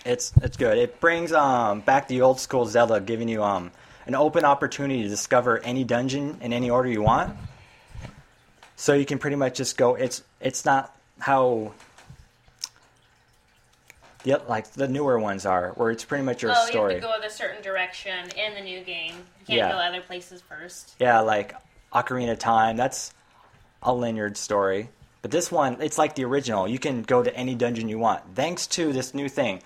It's 0.04 0.34
it's 0.42 0.58
good. 0.58 0.78
It 0.78 1.00
brings 1.00 1.32
um, 1.32 1.82
back 1.82 2.08
the 2.08 2.22
old 2.22 2.40
school 2.40 2.66
Zelda, 2.66 3.00
giving 3.00 3.28
you 3.28 3.44
um, 3.44 3.72
an 4.06 4.16
open 4.16 4.46
opportunity 4.46 5.04
to 5.04 5.10
discover 5.10 5.60
any 5.60 5.84
dungeon 5.84 6.38
in 6.42 6.54
any 6.54 6.70
order 6.70 6.90
you 6.90 7.02
want. 7.02 7.36
So 8.76 8.94
you 8.94 9.06
can 9.06 9.18
pretty 9.18 9.36
much 9.36 9.56
just 9.56 9.78
go. 9.78 9.96
It's 9.96 10.24
it's 10.40 10.66
not 10.66 10.96
how. 11.20 11.74
The, 14.26 14.42
like 14.50 14.72
the 14.72 14.88
newer 14.88 15.20
ones 15.20 15.46
are, 15.46 15.70
where 15.76 15.92
it's 15.92 16.04
pretty 16.04 16.24
much 16.24 16.42
your 16.42 16.52
oh, 16.52 16.66
story. 16.66 16.96
you 16.96 17.02
have 17.02 17.12
to 17.12 17.20
go 17.22 17.28
a 17.28 17.30
certain 17.30 17.62
direction 17.62 18.28
in 18.36 18.56
the 18.56 18.62
new 18.62 18.82
game. 18.82 19.14
You 19.40 19.46
can't 19.46 19.58
Yeah. 19.58 19.72
go 19.72 19.78
other 19.78 20.02
places 20.02 20.42
first. 20.42 20.96
Yeah, 21.00 21.20
like 21.20 21.54
Ocarina 21.94 22.32
of 22.32 22.40
Time. 22.40 22.76
That's 22.76 23.14
a 23.84 23.94
Lanyard 23.94 24.36
story. 24.36 24.90
But 25.22 25.30
this 25.30 25.52
one, 25.52 25.78
it's 25.80 26.00
like 26.00 26.16
the 26.16 26.26
original. 26.26 26.68
You 26.68 26.80
can 26.80 27.04
go 27.04 27.22
to 27.22 27.36
any 27.36 27.54
dungeon 27.54 27.88
you 27.88 28.00
want, 28.00 28.24
thanks 28.34 28.66
to 28.68 28.92
this 28.92 29.14
new 29.14 29.30
thing. 29.30 29.62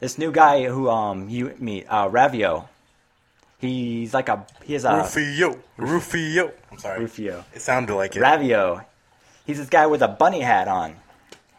This 0.00 0.18
new 0.18 0.32
guy 0.32 0.64
who 0.64 0.90
um 0.90 1.28
you 1.28 1.54
meet, 1.58 1.86
uh, 1.88 2.08
Ravio. 2.08 2.68
He's 3.58 4.12
like 4.12 4.28
a 4.28 4.46
he 4.64 4.72
has 4.72 4.84
a 4.84 4.96
Rufio, 4.96 5.58
Rufio. 5.76 6.52
I'm 6.72 6.78
sorry. 6.78 7.00
Rufio. 7.00 7.44
It 7.54 7.62
sounded 7.62 7.94
like 7.94 8.16
it. 8.16 8.22
Ravio. 8.22 8.84
He's 9.46 9.58
this 9.58 9.68
guy 9.68 9.86
with 9.86 10.02
a 10.02 10.08
bunny 10.08 10.40
hat 10.40 10.66
on. 10.66 10.96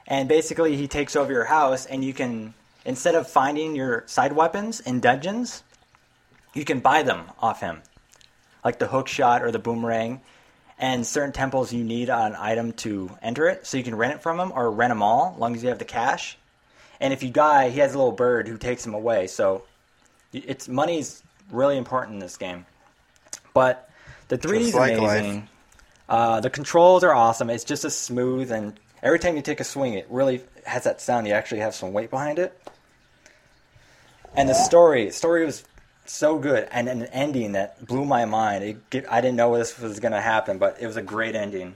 And 0.07 0.29
basically, 0.29 0.77
he 0.77 0.87
takes 0.87 1.15
over 1.15 1.31
your 1.31 1.43
house, 1.43 1.85
and 1.85 2.03
you 2.03 2.13
can, 2.13 2.53
instead 2.85 3.15
of 3.15 3.27
finding 3.27 3.75
your 3.75 4.03
side 4.07 4.33
weapons 4.33 4.79
in 4.79 5.01
dungeons, 5.01 5.63
you 6.53 6.63
can 6.63 6.79
buy 6.79 7.03
them 7.03 7.23
off 7.39 7.59
him. 7.59 7.81
Like 8.63 8.79
the 8.79 8.87
hook 8.87 9.07
shot 9.07 9.43
or 9.43 9.51
the 9.51 9.59
boomerang. 9.59 10.21
And 10.79 11.05
certain 11.05 11.33
temples, 11.33 11.73
you 11.73 11.83
need 11.83 12.09
an 12.09 12.35
item 12.37 12.71
to 12.73 13.09
enter 13.21 13.47
it, 13.47 13.65
so 13.65 13.77
you 13.77 13.83
can 13.83 13.95
rent 13.95 14.13
it 14.13 14.21
from 14.21 14.39
him 14.39 14.51
or 14.53 14.71
rent 14.71 14.91
them 14.91 15.01
all, 15.01 15.33
as 15.33 15.39
long 15.39 15.55
as 15.55 15.63
you 15.63 15.69
have 15.69 15.79
the 15.79 15.85
cash. 15.85 16.37
And 16.99 17.13
if 17.13 17.23
you 17.23 17.29
die, 17.29 17.69
he 17.69 17.79
has 17.79 17.93
a 17.93 17.97
little 17.97 18.11
bird 18.11 18.47
who 18.47 18.57
takes 18.57 18.85
him 18.85 18.93
away. 18.93 19.27
So 19.27 19.63
it's 20.31 20.67
money's 20.67 21.21
really 21.51 21.77
important 21.77 22.15
in 22.15 22.19
this 22.19 22.37
game. 22.37 22.65
But 23.53 23.89
the 24.27 24.37
3D 24.37 24.59
is 24.59 24.73
like 24.75 24.97
amazing. 24.97 25.49
Uh, 26.07 26.39
the 26.41 26.49
controls 26.49 27.03
are 27.03 27.13
awesome. 27.13 27.49
It's 27.49 27.63
just 27.63 27.83
as 27.83 27.95
smooth, 27.95 28.51
and 28.51 28.79
every 29.07 29.19
time 29.19 29.37
you 29.37 29.41
take 29.41 29.61
a 29.61 29.63
swing, 29.63 29.93
it 29.93 30.05
really 30.09 30.41
has 30.65 30.83
that 30.83 30.99
sound. 30.99 31.25
You 31.27 31.33
actually 31.33 31.61
have 31.61 31.73
some 31.73 31.93
weight 31.93 32.09
behind 32.09 32.39
it. 32.39 32.59
And 34.35 34.49
the 34.49 34.53
story, 34.53 35.11
story 35.11 35.45
was 35.45 35.63
so 36.05 36.37
good, 36.37 36.67
and 36.71 36.89
an 36.89 37.05
ending 37.05 37.53
that 37.53 37.85
blew 37.85 38.03
my 38.03 38.25
mind. 38.25 38.81
It, 38.91 39.05
I 39.09 39.21
didn't 39.21 39.37
know 39.37 39.57
this 39.57 39.79
was 39.79 40.01
going 40.01 40.11
to 40.11 40.19
happen, 40.19 40.57
but 40.57 40.77
it 40.81 40.85
was 40.85 40.97
a 40.97 41.01
great 41.01 41.35
ending. 41.35 41.69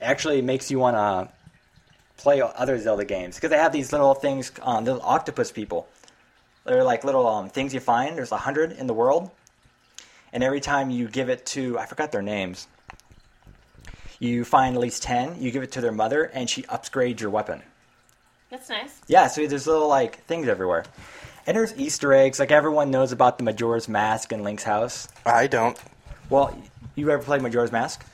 It 0.00 0.02
actually 0.02 0.40
makes 0.40 0.70
you 0.70 0.78
want 0.78 0.96
to 0.96 1.28
play 2.16 2.40
other 2.40 2.78
Zelda 2.78 3.04
games 3.04 3.34
because 3.36 3.50
they 3.50 3.58
have 3.58 3.72
these 3.72 3.92
little 3.92 4.14
things, 4.14 4.50
um, 4.62 4.86
little 4.86 5.02
octopus 5.02 5.52
people. 5.52 5.86
They're 6.64 6.84
like 6.84 7.04
little 7.04 7.26
um, 7.26 7.50
things 7.50 7.74
you 7.74 7.80
find. 7.80 8.16
There's 8.16 8.32
a 8.32 8.38
hundred 8.38 8.72
in 8.72 8.86
the 8.86 8.94
world, 8.94 9.30
and 10.32 10.42
every 10.42 10.60
time 10.60 10.88
you 10.88 11.06
give 11.06 11.28
it 11.28 11.44
to, 11.46 11.78
I 11.78 11.84
forgot 11.84 12.12
their 12.12 12.22
names. 12.22 12.66
You 14.18 14.44
find 14.44 14.74
at 14.74 14.80
least 14.80 15.02
ten. 15.02 15.40
You 15.40 15.50
give 15.50 15.62
it 15.62 15.72
to 15.72 15.80
their 15.80 15.92
mother, 15.92 16.24
and 16.24 16.48
she 16.50 16.62
upgrades 16.64 17.20
your 17.20 17.30
weapon. 17.30 17.62
That's 18.50 18.68
nice. 18.68 19.00
Yeah, 19.06 19.26
so 19.28 19.46
there's 19.46 19.66
little 19.66 19.88
like 19.88 20.24
things 20.24 20.48
everywhere, 20.48 20.84
and 21.46 21.56
there's 21.56 21.76
Easter 21.78 22.12
eggs. 22.12 22.38
Like 22.38 22.50
everyone 22.50 22.90
knows 22.90 23.12
about 23.12 23.38
the 23.38 23.44
Majora's 23.44 23.88
Mask 23.88 24.32
in 24.32 24.42
Link's 24.42 24.64
house. 24.64 25.06
I 25.26 25.46
don't. 25.46 25.78
Well, 26.30 26.56
you 26.94 27.10
ever 27.10 27.22
played 27.22 27.42
Majora's 27.42 27.70
Mask? 27.72 28.04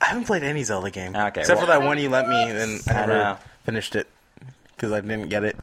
I 0.00 0.06
haven't 0.06 0.24
played 0.24 0.42
any 0.42 0.62
Zelda 0.62 0.90
game. 0.90 1.14
Okay, 1.14 1.40
Except 1.40 1.58
well- 1.58 1.66
for 1.66 1.72
that 1.72 1.82
one 1.86 1.98
you 1.98 2.08
let 2.08 2.26
me, 2.28 2.42
and 2.50 2.80
I 2.88 2.92
I 2.92 2.94
never 3.06 3.12
know. 3.12 3.38
finished 3.64 3.96
it 3.96 4.06
because 4.76 4.92
I 4.92 5.00
didn't 5.00 5.28
get 5.28 5.44
it. 5.44 5.56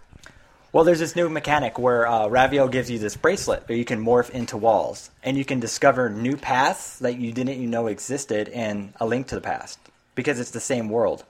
Well, 0.78 0.84
there's 0.84 0.99
this 0.99 1.15
new 1.15 1.28
mechanic 1.28 1.80
where 1.80 2.05
uh, 2.05 2.28
Ravio 2.28 2.71
gives 2.71 2.88
you 2.88 2.99
this 2.99 3.17
bracelet 3.17 3.67
where 3.67 3.75
you 3.75 3.84
can 3.84 3.99
morph 3.99 4.30
into 4.30 4.57
walls, 4.57 5.09
and 5.23 5.36
you 5.36 5.43
can 5.43 5.59
discover 5.59 6.07
new 6.07 6.38
paths 6.38 6.99
that 6.99 7.17
you 7.17 7.32
didn't 7.32 7.55
even 7.55 7.71
know 7.71 7.88
existed 7.88 8.47
in 8.47 8.93
A 8.99 9.07
Link 9.07 9.25
to 9.30 9.34
the 9.34 9.41
Past 9.41 9.80
because 10.13 10.39
it's 10.39 10.51
the 10.51 10.59
same 10.59 10.88
world. 10.88 11.23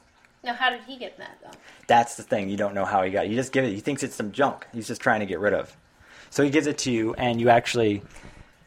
Now, 0.44 0.54
how 0.54 0.70
did 0.70 0.82
he 0.82 0.98
get 0.98 1.18
that 1.18 1.38
though? 1.42 1.58
That's 1.88 2.16
the 2.16 2.24
thing. 2.24 2.50
You 2.50 2.58
don't 2.58 2.76
know 2.76 2.84
how 2.84 3.04
he 3.04 3.10
got 3.10 3.24
it. 3.24 3.30
You 3.30 3.38
just 3.38 3.54
give 3.54 3.64
it. 3.64 3.70
He 3.70 3.80
thinks 3.80 4.04
it's 4.04 4.18
some 4.18 4.34
junk. 4.34 4.68
He's 4.74 4.86
just 4.86 5.00
trying 5.00 5.22
to 5.22 5.26
get 5.26 5.40
rid 5.40 5.54
of. 5.54 5.74
So 6.30 6.44
he 6.44 6.50
gives 6.50 6.68
it 6.68 6.80
to 6.80 6.92
you, 6.92 7.14
and 7.14 7.40
you 7.40 7.48
actually 7.48 8.02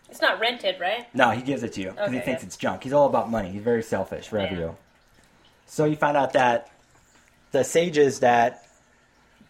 It's 0.08 0.22
not 0.22 0.40
rented, 0.40 0.80
right? 0.80 1.14
no, 1.14 1.28
he 1.28 1.42
gives 1.42 1.62
it 1.62 1.74
to 1.74 1.82
you 1.82 1.90
because 1.90 2.10
he 2.10 2.20
thinks 2.20 2.42
yeah. 2.42 2.46
it's 2.46 2.56
junk. 2.56 2.84
He's 2.84 2.94
all 2.94 3.06
about 3.06 3.30
money. 3.30 3.50
He's 3.50 3.62
very 3.62 3.82
selfish, 3.82 4.30
Ravio. 4.30 4.58
Yeah. 4.58 4.70
So 5.66 5.84
you 5.84 5.96
find 5.96 6.16
out 6.16 6.32
that 6.32 6.70
the 7.50 7.64
sages 7.64 8.20
that 8.20 8.64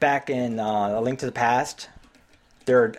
back 0.00 0.30
in 0.30 0.58
uh, 0.58 0.98
A 0.98 1.00
Link 1.00 1.18
to 1.20 1.26
the 1.26 1.32
Past, 1.32 1.88
their 2.64 2.94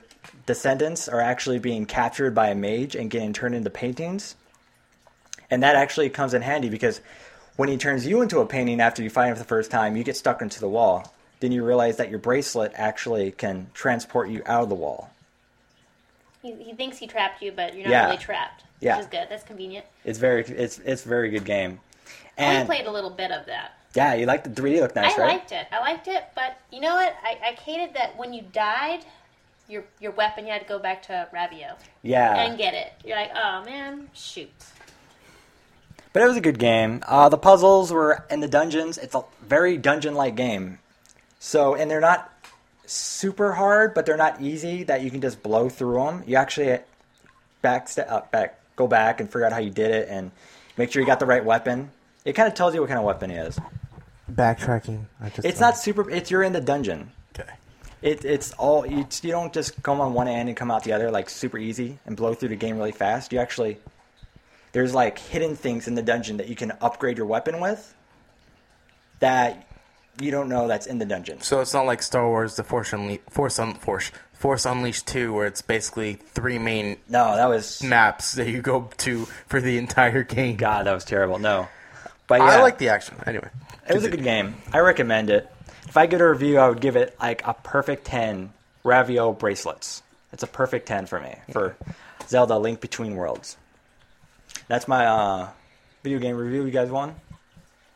descendants 0.45 1.09
are 1.09 1.19
actually 1.21 1.59
being 1.59 1.85
captured 1.85 2.33
by 2.33 2.49
a 2.49 2.55
mage 2.55 2.95
and 2.95 3.09
getting 3.09 3.33
turned 3.33 3.55
into 3.55 3.69
paintings. 3.69 4.35
And 5.49 5.63
that 5.63 5.75
actually 5.75 6.09
comes 6.09 6.33
in 6.33 6.41
handy 6.41 6.69
because 6.69 7.01
when 7.57 7.67
he 7.67 7.77
turns 7.77 8.07
you 8.07 8.21
into 8.21 8.39
a 8.39 8.45
painting 8.45 8.79
after 8.79 9.03
you 9.03 9.09
fight 9.09 9.27
him 9.27 9.35
for 9.35 9.39
the 9.39 9.45
first 9.47 9.69
time, 9.69 9.97
you 9.97 10.03
get 10.03 10.15
stuck 10.15 10.41
into 10.41 10.59
the 10.59 10.69
wall. 10.69 11.13
Then 11.41 11.51
you 11.51 11.65
realize 11.65 11.97
that 11.97 12.09
your 12.09 12.19
bracelet 12.19 12.71
actually 12.75 13.31
can 13.31 13.67
transport 13.73 14.29
you 14.29 14.43
out 14.45 14.63
of 14.63 14.69
the 14.69 14.75
wall. 14.75 15.09
He, 16.41 16.53
he 16.53 16.73
thinks 16.73 16.97
he 16.97 17.07
trapped 17.07 17.41
you, 17.41 17.51
but 17.51 17.75
you're 17.75 17.83
not 17.85 17.91
Yeah. 17.91 18.05
really 18.05 18.17
trapped. 18.17 18.63
Yeah. 18.79 18.97
Which 18.97 19.05
is 19.05 19.11
good. 19.11 19.27
That's 19.29 19.43
convenient. 19.43 19.85
It's 20.05 20.17
very 20.17 20.43
it's 20.43 20.79
it's 20.79 21.03
very 21.03 21.29
good 21.29 21.45
game. 21.45 21.79
And 22.37 22.63
I 22.63 22.65
played 22.65 22.87
a 22.87 22.91
little 22.91 23.11
bit 23.11 23.31
of 23.31 23.45
that. 23.45 23.73
Yeah, 23.93 24.13
you 24.13 24.25
liked 24.25 24.43
the 24.45 24.61
3D 24.61 24.79
look 24.79 24.95
nice, 24.95 25.17
I 25.17 25.21
right? 25.21 25.29
I 25.29 25.33
liked 25.33 25.51
it. 25.51 25.67
I 25.71 25.79
liked 25.79 26.07
it, 26.07 26.23
but 26.33 26.57
you 26.71 26.79
know 26.79 26.95
what? 26.95 27.13
I, 27.23 27.49
I 27.49 27.51
hated 27.53 27.93
that 27.95 28.17
when 28.17 28.33
you 28.33 28.41
died, 28.53 29.03
your 29.67 29.83
your 29.99 30.11
weapon 30.11 30.45
you 30.45 30.51
had 30.51 30.61
to 30.61 30.67
go 30.67 30.79
back 30.79 31.01
to 31.03 31.27
Ravio 31.33 31.75
Yeah. 32.01 32.35
and 32.43 32.57
get 32.57 32.73
it. 32.73 32.93
You're 33.05 33.17
like, 33.17 33.31
oh 33.35 33.63
man, 33.65 34.09
shoot. 34.13 34.49
But 36.13 36.23
it 36.23 36.27
was 36.27 36.35
a 36.37 36.41
good 36.41 36.59
game. 36.59 37.03
Uh, 37.07 37.29
the 37.29 37.37
puzzles 37.37 37.91
were 37.91 38.25
in 38.29 38.41
the 38.41 38.47
dungeons. 38.47 38.97
It's 38.97 39.15
a 39.15 39.23
very 39.47 39.77
dungeon-like 39.77 40.35
game. 40.35 40.79
So, 41.39 41.73
and 41.73 41.89
they're 41.89 42.01
not 42.01 42.29
super 42.85 43.53
hard, 43.53 43.93
but 43.93 44.05
they're 44.05 44.17
not 44.17 44.41
easy 44.41 44.83
that 44.83 45.01
you 45.03 45.09
can 45.09 45.21
just 45.21 45.41
blow 45.41 45.69
through 45.69 45.95
them. 46.03 46.23
You 46.27 46.35
actually 46.35 46.79
back 47.61 47.87
step 47.87 48.11
up, 48.11 48.29
back, 48.31 48.59
go 48.75 48.87
back 48.87 49.21
and 49.21 49.29
figure 49.29 49.45
out 49.45 49.53
how 49.53 49.59
you 49.59 49.69
did 49.69 49.91
it, 49.91 50.09
and 50.09 50.31
make 50.77 50.91
sure 50.91 51.01
you 51.01 51.05
got 51.05 51.19
the 51.21 51.25
right 51.25 51.43
weapon. 51.45 51.91
It 52.25 52.33
kind 52.33 52.47
of 52.47 52.55
tells 52.55 52.73
you 52.75 52.81
what 52.81 52.87
kind 52.87 52.99
of 52.99 53.05
weapon 53.05 53.31
it 53.31 53.47
is. 53.47 53.57
Backtracking. 54.35 55.05
I 55.21 55.29
just 55.29 55.45
It's 55.45 55.59
not 55.59 55.77
super. 55.77 56.09
It's 56.09 56.31
you're 56.31 56.43
in 56.43 56.53
the 56.53 56.61
dungeon. 56.61 57.11
okay. 57.37 57.49
It, 58.01 58.25
it's 58.25 58.51
all 58.53 58.85
you, 58.85 59.05
you 59.21 59.31
don't 59.31 59.53
just 59.53 59.81
come 59.83 60.01
on 60.01 60.13
one 60.13 60.27
end 60.27 60.49
and 60.49 60.57
come 60.57 60.71
out 60.71 60.83
the 60.83 60.93
other 60.93 61.11
like 61.11 61.29
super 61.29 61.57
easy 61.57 61.99
and 62.05 62.17
blow 62.17 62.33
through 62.33 62.49
the 62.49 62.55
game 62.55 62.77
really 62.77 62.91
fast. 62.91 63.31
You 63.31 63.39
actually 63.39 63.77
there's 64.71 64.93
like 64.93 65.19
hidden 65.19 65.55
things 65.55 65.87
in 65.87 65.95
the 65.95 66.01
dungeon 66.01 66.37
that 66.37 66.47
you 66.47 66.55
can 66.55 66.71
upgrade 66.81 67.17
your 67.17 67.27
weapon 67.27 67.59
with 67.59 67.93
that 69.19 69.67
you 70.19 70.31
don't 70.31 70.49
know 70.49 70.67
that's 70.67 70.87
in 70.87 70.97
the 70.99 71.05
dungeon. 71.05 71.41
So 71.41 71.61
it's 71.61 71.73
not 71.73 71.85
like 71.85 72.01
Star 72.01 72.27
Wars: 72.27 72.55
The 72.55 72.63
Force 72.63 72.91
Unleashed, 72.93 73.21
Force, 73.29 73.59
Un- 73.59 73.75
Force, 73.75 74.11
Force 74.33 74.65
Unleashed 74.65 75.07
Two, 75.07 75.33
where 75.33 75.45
it's 75.45 75.61
basically 75.61 76.15
three 76.15 76.57
main 76.59 76.97
No, 77.07 77.35
that 77.35 77.47
was 77.47 77.81
maps 77.81 78.33
that 78.33 78.49
you 78.49 78.61
go 78.61 78.89
to 78.97 79.25
for 79.47 79.61
the 79.61 79.77
entire 79.77 80.23
game. 80.37 80.57
God, 80.57 80.85
that 80.85 80.93
was 80.93 81.05
terrible. 81.05 81.39
No, 81.39 81.67
but 82.31 82.39
yeah, 82.39 82.45
I 82.45 82.61
like 82.61 82.77
the 82.77 82.87
action. 82.87 83.17
Anyway, 83.27 83.49
it 83.89 83.93
was 83.93 84.05
a 84.05 84.09
good 84.09 84.23
game. 84.23 84.55
I 84.71 84.79
recommend 84.79 85.29
it. 85.29 85.49
If 85.89 85.97
I 85.97 86.05
get 86.05 86.21
a 86.21 86.29
review, 86.29 86.59
I 86.59 86.69
would 86.69 86.79
give 86.79 86.95
it 86.95 87.13
like 87.19 87.45
a 87.45 87.53
perfect 87.53 88.05
ten. 88.05 88.53
Ravio 88.85 89.37
bracelets. 89.37 90.01
It's 90.31 90.41
a 90.41 90.47
perfect 90.47 90.87
ten 90.87 91.07
for 91.07 91.19
me 91.19 91.35
for 91.51 91.75
Zelda: 92.29 92.57
Link 92.57 92.79
Between 92.79 93.17
Worlds. 93.17 93.57
That's 94.69 94.87
my 94.87 95.05
uh, 95.05 95.49
video 96.03 96.19
game 96.19 96.37
review. 96.37 96.63
You 96.63 96.71
guys 96.71 96.89
want? 96.89 97.17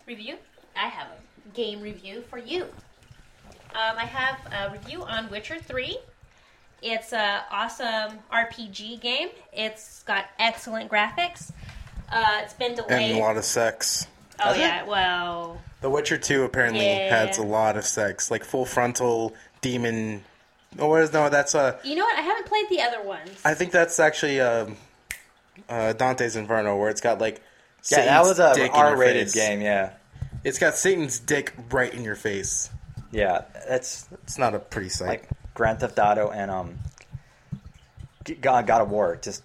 Review? 0.06 0.36
I 0.76 0.90
have 0.90 1.08
a 1.08 1.56
game 1.56 1.80
review 1.80 2.22
for 2.30 2.38
you. 2.38 2.64
Um, 2.64 3.96
I 3.98 4.04
have 4.06 4.38
a 4.52 4.74
review 4.74 5.02
on 5.04 5.30
Witcher 5.30 5.60
3. 5.60 5.98
It's 6.82 7.14
an 7.14 7.42
awesome 7.50 8.20
RPG 8.34 9.00
game. 9.00 9.30
It's 9.54 10.04
got 10.04 10.26
excellent 10.40 10.92
graphics. 10.92 11.54
Uh, 12.12 12.42
it's 12.44 12.54
been 12.54 12.76
delayed. 12.76 13.12
and 13.12 13.18
a 13.18 13.22
lot 13.22 13.38
of 13.38 13.46
sex. 13.46 14.08
Oh 14.40 14.48
Has 14.50 14.58
it? 14.58 14.60
yeah, 14.60 14.84
well, 14.86 15.62
The 15.82 15.90
Witcher 15.90 16.18
Two 16.18 16.44
apparently 16.44 16.86
Yeah. 16.86 17.26
has 17.26 17.38
a 17.38 17.44
lot 17.44 17.78
of 17.78 17.86
sex, 17.86 18.30
like 18.32 18.44
full 18.44 18.66
frontal 18.66 19.34
demon. 19.62 20.24
Oh, 20.78 20.90
what 20.90 21.02
is 21.04 21.14
no? 21.14 21.30
That's 21.30 21.56
a. 21.56 21.80
you 21.84 21.96
know 21.96 22.04
what? 22.04 22.18
I 22.18 22.22
haven't 22.22 22.48
played 22.48 22.66
the 22.70 22.82
other 22.82 23.02
ones. 23.02 23.30
I 23.46 23.54
think 23.54 23.72
that's 23.72 24.00
actually 24.00 24.42
um, 24.42 24.76
uh, 25.70 25.94
Dante's 25.94 26.36
Inferno, 26.36 26.78
where 26.78 26.90
it's 26.90 27.02
got 27.02 27.20
like 27.20 27.42
Yeah, 27.90 28.06
that 28.06 28.22
was 28.24 28.40
a 28.40 28.54
dick 28.54 28.72
in 28.72 28.76
your 28.78 28.86
R-rated 28.88 29.32
game. 29.32 29.62
Yeah, 29.62 29.94
It's 30.44 30.60
got 30.60 30.76
Satan's 30.76 31.18
dick 31.20 31.54
right 31.72 31.94
in 31.94 32.04
your 32.04 32.16
face. 32.16 32.70
yeah. 33.12 33.44
That's 33.70 34.06
It's 34.24 34.38
not 34.38 34.54
a 34.54 34.60
pretty 34.60 34.90
sight. 34.90 35.08
like 35.08 35.30
Grand 35.54 35.80
Theft 35.80 35.98
Auto 35.98 36.30
and 36.30 36.52
um, 36.52 36.80
God, 38.42 38.68
God 38.68 38.82
of 38.82 38.90
War. 38.90 39.18
Just 39.22 39.44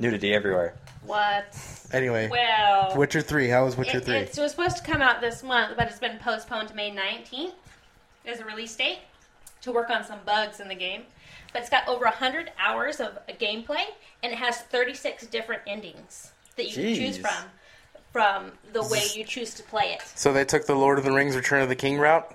nudity 0.00 0.34
everywhere. 0.34 0.74
What? 1.04 1.54
anyway, 1.92 2.28
Well, 2.28 2.96
Witcher 2.96 3.20
Three. 3.20 3.48
How 3.48 3.64
was 3.64 3.76
Witcher 3.76 3.98
it, 3.98 4.04
Three? 4.04 4.16
it 4.16 4.38
was 4.38 4.50
supposed 4.52 4.76
to 4.78 4.82
come 4.82 5.02
out 5.02 5.20
this 5.20 5.42
month, 5.42 5.76
but 5.76 5.88
it's 5.88 5.98
been 5.98 6.18
postponed 6.18 6.68
to 6.68 6.74
May 6.74 6.90
19th 6.90 7.52
as 8.26 8.40
a 8.40 8.44
release 8.44 8.74
date 8.76 8.98
to 9.62 9.72
work 9.72 9.90
on 9.90 10.04
some 10.04 10.18
bugs 10.24 10.60
in 10.60 10.68
the 10.68 10.74
game. 10.74 11.02
But 11.52 11.60
it's 11.60 11.70
got 11.70 11.86
over 11.86 12.04
100 12.04 12.50
hours 12.58 13.00
of 13.00 13.18
gameplay, 13.38 13.84
and 14.22 14.32
it 14.32 14.38
has 14.38 14.58
36 14.62 15.26
different 15.26 15.62
endings 15.66 16.32
that 16.56 16.66
you 16.68 16.72
can 16.74 16.94
choose 16.94 17.18
from, 17.18 17.34
from 18.12 18.52
the 18.72 18.82
way 18.82 19.02
you 19.14 19.24
choose 19.24 19.52
to 19.54 19.62
play 19.62 19.92
it. 19.92 20.02
So 20.14 20.32
they 20.32 20.44
took 20.44 20.66
the 20.66 20.74
Lord 20.74 20.98
of 20.98 21.04
the 21.04 21.12
Rings: 21.12 21.36
Return 21.36 21.62
of 21.62 21.68
the 21.68 21.76
King 21.76 21.98
route. 21.98 22.34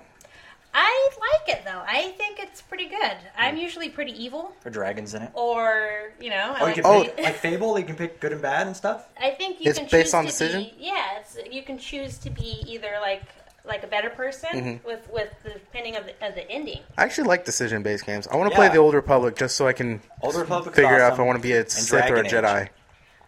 I 0.80 1.08
like 1.18 1.56
it 1.58 1.64
though. 1.64 1.82
I 1.84 2.10
think 2.18 2.38
it's 2.38 2.62
pretty 2.62 2.86
good. 2.86 3.16
I'm 3.36 3.56
usually 3.56 3.88
pretty 3.88 4.12
evil, 4.12 4.52
Or 4.64 4.70
dragons 4.70 5.12
in 5.14 5.22
it. 5.22 5.30
or 5.34 6.12
you 6.20 6.30
know, 6.30 6.54
I 6.56 6.60
Oh, 6.60 6.60
you 6.60 6.64
like 6.66 6.74
can 6.76 6.86
Oh. 6.86 7.02
pick, 7.04 7.18
like 7.18 7.34
Fable. 7.34 7.76
You 7.78 7.84
can 7.84 7.96
pick 7.96 8.20
good 8.20 8.32
and 8.32 8.40
bad 8.40 8.68
and 8.68 8.76
stuff. 8.76 9.08
I 9.20 9.30
think 9.30 9.60
you 9.60 9.70
It's 9.70 9.78
can 9.80 9.88
based 9.90 10.06
choose 10.06 10.14
on 10.14 10.24
to 10.24 10.30
decision? 10.30 10.60
Be, 10.62 10.74
yeah, 10.78 11.18
it's, 11.18 11.36
you 11.50 11.62
can 11.62 11.78
choose 11.78 12.18
to 12.18 12.30
be 12.30 12.62
either 12.66 12.92
like 13.00 13.22
like 13.64 13.82
a 13.82 13.86
better 13.88 14.08
person 14.08 14.50
Mm-hmm. 14.52 14.86
with 14.86 15.08
with 15.12 15.30
the 15.42 15.50
depending 15.50 15.96
of 15.96 16.04
the, 16.06 16.12
of 16.26 16.34
the 16.36 16.48
ending. 16.48 16.80
I 16.96 17.02
actually 17.02 17.26
like 17.28 17.44
decision-based 17.44 18.06
games. 18.06 18.28
I 18.28 18.36
want 18.36 18.48
to 18.50 18.54
play 18.56 18.66
Yeah. 18.66 18.72
the 18.74 18.78
Old 18.78 18.94
Republic 18.94 19.34
just 19.36 19.56
so 19.56 19.66
I 19.66 19.72
can 19.72 20.00
Old 20.22 20.36
Republic's 20.36 20.76
figure 20.76 20.94
out 21.00 21.08
if 21.08 21.12
awesome. 21.14 21.22
I 21.24 21.26
want 21.26 21.38
to 21.38 21.42
be 21.42 21.52
a 21.54 21.68
Sith 21.68 21.92
or 21.92 21.96
a 22.04 22.22
Dragon 22.22 22.26
Age. 22.26 22.32
Jedi. 22.32 22.68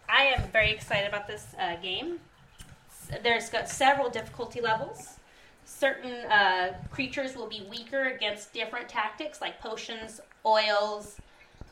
I 0.09 0.23
am 0.37 0.43
very 0.53 0.71
excited 0.71 1.09
about 1.09 1.27
this 1.27 1.47
uh, 1.59 1.77
game. 1.77 2.21
S- 2.91 3.19
There's 3.25 3.49
got 3.51 3.69
several 3.69 4.09
difficulty 4.09 4.61
levels. 4.61 5.17
Certain 5.71 6.25
uh, 6.31 6.75
creatures 6.91 7.37
will 7.37 7.47
be 7.47 7.65
weaker 7.71 8.09
against 8.09 8.53
different 8.53 8.89
tactics, 8.89 9.41
like 9.41 9.61
potions, 9.61 10.21
oils, 10.45 11.17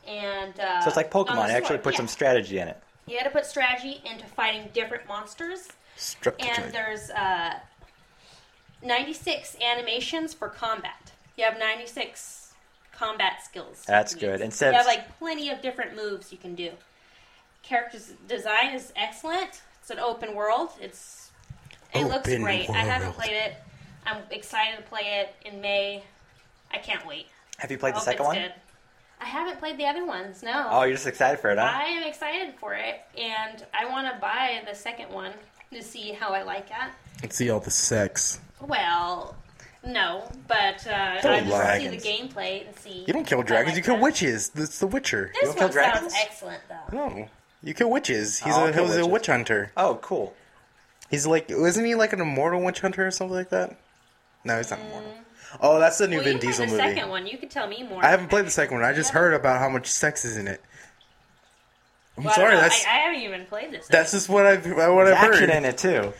and 0.07 0.57
uh, 0.57 0.81
So 0.81 0.87
it's 0.87 0.97
like 0.97 1.11
Pokemon. 1.11 1.49
It 1.49 1.51
actually 1.51 1.79
put 1.79 1.93
yeah. 1.93 1.97
some 1.97 2.07
strategy 2.07 2.59
in 2.59 2.69
it. 2.69 2.81
You 3.05 3.17
got 3.17 3.25
to 3.25 3.29
put 3.29 3.45
strategy 3.45 4.01
into 4.09 4.25
fighting 4.25 4.69
different 4.73 5.07
monsters. 5.07 5.67
Strategy. 5.97 6.49
and 6.49 6.73
there's 6.73 7.09
uh, 7.09 7.55
96 8.81 9.57
animations 9.61 10.33
for 10.33 10.47
combat. 10.47 11.11
You 11.37 11.43
have 11.43 11.59
96 11.59 12.53
combat 12.93 13.43
skills. 13.43 13.83
That's 13.85 14.15
good. 14.15 14.39
use. 14.39 14.41
Instead 14.41 14.71
you 14.71 14.77
have 14.77 14.87
like 14.87 15.19
plenty 15.19 15.49
of 15.49 15.61
different 15.61 15.95
moves 15.95 16.31
you 16.31 16.37
can 16.37 16.55
do. 16.55 16.71
Characters 17.63 18.13
design 18.27 18.73
is 18.73 18.93
excellent. 18.95 19.61
It's 19.81 19.89
an 19.89 19.99
open 19.99 20.33
world. 20.35 20.69
It's 20.81 21.31
it 21.93 22.05
looks 22.05 22.29
Open 22.29 22.43
great. 22.43 22.69
I 22.69 22.83
haven't 22.85 23.13
played 23.13 23.33
it. 23.33 23.55
I'm 24.09 24.23
excited 24.31 24.77
to 24.77 24.83
play 24.83 25.21
it 25.21 25.35
in 25.47 25.61
May. 25.61 26.03
I 26.71 26.77
can't 26.77 27.05
wait. 27.05 27.27
Have 27.57 27.71
you 27.71 27.77
played 27.77 27.93
the 27.93 27.99
Hope 27.99 28.05
second 28.05 28.21
it's 28.21 28.27
one? 28.27 28.35
good. 28.37 28.53
I 29.21 29.25
haven't 29.25 29.59
played 29.59 29.77
the 29.77 29.85
other 29.85 30.05
ones. 30.05 30.41
No. 30.43 30.67
Oh, 30.71 30.83
you're 30.83 30.93
just 30.95 31.07
excited 31.07 31.39
for 31.39 31.51
it, 31.51 31.57
huh? 31.57 31.69
I 31.73 31.83
am 31.83 32.07
excited 32.07 32.53
for 32.59 32.73
it, 32.73 33.01
and 33.17 33.65
I 33.77 33.85
want 33.85 34.07
to 34.13 34.19
buy 34.21 34.61
the 34.67 34.73
second 34.73 35.11
one 35.11 35.33
to 35.73 35.83
see 35.83 36.13
how 36.13 36.29
I 36.29 36.43
like 36.43 36.67
it. 36.69 36.91
Let's 37.21 37.35
see 37.35 37.49
all 37.49 37.59
the 37.59 37.69
sex. 37.71 38.39
Well, 38.61 39.35
no, 39.85 40.29
but 40.47 40.87
uh, 40.87 41.19
Kill 41.21 41.31
I 41.31 41.39
just 41.41 41.51
want 41.51 41.67
to 41.67 41.79
see 41.79 41.87
the 41.89 41.97
gameplay 41.97 42.65
and 42.65 42.75
see. 42.77 43.03
You 43.05 43.13
don't 43.13 43.27
kill 43.27 43.43
dragons. 43.43 43.75
like 43.75 43.77
you 43.77 43.83
kill 43.83 43.95
that. 43.95 44.03
witches. 44.03 44.49
That's 44.49 44.79
The 44.79 44.87
Witcher. 44.87 45.31
This 45.33 45.53
don't 45.53 45.57
kill 45.73 45.83
one 45.83 45.93
sounds 45.93 46.13
excellent, 46.21 46.61
though. 46.69 46.95
No, 46.97 47.27
you 47.61 47.73
kill 47.73 47.91
witches. 47.91 48.39
He's 48.39 48.53
I'll 48.53 48.67
a 48.67 48.73
kill 48.73 48.85
he's 48.87 48.95
a 48.97 49.05
witch 49.05 49.27
hunter. 49.27 49.71
Oh, 49.75 49.99
cool. 50.01 50.33
He's 51.09 51.27
like, 51.27 51.47
wasn't 51.49 51.87
he 51.87 51.95
like 51.95 52.13
an 52.13 52.21
immortal 52.21 52.63
witch 52.63 52.79
hunter 52.79 53.05
or 53.05 53.11
something 53.11 53.35
like 53.35 53.49
that? 53.49 53.75
No, 54.43 54.57
he's 54.57 54.71
not 54.71 54.79
immortal. 54.79 55.13
Oh, 55.61 55.79
that's 55.79 55.97
the 55.97 56.07
new 56.07 56.17
Well, 56.17 56.23
Vin 56.25 56.33
you 56.35 56.39
played 56.39 56.47
Diesel 56.49 56.65
the 56.67 56.71
movie. 56.71 56.83
second 56.83 57.09
one. 57.09 57.27
You 57.27 57.37
can 57.37 57.49
tell 57.49 57.67
me 57.67 57.83
more. 57.83 58.03
I 58.05 58.09
haven't 58.09 58.29
played 58.29 58.45
the 58.45 58.51
second 58.51 58.77
one. 58.77 58.85
I 58.85 58.93
just 58.93 59.11
heard 59.11 59.33
about 59.33 59.59
how 59.59 59.67
much 59.69 59.87
sex 59.87 60.23
is 60.25 60.37
in 60.37 60.47
it. 60.47 60.61
I'm 62.17 62.23
Well, 62.25 62.33
sorry. 62.33 62.55
know. 62.55 62.61
That's 62.61 62.85
I, 62.85 62.89
I 62.89 62.93
haven't 62.99 63.21
even 63.21 63.45
played 63.45 63.71
this. 63.71 63.87
that's 63.87 64.11
just 64.11 64.29
what 64.29 64.45
I've 64.45 64.65
what 64.65 64.75
There's 64.77 65.09
I've 65.17 65.29
action 65.31 65.49
heard. 65.49 65.57
in 65.57 65.65
it 65.65 65.77
too. 65.77 66.13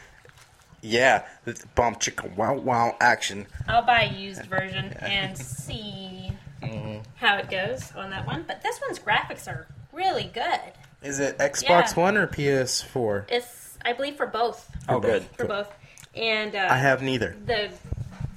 Yeah, 0.81 1.25
the 1.43 1.61
bump 1.75 1.99
chicken 1.99 2.35
wow 2.37 2.53
wow 2.55 2.95
action. 3.01 3.47
I'll 3.67 3.81
buy 3.85 4.03
a 4.03 4.13
used 4.13 4.45
version 4.47 4.93
and 5.01 5.37
see 5.37 6.31
Mm-hmm. 6.61 6.99
how 7.15 7.37
it 7.37 7.49
goes 7.49 7.93
on 7.95 8.09
that 8.09 8.27
one. 8.27 8.43
But 8.45 8.61
this 8.63 8.81
one's 8.85 8.99
graphics 8.99 9.47
are 9.47 9.65
really 9.93 10.29
good. 10.33 10.59
Is 11.01 11.19
it 11.21 11.37
Xbox 11.37 11.63
Yeah. 11.95 12.01
One 12.01 12.17
or 12.17 12.27
PS4? 12.27 13.25
It's, 13.29 13.77
I 13.85 13.93
believe, 13.93 14.17
for 14.17 14.25
both. 14.27 14.69
Oh, 14.89 14.99
good. 14.99 15.23
For 15.37 15.45
both. 15.45 15.71
And 16.15 16.53
uh, 16.57 16.67
I 16.69 16.75
have 16.77 17.01
neither. 17.01 17.33
the 17.45 17.71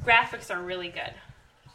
graphics 0.04 0.54
are 0.54 0.60
really 0.60 0.88
good, 0.88 1.12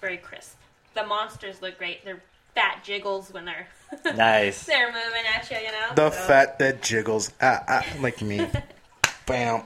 very 0.01 0.17
crisp. 0.17 0.55
The 0.93 1.05
monsters 1.05 1.61
look 1.61 1.77
great. 1.77 2.03
They're 2.03 2.21
fat 2.55 2.83
jiggles 2.83 3.31
when 3.31 3.45
they're 3.45 3.67
Nice. 4.15 4.65
they're 4.65 4.87
moving 4.87 5.23
at 5.35 5.49
you. 5.51 5.57
You 5.57 5.71
know 5.71 5.87
The 5.95 6.11
So- 6.11 6.27
fat 6.27 6.59
that 6.59 6.81
jiggles. 6.81 7.31
Ah, 7.41 7.63
ah, 7.67 7.85
like 7.99 8.21
me. 8.21 8.47
Bam. 9.25 9.63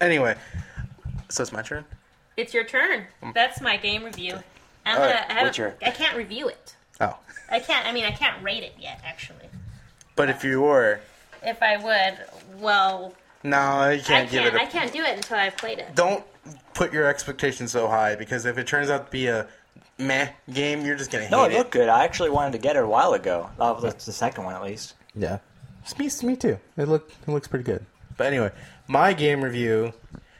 Anyway, 0.00 0.36
so 1.28 1.42
it's 1.42 1.52
my 1.52 1.62
turn. 1.62 1.84
It's 2.36 2.52
your 2.52 2.64
turn. 2.64 3.04
That's 3.32 3.60
my 3.60 3.76
game 3.76 4.04
review. 4.04 4.34
I'm 4.84 5.00
All 5.00 5.08
gonna. 5.08 5.24
I, 5.28 5.32
haven't- 5.32 5.76
I 5.82 5.90
can't 5.90 6.16
review 6.16 6.48
it. 6.48 6.74
Oh, 7.00 7.16
I 7.50 7.60
can't. 7.60 7.86
I 7.86 7.92
mean, 7.92 8.04
I 8.04 8.10
can't 8.10 8.42
rate 8.42 8.62
it 8.64 8.74
yet. 8.78 9.00
Actually, 9.04 9.46
but 10.16 10.28
if 10.28 10.44
you 10.44 10.60
were, 10.60 11.00
if 11.42 11.62
I 11.62 11.76
would, 11.76 12.60
well, 12.60 13.14
no, 13.42 13.88
you 13.90 13.98
I 14.00 14.02
can't 14.02 14.30
give 14.30 14.42
can't. 14.42 14.54
it. 14.54 14.60
I 14.60 14.64
A, 14.64 14.70
can't 14.70 14.92
do 14.92 15.02
it 15.02 15.16
until 15.16 15.38
I've 15.38 15.56
played 15.56 15.78
it. 15.78 15.94
don't 15.94 16.24
put 16.74 16.92
your 16.92 17.06
expectations 17.06 17.72
so 17.72 17.88
high 17.88 18.14
because 18.16 18.44
if 18.46 18.58
it 18.58 18.66
turns 18.66 18.90
out 18.90 19.06
to 19.06 19.10
be 19.12 19.26
a 19.28 19.46
meh 19.98 20.28
game, 20.52 20.84
you're 20.84 20.96
just 20.96 21.10
gonna 21.10 21.24
hate 21.24 21.30
No, 21.30 21.44
it 21.44 21.52
it. 21.52 21.58
looked 21.58 21.70
good. 21.70 21.88
I 21.88 22.04
actually 22.04 22.30
wanted 22.30 22.52
to 22.52 22.58
get 22.58 22.76
it 22.76 22.82
a 22.82 22.86
while 22.86 23.12
ago. 23.14 23.48
Uh, 23.58 23.74
that's 23.80 24.06
the 24.06 24.12
second 24.12 24.44
one, 24.44 24.54
at 24.54 24.62
least. 24.62 24.94
Yeah, 25.14 25.38
it's 25.82 25.96
me, 25.98 26.28
me 26.28 26.36
too. 26.36 26.58
It 26.76 26.88
look 26.88 27.10
it 27.26 27.30
looks 27.30 27.48
pretty 27.48 27.64
good. 27.64 27.84
But 28.16 28.26
anyway, 28.28 28.50
my 28.88 29.12
game 29.12 29.42
review 29.42 29.92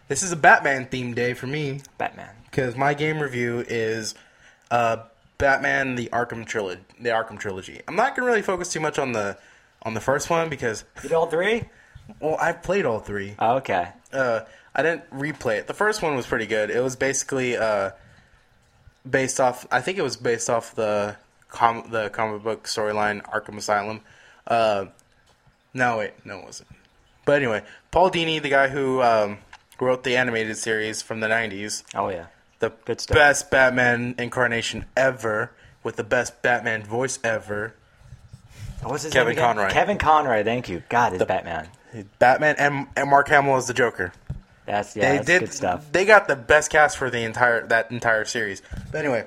this 0.08 0.22
is 0.22 0.32
a 0.32 0.36
Batman 0.36 0.86
themed 0.86 1.14
day 1.14 1.32
for 1.34 1.46
me 1.46 1.80
Batman. 1.98 2.28
because 2.50 2.76
my 2.76 2.92
game 2.94 3.20
review 3.20 3.64
is 3.68 4.14
uh, 4.70 4.98
Batman: 5.38 5.94
The 5.94 6.08
Arkham 6.12 6.44
Trilogy. 6.46 6.80
The 7.00 7.10
Arkham 7.10 7.38
Trilogy. 7.38 7.80
I'm 7.88 7.96
not 7.96 8.14
gonna 8.14 8.26
really 8.26 8.42
focus 8.42 8.70
too 8.72 8.80
much 8.80 8.98
on 8.98 9.12
the 9.12 9.38
on 9.82 9.94
the 9.94 10.00
first 10.00 10.28
one 10.30 10.48
because 10.48 10.84
You 10.96 11.08
did 11.10 11.12
all 11.12 11.26
three? 11.26 11.64
well, 12.20 12.36
I've 12.40 12.62
played 12.62 12.84
all 12.84 12.98
three. 13.00 13.34
Oh, 13.38 13.56
okay. 13.56 13.88
Uh, 14.12 14.40
I 14.74 14.82
didn't 14.82 15.08
replay 15.10 15.58
it. 15.58 15.66
The 15.66 15.74
first 15.74 16.02
one 16.02 16.16
was 16.16 16.26
pretty 16.26 16.46
good. 16.46 16.70
It 16.70 16.80
was 16.82 16.96
basically 16.96 17.56
uh, 17.56 17.90
based 19.08 19.40
off. 19.40 19.66
I 19.70 19.80
think 19.80 19.98
it 19.98 20.02
was 20.02 20.16
based 20.16 20.50
off 20.50 20.74
the 20.74 21.16
com- 21.48 21.88
the 21.90 22.10
comic 22.10 22.42
book 22.42 22.64
storyline 22.64 23.22
Arkham 23.22 23.56
Asylum. 23.56 24.00
Uh, 24.46 24.86
no, 25.72 25.98
wait, 25.98 26.12
no, 26.24 26.38
it 26.40 26.44
wasn't. 26.44 26.68
But 27.24 27.36
anyway, 27.36 27.62
Paul 27.90 28.10
Dini, 28.10 28.42
the 28.42 28.50
guy 28.50 28.68
who 28.68 29.00
um, 29.00 29.38
wrote 29.80 30.04
the 30.04 30.16
animated 30.16 30.56
series 30.58 31.02
from 31.02 31.20
the 31.20 31.28
'90s, 31.28 31.82
Oh 31.94 32.08
yeah. 32.08 32.26
the 32.58 32.70
Good 32.84 33.00
stuff. 33.00 33.14
best 33.14 33.50
Batman 33.50 34.14
incarnation 34.18 34.84
ever, 34.96 35.52
with 35.82 35.96
the 35.96 36.04
best 36.04 36.42
Batman 36.42 36.82
voice 36.82 37.18
ever. 37.24 37.74
What's 38.82 39.04
his 39.04 39.12
Kevin 39.14 39.34
name 39.36 39.38
again? 39.38 39.56
Conroy. 39.56 39.70
Kevin 39.70 39.98
Conroy. 39.98 40.44
Thank 40.44 40.68
you. 40.68 40.82
God, 40.90 41.14
is 41.14 41.22
Batman. 41.24 41.68
Batman 42.18 42.56
and, 42.58 42.86
and 42.96 43.08
Mark 43.08 43.28
Hamill 43.28 43.56
is 43.56 43.66
the 43.66 43.72
Joker. 43.72 44.12
That's 44.66 44.96
yeah. 44.96 45.10
they 45.10 45.16
that's 45.16 45.26
did 45.26 45.40
good 45.40 45.52
stuff. 45.52 45.92
They 45.92 46.04
got 46.04 46.28
the 46.28 46.36
best 46.36 46.70
cast 46.70 46.96
for 46.96 47.10
the 47.10 47.20
entire 47.20 47.66
that 47.68 47.90
entire 47.90 48.24
series. 48.24 48.62
But 48.90 48.98
anyway, 48.98 49.26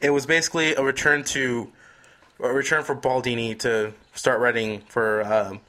it 0.00 0.10
was 0.10 0.26
basically 0.26 0.74
a 0.74 0.82
return 0.82 1.24
to 1.24 1.72
a 2.40 2.52
return 2.52 2.84
for 2.84 2.94
Paul 2.94 3.22
Dini 3.22 3.58
to 3.60 3.92
start 4.14 4.40
writing 4.40 4.80
for 4.88 5.22
um, 5.22 5.60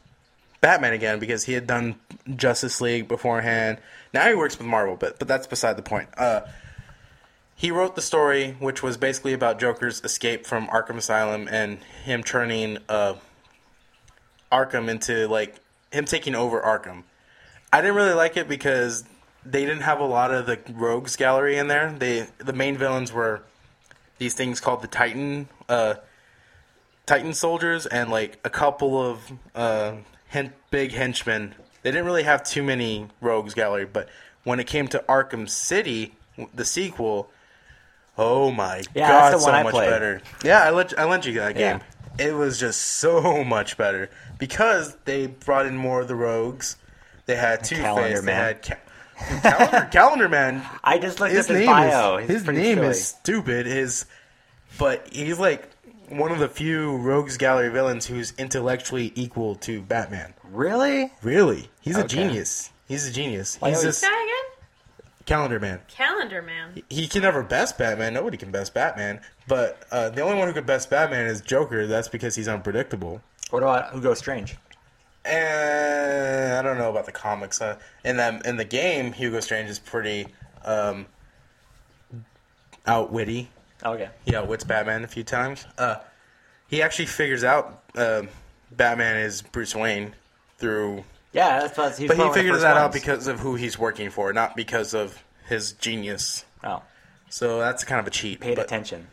Batman 0.62 0.94
again 0.94 1.20
because 1.20 1.44
he 1.44 1.54
had 1.54 1.68
done 1.68 1.96
Justice 2.36 2.82
League 2.82 3.08
beforehand. 3.08 3.80
Now 4.14 4.28
he 4.28 4.36
works 4.36 4.58
with 4.58 4.68
Marvel, 4.68 4.96
but 4.96 5.20
but 5.20 5.28
that's 5.28 5.48
beside 5.48 5.78
the 5.78 5.84
point. 5.84 6.10
Uh, 6.18 6.42
he 7.56 7.72
wrote 7.72 7.96
the 7.96 8.02
story, 8.02 8.56
which 8.60 8.84
was 8.84 8.98
basically 8.98 9.34
about 9.34 9.60
Joker's 9.60 10.04
escape 10.04 10.46
from 10.46 10.68
Arkham 10.68 10.98
Asylum 10.98 11.48
and 11.50 11.80
him 12.04 12.22
turning 12.22 12.80
uh, 12.90 13.16
Arkham 14.52 14.90
into 14.90 15.28
like 15.28 15.56
him 15.92 16.06
taking 16.06 16.36
over 16.36 16.60
Arkham. 16.60 17.04
I 17.76 17.82
didn't 17.82 17.98
really 17.98 18.14
like 18.14 18.38
it 18.38 18.48
because 18.48 19.04
they 19.46 19.66
didn't 19.66 19.82
have 19.82 20.00
a 20.00 20.06
lot 20.06 20.34
of 20.34 20.46
the 20.46 20.58
rogues 20.72 21.18
gallery 21.18 21.58
in 21.58 21.68
there. 21.68 21.92
They 21.92 22.26
the 22.38 22.54
main 22.54 22.78
villains 22.78 23.12
were 23.12 23.42
these 24.18 24.34
things 24.34 24.62
called 24.62 24.82
the 24.82 24.88
Titan 24.88 25.50
uh, 25.68 25.96
Titan 27.06 27.34
soldiers 27.34 27.86
and 27.86 28.10
like 28.10 28.40
a 28.46 28.50
couple 28.50 29.02
of 29.06 29.30
uh, 29.54 29.96
hen- 30.28 30.54
big 30.72 30.94
henchmen. 30.94 31.54
They 31.84 31.92
didn't 31.92 32.06
really 32.06 32.24
have 32.24 32.44
too 32.46 32.64
many 32.64 33.08
rogues 33.20 33.54
gallery, 33.54 33.84
but 33.86 34.08
when 34.46 34.62
it 34.62 34.68
came 34.68 34.88
to 34.88 35.04
Arkham 35.10 35.50
City, 35.50 36.16
the 36.54 36.64
sequel, 36.64 37.30
oh 38.18 38.52
my 38.52 38.84
Yeah, 38.94 39.10
god, 39.10 39.42
so 39.42 39.52
I 39.52 39.64
much 39.64 39.74
played. 39.74 39.90
better. 39.90 40.22
Yeah, 40.46 40.64
I 40.64 40.70
let 40.70 40.98
I 40.98 41.04
lent 41.04 41.26
you 41.26 41.34
that 41.34 41.58
Yeah. 41.58 41.74
game. 41.74 41.82
It 42.18 42.36
was 42.36 42.58
just 42.58 42.82
so 42.82 43.44
much 43.44 43.76
better 43.76 44.10
because 44.40 44.96
they 45.04 45.28
brought 45.28 45.66
in 45.66 45.76
more 45.76 46.00
of 46.00 46.08
the 46.08 46.16
rogues. 46.16 46.78
They 47.26 47.36
had 47.36 47.64
Two 47.64 47.76
Calendar 47.78 48.08
Face. 48.10 48.20
They 48.20 48.26
Man. 48.26 48.36
had 48.36 48.62
ca- 48.64 49.42
Calendar, 49.42 49.90
Calendar 49.92 50.30
Man. 50.30 50.66
I 50.84 50.98
just 51.00 51.20
looked 51.20 51.32
His 51.34 51.46
up 51.50 51.56
his 51.56 51.60
name 51.60 51.68
bio. 51.68 52.18
is 52.18 52.30
his 52.30 52.46
name 52.48 52.76
silly. 52.78 52.88
is 52.88 53.04
stupid. 53.08 53.66
His, 53.66 54.06
but 54.78 55.08
he's 55.12 55.40
like 55.40 55.70
one 56.10 56.32
of 56.32 56.40
the 56.40 56.48
few 56.50 56.98
rogues 56.98 57.38
gallery 57.38 57.70
villains 57.70 58.06
who's 58.06 58.34
intellectually 58.38 59.12
equal 59.16 59.56
to 59.56 59.82
Batman. 59.82 60.34
really. 60.44 61.12
Really, 61.24 61.70
he's 61.82 61.98
a 61.98 62.08
genius. 62.08 62.72
He's 62.88 63.10
a 63.10 63.12
genius. 63.12 63.56
Why 63.60 63.70
He's 63.70 63.78
always- 63.80 64.00
just 64.00 64.04
Guy 64.04 64.10
again? 64.24 64.32
Calendar 65.26 65.60
Man. 65.60 65.80
Calendar 65.88 66.44
Man. 66.44 66.84
He 66.88 67.08
can 67.08 67.24
never 67.24 67.42
best 67.42 67.80
Batman. 67.80 68.14
Nobody 68.14 68.38
can 68.38 68.52
best 68.52 68.76
Batman. 68.76 69.22
But 69.48 69.82
uh, 69.92 70.10
the 70.10 70.22
only 70.22 70.38
one 70.38 70.48
who 70.48 70.54
could 70.54 70.68
best 70.68 70.92
Batman 70.92 71.26
is 71.26 71.42
Joker. 71.42 71.88
That's 71.88 72.08
because 72.08 72.36
he's 72.36 72.48
unpredictable. 72.48 73.22
What 73.50 73.64
about 73.64 73.92
Hugo 73.94 74.14
Strange? 74.14 74.56
And 75.26 76.54
I 76.56 76.62
don't 76.62 76.78
know 76.78 76.90
about 76.90 77.06
the 77.06 77.12
comics. 77.12 77.60
Uh, 77.62 77.78
in 78.04 78.18
that 78.18 78.46
in 78.46 78.58
the 78.58 78.66
game, 78.66 79.12
Hugo 79.14 79.40
Strange 79.40 79.70
is 79.70 79.80
pretty 79.80 80.28
um, 80.64 81.06
outwitty. 82.86 83.50
Okay. 83.84 84.10
He 84.26 84.36
outwits 84.36 84.64
Batman 84.64 85.04
a 85.04 85.08
few 85.08 85.24
times. 85.24 85.66
Uh, 85.78 85.98
he 86.68 86.82
actually 86.82 87.06
figures 87.08 87.44
out 87.44 87.84
um 87.96 88.30
Batman 88.72 89.18
is 89.18 89.42
Bruce 89.42 89.76
Wayne 89.76 90.14
through, 90.58 91.04
Yeah, 91.34 91.60
that's 91.62 91.78
what 91.78 91.98
he's 91.98 92.08
but 92.08 92.18
he 92.18 92.30
figures 92.34 92.62
that 92.62 92.78
out 92.78 92.92
because 92.94 93.28
of 93.28 93.40
who 93.40 93.56
he's 93.56 93.78
working 93.78 94.10
for, 94.10 94.32
not 94.34 94.56
because 94.56 94.94
of 94.94 95.24
his 95.48 95.74
genius. 95.74 96.44
oh, 96.64 96.82
So 97.30 97.60
that's 97.60 97.84
kind 97.84 98.00
of 98.00 98.08
a 98.08 98.10
cheat. 98.10 98.40
paid 98.40 98.58
attention. 98.58 99.08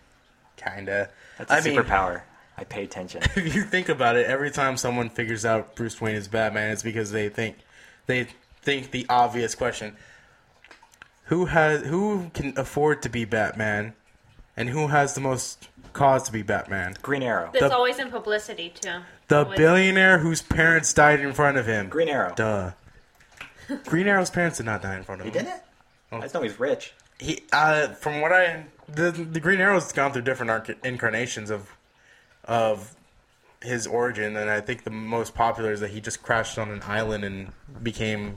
Kinda. 0.57 1.11
That's 1.39 1.51
a 1.51 1.55
I 1.55 1.61
mean, 1.61 1.77
superpower. 1.77 2.23
I 2.63 2.65
pay 2.65 2.85
attention. 2.85 3.23
if 3.37 3.55
you 3.57 3.63
think 3.63 3.89
about 3.89 4.15
it, 4.15 4.25
every 4.27 4.51
time 4.53 4.77
someone 4.77 5.11
figures 5.11 5.45
out 5.45 5.75
Bruce 5.75 6.01
Wayne 6.01 6.15
is 6.15 6.29
Batman, 6.29 6.71
it's 6.71 6.85
because 6.85 7.11
they 7.11 7.29
think 7.29 7.57
they 8.07 8.29
think 8.63 8.93
the 8.93 9.05
obvious 9.09 9.57
question: 9.57 9.97
Who 11.25 11.47
has 11.47 11.83
who 11.87 12.31
can 12.35 12.55
afford 12.57 13.03
to 13.03 13.09
be 13.09 13.25
Batman, 13.25 13.95
and 14.57 14.69
who 14.69 14.87
has 14.87 15.15
the 15.17 15.21
most 15.21 15.69
cause 15.93 16.23
to 16.25 16.33
be 16.33 16.43
Batman? 16.43 16.95
Green 17.03 17.25
Arrow. 17.25 17.51
That's 17.53 17.65
The- 17.67 17.75
always 17.75 17.99
in 17.99 18.11
publicity 18.13 18.71
too. 18.81 19.01
The 19.27 19.45
Always. 19.45 19.59
billionaire 19.59 20.19
whose 20.19 20.41
parents 20.43 20.93
died 20.95 21.19
in 21.19 21.33
front 21.33 21.57
of 21.57 21.67
him. 21.67 21.89
Green 21.89 22.09
Arrow. 22.09 22.33
Duh. 22.37 22.71
Green 23.87 24.07
Arrow's 24.07 24.31
parents 24.31 24.59
did 24.59 24.67
not 24.67 24.83
die 24.83 24.97
in 24.97 25.03
front 25.03 25.23
of 25.23 25.27
He 25.27 25.37
him. 25.37 25.47
didn't. 25.47 25.63
I 26.13 26.21
just 26.21 26.35
know 26.35 26.43
he's 26.43 26.61
rich. 26.61 26.93
He, 27.19 27.43
uh, 27.53 27.89
from 27.89 28.21
what 28.21 28.33
I, 28.33 28.67
the 28.89 29.11
the 29.11 29.41
Green 29.41 29.61
Arrow's 29.61 29.91
gone 29.93 30.13
through 30.13 30.23
different 30.23 30.51
arc- 30.51 30.85
incarnations 30.85 31.51
of, 31.51 31.71
of 32.45 32.95
his 33.63 33.87
origin, 33.87 34.37
and 34.37 34.51
I 34.51 34.61
think 34.61 34.85
the 34.85 34.91
most 34.91 35.35
popular 35.35 35.73
is 35.73 35.81
that 35.81 35.91
he 35.91 36.01
just 36.01 36.23
crashed 36.23 36.59
on 36.59 36.71
an 36.71 36.83
island 36.85 37.25
and 37.25 37.53
became 37.83 38.37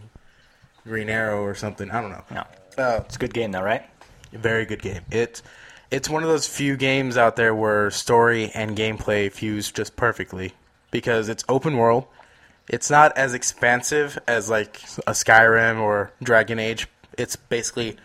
Green 0.83 1.09
Arrow 1.09 1.43
or 1.43 1.55
something. 1.55 1.89
I 1.89 2.01
don't 2.01 2.11
know. 2.11 2.23
No, 2.31 2.43
Uh, 2.77 3.01
it's 3.05 3.15
a 3.15 3.19
good 3.19 3.33
game 3.33 3.51
though, 3.51 3.63
right? 3.63 3.83
very 4.31 4.65
good 4.65 4.81
game. 4.81 5.01
It, 5.11 5.41
it's 5.91 6.09
one 6.09 6.21
of 6.21 6.27
those 6.29 6.45
few 6.45 6.75
games 6.75 7.15
out 7.15 7.37
there 7.37 7.55
where 7.55 7.89
story 7.89 8.51
and 8.53 8.75
gameplay 8.75 9.31
fuse 9.31 9.71
just 9.71 9.95
perfectly 9.95 10.51
because 10.91 11.29
it's 11.29 11.45
open 11.47 11.77
world. 11.77 12.05
It's 12.67 12.89
not 12.89 13.17
as 13.17 13.33
expansive 13.33 14.19
as 14.27 14.49
like 14.49 14.81
a 15.07 15.11
Skyrim 15.11 15.79
or 15.79 16.11
Dragon 16.21 16.59
Age. 16.59 16.87
It's 17.17 17.35
basically 17.37 17.95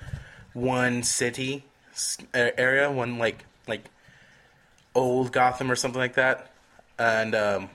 one 0.53 1.03
city 1.03 1.65
area, 2.33 2.91
one 2.93 3.19
like 3.19 3.45
like 3.67 3.85
old 4.95 5.33
Gotham 5.33 5.71
or 5.71 5.77
something 5.77 6.01
like 6.01 6.15
that, 6.15 6.51
and 6.99 7.35
um, 7.35 7.71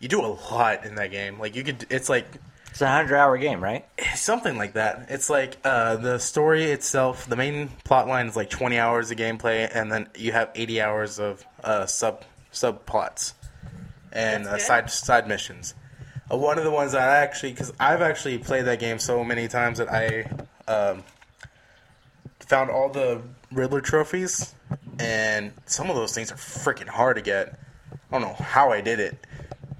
you 0.00 0.08
do 0.08 0.20
a 0.20 0.32
lot 0.52 0.84
in 0.84 0.94
that 0.96 1.10
game. 1.10 1.38
Like 1.38 1.54
you 1.56 1.64
could, 1.64 1.86
it's 1.90 2.08
like 2.08 2.26
It's 2.70 2.80
a 2.80 2.88
hundred-hour 2.88 3.38
game, 3.38 3.62
right? 3.62 3.84
something 4.14 4.56
like 4.56 4.74
that. 4.74 5.06
It's 5.08 5.28
like 5.30 5.56
uh, 5.64 5.96
the 5.96 6.18
story 6.18 6.64
itself. 6.64 7.26
The 7.26 7.36
main 7.36 7.68
plot 7.84 8.08
line 8.08 8.26
is 8.26 8.36
like 8.36 8.50
twenty 8.50 8.78
hours 8.78 9.10
of 9.10 9.16
gameplay, 9.18 9.68
and 9.74 9.90
then 9.92 10.08
you 10.16 10.32
have 10.32 10.50
eighty 10.54 10.80
hours 10.80 11.18
of 11.18 11.44
uh, 11.64 11.86
sub 11.86 12.24
subplots 12.52 13.34
and 14.12 14.46
uh, 14.46 14.58
side 14.58 14.90
side 14.90 15.28
missions. 15.28 15.74
Uh, 16.30 16.36
one 16.36 16.58
of 16.58 16.64
the 16.64 16.70
ones 16.70 16.92
that 16.92 17.08
I 17.08 17.16
actually, 17.18 17.52
because 17.52 17.72
I've 17.78 18.02
actually 18.02 18.38
played 18.38 18.64
that 18.66 18.80
game 18.80 18.98
so 18.98 19.22
many 19.24 19.48
times 19.48 19.78
that 19.78 19.90
I 19.90 20.30
um, 20.70 21.02
found 22.40 22.70
all 22.70 22.88
the 22.90 23.22
Riddler 23.50 23.80
trophies, 23.80 24.54
and 24.98 25.52
some 25.66 25.90
of 25.90 25.96
those 25.96 26.14
things 26.14 26.30
are 26.32 26.36
freaking 26.36 26.88
hard 26.88 27.16
to 27.16 27.22
get. 27.22 27.58
I 27.92 27.96
don't 28.12 28.22
know 28.22 28.34
how 28.34 28.70
I 28.72 28.80
did 28.80 29.00
it, 29.00 29.18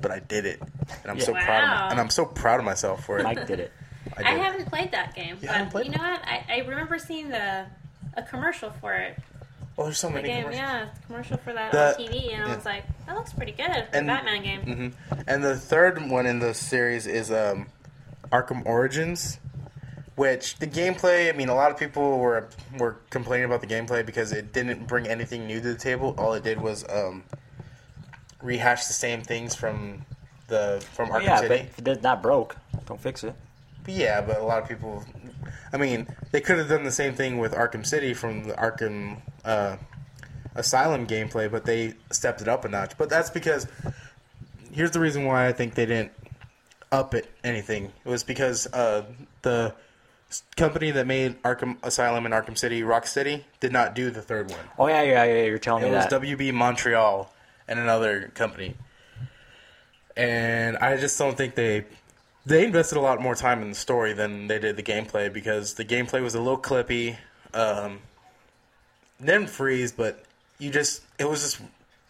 but 0.01 0.11
I 0.11 0.19
did 0.21 0.45
it, 0.47 0.61
and 1.03 1.11
I'm 1.11 1.21
so 1.21 1.33
proud 1.33 1.63
of 1.65 1.69
my, 1.71 1.89
and 1.91 2.01
I'm 2.01 2.11
so 2.11 2.25
proud 2.27 2.61
of 2.61 2.67
myself 2.67 3.05
for 3.05 3.19
it. 3.19 3.23
Mike 3.25 3.47
did 3.47 3.61
it. 3.61 3.73
I 4.17 4.23
I 4.23 4.31
haven't 4.39 4.67
played 4.69 4.93
that 4.93 5.15
game, 5.15 5.37
You 5.41 5.49
but 5.49 5.71
played 5.71 5.87
you 5.87 5.93
know 5.93 5.99
what? 6.03 6.23
I, 6.25 6.45
I 6.49 6.59
remember 6.67 6.99
seeing 6.99 7.29
the 7.29 7.67
a 8.17 8.23
commercial 8.23 8.71
for 8.81 8.95
it. 8.95 9.19
Oh, 9.77 9.85
there's 9.85 9.99
so 9.99 10.09
The 10.09 10.15
many 10.15 10.29
game, 10.29 10.43
commercials. 10.45 10.61
yeah, 10.61 10.89
commercial 11.07 11.37
for 11.37 11.53
that 11.53 11.71
The- 11.73 11.95
on 11.95 11.95
TV, 12.11 12.35
and 12.35 12.45
I 12.45 12.57
was 12.57 12.65
like, 12.65 12.85
that 13.07 13.15
looks 13.15 13.33
pretty 13.33 13.53
good. 13.53 13.67
for 13.67 13.73
a 13.77 13.89
And- 13.99 14.07
Batman 14.09 14.43
game. 14.43 14.61
hmm 14.63 15.21
And 15.29 15.45
the 15.45 15.57
third 15.57 16.03
one 16.11 16.27
in 16.27 16.41
the 16.41 16.53
series 16.53 17.07
is 17.07 17.31
um, 17.31 17.67
Arkham 18.33 18.67
Origins, 18.67 19.39
which 20.19 20.57
the 20.57 20.67
gameplay. 20.67 21.33
I 21.33 21.37
mean, 21.37 21.49
a 21.49 21.55
lot 21.55 21.71
of 21.71 21.79
people 21.79 22.19
were 22.19 22.49
were 22.77 22.97
complaining 23.09 23.47
about 23.47 23.61
the 23.61 23.69
gameplay 23.69 24.05
because 24.05 24.33
it 24.33 24.53
didn't 24.53 24.89
bring 24.89 25.07
anything 25.07 25.47
new 25.47 25.61
to 25.61 25.69
the 25.69 25.79
table. 25.79 26.15
All 26.19 26.35
it 26.35 26.43
did 26.43 26.61
was 26.61 26.85
um, 26.91 27.23
rehash 28.43 28.87
the 28.87 28.93
same 28.93 29.23
things 29.23 29.55
from 29.55 30.05
the 30.49 30.85
from 30.93 31.11
Arkham 31.11 31.23
yeah, 31.23 31.41
but 31.41 31.49
City. 31.49 31.69
if 31.79 31.87
it's 31.87 32.03
not 32.03 32.21
broke, 32.21 32.57
don't 32.87 33.01
fix 33.01 33.23
it. 33.23 33.35
Yeah, 33.87 34.21
but 34.21 34.39
a 34.41 34.43
lot 34.43 34.61
of 34.61 34.69
people. 34.69 35.05
I 35.73 35.77
mean, 35.77 36.09
they 36.33 36.41
could 36.41 36.59
have 36.59 36.69
done 36.69 36.83
the 36.83 36.91
same 36.91 37.15
thing 37.15 37.39
with 37.39 37.53
Arkham 37.53 37.87
City 37.87 38.13
from 38.13 38.45
the 38.49 38.55
Arkham 38.55 39.21
uh, 39.45 39.77
Asylum 40.57 41.07
gameplay, 41.07 41.51
but 41.51 41.65
they 41.65 41.95
stepped 42.11 42.43
it 42.43 42.49
up 42.49 42.65
a 42.65 42.69
notch. 42.69 42.99
But 42.99 43.09
that's 43.09 43.31
because 43.31 43.69
here's 44.73 44.91
the 44.91 45.01
reason 45.01 45.27
why 45.27 45.47
I 45.47 45.53
think 45.53 45.75
they 45.75 45.87
didn't 45.87 46.11
up 46.91 47.15
it 47.15 47.31
anything. 47.45 47.93
It 48.05 48.09
was 48.09 48.25
because 48.25 48.67
uh, 48.73 49.05
the 49.43 49.75
company 50.57 50.91
that 50.91 51.07
made 51.07 51.41
Arkham 51.43 51.77
Asylum 51.83 52.27
and 52.27 52.35
Arkham 52.35 52.57
City, 52.57 52.83
Rocksteady, 52.83 53.45
did 53.61 53.73
not 53.73 53.95
do 53.95 54.11
the 54.11 54.23
third 54.23 54.51
one. 54.51 54.61
Oh 54.79 54.87
yeah, 54.89 55.03
yeah, 55.03 55.25
yeah. 55.25 55.45
You're 55.45 55.59
telling 55.59 55.85
It 55.85 55.87
me 55.87 55.93
that. 55.93 56.13
It 56.13 56.21
was. 56.21 56.31
WB 56.31 56.53
Montreal 56.53 57.33
and 57.67 57.79
another 57.79 58.31
company. 58.35 58.75
And 60.17 60.77
I 60.79 60.97
just 60.97 61.19
don't 61.19 61.37
think 61.37 61.55
they 61.55 61.87
they 62.45 62.65
invested 62.65 62.99
a 62.99 63.01
lot 63.01 63.21
more 63.21 63.35
time 63.35 63.63
in 63.63 63.69
the 63.69 63.75
story 63.75 64.13
than 64.13 64.49
they 64.49 64.59
did 64.59 64.77
the 64.77 64.83
gameplay 64.83 65.33
because 65.33 65.75
the 65.75 65.85
gameplay 65.85 66.23
was 66.23 66.35
a 66.35 66.41
little 66.41 66.59
clippy. 66.59 67.17
Um, 67.55 68.01
didn't 69.21 69.51
freeze, 69.51 69.93
but 69.93 70.25
you 70.59 70.71
just 70.71 71.03
it 71.19 71.29
was 71.29 71.43
just 71.43 71.61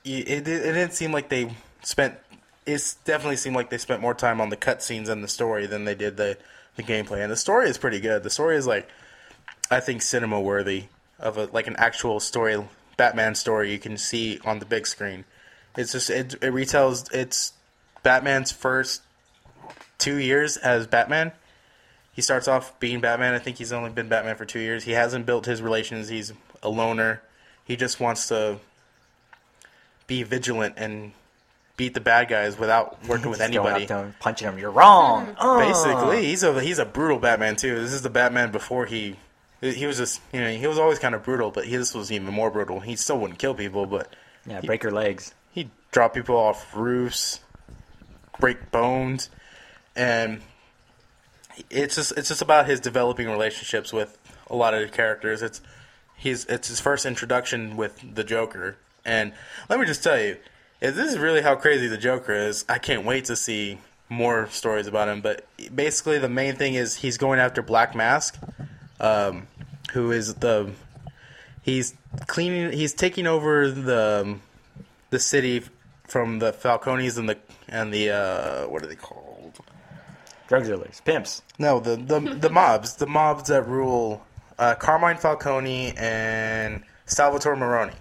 it, 0.04 0.28
it, 0.28 0.48
it 0.48 0.72
didn't 0.72 0.92
seem 0.92 1.12
like 1.12 1.28
they 1.28 1.54
spent. 1.82 2.14
It 2.66 2.94
definitely 3.04 3.36
seemed 3.36 3.56
like 3.56 3.70
they 3.70 3.78
spent 3.78 4.02
more 4.02 4.14
time 4.14 4.40
on 4.40 4.50
the 4.50 4.56
cutscenes 4.56 5.08
and 5.08 5.24
the 5.24 5.28
story 5.28 5.66
than 5.66 5.84
they 5.84 5.94
did 5.94 6.16
the 6.16 6.36
the 6.78 6.82
gameplay. 6.82 7.22
And 7.22 7.30
the 7.30 7.36
story 7.36 7.68
is 7.68 7.76
pretty 7.76 8.00
good. 8.00 8.22
The 8.22 8.30
story 8.30 8.56
is 8.56 8.66
like 8.66 8.88
I 9.70 9.80
think 9.80 10.00
cinema 10.00 10.40
worthy 10.40 10.84
of 11.18 11.36
a 11.36 11.46
like 11.52 11.66
an 11.66 11.76
actual 11.76 12.20
story 12.20 12.64
Batman 12.96 13.34
story 13.34 13.70
you 13.70 13.78
can 13.78 13.98
see 13.98 14.40
on 14.46 14.60
the 14.60 14.64
big 14.64 14.86
screen. 14.86 15.26
It's 15.76 15.92
just 15.92 16.08
it, 16.08 16.34
it 16.34 16.54
retells 16.54 17.12
it's 17.12 17.52
Batman's 18.02 18.52
first 18.52 19.02
two 19.98 20.16
years 20.16 20.56
as 20.56 20.86
Batman. 20.86 21.32
He 22.12 22.22
starts 22.22 22.48
off 22.48 22.78
being 22.80 23.00
Batman. 23.00 23.34
I 23.34 23.38
think 23.38 23.58
he's 23.58 23.72
only 23.72 23.90
been 23.90 24.08
Batman 24.08 24.36
for 24.36 24.44
two 24.44 24.60
years. 24.60 24.84
He 24.84 24.92
hasn't 24.92 25.26
built 25.26 25.46
his 25.46 25.60
relations. 25.60 26.08
He's 26.08 26.32
a 26.62 26.68
loner. 26.68 27.22
He 27.64 27.76
just 27.76 28.00
wants 28.00 28.28
to 28.28 28.58
be 30.06 30.22
vigilant 30.22 30.74
and 30.78 31.12
beat 31.78 31.94
the 31.94 32.00
bad 32.00 32.28
guys 32.28 32.58
without 32.58 32.98
working 33.08 33.30
with 33.30 33.38
Just 33.38 33.50
going 33.50 33.66
anybody. 33.66 33.84
up 33.84 33.88
to 33.88 33.98
him, 34.08 34.14
punching 34.20 34.46
him. 34.46 34.58
You're 34.58 34.70
wrong. 34.70 35.34
Uh. 35.38 35.58
Basically, 35.60 36.26
he's 36.26 36.42
a 36.42 36.60
he's 36.60 36.78
a 36.78 36.84
brutal 36.84 37.18
Batman 37.18 37.56
too. 37.56 37.80
This 37.80 37.94
is 37.94 38.02
the 38.02 38.10
Batman 38.10 38.52
before 38.52 38.84
he 38.84 39.16
he 39.62 39.86
was 39.86 39.96
just 39.96 40.20
you 40.34 40.40
know 40.42 40.50
he 40.50 40.66
was 40.66 40.78
always 40.78 40.98
kind 40.98 41.14
of 41.14 41.22
brutal, 41.24 41.50
but 41.50 41.64
he, 41.64 41.74
this 41.76 41.94
was 41.94 42.12
even 42.12 42.34
more 42.34 42.50
brutal. 42.50 42.80
He 42.80 42.94
still 42.96 43.18
wouldn't 43.18 43.38
kill 43.38 43.54
people, 43.54 43.86
but 43.86 44.12
yeah, 44.46 44.60
break 44.60 44.82
your 44.82 44.92
legs. 44.92 45.32
he'd 45.52 45.70
drop 45.90 46.12
people 46.14 46.36
off 46.36 46.76
roofs, 46.76 47.40
break 48.38 48.70
bones, 48.70 49.30
and 49.96 50.42
it's 51.70 51.94
just 51.96 52.12
it's 52.16 52.28
just 52.28 52.42
about 52.42 52.66
his 52.66 52.80
developing 52.80 53.28
relationships 53.28 53.92
with 53.92 54.18
a 54.50 54.54
lot 54.56 54.74
of 54.74 54.80
the 54.80 54.88
characters. 54.88 55.42
It's 55.42 55.60
he's 56.16 56.44
it's 56.46 56.68
his 56.68 56.80
first 56.80 57.06
introduction 57.06 57.76
with 57.76 58.14
the 58.14 58.24
Joker, 58.24 58.76
and 59.04 59.32
let 59.68 59.80
me 59.80 59.86
just 59.86 60.02
tell 60.04 60.20
you, 60.20 60.36
if 60.80 60.94
this 60.94 61.12
is 61.12 61.18
really 61.18 61.42
how 61.42 61.56
crazy 61.56 61.88
the 61.88 61.98
Joker 61.98 62.32
is, 62.34 62.64
I 62.68 62.78
can't 62.78 63.04
wait 63.04 63.26
to 63.26 63.36
see 63.36 63.78
more 64.08 64.48
stories 64.48 64.86
about 64.86 65.08
him. 65.08 65.20
But 65.20 65.46
basically, 65.74 66.18
the 66.18 66.28
main 66.28 66.56
thing 66.56 66.74
is 66.74 66.96
he's 66.96 67.18
going 67.18 67.40
after 67.40 67.62
Black 67.62 67.94
Mask, 67.94 68.38
um, 69.00 69.46
who 69.92 70.10
is 70.10 70.34
the 70.34 70.72
he's 71.62 71.94
cleaning 72.26 72.72
he's 72.72 72.94
taking 72.94 73.26
over 73.26 73.70
the 73.70 74.36
the 75.10 75.18
city 75.18 75.62
from 76.06 76.38
the 76.38 76.52
Falcones 76.52 77.18
and 77.18 77.28
the 77.28 77.38
and 77.68 77.92
the 77.92 78.10
uh, 78.10 78.68
what 78.68 78.82
are 78.82 78.86
they 78.86 78.96
called? 78.96 79.58
Drug 80.48 80.64
dealers, 80.64 81.02
pimps. 81.04 81.42
No, 81.58 81.78
the 81.78 81.96
the 81.96 82.20
the 82.20 82.50
mobs, 82.50 82.96
the 82.96 83.06
mobs 83.06 83.48
that 83.48 83.66
rule 83.66 84.24
uh, 84.58 84.74
Carmine 84.74 85.18
Falcone 85.18 85.92
and 85.98 86.82
Salvatore 87.04 87.56
Maroni, 87.56 87.92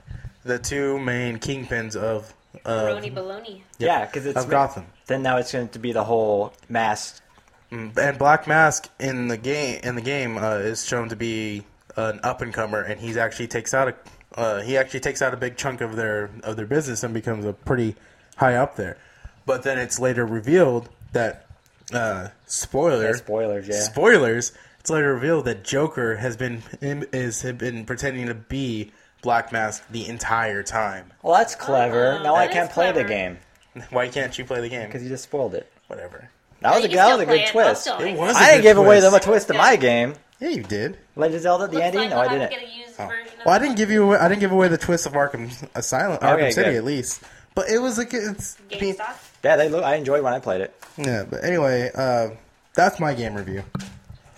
the 0.44 0.58
two 0.58 0.98
main 1.00 1.40
kingpins 1.40 1.96
of 1.96 2.34
of, 2.66 2.88
Roni 3.04 3.14
baloney. 3.14 3.62
Yeah, 3.80 4.06
because 4.06 4.26
it's 4.26 4.38
of 4.38 4.50
Gotham. 4.50 4.86
Then 5.08 5.24
now 5.24 5.38
it's 5.38 5.52
going 5.52 5.70
to 5.70 5.80
be 5.80 5.92
the 5.92 6.04
whole 6.04 6.54
mask. 6.70 7.22
And 7.70 8.18
Black 8.18 8.48
Mask 8.48 8.90
in 9.00 9.28
the 9.28 9.38
game 9.38 9.82
in 9.84 9.96
the 9.96 10.02
game 10.02 10.38
uh, 10.38 10.56
is 10.56 10.86
shown 10.86 11.10
to 11.10 11.16
be 11.18 11.64
an 11.98 12.20
up 12.24 12.42
and 12.42 12.54
comer, 12.54 12.82
and 12.82 13.00
he's 13.00 13.18
actually 13.18 13.48
takes 13.48 13.74
out 13.74 13.90
a 13.90 13.96
uh, 14.40 14.62
he 14.62 14.78
actually 14.78 15.00
takes 15.02 15.22
out 15.22 15.34
a 15.34 15.38
big 15.38 15.58
chunk 15.58 15.82
of 15.82 15.96
their 15.96 16.30
of 16.44 16.56
their 16.56 16.66
business 16.66 17.04
and 17.04 17.14
becomes 17.14 17.44
a 17.44 17.52
pretty 17.54 17.96
high 18.38 18.56
up 18.56 18.76
there. 18.78 18.98
But 19.46 19.64
then 19.64 19.78
it's 19.78 20.00
later 20.00 20.26
revealed 20.26 20.88
that 21.12 21.46
uh, 21.94 22.30
spoiler 22.46 23.08
Yeah, 23.08 23.14
spoilers, 23.14 23.68
yeah. 23.68 23.80
spoilers. 23.82 24.52
It's 24.80 24.90
later 24.90 25.14
revealed 25.14 25.46
that 25.46 25.64
Joker 25.66 26.16
has 26.18 26.38
been 26.38 26.64
is 26.82 27.42
had 27.42 27.58
been 27.58 27.86
pretending 27.86 28.28
to 28.28 28.34
be 28.34 28.92
Black 29.28 29.52
Mask 29.52 29.84
the 29.92 30.08
entire 30.08 30.64
time. 30.64 31.12
Well, 31.22 31.36
that's 31.36 31.54
clever. 31.54 32.14
Oh, 32.18 32.24
now 32.24 32.36
I 32.36 32.48
can't 32.48 32.70
is 32.70 32.74
play 32.74 32.94
the 32.94 33.04
game 33.04 33.38
Why 33.90 34.08
can't 34.08 34.38
you 34.38 34.46
play 34.46 34.62
the 34.62 34.70
game? 34.70 34.86
because 34.86 35.04
you 35.04 35.10
just 35.10 35.26
spoiled 35.26 35.54
it. 35.54 35.70
Whatever. 35.88 36.30
That 36.62 36.76
was 36.76 36.86
a, 36.86 36.90
You 36.90 36.96
that 36.96 37.12
was 37.12 37.22
a 37.22 37.26
good 37.26 37.36
it. 37.42 37.46
I'll 37.48 37.52
twist. 37.52 37.82
still 37.82 37.98
It 38.00 38.06
like 38.12 38.18
was. 38.18 38.30
it. 38.38 38.40
a 38.40 38.40
I 38.40 38.46
didn't 38.52 38.62
good 38.62 38.70
give 38.70 38.78
away 38.78 39.00
them 39.02 39.14
a 39.14 39.20
twist. 39.20 39.26
twist 39.28 39.48
to 39.50 39.54
Yeah. 39.56 39.60
my 39.60 39.76
game. 39.76 40.14
Yeah, 40.40 40.48
you 40.50 40.64
did. 40.64 40.98
Legend 41.18 41.36
of 41.36 41.42
Zelda: 41.42 41.68
The 41.68 41.74
Looks 41.74 41.86
Ending. 41.86 42.02
like 42.02 42.10
No, 42.12 42.20
I 42.20 42.28
didn't. 42.30 42.50
get 42.52 42.64
a 42.64 42.66
used 42.66 42.96
Oh. 43.00 43.04
of 43.04 43.10
Well, 43.46 43.54
I 43.56 43.60
didn't 43.60 43.76
give 43.76 43.92
you. 43.92 44.04
Away, 44.04 44.18
I 44.18 44.30
didn't 44.30 44.40
give 44.40 44.52
away 44.54 44.70
the 44.70 44.78
twist 44.78 45.06
of 45.06 45.12
Arkham 45.12 45.52
Asylum, 45.76 46.20
Arkham 46.20 46.34
Okay, 46.36 46.52
City 46.52 46.70
good. 46.72 46.78
at 46.78 46.84
least. 46.86 47.22
But 47.54 47.70
it 47.70 47.80
was 47.80 47.98
like 47.98 48.14
it's. 48.14 48.56
I 48.72 48.80
mean, 48.80 48.96
GameStop. 48.96 49.16
Yeah, 49.44 49.56
they 49.58 49.68
look. 49.68 49.84
I 49.84 49.96
enjoyed 49.96 50.24
when 50.24 50.34
I 50.34 50.40
played 50.40 50.62
it. 50.62 50.74
yeah, 50.96 51.26
but 51.30 51.44
anyway, 51.44 51.92
uh, 51.94 52.30
that's 52.76 53.00
my 53.02 53.14
game 53.14 53.34
review. 53.36 53.64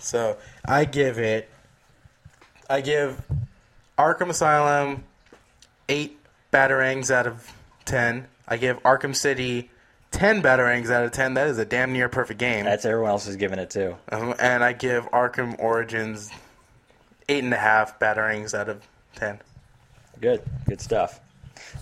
So 0.00 0.36
I 0.66 0.84
give 0.86 1.18
it. 1.20 1.48
I 2.68 2.80
give 2.80 3.20
Arkham 4.00 4.30
Asylum 4.30 5.04
eight 5.90 6.18
batarangs 6.50 7.10
out 7.10 7.26
of 7.26 7.52
ten. 7.84 8.26
I 8.48 8.56
give 8.56 8.82
Arkham 8.82 9.14
City 9.14 9.68
ten 10.10 10.42
batarangs 10.42 10.90
out 10.90 11.04
of 11.04 11.12
ten. 11.12 11.34
That 11.34 11.48
is 11.48 11.58
a 11.58 11.66
damn 11.66 11.92
near 11.92 12.08
perfect 12.08 12.40
game. 12.40 12.64
That's 12.64 12.86
everyone 12.86 13.10
else 13.10 13.26
is 13.26 13.36
giving 13.36 13.58
it 13.58 13.68
too. 13.68 13.96
Um, 14.10 14.34
and 14.38 14.64
I 14.64 14.72
give 14.72 15.10
Arkham 15.10 15.58
Origins 15.58 16.30
eight 17.28 17.44
and 17.44 17.52
a 17.52 17.58
half 17.58 17.98
batarangs 17.98 18.58
out 18.58 18.70
of 18.70 18.82
ten. 19.16 19.38
Good, 20.18 20.42
good 20.66 20.80
stuff. 20.80 21.20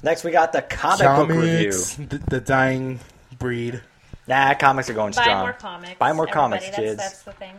Next, 0.02 0.24
we 0.24 0.32
got 0.32 0.52
the 0.52 0.62
comic 0.62 1.06
book 1.06 1.28
review. 1.28 1.70
The, 1.70 2.20
the 2.28 2.40
dying 2.40 2.98
breed. 3.38 3.80
Nah, 4.26 4.54
comics 4.54 4.90
are 4.90 4.94
going 4.94 5.12
Buy 5.12 5.22
strong. 5.22 5.36
Buy 5.36 5.42
more 5.42 5.52
comics. 5.52 5.98
Buy 5.98 6.12
more 6.12 6.28
everybody. 6.28 6.32
comics, 6.32 6.64
that's, 6.64 6.76
kids. 6.76 6.96
That's 6.96 7.22
the 7.22 7.32
thing. 7.32 7.54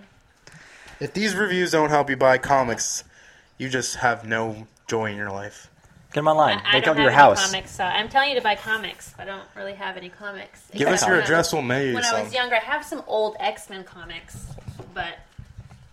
If 0.99 1.13
these 1.13 1.33
reviews 1.33 1.71
don't 1.71 1.89
help 1.89 2.09
you 2.09 2.17
buy 2.17 2.37
comics, 2.37 3.05
you 3.59 3.69
just 3.69 3.97
have 3.97 4.25
no 4.27 4.65
joy 4.87 5.11
in 5.11 5.15
your 5.17 5.29
life. 5.29 5.69
Get 6.11 6.15
them 6.21 6.27
online. 6.27 6.57
I, 6.65 6.69
I 6.69 6.71
they 6.79 6.81
don't 6.81 6.83
come 6.85 6.95
to 6.95 7.01
have 7.01 7.03
your 7.03 7.11
house. 7.11 7.45
comics, 7.45 7.69
so 7.69 7.83
I'm 7.83 8.09
telling 8.09 8.29
you 8.29 8.35
to 8.35 8.41
buy 8.41 8.55
comics. 8.55 9.13
I 9.19 9.25
don't 9.25 9.43
really 9.55 9.73
have 9.75 9.95
any 9.95 10.09
comics. 10.09 10.63
Give 10.73 10.87
us 10.87 11.05
your 11.05 11.19
address, 11.19 11.53
we'll 11.53 11.61
mail 11.61 11.85
you 11.85 11.93
When 11.93 12.03
I 12.03 12.09
some. 12.09 12.23
was 12.23 12.33
younger, 12.33 12.55
I 12.55 12.59
have 12.59 12.83
some 12.83 13.03
old 13.05 13.35
X 13.39 13.69
Men 13.69 13.83
comics, 13.83 14.47
but 14.95 15.19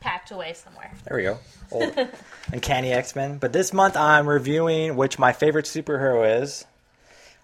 packed 0.00 0.30
away 0.30 0.54
somewhere. 0.54 0.90
There 1.04 1.18
we 1.18 1.22
go. 1.24 1.38
Old 1.70 1.94
Uncanny 2.52 2.92
X 2.92 3.14
Men. 3.14 3.36
But 3.36 3.52
this 3.52 3.74
month 3.74 3.94
I'm 3.94 4.26
reviewing 4.26 4.96
which 4.96 5.18
my 5.18 5.32
favorite 5.34 5.66
superhero 5.66 6.40
is 6.40 6.64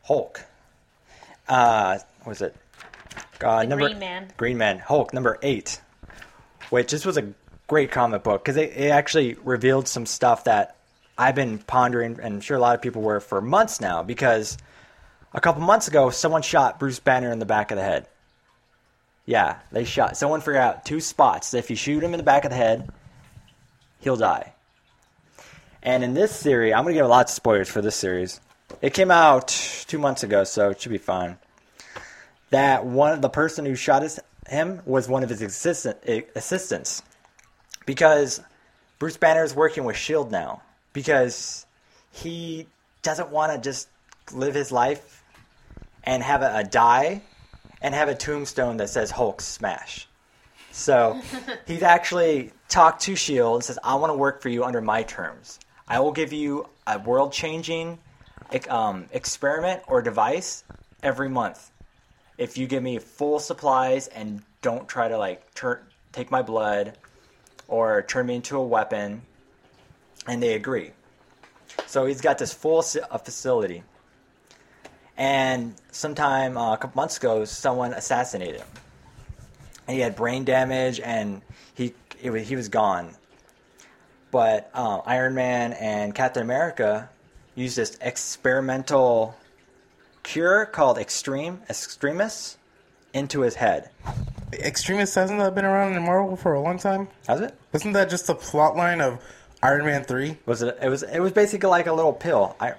Hulk. 0.05 0.41
Uh, 1.49 1.99
what 2.21 2.29
was 2.29 2.41
it? 2.41 2.57
Uh, 3.45 3.61
The 3.61 3.67
number 3.67 3.87
Green 3.89 3.99
Man. 3.99 4.33
Green 4.39 4.57
Man. 4.57 4.79
Hulk 4.79 5.13
number 5.13 5.39
eight. 5.43 5.81
Which 6.71 6.91
this 6.93 7.05
was 7.05 7.19
a 7.19 7.35
great 7.73 7.91
comic 7.91 8.23
book 8.23 8.45
because 8.45 8.59
it, 8.59 8.71
it 8.77 8.91
actually 8.91 9.33
revealed 9.45 9.89
some 9.89 10.05
stuff 10.05 10.45
that 10.45 10.77
I've 11.17 11.35
been 11.35 11.57
pondering, 11.57 12.19
and 12.23 12.35
I'm 12.35 12.41
sure 12.43 12.55
a 12.55 12.61
lot 12.61 12.75
of 12.75 12.83
people 12.83 13.01
were 13.01 13.19
for 13.19 13.41
months 13.41 13.81
now. 13.81 14.03
Because 14.03 14.59
a 15.33 15.41
couple 15.41 15.63
months 15.63 15.89
ago, 15.89 16.11
someone 16.11 16.43
shot 16.43 16.79
Bruce 16.79 16.99
Banner 16.99 17.33
in 17.33 17.39
the 17.39 17.47
back 17.47 17.71
of 17.71 17.79
the 17.79 17.83
head. 17.83 18.09
Yeah, 19.25 19.57
they 19.71 19.87
shot. 19.87 20.19
Someone 20.19 20.43
figured 20.43 20.57
out 20.57 20.85
two 20.85 21.01
spots. 21.01 21.55
If 21.55 21.71
you 21.71 21.77
shoot 21.77 22.05
him 22.05 22.13
in 22.13 22.19
the 22.19 22.25
back 22.25 22.45
of 22.45 22.51
the 22.51 22.59
head, 22.59 22.91
he'll 24.01 24.17
die. 24.17 24.53
And 25.83 26.05
in 26.05 26.13
this 26.13 26.31
series, 26.31 26.75
I'm 26.75 26.83
going 26.83 26.95
to 26.95 27.01
give 27.01 27.09
lots 27.09 27.33
of 27.33 27.37
spoilers 27.37 27.71
for 27.71 27.81
this 27.81 27.97
series. 27.97 28.39
It 28.83 28.93
came 28.93 29.11
out 29.11 29.49
two 29.89 29.99
months 29.99 30.23
ago, 30.23 30.45
so 30.45 30.69
it 30.69 30.83
should 30.83 30.93
be 30.93 30.99
fine. 30.99 31.39
That 32.51 32.85
one, 32.85 33.23
the 33.23 33.31
person 33.31 33.65
who 33.65 33.77
shot 33.77 34.03
his, 34.03 34.21
him 34.47 34.83
was 34.85 35.09
one 35.09 35.23
of 35.23 35.31
his 35.31 35.41
assistant, 35.41 35.97
eh, 36.05 36.21
assistants, 36.37 37.03
because 37.87 38.41
Bruce 38.99 39.17
Banner 39.17 39.45
is 39.45 39.55
working 39.55 39.85
with 39.85 39.97
Shield 39.97 40.31
now 40.31 40.63
because 40.93 41.67
he 42.11 42.67
doesn't 43.03 43.31
want 43.31 43.53
to 43.53 43.59
just 43.59 43.89
live 44.33 44.55
his 44.55 44.71
life 44.71 45.25
and 46.05 46.23
have 46.23 46.43
a, 46.43 46.59
a 46.59 46.65
die 46.65 47.23
and 47.81 47.95
have 47.95 48.09
a 48.09 48.15
tombstone 48.15 48.77
that 48.77 48.91
says 48.91 49.11
Hulk 49.11 49.41
smash. 49.41 50.09
So 50.71 51.21
he's 51.67 51.83
actually 51.83 52.53
talked 52.69 53.03
to 53.03 53.17
Shield 53.17 53.57
and 53.57 53.65
says, 53.65 53.79
"I 53.83 53.97
want 53.97 54.11
to 54.11 54.17
work 54.17 54.41
for 54.41 54.49
you 54.49 54.65
under 54.65 54.81
my 54.81 55.03
terms. 55.03 55.59
I 55.89 56.01
will 56.01 56.13
give 56.13 56.33
you 56.33 56.69
a 56.87 56.99
world-changing 56.99 57.99
um, 58.69 59.07
experiment 59.13 59.83
or 59.89 60.01
device 60.03 60.65
every 61.03 61.29
month 61.29 61.71
if 62.39 62.57
you 62.57 62.67
give 62.67 62.83
me 62.83 62.99
full 62.99 63.39
supplies 63.39 64.09
and 64.09 64.43
don't 64.63 64.89
try 64.89 65.09
to 65.09 65.19
like 65.19 65.43
take 66.13 66.31
my 66.31 66.43
blood 66.43 66.97
or 67.73 68.03
turn 68.03 68.27
me 68.27 68.37
into 68.37 68.57
a 68.57 68.65
weapon." 68.65 69.23
And 70.27 70.41
they 70.41 70.55
agree. 70.55 70.93
So 71.87 72.07
he's 72.07 72.21
got 72.21 72.39
this 72.39 72.53
full 72.53 72.79
uh, 72.79 73.19
facility. 73.19 73.83
And 75.17 75.75
sometime 75.91 76.57
uh, 76.57 76.75
a 76.75 76.77
couple 76.77 77.01
months 77.01 77.17
ago, 77.17 77.45
someone 77.45 77.93
assassinated 77.93 78.61
him. 78.61 78.69
And 79.87 79.97
he 79.97 80.01
had 80.01 80.15
brain 80.15 80.45
damage, 80.45 81.01
and 81.01 81.43
he 81.75 81.93
was, 82.25 82.49
he 82.49 82.57
was 82.57 82.69
gone. 82.69 83.17
But 84.31 84.71
um, 84.75 85.03
Iron 85.05 85.35
Man 85.35 85.73
and 85.75 86.15
Captain 86.15 86.43
America 86.43 87.11
used 87.55 87.77
this 87.77 87.99
experimental 88.01 89.37
cure 90.23 90.65
called 90.67 90.99
Extreme 90.99 91.63
Extremis 91.69 92.57
into 93.13 93.41
his 93.41 93.57
head. 93.57 93.91
Extremis 94.53 95.15
hasn't 95.15 95.39
that 95.39 95.55
been 95.55 95.65
around 95.65 95.95
in 95.95 96.03
Marvel 96.03 96.37
for 96.37 96.55
a 96.55 96.61
long 96.61 96.79
time? 96.79 97.09
Has 97.27 97.41
it? 97.41 97.55
Wasn't 97.73 97.95
that 97.95 98.11
just 98.11 98.27
the 98.27 98.35
plot 98.35 98.77
line 98.77 99.01
of 99.01 99.19
Iron 99.63 99.85
Man 99.85 100.05
three? 100.05 100.39
Was 100.47 100.63
it? 100.63 100.77
It 100.83 100.89
was. 100.89 101.03
It 101.03 101.21
was 101.21 101.33
basically 101.33 101.69
like 101.71 101.87
a 101.87 101.93
little 101.93 102.13
pill. 102.13 102.57
I 102.61 102.75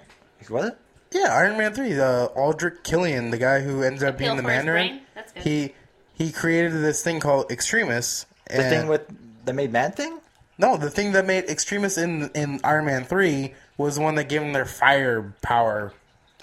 was 0.50 0.66
it? 0.66 0.78
Yeah, 1.12 1.34
Iron 1.34 1.58
Man 1.58 1.74
three. 1.74 1.94
The 1.94 2.32
Aldrich 2.36 2.84
Killian, 2.84 3.32
the 3.32 3.38
guy 3.38 3.62
who 3.62 3.84
ends 3.84 4.04
up 4.04 4.18
being 4.18 4.36
the 4.36 4.44
Mandarin. 4.44 5.02
That's 5.16 5.32
good. 5.32 5.44
he 5.44 5.74
he 6.14 6.32
created 6.32 6.74
this 6.74 7.04
thing 7.04 7.20
called 7.20 7.52
Extremis. 7.52 8.26
The 8.50 8.64
thing 8.70 8.88
with 8.88 9.08
the 9.46 9.54
made 9.54 9.72
man 9.72 9.92
thing. 9.94 10.20
no, 10.58 10.78
the 10.78 10.90
thing 10.90 11.14
that 11.14 11.26
made 11.26 11.46
Extremis 11.46 11.98
in 11.98 12.30
in 12.36 12.60
Iron 12.64 12.86
Man 12.86 13.06
three 13.06 13.54
was 13.78 13.96
the 13.96 14.02
one 14.02 14.16
that 14.16 14.30
gave 14.30 14.42
them 14.42 14.54
their 14.54 14.66
fire 14.66 15.34
power, 15.42 15.94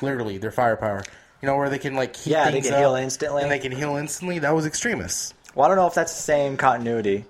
literally 0.00 0.38
their 0.38 0.50
firepower. 0.50 1.02
You 1.42 1.46
know 1.46 1.56
where 1.56 1.70
they 1.70 1.78
can 1.78 1.94
like 1.94 2.16
heat 2.16 2.32
Yeah, 2.32 2.44
they 2.46 2.52
things 2.52 2.66
can 2.66 2.74
up 2.74 2.80
heal 2.80 2.94
instantly. 2.96 3.42
and 3.42 3.50
they 3.50 3.58
can 3.58 3.72
heal 3.72 3.96
instantly. 3.96 4.38
That 4.40 4.54
was 4.54 4.66
Extremis. 4.66 5.32
Well, 5.54 5.64
I 5.64 5.68
don't 5.68 5.76
know 5.78 5.86
if 5.86 5.94
that's 5.94 6.14
the 6.14 6.22
same 6.22 6.56
continuity, 6.56 7.24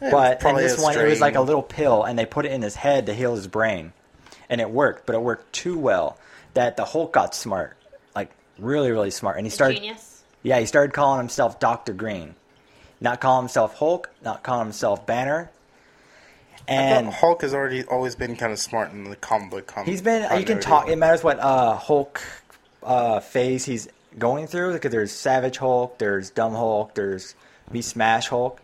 Yeah, 0.00 0.10
but 0.10 0.32
in 0.32 0.38
probably 0.38 0.62
this 0.64 0.78
a 0.78 0.82
one, 0.82 0.96
it 0.98 1.04
was 1.08 1.20
like 1.20 1.32
a 1.32 1.36
strain. 1.36 1.46
little 1.46 1.62
pill, 1.62 2.04
and 2.04 2.18
they 2.18 2.26
put 2.26 2.44
it 2.46 2.52
in 2.52 2.62
his 2.62 2.76
head 2.76 3.06
to 3.06 3.14
heal 3.14 3.34
his 3.34 3.46
brain, 3.48 3.92
and 4.48 4.60
it 4.60 4.70
worked. 4.70 5.06
But 5.06 5.14
it 5.16 5.22
worked 5.22 5.52
too 5.52 5.78
well 5.78 6.18
that 6.54 6.76
the 6.76 6.84
Hulk 6.84 7.12
got 7.12 7.34
smart, 7.34 7.76
like 8.14 8.30
really, 8.58 8.90
really 8.90 9.10
smart, 9.10 9.36
and 9.38 9.46
he 9.46 9.50
started. 9.50 9.76
genius. 9.78 10.22
Yeah, 10.42 10.58
he 10.60 10.66
started 10.66 10.92
calling 10.94 11.18
himself 11.18 11.58
Doctor 11.60 11.92
Green, 11.92 12.34
not 13.00 13.20
calling 13.20 13.44
himself 13.44 13.74
Hulk, 13.78 14.10
not 14.22 14.42
calling 14.42 14.66
himself 14.66 15.04
Banner, 15.06 15.50
and 16.68 17.06
thought 17.06 17.14
Hulk 17.14 17.42
has 17.42 17.52
already 17.54 17.84
always 17.84 18.14
been 18.14 18.36
kind 18.36 18.52
of 18.52 18.58
smart 18.58 18.92
in 18.92 19.04
the 19.04 19.16
comic 19.16 19.50
book. 19.50 19.66
Com- 19.66 19.86
He's 19.86 20.02
been. 20.02 20.22
You 20.22 20.28
can 20.28 20.36
continuity. 20.58 20.66
talk. 20.66 20.88
It 20.88 20.96
matters 20.96 21.24
what 21.24 21.38
uh, 21.40 21.74
Hulk 21.76 22.20
uh, 22.82 23.20
phase 23.20 23.64
he's 23.64 23.88
going 24.18 24.46
through. 24.46 24.74
Because 24.74 24.90
there's 24.90 25.12
Savage 25.12 25.58
Hulk, 25.58 25.98
there's 25.98 26.30
Dumb 26.30 26.52
Hulk, 26.54 26.94
there's 26.94 27.34
Me 27.70 27.82
Smash 27.82 28.28
Hulk. 28.28 28.60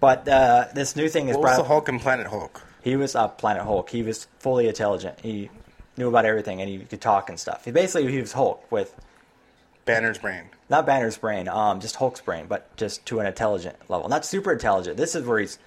But 0.00 0.28
uh, 0.28 0.66
this 0.74 0.94
new 0.94 1.08
thing 1.08 1.28
is 1.28 1.36
What 1.36 1.44
was 1.44 1.56
the 1.58 1.64
Hulk 1.64 1.88
and 1.88 2.00
Planet 2.00 2.28
Hulk? 2.28 2.62
He 2.82 2.96
was 2.96 3.16
uh, 3.16 3.28
Planet 3.28 3.62
Hulk. 3.64 3.90
He 3.90 4.02
was 4.02 4.28
fully 4.38 4.68
intelligent. 4.68 5.20
He 5.20 5.50
knew 5.96 6.08
about 6.08 6.24
everything, 6.24 6.60
and 6.60 6.70
he 6.70 6.78
could 6.78 7.00
talk 7.00 7.28
and 7.28 7.38
stuff. 7.38 7.64
He 7.64 7.72
basically 7.72 8.10
he 8.12 8.20
was 8.20 8.32
Hulk 8.32 8.70
with 8.70 8.94
Banner's 9.84 10.18
brain. 10.18 10.44
not 10.68 10.86
Banner's 10.86 11.16
brain, 11.18 11.48
um, 11.48 11.80
just 11.80 11.96
Hulk's 11.96 12.20
brain, 12.20 12.46
but 12.46 12.74
just 12.76 13.04
to 13.06 13.20
an 13.20 13.26
intelligent 13.26 13.76
level. 13.88 14.08
Not 14.08 14.24
super 14.24 14.52
intelligent. 14.52 14.96
This 14.96 15.14
is 15.14 15.24
where 15.24 15.40
he's 15.40 15.58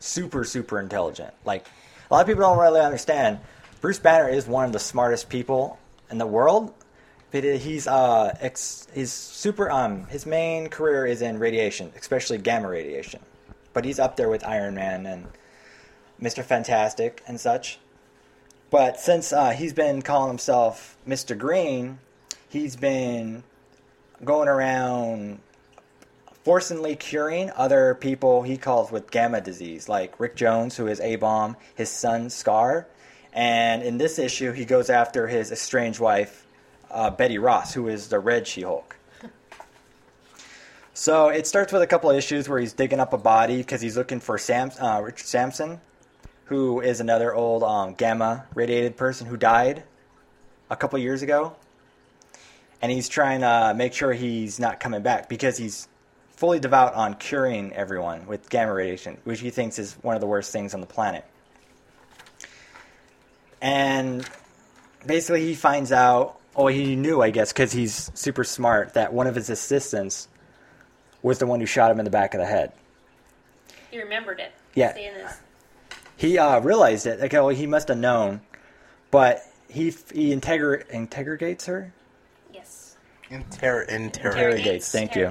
super, 0.00 0.44
super 0.44 0.78
intelligent. 0.80 1.32
Like 1.44 1.66
a 2.10 2.14
lot 2.14 2.20
of 2.20 2.26
people 2.26 2.42
don't 2.42 2.58
really 2.58 2.80
understand. 2.80 3.38
Bruce 3.80 3.98
Banner 3.98 4.28
is 4.28 4.46
one 4.46 4.64
of 4.64 4.72
the 4.72 4.78
smartest 4.80 5.28
people 5.28 5.78
in 6.10 6.18
the 6.18 6.26
world. 6.26 6.74
But 7.30 7.44
he's 7.44 7.86
uh, 7.86 8.36
ex- 8.40 8.88
he's 8.94 9.12
super. 9.12 9.70
Um, 9.70 10.06
his 10.06 10.24
main 10.24 10.68
career 10.68 11.04
is 11.04 11.20
in 11.20 11.38
radiation, 11.38 11.92
especially 11.96 12.38
gamma 12.38 12.68
radiation. 12.68 13.20
But 13.74 13.84
he's 13.84 13.98
up 13.98 14.16
there 14.16 14.30
with 14.30 14.44
Iron 14.44 14.74
Man 14.74 15.04
and 15.04 15.26
Mister 16.18 16.42
Fantastic 16.42 17.22
and 17.26 17.38
such. 17.38 17.78
But 18.70 18.98
since 18.98 19.32
uh, 19.32 19.50
he's 19.50 19.74
been 19.74 20.00
calling 20.00 20.28
himself 20.28 20.96
Mister 21.04 21.34
Green, 21.34 21.98
he's 22.48 22.76
been 22.76 23.42
going 24.24 24.48
around 24.48 25.40
forcibly 26.44 26.96
curing 26.96 27.50
other 27.56 27.94
people 27.94 28.42
he 28.42 28.56
calls 28.56 28.90
with 28.90 29.10
gamma 29.10 29.40
disease, 29.42 29.86
like 29.86 30.18
Rick 30.18 30.34
Jones, 30.34 30.78
who 30.78 30.86
is 30.86 30.98
A 31.00 31.16
Bomb, 31.16 31.56
his 31.74 31.90
son 31.90 32.30
Scar. 32.30 32.86
And 33.34 33.82
in 33.82 33.98
this 33.98 34.18
issue, 34.18 34.52
he 34.52 34.64
goes 34.64 34.88
after 34.88 35.28
his 35.28 35.52
estranged 35.52 36.00
wife, 36.00 36.46
uh, 36.90 37.10
Betty 37.10 37.38
Ross, 37.38 37.74
who 37.74 37.88
is 37.88 38.08
the 38.08 38.18
Red 38.18 38.46
She 38.46 38.62
Hulk. 38.62 38.96
So 40.94 41.28
it 41.28 41.46
starts 41.46 41.72
with 41.72 41.82
a 41.82 41.86
couple 41.86 42.10
of 42.10 42.16
issues 42.16 42.48
where 42.48 42.58
he's 42.58 42.72
digging 42.72 42.98
up 42.98 43.12
a 43.12 43.18
body 43.18 43.58
because 43.58 43.80
he's 43.80 43.96
looking 43.96 44.18
for 44.18 44.36
Sam, 44.36 44.72
uh, 44.80 45.00
Richard 45.02 45.26
Sampson, 45.26 45.80
who 46.46 46.80
is 46.80 47.00
another 47.00 47.32
old 47.34 47.62
um, 47.62 47.94
gamma 47.94 48.46
radiated 48.54 48.96
person 48.96 49.26
who 49.26 49.36
died 49.36 49.84
a 50.70 50.76
couple 50.76 50.98
years 50.98 51.22
ago 51.22 51.54
and 52.80 52.92
he's 52.92 53.08
trying 53.08 53.40
to 53.40 53.74
make 53.76 53.92
sure 53.92 54.12
he's 54.12 54.60
not 54.60 54.80
coming 54.80 55.02
back 55.02 55.28
because 55.28 55.56
he's 55.56 55.88
fully 56.30 56.60
devout 56.60 56.94
on 56.94 57.14
curing 57.14 57.72
everyone 57.72 58.26
with 58.26 58.48
gamma 58.48 58.72
radiation, 58.72 59.18
which 59.24 59.40
he 59.40 59.50
thinks 59.50 59.78
is 59.78 59.94
one 60.02 60.14
of 60.14 60.20
the 60.20 60.26
worst 60.26 60.52
things 60.52 60.74
on 60.74 60.80
the 60.80 60.86
planet. 60.86 61.24
And 63.60 64.28
basically, 65.04 65.44
he 65.44 65.54
finds 65.54 65.90
out, 65.90 66.37
oh, 66.56 66.66
he 66.66 66.96
knew, 66.96 67.22
I 67.22 67.30
guess, 67.30 67.52
because 67.52 67.72
he's 67.72 68.10
super 68.14 68.44
smart, 68.44 68.94
that 68.94 69.12
one 69.12 69.26
of 69.26 69.34
his 69.34 69.50
assistants 69.50 70.28
was 71.22 71.38
the 71.38 71.46
one 71.46 71.60
who 71.60 71.66
shot 71.66 71.90
him 71.90 71.98
in 71.98 72.04
the 72.04 72.10
back 72.10 72.34
of 72.34 72.40
the 72.40 72.46
head. 72.46 72.72
He 73.90 74.00
remembered 74.00 74.40
it. 74.40 74.52
Yeah. 74.74 74.94
He 76.16 76.36
uh, 76.38 76.60
realized 76.60 77.06
it. 77.06 77.20
Okay, 77.20 77.38
well, 77.38 77.48
he 77.48 77.66
must 77.66 77.88
have 77.88 77.98
known, 77.98 78.40
but 79.10 79.42
he 79.68 79.94
he 80.12 80.34
integr- 80.34 80.82
integrates 80.90 81.66
her. 81.66 81.92
Yes. 82.52 82.96
Inter- 83.30 83.82
inter- 83.82 84.30
Interrogates, 84.30 84.90
thank 84.90 85.14
you. 85.14 85.26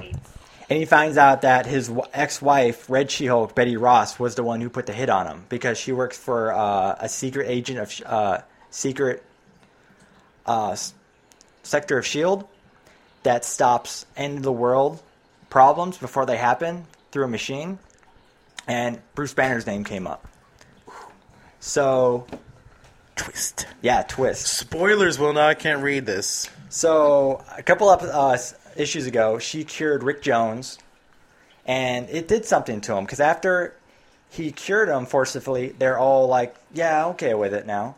And 0.70 0.78
he 0.78 0.84
finds 0.84 1.16
out 1.16 1.42
that 1.42 1.64
his 1.66 1.90
ex-wife, 2.12 2.90
Red 2.90 3.10
She-Hulk, 3.10 3.54
Betty 3.54 3.76
Ross, 3.78 4.18
was 4.18 4.34
the 4.34 4.42
one 4.42 4.60
who 4.60 4.68
put 4.68 4.84
the 4.86 4.92
hit 4.92 5.08
on 5.08 5.26
him 5.26 5.46
because 5.48 5.78
she 5.78 5.92
works 5.92 6.18
for 6.18 6.52
uh, 6.52 6.96
a 7.00 7.08
secret 7.08 7.48
agent 7.48 7.78
of 7.78 8.02
uh, 8.04 8.40
secret 8.70 9.22
uh, 10.46 10.72
s- 10.72 10.92
sector 11.68 11.98
of 11.98 12.06
Shield 12.06 12.46
that 13.22 13.44
stops 13.44 14.06
end 14.16 14.38
of 14.38 14.42
the 14.42 14.52
world 14.52 15.02
problems 15.50 15.98
before 15.98 16.26
they 16.26 16.36
happen 16.36 16.86
through 17.10 17.24
a 17.24 17.28
machine. 17.28 17.78
And 18.66 19.00
Bruce 19.14 19.34
Banner's 19.34 19.66
name 19.66 19.84
came 19.84 20.06
up. 20.06 20.26
So 21.60 22.26
twist. 23.16 23.66
yeah, 23.82 24.02
twist. 24.06 24.46
Spoilers, 24.46 25.18
Will 25.18 25.32
not. 25.32 25.48
I 25.48 25.54
can't 25.54 25.82
read 25.82 26.06
this. 26.06 26.48
So 26.68 27.42
a 27.56 27.62
couple 27.62 27.88
of 27.88 28.02
uh, 28.02 28.36
issues 28.76 29.06
ago, 29.06 29.38
she 29.38 29.64
cured 29.64 30.02
Rick 30.02 30.22
Jones, 30.22 30.78
and 31.66 32.08
it 32.10 32.28
did 32.28 32.44
something 32.44 32.80
to 32.82 32.94
him 32.94 33.04
because 33.04 33.20
after 33.20 33.74
he 34.30 34.52
cured 34.52 34.88
him 34.88 35.06
forcibly, 35.06 35.70
they're 35.70 35.98
all 35.98 36.28
like, 36.28 36.54
"Yeah, 36.74 37.06
okay 37.08 37.34
with 37.34 37.54
it 37.54 37.66
now," 37.66 37.96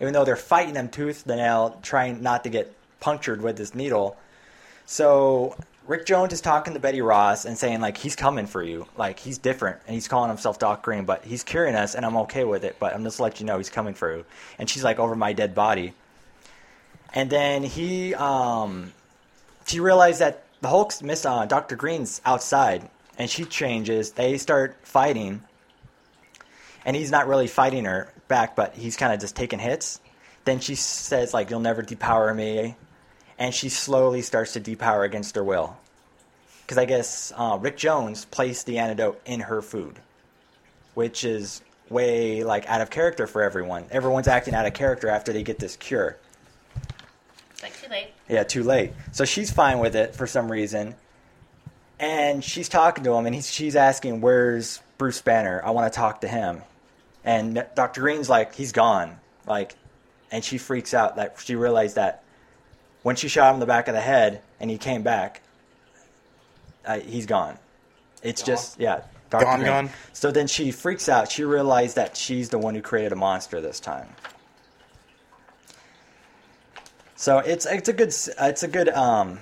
even 0.00 0.14
though 0.14 0.24
they're 0.24 0.34
fighting 0.34 0.74
them 0.74 0.88
tooth 0.88 1.26
and 1.26 1.36
nail, 1.36 1.78
trying 1.82 2.22
not 2.22 2.44
to 2.44 2.50
get 2.50 2.74
punctured 3.00 3.42
with 3.42 3.56
this 3.56 3.74
needle. 3.74 4.16
So 4.86 5.56
Rick 5.86 6.06
Jones 6.06 6.32
is 6.32 6.40
talking 6.40 6.74
to 6.74 6.80
Betty 6.80 7.00
Ross 7.00 7.44
and 7.44 7.56
saying 7.56 7.80
like 7.80 7.96
he's 7.96 8.16
coming 8.16 8.46
for 8.46 8.62
you, 8.62 8.86
like 8.96 9.18
he's 9.18 9.38
different, 9.38 9.78
and 9.86 9.94
he's 9.94 10.08
calling 10.08 10.28
himself 10.28 10.58
Doc 10.58 10.82
Green, 10.82 11.04
but 11.04 11.24
he's 11.24 11.44
curing 11.44 11.74
us, 11.74 11.94
and 11.94 12.04
I'm 12.04 12.16
okay 12.18 12.44
with 12.44 12.64
it. 12.64 12.76
But 12.78 12.94
I'm 12.94 13.04
just 13.04 13.20
letting 13.20 13.40
you 13.40 13.46
know 13.46 13.58
he's 13.58 13.70
coming 13.70 13.94
for 13.94 14.16
you. 14.16 14.24
And 14.58 14.68
she's 14.68 14.82
like 14.82 14.98
over 14.98 15.14
my 15.14 15.32
dead 15.32 15.54
body. 15.54 15.94
And 17.14 17.30
then 17.30 17.62
he, 17.62 18.14
um, 18.14 18.92
she 19.66 19.80
realized 19.80 20.20
that 20.20 20.44
the 20.60 20.68
Hulk's 20.68 21.02
miss 21.02 21.24
uh, 21.24 21.46
Doctor 21.46 21.76
Green's 21.76 22.20
outside, 22.24 22.88
and 23.18 23.30
she 23.30 23.44
changes. 23.44 24.12
They 24.12 24.38
start 24.38 24.76
fighting, 24.82 25.42
and 26.84 26.96
he's 26.96 27.10
not 27.10 27.28
really 27.28 27.46
fighting 27.46 27.84
her 27.84 28.12
back, 28.28 28.56
but 28.56 28.74
he's 28.74 28.96
kind 28.96 29.12
of 29.12 29.20
just 29.20 29.36
taking 29.36 29.58
hits. 29.58 30.00
Then 30.44 30.60
she 30.60 30.74
says 30.74 31.32
like, 31.32 31.50
"You'll 31.50 31.60
never 31.60 31.82
depower 31.82 32.34
me," 32.34 32.76
and 33.38 33.54
she 33.54 33.68
slowly 33.68 34.22
starts 34.22 34.54
to 34.54 34.60
depower 34.60 35.04
against 35.04 35.34
her 35.36 35.44
will. 35.44 35.76
Because 36.62 36.78
I 36.78 36.84
guess 36.84 37.32
uh, 37.36 37.58
Rick 37.60 37.76
Jones 37.76 38.24
placed 38.24 38.66
the 38.66 38.78
antidote 38.78 39.20
in 39.24 39.40
her 39.40 39.62
food, 39.62 39.98
which 40.94 41.24
is 41.24 41.62
way 41.88 42.42
like 42.42 42.68
out 42.68 42.80
of 42.80 42.90
character 42.90 43.26
for 43.26 43.42
everyone. 43.42 43.84
Everyone's 43.90 44.28
acting 44.28 44.54
out 44.54 44.66
of 44.66 44.74
character 44.74 45.08
after 45.08 45.32
they 45.32 45.42
get 45.42 45.58
this 45.58 45.76
cure. 45.76 46.16
It's 47.50 47.62
like 47.62 47.80
too 47.80 47.90
late. 47.90 48.08
Yeah, 48.28 48.42
too 48.42 48.64
late. 48.64 48.92
So 49.12 49.24
she's 49.24 49.50
fine 49.50 49.78
with 49.78 49.94
it 49.94 50.14
for 50.14 50.26
some 50.26 50.50
reason. 50.50 50.94
And 51.98 52.44
she's 52.44 52.68
talking 52.68 53.04
to 53.04 53.12
him, 53.14 53.24
and 53.24 53.34
he's, 53.34 53.50
she's 53.50 53.76
asking, 53.76 54.20
Where's 54.20 54.82
Bruce 54.98 55.22
Banner? 55.22 55.62
I 55.64 55.70
want 55.70 55.90
to 55.90 55.96
talk 55.96 56.20
to 56.22 56.28
him. 56.28 56.62
And 57.24 57.64
Dr. 57.74 58.02
Green's 58.02 58.28
like, 58.28 58.54
He's 58.54 58.72
gone. 58.72 59.18
Like, 59.46 59.74
and 60.30 60.44
she 60.44 60.58
freaks 60.58 60.92
out 60.92 61.16
that 61.16 61.36
she 61.42 61.54
realized 61.54 61.96
that 61.96 62.22
when 63.06 63.14
she 63.14 63.28
shot 63.28 63.50
him 63.50 63.54
in 63.54 63.60
the 63.60 63.66
back 63.66 63.86
of 63.86 63.94
the 63.94 64.00
head 64.00 64.42
and 64.58 64.68
he 64.68 64.76
came 64.76 65.04
back, 65.04 65.40
uh, 66.84 66.98
he's 66.98 67.24
gone. 67.24 67.56
It's 68.20 68.42
just, 68.42 68.80
yeah. 68.80 69.02
Dr. 69.30 69.44
Gone, 69.44 69.58
Green. 69.60 69.70
gone? 69.70 69.90
So 70.12 70.32
then 70.32 70.48
she 70.48 70.72
freaks 70.72 71.08
out. 71.08 71.30
She 71.30 71.44
realized 71.44 71.94
that 71.94 72.16
she's 72.16 72.48
the 72.48 72.58
one 72.58 72.74
who 72.74 72.82
created 72.82 73.12
a 73.12 73.14
monster 73.14 73.60
this 73.60 73.78
time. 73.78 74.08
So 77.14 77.38
it's 77.38 77.64
it's 77.64 77.88
a 77.88 77.92
good 77.92 78.08
it's 78.08 78.62
a 78.64 78.68
good 78.68 78.88
um, 78.88 79.38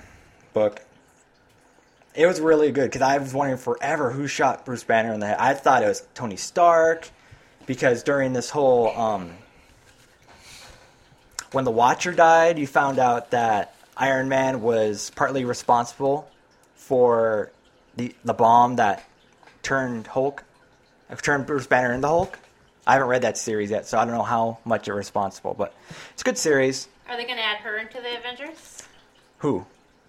book, 0.53 0.81
It 2.13 2.27
was 2.27 2.39
really 2.39 2.71
good 2.71 2.91
because 2.91 3.01
I 3.01 3.17
was 3.17 3.33
wondering 3.33 3.57
forever 3.57 4.11
who 4.11 4.27
shot 4.27 4.63
Bruce 4.63 4.83
Banner 4.83 5.11
in 5.11 5.19
the 5.19 5.25
head. 5.25 5.37
I 5.39 5.55
thought 5.55 5.81
it 5.81 5.87
was 5.87 6.07
Tony 6.13 6.35
Stark 6.35 7.09
because 7.65 8.03
during 8.03 8.33
this 8.33 8.51
whole 8.51 8.95
um, 8.95 9.31
when 11.55 11.63
the 11.63 11.71
Watcher 11.71 12.11
died, 12.11 12.59
you 12.59 12.67
found 12.67 12.99
out 12.99 13.31
that 13.31 13.73
Iron 13.95 14.27
Man 14.27 14.61
was 14.61 15.09
partly 15.15 15.45
responsible 15.45 16.29
for 16.75 17.49
the 17.95 18.13
the 18.25 18.33
bomb 18.33 18.75
that 18.75 19.05
turned 19.63 20.05
Hulk, 20.05 20.43
turned 21.21 21.45
Bruce 21.45 21.65
Banner 21.65 21.93
into 21.93 22.09
Hulk. 22.09 22.37
I 22.85 22.93
haven't 22.93 23.07
read 23.07 23.21
that 23.21 23.37
series 23.37 23.71
yet, 23.71 23.87
so 23.87 23.97
I 23.97 24.03
don't 24.03 24.13
know 24.13 24.21
how 24.21 24.59
much 24.65 24.85
they're 24.85 24.93
responsible, 24.93 25.55
but 25.57 25.73
it's 26.11 26.21
a 26.21 26.25
good 26.25 26.37
series. 26.37 26.89
Are 27.07 27.15
they 27.15 27.23
going 27.23 27.37
to 27.37 27.43
add 27.43 27.57
her 27.59 27.77
into 27.77 28.01
the 28.01 28.17
Avengers? 28.17 28.83
Who? 29.39 29.65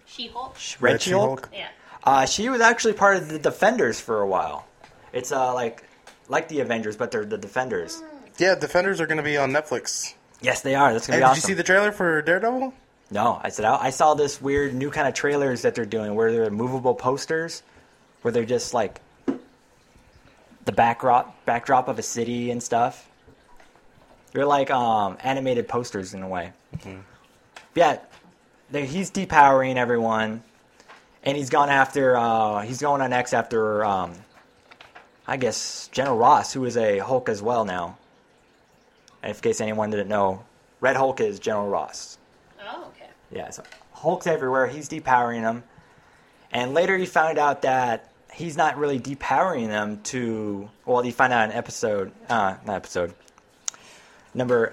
She-Hulk. 0.06 0.56
Red, 0.80 0.92
Red 0.92 1.02
She-Hulk? 1.02 1.48
She-Hulk? 1.50 1.50
Yeah. 1.54 1.68
Uh, 2.02 2.26
she 2.26 2.48
was 2.48 2.60
actually 2.60 2.94
part 2.94 3.16
of 3.16 3.28
the 3.28 3.38
Defenders 3.38 4.00
for 4.00 4.20
a 4.20 4.26
while. 4.26 4.66
It's 5.12 5.30
uh 5.30 5.54
like 5.54 5.84
like 6.28 6.48
the 6.48 6.58
Avengers, 6.58 6.96
but 6.96 7.12
they're 7.12 7.24
the 7.24 7.38
Defenders. 7.38 8.02
Yeah, 8.36 8.56
Defenders 8.56 9.00
are 9.00 9.06
going 9.06 9.18
to 9.18 9.22
be 9.22 9.36
on 9.36 9.52
Netflix. 9.52 10.14
Yes, 10.40 10.62
they 10.62 10.74
are. 10.74 10.92
That's 10.92 11.06
gonna 11.06 11.16
Hey, 11.16 11.20
be 11.20 11.24
awesome. 11.24 11.34
did 11.34 11.42
you 11.42 11.46
see 11.48 11.54
the 11.54 11.62
trailer 11.62 11.92
for 11.92 12.22
Daredevil? 12.22 12.72
No, 13.10 13.40
I 13.42 13.50
said 13.50 13.64
I, 13.64 13.90
saw 13.90 14.14
this 14.14 14.40
weird 14.42 14.74
new 14.74 14.90
kind 14.90 15.06
of 15.06 15.14
trailers 15.14 15.62
that 15.62 15.74
they're 15.76 15.84
doing 15.86 16.14
where 16.16 16.32
they're 16.32 16.50
movable 16.50 16.94
posters, 16.94 17.62
where 18.22 18.32
they're 18.32 18.44
just 18.44 18.74
like 18.74 19.00
the 20.64 20.72
backdrop 20.72 21.44
backdrop 21.46 21.86
of 21.88 21.98
a 21.98 22.02
city 22.02 22.50
and 22.50 22.60
stuff. 22.62 23.08
They're 24.32 24.44
like 24.46 24.70
um, 24.70 25.16
animated 25.22 25.68
posters 25.68 26.14
in 26.14 26.22
a 26.22 26.28
way. 26.28 26.52
Yeah, 27.76 27.98
they, 28.70 28.86
he's 28.86 29.10
depowering 29.12 29.76
everyone, 29.76 30.42
and 31.22 31.36
he's 31.36 31.48
gone 31.50 31.70
after. 31.70 32.16
Uh, 32.16 32.62
he's 32.62 32.80
going 32.80 33.00
on 33.02 33.12
X 33.12 33.32
after. 33.32 33.84
Um, 33.84 34.14
I 35.28 35.36
guess 35.36 35.88
General 35.92 36.16
Ross, 36.18 36.52
who 36.52 36.64
is 36.64 36.76
a 36.76 36.98
Hulk 36.98 37.28
as 37.28 37.40
well 37.42 37.64
now. 37.64 37.98
In 39.26 39.34
case 39.34 39.60
anyone 39.60 39.90
didn't 39.90 40.08
know, 40.08 40.44
Red 40.80 40.96
Hulk 40.96 41.20
is 41.20 41.38
General 41.40 41.68
Ross. 41.68 42.18
Oh, 42.62 42.88
okay. 42.88 43.10
Yeah, 43.30 43.50
so 43.50 43.64
Hulk's 43.92 44.26
everywhere. 44.26 44.66
He's 44.66 44.88
depowering 44.88 45.42
them. 45.42 45.64
And 46.52 46.74
later 46.74 46.96
he 46.96 47.06
found 47.06 47.38
out 47.38 47.62
that 47.62 48.12
he's 48.32 48.56
not 48.56 48.78
really 48.78 49.00
depowering 49.00 49.68
them 49.68 50.00
to. 50.04 50.68
Well, 50.84 51.02
he 51.02 51.10
found 51.10 51.32
out 51.32 51.50
in 51.50 51.56
episode. 51.56 52.12
Uh, 52.28 52.56
not 52.64 52.76
episode. 52.76 53.14
Number 54.32 54.72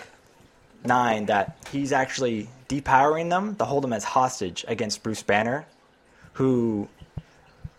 nine 0.83 1.25
that 1.27 1.57
he's 1.71 1.91
actually 1.91 2.49
depowering 2.69 3.29
them 3.29 3.55
to 3.55 3.65
hold 3.65 3.83
them 3.83 3.93
as 3.93 4.03
hostage 4.03 4.65
against 4.67 5.03
Bruce 5.03 5.23
Banner, 5.23 5.65
who. 6.33 6.87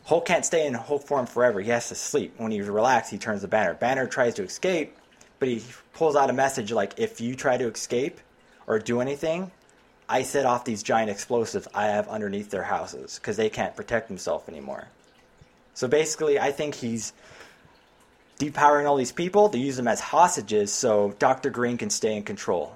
Hulk 0.06 0.26
can't 0.26 0.44
stay 0.44 0.66
in 0.66 0.74
Hulk 0.74 1.06
form 1.06 1.24
forever. 1.24 1.62
He 1.62 1.70
has 1.70 1.88
to 1.88 1.94
sleep. 1.94 2.34
When 2.36 2.52
he's 2.52 2.68
relaxed, 2.68 3.10
he 3.10 3.16
turns 3.16 3.40
the 3.40 3.48
Banner. 3.48 3.72
Banner 3.72 4.06
tries 4.06 4.34
to 4.34 4.42
escape, 4.42 4.94
but 5.44 5.50
he 5.50 5.62
pulls 5.92 6.16
out 6.16 6.30
a 6.30 6.32
message 6.32 6.72
like, 6.72 6.94
if 6.96 7.20
you 7.20 7.34
try 7.34 7.58
to 7.58 7.68
escape 7.68 8.18
or 8.66 8.78
do 8.78 9.02
anything, 9.02 9.50
I 10.08 10.22
set 10.22 10.46
off 10.46 10.64
these 10.64 10.82
giant 10.82 11.10
explosives 11.10 11.68
I 11.74 11.88
have 11.88 12.08
underneath 12.08 12.48
their 12.48 12.62
houses 12.62 13.18
because 13.18 13.36
they 13.36 13.50
can't 13.50 13.76
protect 13.76 14.08
themselves 14.08 14.48
anymore. 14.48 14.88
So 15.74 15.86
basically, 15.86 16.38
I 16.38 16.50
think 16.50 16.74
he's 16.74 17.12
depowering 18.38 18.88
all 18.88 18.96
these 18.96 19.12
people 19.12 19.50
to 19.50 19.58
use 19.58 19.76
them 19.76 19.86
as 19.86 20.00
hostages 20.00 20.72
so 20.72 21.14
Dr. 21.18 21.50
Green 21.50 21.76
can 21.76 21.90
stay 21.90 22.16
in 22.16 22.22
control. 22.22 22.74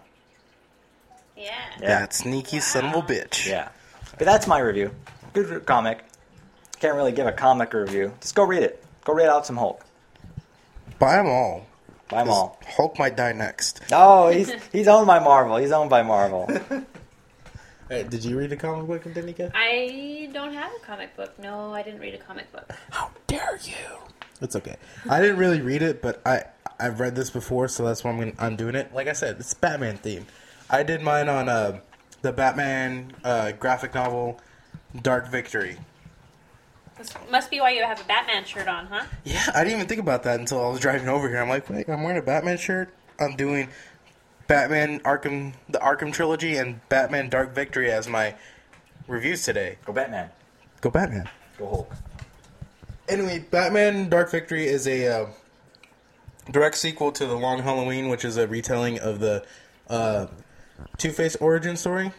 Yeah. 1.38 1.54
Yeah. 1.80 2.00
That 2.00 2.12
sneaky 2.12 2.60
son 2.60 2.84
of 2.84 2.96
a 2.96 3.00
bitch. 3.00 3.48
Yeah. 3.48 3.70
But 4.18 4.26
that's 4.26 4.46
my 4.46 4.58
review. 4.58 4.94
Good 5.32 5.64
comic. 5.64 6.04
Can't 6.80 6.96
really 6.96 7.12
give 7.12 7.26
a 7.26 7.32
comic 7.32 7.72
review. 7.72 8.12
Just 8.20 8.34
go 8.34 8.44
read 8.44 8.62
it. 8.62 8.84
Go 9.06 9.14
read 9.14 9.30
out 9.30 9.46
some 9.46 9.56
Hulk. 9.56 9.82
Buy 10.98 11.16
them 11.16 11.28
all. 11.28 11.64
Buy 12.08 12.24
them 12.24 12.30
all. 12.30 12.58
Hulk 12.66 12.98
might 12.98 13.16
die 13.16 13.32
next. 13.32 13.82
Oh, 13.92 14.28
he's 14.28 14.50
he's 14.72 14.88
owned 14.88 15.06
by 15.06 15.18
Marvel. 15.18 15.56
He's 15.58 15.72
owned 15.72 15.90
by 15.90 16.02
Marvel. 16.02 16.48
Hey, 17.88 18.02
did 18.02 18.22
you 18.22 18.38
read 18.38 18.52
a 18.52 18.56
comic 18.56 18.86
book, 18.86 19.14
Danica? 19.14 19.50
I 19.54 20.28
don't 20.34 20.52
have 20.52 20.70
a 20.76 20.84
comic 20.84 21.16
book. 21.16 21.38
No, 21.38 21.72
I 21.72 21.82
didn't 21.82 22.00
read 22.00 22.12
a 22.12 22.18
comic 22.18 22.52
book. 22.52 22.70
How 22.90 23.10
dare 23.26 23.58
you? 23.62 23.72
It's 24.42 24.54
okay. 24.56 24.76
I 25.08 25.22
didn't 25.22 25.38
really 25.38 25.62
read 25.62 25.80
it, 25.80 26.02
but 26.02 26.20
I 26.26 26.42
I've 26.78 27.00
read 27.00 27.14
this 27.16 27.30
before, 27.30 27.66
so 27.66 27.84
that's 27.86 28.04
why 28.04 28.10
I'm 28.10 28.18
gonna, 28.18 28.32
I'm 28.38 28.56
doing 28.56 28.74
it. 28.74 28.92
Like 28.92 29.08
I 29.08 29.14
said, 29.14 29.36
it's 29.40 29.54
Batman 29.54 29.96
theme. 29.96 30.26
I 30.68 30.82
did 30.82 31.00
mine 31.00 31.30
on 31.30 31.48
uh, 31.48 31.80
the 32.20 32.30
Batman 32.30 33.12
uh, 33.24 33.52
graphic 33.52 33.94
novel, 33.94 34.38
Dark 35.00 35.28
Victory. 35.28 35.78
This 36.98 37.14
must 37.30 37.50
be 37.50 37.60
why 37.60 37.70
you 37.70 37.84
have 37.84 38.00
a 38.00 38.04
Batman 38.04 38.44
shirt 38.44 38.66
on, 38.66 38.86
huh? 38.86 39.04
Yeah, 39.24 39.44
I 39.54 39.62
didn't 39.62 39.76
even 39.76 39.86
think 39.86 40.00
about 40.00 40.24
that 40.24 40.40
until 40.40 40.64
I 40.64 40.68
was 40.68 40.80
driving 40.80 41.08
over 41.08 41.28
here. 41.28 41.38
I'm 41.38 41.48
like, 41.48 41.70
wait, 41.70 41.88
I'm 41.88 42.02
wearing 42.02 42.18
a 42.18 42.22
Batman 42.22 42.58
shirt. 42.58 42.92
I'm 43.20 43.36
doing 43.36 43.68
Batman 44.48 45.00
Arkham, 45.00 45.52
the 45.68 45.78
Arkham 45.78 46.12
trilogy, 46.12 46.56
and 46.56 46.86
Batman 46.88 47.28
Dark 47.28 47.54
Victory 47.54 47.90
as 47.90 48.08
my 48.08 48.34
reviews 49.06 49.44
today. 49.44 49.78
Go 49.84 49.92
Batman. 49.92 50.30
Go 50.80 50.90
Batman. 50.90 51.28
Go 51.56 51.68
Hulk. 51.68 51.92
Anyway, 53.08 53.44
Batman 53.50 54.08
Dark 54.08 54.30
Victory 54.30 54.66
is 54.66 54.86
a 54.88 55.06
uh, 55.06 55.26
direct 56.50 56.76
sequel 56.76 57.12
to 57.12 57.26
The 57.26 57.34
Long 57.34 57.60
Halloween, 57.62 58.08
which 58.08 58.24
is 58.24 58.36
a 58.36 58.46
retelling 58.46 58.98
of 58.98 59.20
the 59.20 59.44
uh, 59.88 60.26
Two 60.96 61.10
Face 61.10 61.36
origin 61.36 61.76
story. 61.76 62.12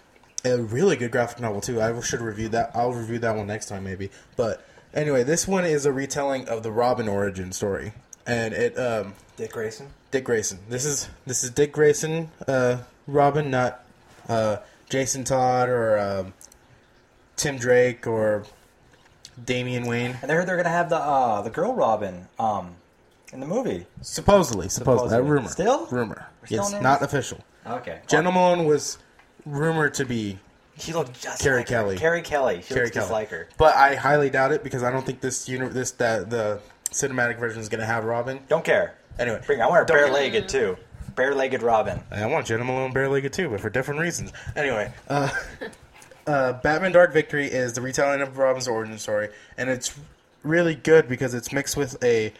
A 0.45 0.57
really 0.57 0.95
good 0.95 1.11
graphic 1.11 1.41
novel 1.41 1.59
too. 1.59 1.81
I 1.81 1.99
should 1.99 2.21
review 2.21 2.47
that. 2.49 2.71
I'll 2.73 2.93
review 2.93 3.19
that 3.19 3.35
one 3.35 3.47
next 3.47 3.67
time 3.67 3.83
maybe. 3.83 4.09
But 4.37 4.65
anyway, 4.93 5.23
this 5.23 5.47
one 5.47 5.65
is 5.65 5.85
a 5.85 5.91
retelling 5.93 6.47
of 6.47 6.63
the 6.63 6.71
Robin 6.71 7.07
origin 7.07 7.51
story, 7.51 7.93
and 8.25 8.53
it 8.53 8.77
um, 8.77 9.13
Dick 9.37 9.51
Grayson. 9.53 9.87
Dick 10.11 10.23
Grayson. 10.23 10.59
This 10.69 10.85
is 10.85 11.09
this 11.25 11.43
is 11.43 11.51
Dick 11.51 11.71
Grayson, 11.71 12.31
uh, 12.47 12.77
Robin, 13.07 13.49
not 13.51 13.83
uh, 14.27 14.57
Jason 14.89 15.23
Todd 15.23 15.69
or 15.69 15.97
um, 15.99 16.33
Tim 17.35 17.57
Drake 17.57 18.07
or 18.07 18.43
Damian 19.43 19.85
Wayne. 19.85 20.17
And 20.21 20.31
I 20.31 20.35
heard 20.35 20.47
they're 20.47 20.57
gonna 20.57 20.69
have 20.69 20.89
the 20.89 20.97
uh, 20.97 21.41
the 21.41 21.49
girl 21.49 21.73
Robin 21.73 22.27
um 22.37 22.75
in 23.31 23.39
the 23.39 23.45
movie. 23.47 23.85
Supposedly, 24.01 24.69
supposedly, 24.69 25.09
Supposedly. 25.09 25.17
a 25.17 25.21
rumor. 25.21 25.49
Still? 25.49 25.85
rumor. 25.87 26.27
still 26.45 26.63
yes, 26.63 26.73
in 26.73 26.83
not 26.83 27.01
official. 27.03 27.39
Okay. 27.65 27.99
Jena 28.07 28.31
Malone 28.31 28.65
was 28.65 28.97
rumored 29.45 29.93
to 29.95 30.05
be 30.05 30.39
She 30.79 30.93
looked 30.93 31.19
just 31.21 31.41
Carrie 31.41 31.59
like 31.59 31.69
her. 31.69 31.75
Kelly. 31.75 31.97
Carrie 31.97 32.21
Kelly. 32.21 32.61
She 32.61 32.73
Carrie 32.73 32.85
looks 32.87 32.95
just 32.95 33.11
like 33.11 33.29
her. 33.29 33.47
but 33.57 33.75
I 33.75 33.95
highly 33.95 34.29
doubt 34.29 34.51
it 34.51 34.63
because 34.63 34.83
I 34.83 34.91
don't 34.91 35.05
think 35.05 35.21
this 35.21 35.47
uni- 35.49 35.69
this 35.69 35.91
that 35.91 36.29
the 36.29 36.59
cinematic 36.91 37.37
version 37.39 37.59
is 37.61 37.69
going 37.69 37.81
to 37.81 37.85
have 37.85 38.03
Robin. 38.05 38.39
Don't 38.47 38.63
care. 38.65 38.95
Anyway, 39.19 39.41
Bring. 39.45 39.61
I 39.61 39.67
want 39.67 39.79
her 39.79 39.85
bare-legged 39.85 40.47
too. 40.47 40.77
Bare-legged 41.15 41.61
Robin. 41.61 41.99
I 42.11 42.25
want 42.27 42.45
Jena 42.47 42.63
Malone 42.63 42.93
bare-legged 42.93 43.33
too, 43.33 43.49
but 43.49 43.59
for 43.59 43.69
different 43.69 43.99
reasons. 43.99 44.31
Anyway, 44.55 44.91
uh, 45.09 45.29
uh, 46.27 46.53
Batman 46.53 46.93
Dark 46.93 47.11
Victory 47.13 47.47
is 47.47 47.73
the 47.73 47.81
retelling 47.81 48.21
of 48.21 48.37
Robin's 48.37 48.67
origin 48.67 48.97
story, 48.97 49.29
and 49.57 49.69
it's 49.69 49.97
really 50.43 50.75
good 50.75 51.09
because 51.09 51.33
it's 51.33 51.51
mixed 51.51 51.75
with 51.75 52.01
a. 52.03 52.31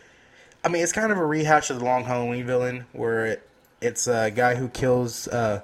I 0.63 0.67
mean, 0.69 0.83
it's 0.83 0.93
kind 0.93 1.11
of 1.11 1.17
a 1.17 1.25
rehash 1.25 1.69
of 1.69 1.79
the 1.79 1.85
Long 1.85 2.05
Halloween 2.05 2.45
villain, 2.45 2.85
where 2.93 3.25
it, 3.25 3.49
it's 3.81 4.07
a 4.07 4.31
guy 4.31 4.55
who 4.55 4.69
kills 4.69 5.27
uh, 5.27 5.61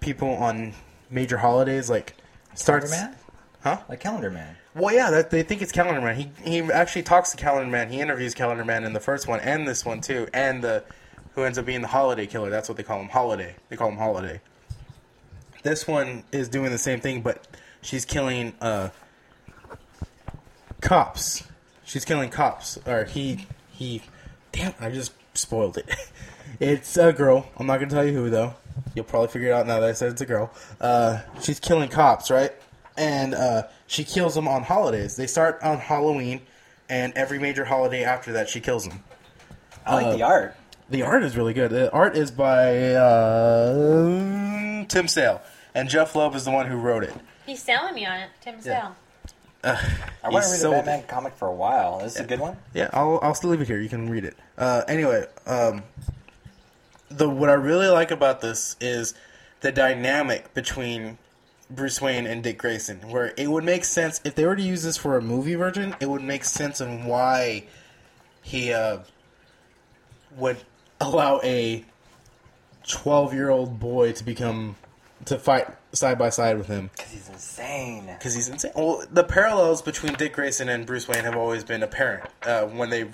people 0.00 0.30
on 0.30 0.74
major 1.12 1.38
holidays, 1.38 1.88
like 1.88 2.16
starts. 2.54 2.90
Calendar 2.90 3.10
Man. 3.10 3.18
Huh? 3.62 3.78
Like 3.88 4.00
Calendar 4.00 4.30
Man. 4.30 4.56
Well, 4.74 4.94
yeah, 4.94 5.10
that, 5.10 5.30
they 5.30 5.42
think 5.42 5.62
it's 5.62 5.70
Calendar 5.70 6.00
Man. 6.00 6.16
He 6.16 6.30
he 6.42 6.60
actually 6.72 7.02
talks 7.02 7.30
to 7.30 7.36
Calendar 7.36 7.70
Man. 7.70 7.90
He 7.90 8.00
interviews 8.00 8.34
Calendar 8.34 8.64
Man 8.64 8.84
in 8.84 8.92
the 8.92 9.00
first 9.00 9.28
one 9.28 9.40
and 9.40 9.68
this 9.68 9.84
one 9.84 10.00
too, 10.00 10.26
and 10.32 10.64
the 10.64 10.82
who 11.34 11.44
ends 11.44 11.58
up 11.58 11.66
being 11.66 11.82
the 11.82 11.88
Holiday 11.88 12.26
Killer. 12.26 12.50
That's 12.50 12.68
what 12.68 12.76
they 12.76 12.82
call 12.82 13.00
him. 13.00 13.08
Holiday. 13.08 13.54
They 13.68 13.76
call 13.76 13.88
him 13.88 13.98
Holiday. 13.98 14.40
This 15.62 15.86
one 15.86 16.24
is 16.32 16.48
doing 16.48 16.70
the 16.70 16.78
same 16.78 17.00
thing, 17.00 17.22
but 17.22 17.46
she's 17.82 18.04
killing 18.04 18.54
uh, 18.60 18.88
cops. 20.80 21.44
She's 21.84 22.04
killing 22.04 22.30
cops, 22.30 22.78
or 22.86 23.04
he 23.04 23.46
he. 23.70 24.02
Damn, 24.50 24.74
I 24.80 24.90
just 24.90 25.12
spoiled 25.34 25.78
it. 25.78 25.88
It's 26.60 26.96
a 26.96 27.12
girl. 27.12 27.48
I'm 27.56 27.66
not 27.66 27.78
gonna 27.78 27.90
tell 27.90 28.04
you 28.04 28.12
who 28.12 28.30
though. 28.30 28.54
You'll 28.94 29.04
probably 29.04 29.28
figure 29.28 29.48
it 29.48 29.52
out 29.52 29.66
now 29.66 29.80
that 29.80 29.88
I 29.88 29.92
said 29.92 30.12
it's 30.12 30.20
a 30.20 30.26
girl. 30.26 30.50
Uh, 30.80 31.20
she's 31.40 31.58
killing 31.60 31.88
cops, 31.88 32.30
right? 32.30 32.52
And 32.96 33.34
uh, 33.34 33.64
she 33.86 34.04
kills 34.04 34.34
them 34.34 34.46
on 34.46 34.62
holidays. 34.64 35.16
They 35.16 35.26
start 35.26 35.58
on 35.62 35.78
Halloween, 35.78 36.42
and 36.90 37.12
every 37.14 37.38
major 37.38 37.64
holiday 37.64 38.04
after 38.04 38.32
that, 38.32 38.48
she 38.50 38.60
kills 38.60 38.86
them. 38.86 39.02
I 39.86 39.94
like 39.94 40.06
Uh, 40.06 40.16
the 40.16 40.22
art. 40.22 40.56
The 40.90 41.02
art 41.02 41.22
is 41.22 41.36
really 41.36 41.54
good. 41.54 41.70
The 41.70 41.90
art 41.90 42.16
is 42.16 42.30
by 42.30 42.94
uh, 42.94 44.84
Tim 44.88 45.08
Sale, 45.08 45.40
and 45.74 45.88
Jeph 45.88 46.14
Loeb 46.14 46.34
is 46.34 46.44
the 46.44 46.50
one 46.50 46.66
who 46.66 46.76
wrote 46.76 47.02
it. 47.04 47.14
He's 47.46 47.62
selling 47.62 47.94
me 47.94 48.04
on 48.06 48.20
it, 48.20 48.30
Tim 48.42 48.60
Sale. 48.60 48.94
I 49.64 49.70
want 50.24 50.44
to 50.44 50.50
read 50.50 50.58
sold 50.60 50.74
the. 50.74 50.78
Batman 50.78 51.04
comic 51.06 51.34
for 51.34 51.46
a 51.48 51.52
while. 51.54 51.98
Is 52.00 52.14
this 52.14 52.14
is 52.16 52.20
a 52.22 52.24
good 52.28 52.40
one. 52.40 52.56
Yeah, 52.74 52.90
I'll 52.92 53.20
I'll 53.22 53.34
still 53.34 53.50
leave 53.50 53.60
it 53.60 53.68
here. 53.68 53.80
You 53.80 53.88
can 53.88 54.10
read 54.10 54.24
it. 54.24 54.36
Uh, 54.58 54.82
anyway, 54.88 55.24
um, 55.46 55.82
the 57.16 57.28
what 57.28 57.48
I 57.50 57.54
really 57.54 57.88
like 57.88 58.10
about 58.10 58.40
this 58.40 58.76
is 58.80 59.14
the 59.60 59.72
dynamic 59.72 60.52
between 60.54 61.18
Bruce 61.70 62.00
Wayne 62.00 62.26
and 62.26 62.42
Dick 62.42 62.58
Grayson, 62.58 62.98
where 63.10 63.32
it 63.36 63.48
would 63.50 63.64
make 63.64 63.84
sense 63.84 64.20
if 64.24 64.34
they 64.34 64.44
were 64.46 64.56
to 64.56 64.62
use 64.62 64.82
this 64.82 64.96
for 64.96 65.16
a 65.16 65.22
movie 65.22 65.54
version. 65.54 65.94
It 66.00 66.08
would 66.10 66.22
make 66.22 66.44
sense 66.44 66.80
on 66.80 67.06
why 67.06 67.64
he 68.42 68.72
uh, 68.72 68.98
would 70.36 70.58
allow 71.00 71.40
a 71.42 71.84
twelve-year-old 72.88 73.78
boy 73.78 74.12
to 74.12 74.24
become 74.24 74.76
to 75.24 75.38
fight 75.38 75.66
side 75.92 76.18
by 76.18 76.28
side 76.30 76.58
with 76.58 76.66
him 76.66 76.90
Because 76.96 77.12
he's 77.12 77.28
insane. 77.28 78.06
because 78.06 78.34
he's 78.34 78.48
insane. 78.48 78.72
Well, 78.74 79.04
the 79.10 79.22
parallels 79.22 79.80
between 79.82 80.14
Dick 80.14 80.32
Grayson 80.32 80.68
and 80.68 80.84
Bruce 80.84 81.06
Wayne 81.06 81.22
have 81.24 81.36
always 81.36 81.62
been 81.62 81.82
apparent 81.84 82.28
uh, 82.42 82.62
when 82.64 82.90
they 82.90 83.06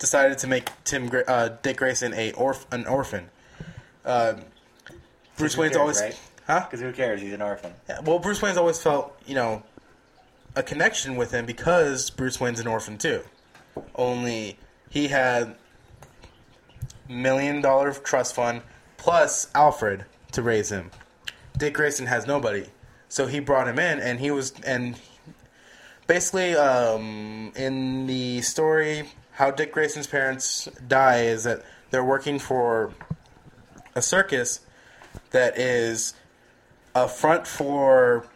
decided 0.00 0.38
to 0.38 0.48
make 0.48 0.68
Tim 0.82 1.08
Gra- 1.08 1.24
uh, 1.28 1.48
Dick 1.62 1.76
Grayson 1.76 2.12
a 2.14 2.32
orph- 2.32 2.66
an 2.72 2.86
orphan. 2.86 3.30
Uh, 4.04 4.34
Bruce 5.36 5.56
Wayne's 5.56 5.72
cares, 5.72 5.80
always, 5.80 6.00
right? 6.00 6.20
huh? 6.46 6.60
Because 6.64 6.80
who 6.80 6.92
cares? 6.92 7.20
He's 7.20 7.32
an 7.32 7.42
orphan. 7.42 7.72
Yeah, 7.88 8.00
well, 8.00 8.18
Bruce 8.18 8.42
Wayne's 8.42 8.56
always 8.56 8.82
felt 8.82 9.16
you 9.26 9.36
know 9.36 9.62
a 10.56 10.62
connection 10.64 11.14
with 11.14 11.30
him 11.30 11.46
because 11.46 12.10
Bruce 12.10 12.40
Wayne's 12.40 12.58
an 12.58 12.66
orphan 12.66 12.98
too. 12.98 13.22
Only 13.94 14.58
he 14.88 15.08
had 15.08 15.54
million 17.08 17.60
dollar 17.60 17.92
trust 17.92 18.34
fund 18.34 18.62
plus 18.96 19.48
Alfred 19.54 20.04
to 20.32 20.42
raise 20.42 20.70
him. 20.70 20.90
Dick 21.56 21.74
Grayson 21.74 22.06
has 22.06 22.26
nobody, 22.26 22.66
so 23.08 23.26
he 23.26 23.38
brought 23.38 23.68
him 23.68 23.78
in, 23.78 24.00
and 24.00 24.18
he 24.18 24.30
was 24.30 24.52
and 24.66 24.98
basically 26.06 26.54
um, 26.54 27.52
in 27.54 28.06
the 28.06 28.40
story 28.40 29.08
how 29.40 29.50
Dick 29.50 29.72
Grayson's 29.72 30.06
parents 30.06 30.68
die 30.86 31.22
is 31.22 31.44
that 31.44 31.62
they're 31.90 32.04
working 32.04 32.38
for 32.38 32.92
a 33.94 34.02
circus 34.02 34.60
that 35.30 35.58
is 35.58 36.12
a 36.94 37.08
front 37.08 37.46
for 37.46 38.26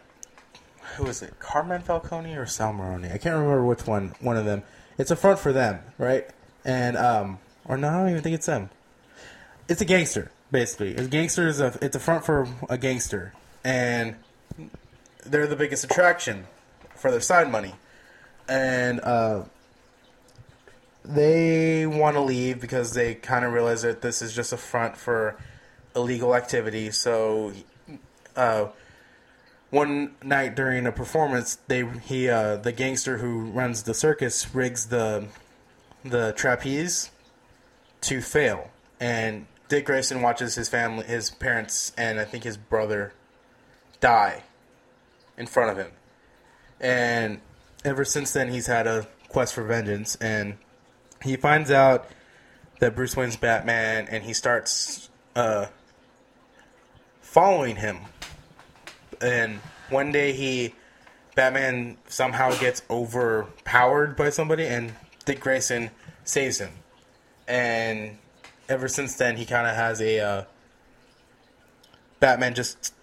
who 0.95 1.05
is 1.05 1.21
it? 1.21 1.37
Carmen 1.37 1.83
Falcone 1.83 2.35
or 2.35 2.47
Sal 2.47 2.73
Maroni? 2.73 3.09
I 3.09 3.19
can't 3.19 3.35
remember 3.35 3.63
which 3.63 3.85
one. 3.85 4.15
One 4.19 4.35
of 4.35 4.45
them. 4.45 4.63
It's 4.97 5.11
a 5.11 5.15
front 5.15 5.37
for 5.37 5.53
them, 5.53 5.79
right? 5.99 6.27
And 6.63 6.97
um, 6.97 7.37
or 7.65 7.77
no, 7.77 7.87
I 7.87 7.97
don't 7.99 8.09
even 8.09 8.23
think 8.23 8.33
it's 8.33 8.47
them. 8.47 8.71
It's 9.69 9.81
a 9.81 9.85
gangster, 9.85 10.31
basically. 10.49 10.95
A 10.95 11.05
gangster 11.05 11.47
is 11.47 11.59
a. 11.59 11.77
It's 11.83 11.95
a 11.95 11.99
front 11.99 12.25
for 12.25 12.47
a 12.67 12.79
gangster, 12.79 13.31
and 13.63 14.15
they're 15.23 15.45
the 15.45 15.55
biggest 15.55 15.83
attraction 15.83 16.47
for 16.95 17.11
their 17.11 17.21
side 17.21 17.51
money, 17.51 17.75
and 18.47 18.99
uh, 19.01 19.43
they 21.07 21.85
want 21.85 22.15
to 22.15 22.21
leave 22.21 22.59
because 22.59 22.93
they 22.93 23.15
kind 23.15 23.45
of 23.45 23.53
realize 23.53 23.83
that 23.83 24.01
this 24.01 24.21
is 24.21 24.33
just 24.33 24.53
a 24.53 24.57
front 24.57 24.97
for 24.97 25.37
illegal 25.95 26.35
activity. 26.35 26.91
So, 26.91 27.53
uh, 28.35 28.67
one 29.69 30.15
night 30.23 30.55
during 30.55 30.85
a 30.85 30.91
performance, 30.91 31.57
they 31.67 31.85
he 32.03 32.29
uh, 32.29 32.57
the 32.57 32.71
gangster 32.71 33.17
who 33.17 33.45
runs 33.45 33.83
the 33.83 33.93
circus 33.93 34.53
rigs 34.53 34.87
the 34.87 35.27
the 36.03 36.33
trapeze 36.33 37.11
to 38.01 38.21
fail, 38.21 38.69
and 38.99 39.47
Dick 39.67 39.85
Grayson 39.85 40.21
watches 40.21 40.55
his 40.55 40.69
family, 40.69 41.05
his 41.05 41.31
parents, 41.31 41.91
and 41.97 42.19
I 42.19 42.25
think 42.25 42.43
his 42.43 42.57
brother 42.57 43.13
die 43.99 44.43
in 45.37 45.47
front 45.47 45.71
of 45.71 45.77
him, 45.77 45.91
and 46.79 47.41
ever 47.83 48.05
since 48.05 48.31
then 48.33 48.49
he's 48.49 48.67
had 48.67 48.87
a 48.87 49.07
quest 49.29 49.53
for 49.53 49.63
vengeance, 49.63 50.15
and 50.17 50.57
he 51.25 51.35
finds 51.35 51.71
out 51.71 52.07
that 52.79 52.95
Bruce 52.95 53.15
Wayne's 53.15 53.35
Batman, 53.35 54.07
and 54.09 54.23
he 54.23 54.33
starts 54.33 55.09
uh, 55.35 55.65
following 57.21 57.75
him. 57.75 57.97
And 59.21 59.59
one 59.89 60.11
day 60.11 60.33
he, 60.33 60.75
Batman 61.35 61.97
somehow 62.07 62.57
gets 62.59 62.83
overpowered 62.89 64.15
by 64.15 64.29
somebody, 64.29 64.65
and 64.65 64.93
Dick 65.25 65.39
Grayson 65.39 65.89
saves 66.23 66.59
him. 66.59 66.71
And 67.47 68.17
ever 68.69 68.87
since 68.87 69.15
then, 69.15 69.35
he 69.35 69.45
kind 69.45 69.67
of 69.67 69.75
has 69.75 70.01
a 70.01 70.19
uh, 70.19 70.43
Batman 72.19 72.55
just 72.55 72.93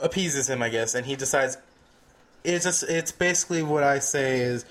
appeases 0.00 0.48
him, 0.48 0.62
I 0.62 0.68
guess, 0.68 0.94
and 0.94 1.06
he 1.06 1.16
decides 1.16 1.56
it's 2.44 2.64
just 2.64 2.84
it's 2.84 3.12
basically 3.12 3.62
what 3.62 3.82
I 3.82 3.98
say 3.98 4.40
is 4.40 4.64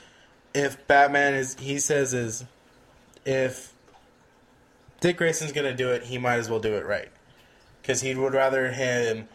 if 0.56 0.88
Batman 0.88 1.34
is 1.34 1.56
he 1.60 1.78
says 1.78 2.14
is 2.14 2.46
if 3.26 3.74
Dick 5.02 5.18
Grayson's 5.18 5.52
gonna 5.52 5.76
do 5.76 5.92
it, 5.92 6.04
he 6.04 6.18
might 6.18 6.38
as 6.38 6.50
well 6.50 6.60
do 6.60 6.74
it 6.76 6.86
right 6.86 7.10
because 7.82 8.02
he 8.02 8.16
would 8.16 8.34
rather 8.34 8.72
him 8.72 9.28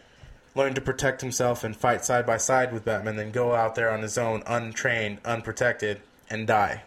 learn 0.55 0.73
to 0.73 0.81
protect 0.81 1.21
himself 1.21 1.63
and 1.63 1.77
fight 1.77 2.03
side 2.03 2.25
by 2.25 2.37
side 2.37 2.73
with 2.73 2.83
Batman 2.83 3.15
than 3.15 3.31
go 3.31 3.55
out 3.55 3.75
there 3.75 3.91
on 3.91 4.01
his 4.01 4.17
own, 4.17 4.43
untrained, 4.45 5.19
unprotected, 5.23 6.01
and 6.29 6.45
die. 6.45 6.83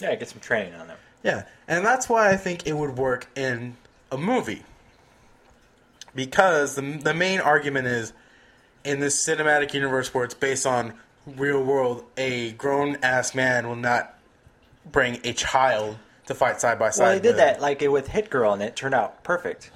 Yeah, 0.00 0.14
get 0.16 0.28
some 0.28 0.40
training 0.40 0.74
on 0.74 0.88
them. 0.88 0.98
Yeah, 1.22 1.44
and 1.68 1.84
that's 1.84 2.08
why 2.08 2.30
I 2.30 2.36
think 2.36 2.66
it 2.66 2.72
would 2.72 2.96
work 2.98 3.28
in 3.36 3.76
a 4.10 4.16
movie. 4.18 4.62
Because 6.14 6.74
the 6.74 6.82
the 6.82 7.14
main 7.14 7.40
argument 7.40 7.86
is 7.86 8.14
in 8.82 9.00
this 9.00 9.22
cinematic 9.22 9.74
universe 9.74 10.14
where 10.14 10.24
it's 10.24 10.34
based 10.34 10.66
on 10.66 10.94
real 11.26 11.62
world, 11.62 12.04
a 12.16 12.52
grown 12.52 12.96
ass 13.02 13.34
man 13.34 13.68
will 13.68 13.76
not 13.76 14.18
bring 14.90 15.20
a 15.24 15.32
child 15.32 15.96
to 16.26 16.34
fight 16.34 16.60
side 16.60 16.78
by 16.78 16.90
side. 16.90 17.02
Well, 17.04 17.12
they 17.14 17.20
did 17.20 17.28
with 17.28 17.36
that 17.38 17.60
like 17.60 17.80
with 17.80 18.08
Hit 18.08 18.30
Girl, 18.30 18.52
and 18.52 18.62
it 18.62 18.76
turned 18.76 18.94
out 18.94 19.22
perfect. 19.24 19.70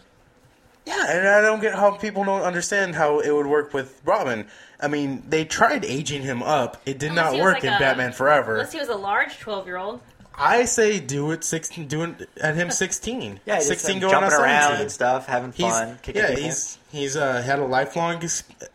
Yeah, 0.87 1.05
and 1.11 1.29
I 1.29 1.43
don't 1.43 1.61
get 1.61 1.75
how 1.75 1.91
people 1.93 2.25
don't 2.25 2.41
understand 2.43 2.95
how 2.95 3.21
it 3.21 3.31
would 3.31 3.47
work 3.47 3.75
with 3.75 4.01
Robin. 4.07 4.47
I 4.81 4.89
mean, 4.89 5.23
they 5.29 5.45
tried 5.45 5.85
aging 5.85 6.23
him 6.23 6.43
up. 6.43 6.81
It 6.87 6.99
did 6.99 7.11
Unless 7.11 7.33
not 7.35 7.43
work 7.43 7.55
like 7.55 7.65
in 7.65 7.75
a- 7.75 7.79
Batman 7.79 8.13
Forever. 8.13 8.53
Unless 8.53 8.73
he 8.73 8.79
was 8.79 8.89
a 8.89 8.95
large 8.97 9.39
twelve-year-old. 9.39 10.01
I 10.35 10.65
say 10.67 11.01
do 11.01 11.33
it 11.33 11.45
sixteen. 11.45 11.89
Do 11.89 12.05
it 12.05 12.31
at 12.41 12.55
him 12.55 12.71
sixteen. 12.71 13.41
Yeah, 13.47 13.57
just, 13.57 13.69
sixteen 13.69 13.97
like, 13.97 14.03
going 14.03 14.13
jumping 14.13 14.33
on 14.33 14.41
around 14.41 14.81
and 14.81 14.91
stuff, 14.91 15.27
having 15.27 15.53
He's 15.53 15.67
fun, 15.67 15.99
kicking 16.01 16.23
yeah, 16.23 16.29
people. 16.29 16.45
he's 16.45 16.78
he's 16.91 17.17
uh, 17.17 17.43
had 17.43 17.59
a 17.59 17.65
lifelong 17.65 18.23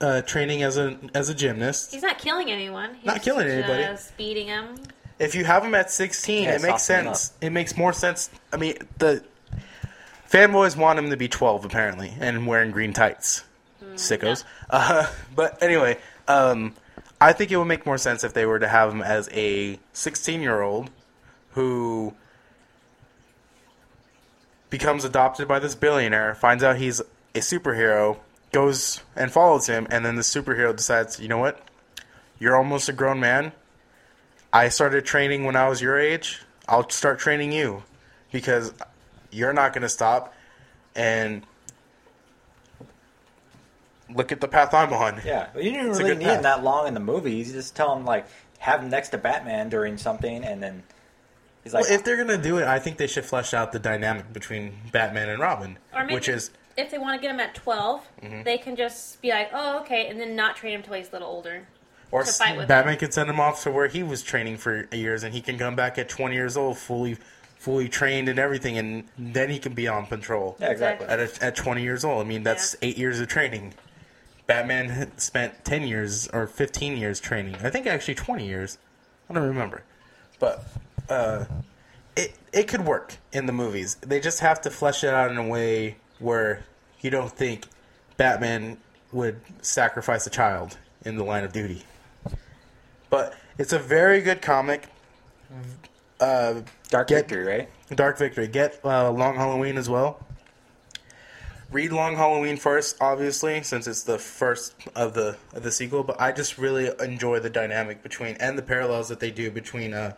uh, 0.01 0.21
training 0.21 0.63
as 0.63 0.77
a 0.77 0.97
as 1.13 1.29
a 1.29 1.33
gymnast. 1.33 1.91
He's 1.91 2.01
not 2.03 2.17
killing 2.17 2.51
anyone. 2.51 2.95
He's 2.95 3.05
Not 3.05 3.21
killing 3.21 3.47
anybody. 3.47 3.83
Just 3.83 4.15
beating 4.17 4.47
him. 4.47 4.75
If 5.19 5.35
you 5.35 5.45
have 5.45 5.63
him 5.63 5.75
at 5.75 5.91
sixteen, 5.91 6.45
Yeah, 6.45 6.55
it 6.55 6.61
makes 6.61 6.83
sense. 6.83 7.33
It 7.41 7.51
makes 7.51 7.77
more 7.77 7.93
sense. 7.93 8.29
I 8.51 8.57
mean, 8.57 8.77
the 8.97 9.23
fanboys 10.29 10.75
want 10.75 10.99
him 10.99 11.09
to 11.09 11.17
be 11.17 11.27
twelve 11.27 11.65
apparently 11.65 12.13
and 12.19 12.47
wearing 12.47 12.71
green 12.71 12.93
tights. 12.93 13.43
Sickos. 13.95 14.43
Uh, 14.69 15.05
but 15.35 15.61
anyway, 15.61 15.99
um, 16.27 16.73
I 17.21 17.31
think 17.31 17.51
it 17.51 17.57
would 17.57 17.65
make 17.65 17.85
more 17.85 17.99
sense 17.99 18.23
if 18.23 18.33
they 18.33 18.43
were 18.47 18.57
to 18.57 18.67
have 18.67 18.91
him 18.91 19.03
as 19.03 19.29
a 19.31 19.77
sixteen-year-old 19.91 20.89
who 21.51 22.15
becomes 24.71 25.05
adopted 25.05 25.47
by 25.47 25.59
this 25.59 25.75
billionaire, 25.75 26.33
finds 26.33 26.63
out 26.63 26.77
he's 26.77 27.03
a 27.35 27.39
superhero, 27.39 28.17
goes 28.51 29.01
and 29.15 29.31
follows 29.31 29.67
him, 29.67 29.87
and 29.89 30.05
then 30.05 30.15
the 30.15 30.21
superhero 30.21 30.75
decides, 30.75 31.19
you 31.19 31.27
know 31.27 31.37
what? 31.39 31.59
You're 32.39 32.55
almost 32.55 32.89
a 32.89 32.93
grown 32.93 33.19
man. 33.19 33.51
I 34.51 34.69
started 34.69 35.05
training 35.05 35.43
when 35.45 35.55
I 35.55 35.67
was 35.67 35.81
your 35.81 35.99
age. 35.99 36.41
I'll 36.67 36.87
start 36.89 37.19
training 37.19 37.51
you 37.51 37.83
because 38.31 38.73
you're 39.31 39.53
not 39.53 39.73
going 39.73 39.81
to 39.81 39.89
stop. 39.89 40.33
And 40.95 41.43
look 44.13 44.31
at 44.31 44.41
the 44.41 44.47
path 44.47 44.73
I'm 44.73 44.93
on. 44.93 45.21
Yeah, 45.25 45.49
well, 45.53 45.63
you 45.63 45.71
didn't 45.71 45.89
It's 45.91 45.99
a 45.99 46.03
really 46.03 46.17
need 46.17 46.25
path. 46.25 46.37
him 46.37 46.43
that 46.43 46.63
long 46.63 46.87
in 46.87 46.93
the 46.93 46.99
movies. 46.99 47.47
You 47.47 47.53
just 47.53 47.75
tell 47.75 47.95
him 47.95 48.05
like 48.05 48.27
have 48.59 48.81
him 48.81 48.89
next 48.89 49.09
to 49.09 49.17
Batman 49.17 49.69
during 49.69 49.97
something, 49.97 50.43
and 50.43 50.61
then 50.61 50.83
he's 51.63 51.73
like, 51.73 51.85
Well, 51.85 51.93
if 51.93 52.03
they're 52.03 52.15
going 52.15 52.27
to 52.27 52.37
do 52.37 52.57
it, 52.59 52.67
I 52.67 52.79
think 52.79 52.97
they 52.97 53.07
should 53.07 53.25
flesh 53.25 53.53
out 53.53 53.71
the 53.71 53.79
dynamic 53.79 54.31
between 54.31 54.73
Batman 54.91 55.29
and 55.29 55.39
Robin, 55.41 55.77
Or 55.93 56.01
maybe 56.03 56.13
which 56.13 56.29
is 56.29 56.51
if 56.77 56.91
they 56.91 56.97
want 56.97 57.19
to 57.19 57.21
get 57.21 57.33
him 57.33 57.39
at 57.39 57.55
12, 57.55 58.01
Mm-hmm. 58.23 58.43
they 58.43 58.57
can 58.57 58.75
just 58.75 59.21
be 59.21 59.29
like, 59.29 59.49
oh, 59.53 59.79
okay, 59.81 60.07
and 60.07 60.19
then 60.19 60.35
not 60.35 60.55
train 60.55 60.73
him 60.73 60.81
till 60.83 60.93
he's 60.93 61.09
a 61.09 61.11
little 61.13 61.27
older. 61.27 61.67
Or 62.11 62.23
to 62.23 62.29
s- 62.29 62.37
fight 62.37 62.57
with 62.57 62.67
Batman 62.67 62.97
can 62.97 63.11
send 63.11 63.29
him 63.29 63.39
off 63.39 63.63
to 63.63 63.71
where 63.71 63.87
he 63.87 64.03
was 64.03 64.21
training 64.23 64.57
for 64.57 64.87
years, 64.91 65.23
and 65.23 65.33
he 65.33 65.41
can 65.41 65.57
come 65.57 65.75
back 65.75 65.97
at 65.97 66.07
20 66.09 66.33
years 66.35 66.55
old, 66.55 66.77
fully, 66.77 67.17
fully 67.57 67.89
trained 67.89 68.29
and 68.29 68.37
everything, 68.39 68.77
and 68.77 69.03
then 69.17 69.49
he 69.49 69.59
can 69.59 69.73
be 69.73 69.87
on 69.87 70.05
patrol 70.05 70.55
yeah, 70.59 70.69
exactly. 70.71 71.07
at 71.07 71.19
a, 71.19 71.43
at 71.43 71.55
20 71.55 71.81
years 71.83 72.05
old. 72.05 72.25
I 72.25 72.27
mean, 72.27 72.43
that's 72.43 72.75
eight 72.81 72.97
years 72.97 73.19
of 73.19 73.27
training. 73.27 73.73
Batman 74.45 75.11
spent 75.17 75.63
10 75.65 75.83
years 75.83 76.27
or 76.27 76.47
15 76.47 76.97
years 76.97 77.19
training. 77.19 77.55
I 77.63 77.69
think 77.69 77.87
actually 77.87 78.15
20 78.15 78.45
years. 78.45 78.77
I 79.29 79.33
don't 79.33 79.47
remember, 79.47 79.83
but 80.37 80.65
uh, 81.09 81.45
it 82.15 82.33
it 82.51 82.67
could 82.67 82.81
work 82.85 83.15
in 83.31 83.45
the 83.45 83.53
movies. 83.53 83.95
They 84.01 84.19
just 84.19 84.41
have 84.41 84.59
to 84.61 84.69
flesh 84.69 85.03
it 85.03 85.13
out 85.13 85.31
in 85.31 85.37
a 85.37 85.47
way 85.47 85.95
where 86.19 86.63
you 87.01 87.09
don't 87.09 87.31
think 87.31 87.65
Batman 88.17 88.77
would 89.11 89.39
sacrifice 89.61 90.25
a 90.25 90.29
child 90.29 90.77
in 91.05 91.17
the 91.17 91.23
line 91.23 91.43
of 91.43 91.53
duty. 91.53 91.83
But 93.09 93.35
it's 93.57 93.73
a 93.73 93.79
very 93.79 94.21
good 94.21 94.41
comic. 94.41 94.87
Uh, 96.19 96.61
Dark 96.89 97.07
get- 97.07 97.27
Victory, 97.27 97.43
right? 97.43 97.69
Dark 97.95 98.17
Victory. 98.17 98.47
Get 98.47 98.79
uh, 98.83 99.11
Long 99.11 99.35
Halloween 99.35 99.77
as 99.77 99.89
well. 99.89 100.25
read 101.71 101.91
Long 101.91 102.15
Halloween 102.15 102.57
first, 102.57 102.97
obviously, 103.01 103.61
since 103.63 103.87
it's 103.87 104.03
the 104.03 104.17
first 104.17 104.73
of 104.95 105.13
the 105.13 105.37
of 105.53 105.63
the 105.63 105.71
sequel. 105.71 106.03
But 106.03 106.19
I 106.19 106.31
just 106.31 106.57
really 106.57 106.89
enjoy 106.99 107.39
the 107.39 107.49
dynamic 107.49 108.01
between 108.01 108.35
and 108.37 108.57
the 108.57 108.61
parallels 108.63 109.09
that 109.09 109.19
they 109.19 109.31
do 109.31 109.51
between 109.51 109.93
uh, 109.93 110.13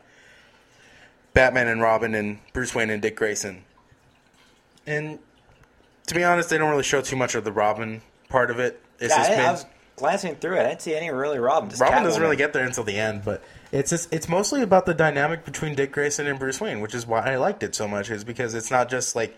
Batman 1.33 1.67
and 1.67 1.81
Robin 1.81 2.13
and 2.15 2.39
Bruce 2.53 2.73
Wayne 2.75 2.89
and 2.89 3.01
Dick 3.01 3.15
Grayson. 3.17 3.63
And 4.87 5.19
to 6.07 6.15
be 6.15 6.23
honest, 6.23 6.49
they 6.49 6.57
don't 6.57 6.69
really 6.69 6.83
show 6.83 7.01
too 7.01 7.15
much 7.15 7.35
of 7.35 7.43
the 7.43 7.51
Robin 7.51 8.01
part 8.29 8.51
of 8.51 8.59
it. 8.59 8.81
It's 8.99 9.11
Yeah, 9.11 9.17
just 9.17 9.31
I, 9.31 9.43
I 9.43 9.51
was 9.51 9.65
glancing 9.95 10.35
through 10.35 10.57
it. 10.57 10.61
I 10.61 10.69
didn't 10.69 10.81
see 10.81 10.95
any 10.95 11.09
really 11.09 11.39
Robin. 11.39 11.69
Robin 11.79 12.03
doesn't 12.03 12.21
really 12.21 12.35
get 12.35 12.53
there 12.53 12.65
until 12.65 12.83
the 12.83 12.97
end, 12.97 13.23
but 13.25 13.43
it's 13.71 13.89
just 13.89 14.13
it's 14.13 14.29
mostly 14.29 14.61
about 14.61 14.85
the 14.85 14.93
dynamic 14.93 15.45
between 15.45 15.75
Dick 15.75 15.91
Grayson 15.91 16.27
and 16.27 16.39
Bruce 16.39 16.61
Wayne, 16.61 16.81
which 16.81 16.93
is 16.93 17.05
why 17.05 17.21
I 17.21 17.37
liked 17.37 17.63
it 17.63 17.75
so 17.75 17.87
much. 17.87 18.09
Is 18.09 18.23
because 18.23 18.53
it's 18.53 18.71
not 18.71 18.89
just 18.89 19.15
like, 19.15 19.35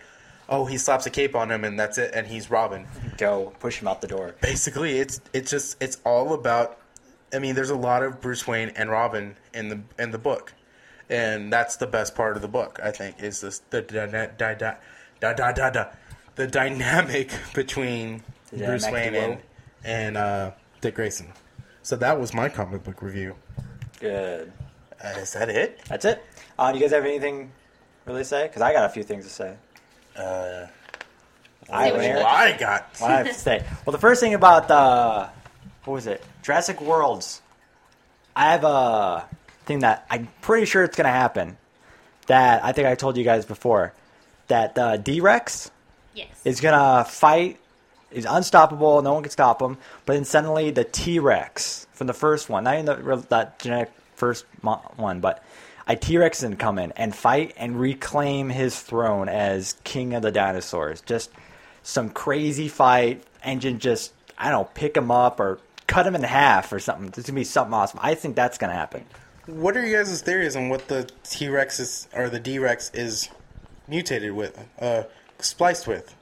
oh, 0.48 0.66
he 0.66 0.78
slaps 0.78 1.06
a 1.06 1.10
cape 1.10 1.34
on 1.34 1.50
him 1.50 1.64
and 1.64 1.78
that's 1.78 1.98
it, 1.98 2.12
and 2.14 2.26
he's 2.26 2.50
Robin. 2.50 2.86
go 3.16 3.52
push 3.60 3.80
him 3.80 3.88
out 3.88 4.00
the 4.00 4.08
door. 4.08 4.34
Basically, 4.40 4.98
it's 4.98 5.20
it's 5.32 5.50
just 5.50 5.76
it's 5.82 5.98
all 6.04 6.34
about. 6.34 6.78
I 7.32 7.38
mean, 7.40 7.54
there's 7.54 7.70
a 7.70 7.76
lot 7.76 8.02
of 8.02 8.20
Bruce 8.20 8.46
Wayne 8.46 8.70
and 8.70 8.90
Robin 8.90 9.36
in 9.52 9.68
the 9.68 9.80
in 9.98 10.10
the 10.12 10.18
book, 10.18 10.54
and 11.10 11.52
that's 11.52 11.76
the 11.76 11.86
best 11.86 12.14
part 12.14 12.36
of 12.36 12.42
the 12.42 12.48
book. 12.48 12.80
I 12.82 12.90
think 12.90 13.22
is 13.22 13.40
this 13.40 13.60
the 13.70 13.82
da 13.82 14.06
da 14.06 14.26
da 14.26 14.54
da 14.54 14.74
da 15.20 15.32
da 15.34 15.52
da, 15.52 15.70
da 15.70 15.84
the 16.38 16.46
dynamic 16.46 17.32
between 17.54 18.22
The 18.50 18.64
Bruce 18.64 18.84
dynamic 18.84 19.12
Wayne 19.12 19.30
and 19.30 19.40
and 19.84 20.16
uh, 20.16 20.50
Dick 20.80 20.94
Grayson. 20.94 21.28
So 21.82 21.96
that 21.96 22.18
was 22.18 22.32
my 22.32 22.48
comic 22.48 22.84
book 22.84 23.02
review. 23.02 23.34
Good. 24.00 24.52
Uh, 25.04 25.08
is 25.18 25.32
that 25.32 25.48
it? 25.48 25.80
That's 25.88 26.04
it. 26.04 26.24
Uh, 26.58 26.72
do 26.72 26.78
you 26.78 26.84
guys 26.84 26.92
have 26.92 27.04
anything 27.04 27.52
really 28.06 28.20
to 28.20 28.24
say? 28.24 28.46
Because 28.46 28.62
I 28.62 28.72
got 28.72 28.84
a 28.86 28.88
few 28.88 29.02
things 29.02 29.24
to 29.24 29.30
say. 29.30 29.56
Uh, 30.16 30.66
I, 31.70 31.92
what 31.92 32.00
you 32.00 32.08
Aaron, 32.08 32.16
well, 32.22 32.26
I 32.26 32.56
got. 32.56 32.88
what 32.98 33.10
I 33.10 33.16
have 33.18 33.26
to 33.26 33.34
say. 33.34 33.64
Well, 33.84 33.92
the 33.92 33.98
first 33.98 34.20
thing 34.20 34.34
about 34.34 34.68
the 34.68 35.28
what 35.84 35.94
was 35.94 36.06
it? 36.06 36.22
Jurassic 36.42 36.80
Worlds. 36.80 37.42
I 38.36 38.52
have 38.52 38.64
a 38.64 39.28
thing 39.66 39.80
that 39.80 40.06
I'm 40.08 40.28
pretty 40.40 40.66
sure 40.66 40.84
it's 40.84 40.96
going 40.96 41.06
to 41.06 41.10
happen. 41.10 41.56
That 42.26 42.64
I 42.64 42.72
think 42.72 42.86
I 42.86 42.94
told 42.94 43.16
you 43.16 43.24
guys 43.24 43.44
before. 43.44 43.92
That 44.48 44.74
the 44.74 45.00
D 45.02 45.20
Rex 45.20 45.70
Yes. 46.14 46.28
is 46.44 46.60
gonna 46.60 47.04
fight. 47.04 47.58
He's 48.10 48.24
unstoppable. 48.24 49.02
No 49.02 49.14
one 49.14 49.22
can 49.22 49.30
stop 49.30 49.60
him. 49.60 49.76
But 50.06 50.14
then 50.14 50.24
suddenly 50.24 50.70
the 50.70 50.84
T 50.84 51.18
Rex 51.18 51.86
from 51.92 52.06
the 52.06 52.14
first 52.14 52.48
one, 52.48 52.64
not 52.64 52.74
even 52.74 52.86
the, 52.86 53.26
that 53.28 53.58
genetic 53.58 53.92
first 54.14 54.44
one, 54.62 55.20
but 55.20 55.44
a 55.86 55.96
T 55.96 56.18
Rex 56.18 56.40
can 56.40 56.56
come 56.56 56.78
in 56.78 56.92
and 56.92 57.14
fight 57.14 57.54
and 57.56 57.78
reclaim 57.78 58.48
his 58.50 58.80
throne 58.80 59.28
as 59.28 59.76
king 59.84 60.14
of 60.14 60.22
the 60.22 60.32
dinosaurs. 60.32 61.00
Just 61.02 61.30
some 61.82 62.10
crazy 62.10 62.68
fight. 62.68 63.22
Engine 63.42 63.78
just 63.78 64.12
I 64.36 64.50
don't 64.50 64.62
know, 64.62 64.70
pick 64.74 64.96
him 64.96 65.10
up 65.10 65.40
or 65.40 65.58
cut 65.86 66.06
him 66.06 66.14
in 66.14 66.22
half 66.22 66.72
or 66.72 66.78
something. 66.78 67.08
It's 67.08 67.28
gonna 67.28 67.34
be 67.34 67.44
something 67.44 67.74
awesome. 67.74 68.00
I 68.02 68.14
think 68.14 68.36
that's 68.36 68.58
gonna 68.58 68.72
happen. 68.74 69.04
What 69.46 69.76
are 69.76 69.84
you 69.84 69.96
guys' 69.96 70.20
theories 70.20 70.56
on 70.56 70.68
what 70.68 70.88
the 70.88 71.10
T 71.24 71.48
Rex 71.48 71.80
is 71.80 72.08
or 72.14 72.28
the 72.28 72.38
D 72.38 72.58
Rex 72.58 72.90
is 72.92 73.28
mutated 73.88 74.32
with, 74.32 74.62
uh, 74.78 75.04
spliced 75.40 75.86
with? 75.86 76.14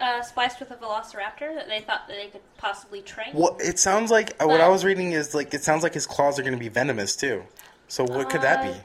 uh, 0.00 0.20
spliced 0.22 0.58
with 0.58 0.70
a 0.72 0.74
velociraptor 0.74 1.54
that 1.54 1.68
they 1.68 1.80
thought 1.80 2.08
that 2.08 2.16
they 2.16 2.26
could 2.26 2.40
possibly 2.58 3.00
train. 3.00 3.28
Well, 3.32 3.56
it 3.60 3.78
sounds 3.78 4.10
like 4.10 4.32
uh, 4.42 4.46
what 4.48 4.60
I 4.60 4.68
was 4.68 4.84
reading 4.84 5.12
is 5.12 5.34
like 5.36 5.54
it 5.54 5.62
sounds 5.62 5.84
like 5.84 5.94
his 5.94 6.04
claws 6.06 6.36
are 6.38 6.42
going 6.42 6.52
to 6.54 6.58
be 6.58 6.68
venomous 6.68 7.14
too. 7.14 7.44
So 7.86 8.02
what 8.04 8.28
could 8.28 8.42
that 8.42 8.60
Uh, 8.66 8.72
be? 8.72 8.78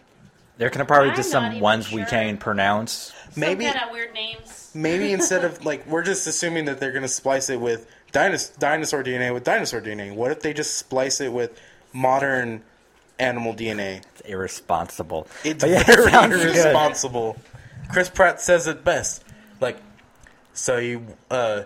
They're 0.60 0.70
gonna 0.70 0.86
probably 0.86 1.10
I'm 1.10 1.16
just 1.16 1.34
not 1.34 1.40
some 1.44 1.52
even 1.54 1.62
ones 1.62 1.92
we 1.92 2.02
sure. 2.02 2.10
can't 2.10 2.40
pronounce. 2.40 3.12
Some 3.32 3.42
maybe- 3.42 3.66
kind 3.66 3.80
of 3.84 3.92
weird 3.92 4.14
names. 4.14 4.70
Maybe 4.76 5.12
instead 5.20 5.44
of 5.46 5.66
like 5.66 5.88
we're 5.88 6.04
just 6.04 6.28
assuming 6.28 6.66
that 6.66 6.80
they're 6.80 6.92
going 6.92 7.02
to 7.02 7.08
splice 7.08 7.50
it 7.50 7.60
with 7.60 7.88
dinos- 8.14 8.56
dinosaur 8.60 9.04
DNA 9.04 9.34
with 9.34 9.44
dinosaur 9.44 9.82
DNA. 9.82 10.14
What 10.14 10.30
if 10.32 10.42
they 10.42 10.54
just 10.54 10.76
splice 10.78 11.22
it 11.22 11.34
with 11.34 11.60
modern 11.92 12.62
animal 13.18 13.54
DNA? 13.56 14.04
It's 14.12 14.22
irresponsible. 14.22 15.28
It's 15.44 15.64
But 15.64 15.72
yeah, 15.72 15.80
it 15.82 15.86
very 15.88 16.12
sounds 16.12 16.36
good. 16.36 16.56
irresponsible. 16.56 17.38
Chris 17.92 18.10
Pratt 18.10 18.40
says 18.42 18.68
it 18.68 18.84
best. 18.84 19.24
Like, 19.62 19.78
so 20.54 20.78
you 20.78 21.06
uh, 21.30 21.64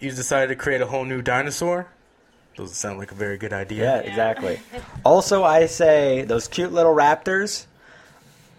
you 0.00 0.10
decided 0.10 0.48
to 0.48 0.56
create 0.56 0.80
a 0.80 0.86
whole 0.86 1.04
new 1.04 1.22
dinosaur? 1.22 1.88
Doesn't 2.56 2.74
sound 2.74 2.98
like 2.98 3.12
a 3.12 3.14
very 3.14 3.38
good 3.38 3.52
idea. 3.52 3.84
Yeah, 3.84 4.10
exactly. 4.10 4.60
also, 5.04 5.42
I 5.42 5.66
say 5.66 6.22
those 6.22 6.48
cute 6.48 6.70
little 6.72 6.94
raptors, 6.94 7.64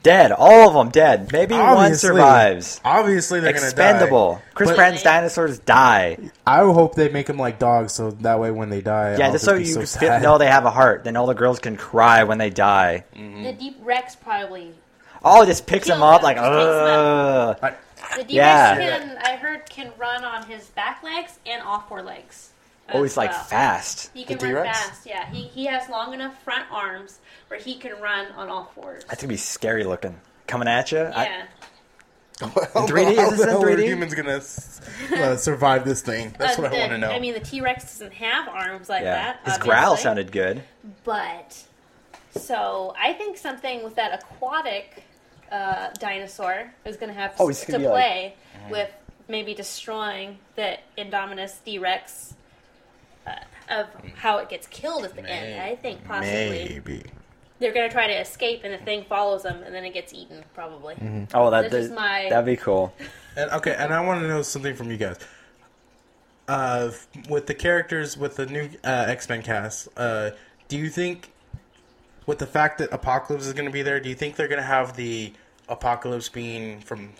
dead. 0.02 0.32
All 0.32 0.68
of 0.68 0.74
them 0.74 0.90
dead. 0.90 1.32
Maybe 1.32 1.54
one 1.54 1.62
Obviously. 1.64 2.08
survives. 2.10 2.82
Obviously, 2.84 3.40
they're 3.40 3.54
going 3.54 3.70
to 3.70 3.76
die. 3.76 3.90
Expendable. 3.92 4.42
Chris 4.56 4.72
But 4.72 4.78
Pratt's 4.78 5.04
dinosaurs 5.04 5.60
die. 5.60 6.18
I 6.48 6.60
hope 6.62 6.96
they 6.96 7.10
make 7.10 7.28
them 7.28 7.38
like 7.38 7.60
dogs, 7.60 7.94
so 7.94 8.10
that 8.12 8.40
way 8.40 8.50
when 8.50 8.72
they 8.72 8.82
die, 8.82 9.16
Yeah, 9.18 9.28
I'll 9.28 9.32
just 9.34 9.46
so 9.46 9.58
be 9.60 9.66
you 9.66 9.76
feel- 9.76 9.86
sad. 9.86 10.24
know 10.24 10.40
they 10.40 10.48
have 10.48 10.66
a 10.66 10.72
heart. 10.72 11.04
Then 11.04 11.16
all 11.16 11.28
the 11.28 11.36
girls 11.36 11.60
can 11.60 11.78
cry 11.78 12.24
when 12.24 12.40
they 12.40 12.50
die. 12.50 13.04
The 13.14 13.54
deep 13.58 13.78
Rex 13.82 14.16
probably. 14.16 14.74
Oh, 15.24 15.44
it 15.44 15.46
just 15.46 15.68
picks 15.68 15.86
Kills 15.86 16.00
them 16.00 16.04
up 16.04 16.22
them, 16.22 16.26
like, 16.26 16.38
just 16.38 16.50
takes 16.50 16.66
them 16.66 17.70
ugh. 17.70 17.74
The 18.18 18.24
D 18.24 18.36
Yeah. 18.36 18.76
Can, 18.78 19.18
I 19.18 19.36
heard, 19.36 19.70
can 19.70 19.92
run 19.98 20.24
on 20.24 20.46
his 20.48 20.68
back 20.70 21.04
legs 21.04 21.40
and 21.46 21.62
all 21.64 21.80
four 21.82 22.02
legs. 22.02 22.50
Oh, 22.94 23.04
as 23.04 23.12
he's 23.12 23.18
like 23.18 23.32
well. 23.32 23.44
fast. 23.44 24.12
He 24.14 24.24
can 24.26 24.38
The 24.38 24.46
run 24.48 24.54
T-Rex? 24.64 24.80
fast. 24.80 25.06
Yeah, 25.06 25.30
he 25.32 25.44
he 25.44 25.66
has 25.66 25.88
long 25.90 26.14
enough 26.14 26.42
front 26.44 26.66
arms 26.72 27.20
where 27.48 27.60
he 27.60 27.76
can 27.76 28.00
run 28.02 28.28
on 28.34 28.50
all 28.50 28.72
fours. 28.76 29.04
That's 29.06 29.22
gonna 29.22 29.30
be 29.30 29.38
scary 29.38 29.84
looking. 29.86 30.20
Coming 30.48 30.68
at 30.68 30.92
you. 30.92 30.98
Yeah. 30.98 31.46
Well, 32.42 32.50
3D? 32.88 33.16
How 33.16 33.30
Is 33.32 33.38
this 33.38 33.38
the 33.38 33.44
in 33.44 33.50
hell 33.50 33.64
are 33.64 33.76
3D? 33.78 33.84
humans 33.86 34.14
going 34.16 34.26
to 34.26 35.24
uh, 35.24 35.38
survive 35.38 35.86
this 35.86 36.02
thing? 36.02 36.36
That's 36.38 36.58
Uh, 36.58 36.64
what 36.64 36.74
I 36.74 36.80
want 36.80 36.92
to 36.92 36.98
know. 36.98 37.12
I 37.12 37.20
mean, 37.20 37.34
the 37.36 37.40
T 37.40 37.62
Rex 37.62 37.84
doesn't 37.86 38.12
have 38.14 38.50
arms 38.50 38.90
like 38.90 39.04
yeah. 39.04 39.34
that. 39.34 39.40
His 39.46 39.58
growl 39.60 39.96
sounded 39.96 40.32
good. 40.32 40.64
But 41.06 41.64
so 42.36 42.94
I 43.00 43.14
think 43.14 43.38
something 43.38 43.84
with 43.84 43.96
that 43.96 44.22
aquatic 44.22 45.04
uh, 45.54 45.90
dinosaur 46.00 46.74
is 46.84 46.98
going 46.98 47.14
to 47.14 47.18
have 47.20 47.34
Oh, 47.40 47.50
to 47.52 47.66
gonna 47.68 47.80
be 47.80 47.86
like- 47.88 47.94
play 47.94 48.36
with 48.70 48.90
maybe 49.30 49.54
destroying 49.54 50.40
the 50.56 50.78
Indominus 50.98 51.64
D 51.64 51.78
Rex. 51.78 52.34
Uh, 53.26 53.36
of 53.70 53.88
how 54.18 54.40
it 54.40 54.50
gets 54.50 54.68
killed 54.68 55.06
at 55.06 55.16
the 55.16 55.26
end, 55.26 55.62
I 55.62 55.78
think 55.78 56.04
possibly 56.06 56.68
Maybe. 56.84 57.04
they're 57.60 57.72
going 57.72 57.88
to 57.88 57.94
try 57.94 58.08
to 58.08 58.14
escape, 58.20 58.62
and 58.66 58.74
the 58.74 58.78
thing 58.80 59.06
follows 59.06 59.44
them, 59.44 59.64
and 59.64 59.74
then 59.74 59.86
it 59.86 59.94
gets 59.94 60.14
eaten. 60.14 60.44
Probably. 60.54 60.96
Oh, 61.34 61.50
that, 61.50 61.72
This 61.72 61.86
is 61.86 61.90
that 61.90 61.96
my- 61.96 62.28
that'd 62.30 62.46
be 62.46 62.58
cool. 62.58 62.94
And 63.38 63.50
okay, 63.52 63.74
and 63.78 63.94
I 63.94 64.02
want 64.02 64.20
to 64.22 64.28
know 64.28 64.42
something 64.42 64.76
from 64.76 64.92
you 64.92 64.98
guys. 64.98 65.18
Uh, 66.50 66.92
with 67.30 67.48
the 67.48 67.54
characters 67.54 68.18
with 68.18 68.36
the 68.36 68.46
new 68.46 68.70
uh, 68.84 69.06
X 69.08 69.30
Men 69.30 69.42
cast, 69.42 69.88
uh, 69.96 70.32
do 70.68 70.78
you 70.78 70.90
think, 70.90 71.32
with 72.26 72.40
the 72.40 72.46
fact 72.48 72.80
that 72.80 72.92
Apocalypse 72.92 73.48
is 73.48 73.54
going 73.54 73.66
to 73.66 73.72
be 73.72 73.82
there, 73.82 74.02
do 74.02 74.10
you 74.10 74.16
think 74.16 74.36
they're 74.36 74.50
going 74.50 74.60
to 74.62 74.68
have 74.68 74.98
the 74.98 75.32
Apocalypse 75.74 76.30
being 76.30 76.80
from 76.80 77.14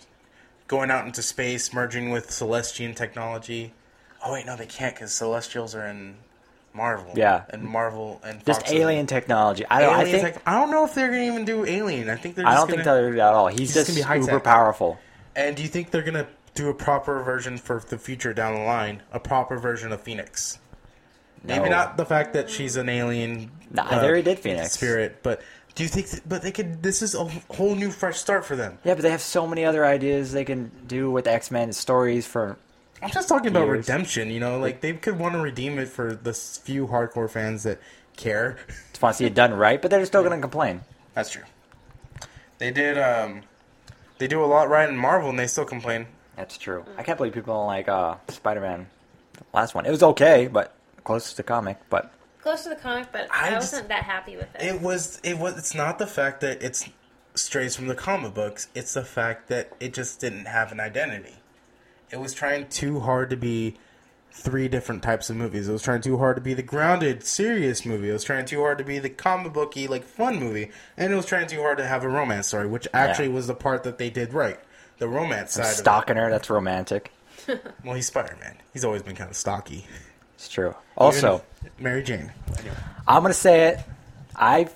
going 0.68 0.90
out 0.90 1.06
into 1.06 1.22
space, 1.22 1.72
merging 1.74 2.10
with 2.10 2.28
Celestian 2.30 2.94
technology? 2.96 3.72
Oh 4.24 4.32
wait, 4.32 4.46
no, 4.46 4.56
they 4.56 4.66
can't 4.66 4.94
because 4.94 5.12
Celestials 5.12 5.74
are 5.74 5.86
in 5.86 6.16
Marvel. 6.72 7.12
Yeah. 7.14 7.44
and 7.50 7.62
Marvel 7.62 8.20
and 8.24 8.44
Just 8.44 8.62
Fox 8.62 8.72
alien 8.72 9.06
technology. 9.06 9.64
I 9.70 9.80
don't. 9.82 9.94
I 9.94 10.04
think. 10.04 10.22
tech- 10.22 10.42
I 10.46 10.58
don't 10.58 10.70
know 10.70 10.84
if 10.84 10.94
they're 10.94 11.08
going 11.08 11.20
to 11.28 11.32
even 11.32 11.44
do 11.44 11.64
Alien. 11.66 12.08
I 12.08 12.16
think 12.16 12.34
they're. 12.34 12.46
I 12.46 12.54
don't 12.54 12.62
gonna, 12.68 12.82
think 12.82 12.84
they're 12.84 13.14
at 13.14 13.20
all. 13.34 13.48
He's 13.48 13.58
He's 13.60 13.74
just 13.74 13.88
gonna 13.88 13.98
be 13.98 14.02
high-tech. 14.26 14.42
powerful. 14.42 14.98
And 15.36 15.56
do 15.56 15.62
you 15.62 15.68
think 15.68 15.90
they're 15.90 16.02
gonna 16.02 16.26
do 16.54 16.68
a 16.70 16.74
proper 16.74 17.22
version 17.22 17.58
for 17.58 17.82
the 17.86 17.98
future 17.98 18.32
down 18.32 18.54
the 18.54 18.60
line? 18.62 19.02
A 19.12 19.20
proper 19.20 19.58
version 19.58 19.92
of 19.92 20.00
Phoenix? 20.00 20.58
Maybe 21.42 21.68
not 21.68 21.98
the 21.98 22.06
fact 22.06 22.32
that 22.32 22.48
she's 22.48 22.76
an 22.76 22.88
alien. 22.88 23.50
uh, 23.76 23.82
Nah, 23.82 24.00
they 24.00 24.06
already 24.06 24.22
did 24.22 24.38
Phoenix. 24.38 24.72
spirit, 24.72 25.18
but 25.22 25.42
do 25.74 25.82
you 25.82 25.88
think? 25.88 26.08
That, 26.08 26.28
but 26.28 26.42
they 26.42 26.52
could. 26.52 26.82
This 26.82 27.02
is 27.02 27.14
a 27.14 27.24
whole 27.24 27.74
new 27.74 27.90
fresh 27.90 28.18
start 28.18 28.44
for 28.44 28.56
them. 28.56 28.78
Yeah, 28.84 28.94
but 28.94 29.02
they 29.02 29.10
have 29.10 29.20
so 29.20 29.46
many 29.46 29.64
other 29.64 29.84
ideas 29.84 30.32
they 30.32 30.44
can 30.44 30.70
do 30.86 31.10
with 31.10 31.26
X 31.26 31.50
Men 31.50 31.72
stories 31.72 32.26
for. 32.26 32.56
I'm 33.02 33.10
just 33.10 33.28
talking 33.28 33.48
about 33.48 33.68
redemption. 33.68 34.30
You 34.30 34.40
know, 34.40 34.58
like 34.58 34.80
they 34.80 34.92
could 34.94 35.18
want 35.18 35.34
to 35.34 35.40
redeem 35.40 35.78
it 35.78 35.88
for 35.88 36.14
the 36.14 36.32
few 36.32 36.86
hardcore 36.86 37.28
fans 37.28 37.64
that 37.64 37.80
care. 38.16 38.56
Just 38.90 39.02
want 39.02 39.14
to 39.14 39.18
see 39.18 39.24
it 39.26 39.34
done 39.34 39.52
right, 39.52 39.82
but 39.82 39.90
they're 39.90 40.04
still 40.06 40.22
going 40.22 40.36
to 40.36 40.40
complain. 40.40 40.82
That's 41.14 41.30
true. 41.30 41.42
They 42.58 42.70
did. 42.70 42.96
um 42.96 43.42
They 44.18 44.28
do 44.28 44.44
a 44.44 44.46
lot 44.46 44.68
right 44.68 44.88
in 44.88 44.96
Marvel, 44.96 45.30
and 45.30 45.38
they 45.38 45.48
still 45.48 45.64
complain. 45.64 46.06
That's 46.36 46.56
true. 46.56 46.84
I 46.96 47.02
can't 47.02 47.16
believe 47.16 47.32
people 47.34 47.54
don't 47.54 47.66
like 47.66 47.88
uh, 47.88 48.16
Spider 48.28 48.60
Man. 48.60 48.86
Last 49.52 49.74
one. 49.74 49.86
It 49.86 49.90
was 49.90 50.02
okay, 50.02 50.46
but 50.46 50.72
close 51.02 51.32
to 51.34 51.42
comic. 51.42 51.78
But 51.90 52.12
Close 52.44 52.64
to 52.64 52.68
the 52.68 52.76
comic, 52.76 53.08
but 53.10 53.26
I 53.30 53.46
I, 53.46 53.50
just- 53.52 53.72
wasn't 53.72 53.88
that 53.88 54.02
happy 54.02 54.36
with 54.36 54.54
it. 54.54 54.62
It 54.62 54.82
was. 54.82 55.18
It 55.24 55.38
was. 55.38 55.56
It's 55.56 55.74
not 55.74 55.98
the 55.98 56.06
fact 56.06 56.42
that 56.42 56.62
it's 56.62 56.86
strays 57.34 57.74
from 57.74 57.86
the 57.86 57.94
comic 57.94 58.34
books. 58.34 58.68
It's 58.74 58.92
the 58.92 59.02
fact 59.02 59.48
that 59.48 59.72
it 59.80 59.94
just 59.94 60.20
didn't 60.20 60.44
have 60.44 60.70
an 60.70 60.78
identity. 60.78 61.36
It 62.10 62.20
was 62.20 62.34
trying 62.34 62.68
too 62.68 63.00
hard 63.00 63.30
to 63.30 63.36
be 63.38 63.78
three 64.30 64.68
different 64.68 65.02
types 65.02 65.30
of 65.30 65.36
movies. 65.36 65.70
It 65.70 65.72
was 65.72 65.80
trying 65.80 66.02
too 66.02 66.18
hard 66.18 66.36
to 66.36 66.42
be 66.42 66.52
the 66.52 66.62
grounded, 66.62 67.24
serious 67.24 67.86
movie. 67.86 68.10
It 68.10 68.12
was 68.12 68.24
trying 68.24 68.44
too 68.44 68.60
hard 68.60 68.76
to 68.76 68.84
be 68.84 68.98
the 68.98 69.08
comic 69.08 69.54
booky, 69.54 69.88
like 69.88 70.04
fun 70.04 70.38
movie, 70.38 70.70
and 70.98 71.14
it 71.14 71.16
was 71.16 71.24
trying 71.24 71.46
too 71.46 71.62
hard 71.62 71.78
to 71.78 71.86
have 71.86 72.04
a 72.04 72.08
romance 72.10 72.48
story, 72.48 72.66
which 72.66 72.86
actually 72.92 73.28
was 73.28 73.46
the 73.46 73.54
part 73.54 73.84
that 73.84 73.96
they 73.96 74.10
did 74.10 74.34
right. 74.34 74.60
The 74.98 75.08
romance 75.08 75.54
side. 75.54 75.62
of 75.64 75.70
it. 75.72 75.76
stalking 75.76 76.16
her, 76.18 76.28
that's 76.28 76.50
romantic. 76.50 77.10
Well, 77.84 77.94
he's 77.94 78.06
Spider 78.06 78.36
Man. 78.40 78.56
He's 78.74 78.84
always 78.84 79.02
been 79.02 79.16
kind 79.16 79.28
of 79.30 79.36
stocky. 79.36 79.86
It's 80.44 80.52
true. 80.52 80.74
Also, 80.98 81.42
Mary 81.78 82.02
Jane. 82.02 82.30
I'm 83.08 83.22
gonna 83.22 83.32
say 83.32 83.68
it. 83.68 83.78
I 84.36 84.68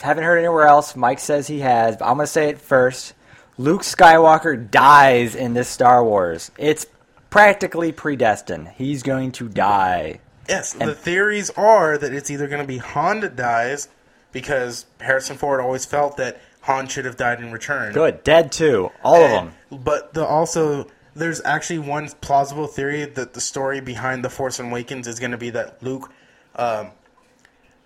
haven't 0.00 0.24
heard 0.24 0.38
anywhere 0.38 0.66
else. 0.66 0.96
Mike 0.96 1.18
says 1.18 1.46
he 1.46 1.60
has, 1.60 1.98
but 1.98 2.06
I'm 2.06 2.16
gonna 2.16 2.26
say 2.26 2.48
it 2.48 2.58
first. 2.58 3.12
Luke 3.58 3.82
Skywalker 3.82 4.70
dies 4.70 5.34
in 5.34 5.52
this 5.52 5.68
Star 5.68 6.02
Wars. 6.02 6.50
It's 6.56 6.86
practically 7.28 7.92
predestined. 7.92 8.68
He's 8.76 9.02
going 9.02 9.32
to 9.32 9.50
die. 9.50 10.20
Yes, 10.48 10.74
And- 10.74 10.88
the 10.88 10.94
theories 10.94 11.50
are 11.50 11.98
that 11.98 12.14
it's 12.14 12.30
either 12.30 12.46
going 12.48 12.62
to 12.62 12.66
be 12.66 12.78
Han 12.78 13.20
that 13.20 13.36
dies 13.36 13.88
because 14.32 14.86
Harrison 15.00 15.36
Ford 15.36 15.60
always 15.60 15.84
felt 15.84 16.16
that 16.16 16.40
Han 16.62 16.88
should 16.88 17.04
have 17.04 17.18
died 17.18 17.40
in 17.40 17.52
return. 17.52 17.92
Good. 17.92 18.24
Dead 18.24 18.50
too. 18.50 18.90
All 19.04 19.22
of 19.22 19.30
them. 19.30 19.52
But 19.70 20.14
the 20.14 20.24
also 20.24 20.86
there's 21.14 21.40
actually 21.44 21.80
one 21.80 22.08
plausible 22.20 22.66
theory 22.66 23.04
that 23.04 23.34
the 23.34 23.40
story 23.40 23.80
behind 23.80 24.24
the 24.24 24.30
Force 24.30 24.58
Awakens 24.58 25.06
is 25.06 25.18
going 25.18 25.32
to 25.32 25.38
be 25.38 25.50
that 25.50 25.82
Luke, 25.82 26.10
um, 26.56 26.90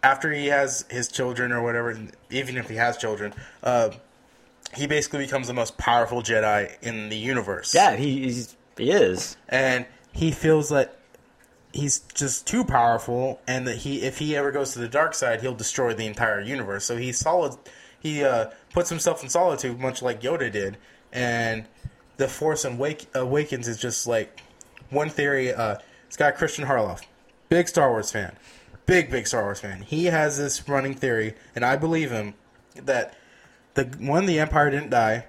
after 0.02 0.32
he 0.32 0.46
has 0.46 0.84
his 0.90 1.08
children 1.08 1.52
or 1.52 1.62
whatever, 1.62 1.98
even 2.30 2.56
if 2.56 2.68
he 2.68 2.76
has 2.76 2.96
children, 2.96 3.34
uh, 3.62 3.90
he 4.74 4.86
basically 4.86 5.24
becomes 5.24 5.46
the 5.46 5.54
most 5.54 5.76
powerful 5.78 6.22
Jedi 6.22 6.80
in 6.82 7.08
the 7.08 7.16
universe. 7.16 7.74
Yeah, 7.74 7.96
he 7.96 8.22
he's, 8.24 8.56
he 8.76 8.90
is. 8.90 9.36
and 9.48 9.86
he 10.12 10.30
feels 10.30 10.68
that 10.70 10.96
he's 11.72 12.00
just 12.14 12.46
too 12.46 12.64
powerful, 12.64 13.40
and 13.46 13.66
that 13.66 13.78
he 13.78 14.02
if 14.02 14.18
he 14.18 14.36
ever 14.36 14.52
goes 14.52 14.72
to 14.72 14.78
the 14.78 14.88
dark 14.88 15.14
side, 15.14 15.40
he'll 15.40 15.54
destroy 15.54 15.94
the 15.94 16.06
entire 16.06 16.40
universe. 16.40 16.84
So 16.84 16.96
he's 16.96 17.18
solid. 17.18 17.56
He 17.98 18.22
uh, 18.22 18.50
puts 18.72 18.90
himself 18.90 19.22
in 19.22 19.28
solitude, 19.28 19.80
much 19.80 20.02
like 20.02 20.20
Yoda 20.20 20.50
did, 20.52 20.76
and 21.12 21.66
the 22.16 22.28
Force 22.28 22.64
Awake- 22.64 23.08
Awakens 23.14 23.68
is 23.68 23.78
just 23.78 24.06
like 24.06 24.40
one 24.90 25.10
theory. 25.10 25.52
Uh, 25.52 25.76
this 26.06 26.16
guy 26.16 26.30
Christian 26.30 26.66
Harloff, 26.66 27.02
big 27.48 27.68
Star 27.68 27.90
Wars 27.90 28.10
fan, 28.10 28.36
big 28.86 29.10
big 29.10 29.26
Star 29.26 29.42
Wars 29.42 29.60
fan. 29.60 29.82
He 29.82 30.06
has 30.06 30.38
this 30.38 30.68
running 30.68 30.94
theory, 30.94 31.34
and 31.54 31.64
I 31.64 31.76
believe 31.76 32.10
him 32.10 32.34
that 32.76 33.14
the 33.74 33.84
one 33.98 34.26
the 34.26 34.38
Empire 34.38 34.70
didn't 34.70 34.90
die, 34.90 35.26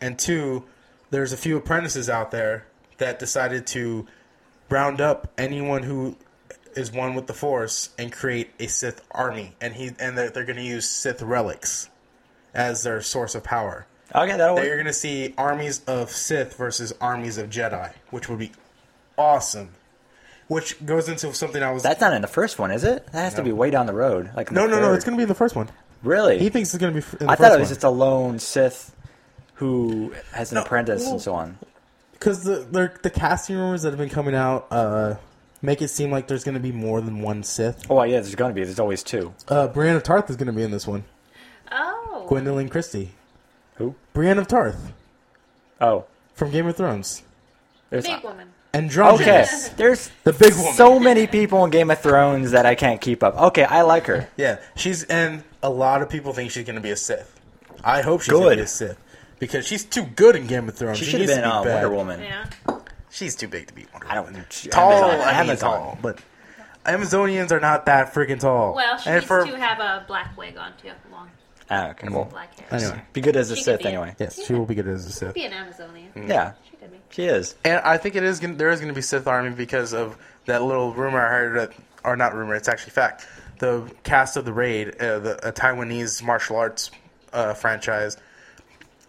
and 0.00 0.18
two, 0.18 0.64
there's 1.10 1.32
a 1.32 1.36
few 1.36 1.56
apprentices 1.56 2.08
out 2.08 2.30
there 2.30 2.66
that 2.98 3.18
decided 3.18 3.66
to 3.68 4.06
round 4.68 5.00
up 5.00 5.32
anyone 5.36 5.82
who 5.82 6.16
is 6.76 6.92
one 6.92 7.14
with 7.14 7.26
the 7.26 7.34
Force 7.34 7.90
and 7.98 8.12
create 8.12 8.50
a 8.60 8.68
Sith 8.68 9.02
army, 9.10 9.56
and 9.60 9.74
he 9.74 9.90
and 9.98 10.16
they're, 10.16 10.30
they're 10.30 10.44
going 10.44 10.56
to 10.56 10.62
use 10.62 10.88
Sith 10.88 11.22
relics 11.22 11.88
as 12.54 12.82
their 12.82 13.00
source 13.00 13.34
of 13.34 13.42
power. 13.42 13.86
Okay, 14.14 14.36
that'll 14.36 14.56
That 14.56 14.64
you're 14.66 14.76
going 14.76 14.86
to 14.86 14.92
see 14.92 15.34
armies 15.38 15.82
of 15.86 16.10
Sith 16.10 16.56
versus 16.56 16.92
armies 17.00 17.38
of 17.38 17.48
Jedi, 17.50 17.92
which 18.10 18.28
would 18.28 18.38
be 18.38 18.52
awesome. 19.16 19.70
Which 20.48 20.84
goes 20.84 21.08
into 21.08 21.32
something 21.32 21.62
I 21.62 21.70
was 21.70 21.84
That's 21.84 22.00
not 22.00 22.12
in 22.12 22.22
the 22.22 22.28
first 22.28 22.58
one, 22.58 22.72
is 22.72 22.82
it? 22.82 23.06
That 23.12 23.20
has 23.22 23.34
to 23.34 23.40
No. 23.40 23.44
be 23.44 23.52
way 23.52 23.70
down 23.70 23.86
the 23.86 23.92
road. 23.94 24.30
Like 24.34 24.48
in 24.48 24.54
no 24.56 24.62
the 24.66 24.68
no 24.72 24.80
no. 24.80 24.86
third. 24.88 24.94
It's 24.96 25.04
going 25.04 25.14
to 25.14 25.18
be 25.18 25.22
in 25.22 25.28
the 25.28 25.34
first 25.34 25.54
one. 25.54 25.70
really. 26.02 26.38
He 26.38 26.48
thinks 26.48 26.74
it's 26.74 26.80
going 26.80 26.92
to 26.94 27.00
be. 27.00 27.06
In 27.20 27.26
the 27.26 27.32
I 27.32 27.36
first 27.36 27.40
thought 27.42 27.52
it 27.56 27.60
was 27.60 27.68
one. 27.68 27.74
just 27.74 27.84
a 27.84 27.90
lone 27.90 28.38
Sith 28.40 28.96
who 29.54 30.12
has 30.32 30.50
an 30.50 30.56
No, 30.56 30.62
apprentice 30.62 31.02
well- 31.02 31.12
and 31.12 31.20
so 31.22 31.34
on. 31.34 31.58
because 32.14 32.42
the, 32.42 32.66
the 32.70 32.92
the 33.02 33.10
casting 33.10 33.56
rumors 33.56 33.82
that 33.82 33.90
have 33.90 33.98
been 33.98 34.08
coming 34.10 34.34
out 34.34 34.66
uh, 34.72 35.14
make 35.62 35.82
it 35.82 35.88
seem 35.88 36.10
like 36.10 36.26
there's 36.26 36.42
going 36.42 36.54
to 36.54 36.60
be 36.60 36.72
more 36.72 37.00
than 37.00 37.20
one 37.22 37.44
Sith. 37.44 37.88
Oh 37.88 38.02
yeah, 38.02 38.14
there's 38.20 38.34
going 38.34 38.50
to 38.50 38.54
be. 38.54 38.64
There's 38.64 38.80
always 38.80 39.04
two. 39.04 39.32
Uh, 39.46 39.68
Brienne 39.68 39.94
of 39.94 40.02
Tarth 40.02 40.28
is 40.30 40.36
going 40.36 40.46
to 40.48 40.52
be 40.52 40.64
in 40.64 40.72
this 40.72 40.86
one. 40.86 41.04
Oh. 41.70 42.26
Gwendoline 42.28 42.70
Christie, 42.70 43.12
Who? 43.80 43.94
Brienne 44.12 44.38
of 44.38 44.46
Tarth 44.46 44.92
Oh, 45.80 46.04
from 46.34 46.50
Game 46.50 46.66
of 46.66 46.76
Thrones, 46.76 47.22
there's 47.88 48.06
Big 48.06 48.22
woman. 48.22 48.48
Androgynous. 48.74 49.66
okay. 49.66 49.74
There's 49.78 50.10
The 50.22 50.32
big 50.32 50.54
woman. 50.54 50.74
so 50.74 51.00
many 51.00 51.26
people 51.26 51.64
in 51.64 51.70
Game 51.72 51.90
of 51.90 51.98
Thrones 52.00 52.52
that 52.52 52.66
I 52.66 52.76
can't 52.76 53.00
keep 53.00 53.24
up. 53.24 53.34
Okay, 53.36 53.64
I 53.64 53.82
like 53.82 54.06
her. 54.06 54.28
Yeah, 54.36 54.60
she's 54.76 55.02
and 55.04 55.42
a 55.60 55.68
lot 55.70 56.02
of 56.02 56.08
people 56.08 56.32
think 56.32 56.52
she's 56.52 56.64
going 56.64 56.76
to 56.76 56.80
be 56.80 56.90
a 56.92 56.96
Sith. 56.96 57.40
I 57.82 58.02
hope 58.02 58.20
she's 58.20 58.30
going 58.30 58.44
Good. 58.44 58.50
to 58.50 58.56
be 58.58 58.62
a 58.62 58.66
Sith 58.68 58.98
because 59.40 59.66
she's 59.66 59.84
too 59.84 60.04
good 60.04 60.36
in 60.36 60.46
Game 60.46 60.68
of 60.68 60.76
Thrones. 60.76 60.98
She 60.98 61.06
She 61.06 61.10
should 61.12 61.20
have 61.22 61.28
needs 61.30 61.40
been 61.40 61.48
to 61.48 61.48
be 61.48 61.56
uh, 61.56 61.64
bad. 61.64 61.82
Wonder 61.82 61.90
Woman. 61.96 62.20
Yeah. 62.20 62.78
She's 63.10 63.34
too 63.34 63.48
big 63.48 63.66
to 63.66 63.74
be 63.74 63.86
Wonder 63.92 64.06
I 64.08 64.20
Woman. 64.20 64.34
don't. 64.34 64.52
She, 64.52 64.68
Tall, 64.68 64.92
Amazon, 64.92 65.20
I 65.20 65.30
mean 65.40 65.48
Amazon. 65.48 65.70
tall, 65.80 65.98
but 66.00 66.18
Amazonians 66.86 67.50
are 67.50 67.58
not 67.60 67.86
that 67.86 68.14
freaking 68.14 68.38
tall. 68.38 68.74
Well, 68.76 68.98
she 68.98 69.08
and 69.10 69.16
needs 69.16 69.26
for 69.26 69.46
to 69.46 69.58
have 69.58 69.80
a 69.80 70.04
black 70.06 70.36
wig 70.36 70.56
on 70.56 70.72
too, 70.80 70.90
long 71.10 71.28
Ah, 71.70 71.90
okay, 71.90 72.08
cool. 72.08 72.24
black 72.24 72.58
hair. 72.58 72.66
anyway, 72.80 73.02
Be 73.12 73.20
good 73.20 73.36
as 73.36 73.50
a 73.50 73.54
She 73.56 73.60
could 73.60 73.64
Sith 73.64 73.78
be 73.80 73.84
a- 73.84 73.88
anyway. 73.88 74.14
yes, 74.18 74.44
she 74.44 74.52
will 74.54 74.66
be 74.66 74.74
good 74.74 74.88
as 74.88 75.06
a 75.06 75.12
Sith. 75.12 75.34
Be 75.34 75.44
an 75.44 75.52
Amazonian. 75.52 76.10
Yeah, 76.28 76.52
She 76.68 76.76
could 76.76 76.90
be. 76.90 76.98
she 77.10 77.24
is. 77.26 77.54
And 77.64 77.80
I 77.84 77.96
think 77.96 78.16
it 78.16 78.22
is. 78.24 78.40
Gonna, 78.40 78.54
there 78.54 78.70
is 78.70 78.80
going 78.80 78.88
to 78.92 78.94
be 78.94 79.02
Sith 79.02 79.26
army 79.28 79.50
because 79.50 79.92
of 79.94 80.16
that 80.46 80.62
little 80.64 80.92
rumor 80.92 81.20
I 81.24 81.28
heard, 81.30 81.56
that, 81.58 81.72
or 82.04 82.16
not 82.16 82.34
rumor. 82.34 82.54
It's 82.56 82.68
actually 82.68 82.90
fact. 82.90 83.26
The 83.60 83.88
cast 84.02 84.36
of 84.36 84.44
the 84.44 84.52
raid, 84.52 84.96
uh, 85.00 85.18
the 85.20 85.48
a 85.48 85.52
Taiwanese 85.52 86.22
martial 86.22 86.56
arts 86.56 86.90
uh, 87.32 87.54
franchise, 87.54 88.16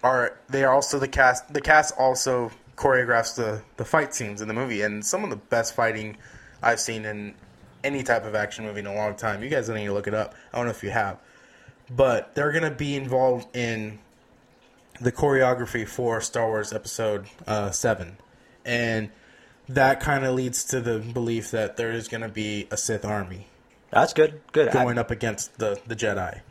are 0.04 0.38
they 0.50 0.64
are 0.64 0.74
also 0.74 1.00
the 1.00 1.08
cast. 1.08 1.52
The 1.54 1.62
cast 1.62 1.94
also 1.98 2.52
choreographs 2.76 3.36
the 3.36 3.62
the 3.78 3.86
fight 3.86 4.14
scenes 4.14 4.42
in 4.42 4.48
the 4.48 4.54
movie, 4.54 4.82
and 4.82 5.06
some 5.06 5.24
of 5.24 5.30
the 5.30 5.36
best 5.38 5.74
fighting 5.76 6.18
I've 6.62 6.80
seen 6.80 7.06
in 7.06 7.34
any 7.84 8.04
type 8.04 8.26
of 8.26 8.36
action 8.36 8.66
movie 8.66 8.80
in 8.82 8.88
a 8.88 8.94
long 8.94 9.16
time. 9.16 9.42
You 9.42 9.50
guys 9.50 9.68
don't 9.68 9.78
need 9.78 9.86
to 9.88 9.94
look 9.94 10.08
it 10.08 10.14
up. 10.14 10.36
I 10.54 10.58
don't 10.58 10.66
know 10.66 10.72
if 10.72 10.84
you 10.84 10.90
have, 10.92 11.18
but 11.96 12.36
they're 12.36 12.52
going 12.52 12.64
to 12.64 12.72
be 12.72 12.96
involved 12.96 13.56
in 13.56 14.00
the 15.00 15.12
choreography 15.12 15.88
for 15.88 16.22
Star 16.22 16.48
Wars 16.48 16.72
Episode 16.74 17.28
uh, 17.48 17.72
Seven, 17.72 18.18
and 18.66 19.10
that 19.68 20.00
kind 20.00 20.26
of 20.26 20.36
leads 20.36 20.64
to 20.66 20.82
the 20.82 21.00
belief 21.00 21.52
that 21.52 21.78
there 21.78 21.92
is 21.92 22.08
going 22.08 22.22
to 22.22 22.30
be 22.30 22.68
a 22.72 22.78
Sith 22.78 23.06
army 23.06 23.48
That's 23.92 24.14
good. 24.14 24.42
Good. 24.52 24.70
I- 24.70 24.74
going 24.84 24.98
up 24.98 25.12
against 25.12 25.58
the 25.58 25.80
the 25.88 25.96
Jedi. 25.96 26.42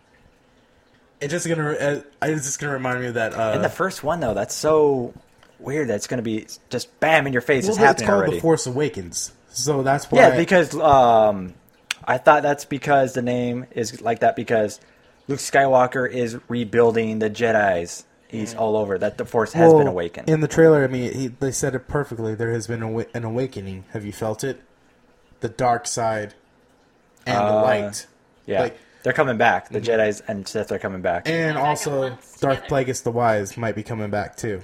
It's 1.20 1.32
just 1.32 1.46
gonna. 1.46 1.72
Uh, 1.72 2.00
it's 2.22 2.46
just 2.46 2.58
gonna 2.60 2.72
remind 2.72 3.00
me 3.00 3.08
of 3.08 3.14
that. 3.14 3.34
Uh, 3.34 3.52
in 3.54 3.62
the 3.62 3.68
first 3.68 4.02
one 4.02 4.20
though, 4.20 4.32
that's 4.32 4.54
so 4.54 5.12
weird. 5.58 5.88
That's 5.88 6.06
going 6.06 6.16
to 6.16 6.22
be 6.22 6.46
just 6.70 6.98
bam 6.98 7.26
in 7.26 7.34
your 7.34 7.42
face. 7.42 7.64
well, 7.64 7.72
it's 7.72 7.78
it's 7.78 7.84
happening 7.84 8.06
called 8.06 8.18
already. 8.20 8.36
the 8.36 8.40
Force 8.40 8.66
Awakens, 8.66 9.32
so 9.50 9.82
that's 9.82 10.10
why. 10.10 10.18
Yeah, 10.18 10.36
because 10.36 10.74
um, 10.74 11.52
I 12.04 12.16
thought 12.16 12.42
that's 12.42 12.64
because 12.64 13.12
the 13.12 13.20
name 13.20 13.66
is 13.72 14.00
like 14.00 14.20
that 14.20 14.34
because 14.34 14.80
Luke 15.30 15.38
Skywalker 15.38 16.10
is 16.10 16.36
rebuilding 16.48 17.20
the 17.20 17.30
Jedi's. 17.30 18.04
He's 18.26 18.54
all 18.54 18.76
over 18.76 18.98
that 18.98 19.16
the 19.16 19.24
Force 19.24 19.52
has 19.54 19.72
been 19.72 19.86
awakened. 19.86 20.28
In 20.28 20.40
the 20.40 20.46
trailer, 20.48 20.84
I 20.84 20.86
mean, 20.88 21.12
he, 21.12 21.26
they 21.28 21.50
said 21.52 21.74
it 21.74 21.86
perfectly. 21.88 22.34
There 22.34 22.50
has 22.52 22.66
been 22.66 22.82
awa- 22.82 23.06
an 23.14 23.24
awakening. 23.24 23.84
Have 23.92 24.04
you 24.04 24.12
felt 24.12 24.44
it? 24.44 24.60
The 25.40 25.48
dark 25.48 25.86
side 25.86 26.34
and 27.26 27.36
the 27.36 27.42
Uh, 27.42 27.62
light. 27.62 28.06
yeah, 28.46 28.60
like- 28.62 28.78
they're 29.02 29.12
coming 29.12 29.36
back. 29.38 29.68
The 29.70 29.80
Jedi's 29.80 30.20
and 30.28 30.46
Sith 30.46 30.70
are 30.70 30.78
coming 30.78 31.00
back. 31.00 31.28
And 31.28 31.54
Back 31.54 31.64
also, 31.64 32.10
Darth 32.10 32.38
together. 32.40 32.62
Plagueis 32.68 33.02
the 33.02 33.10
Wise 33.12 33.56
might 33.56 33.74
be 33.74 33.82
coming 33.82 34.10
back 34.10 34.36
too. 34.36 34.62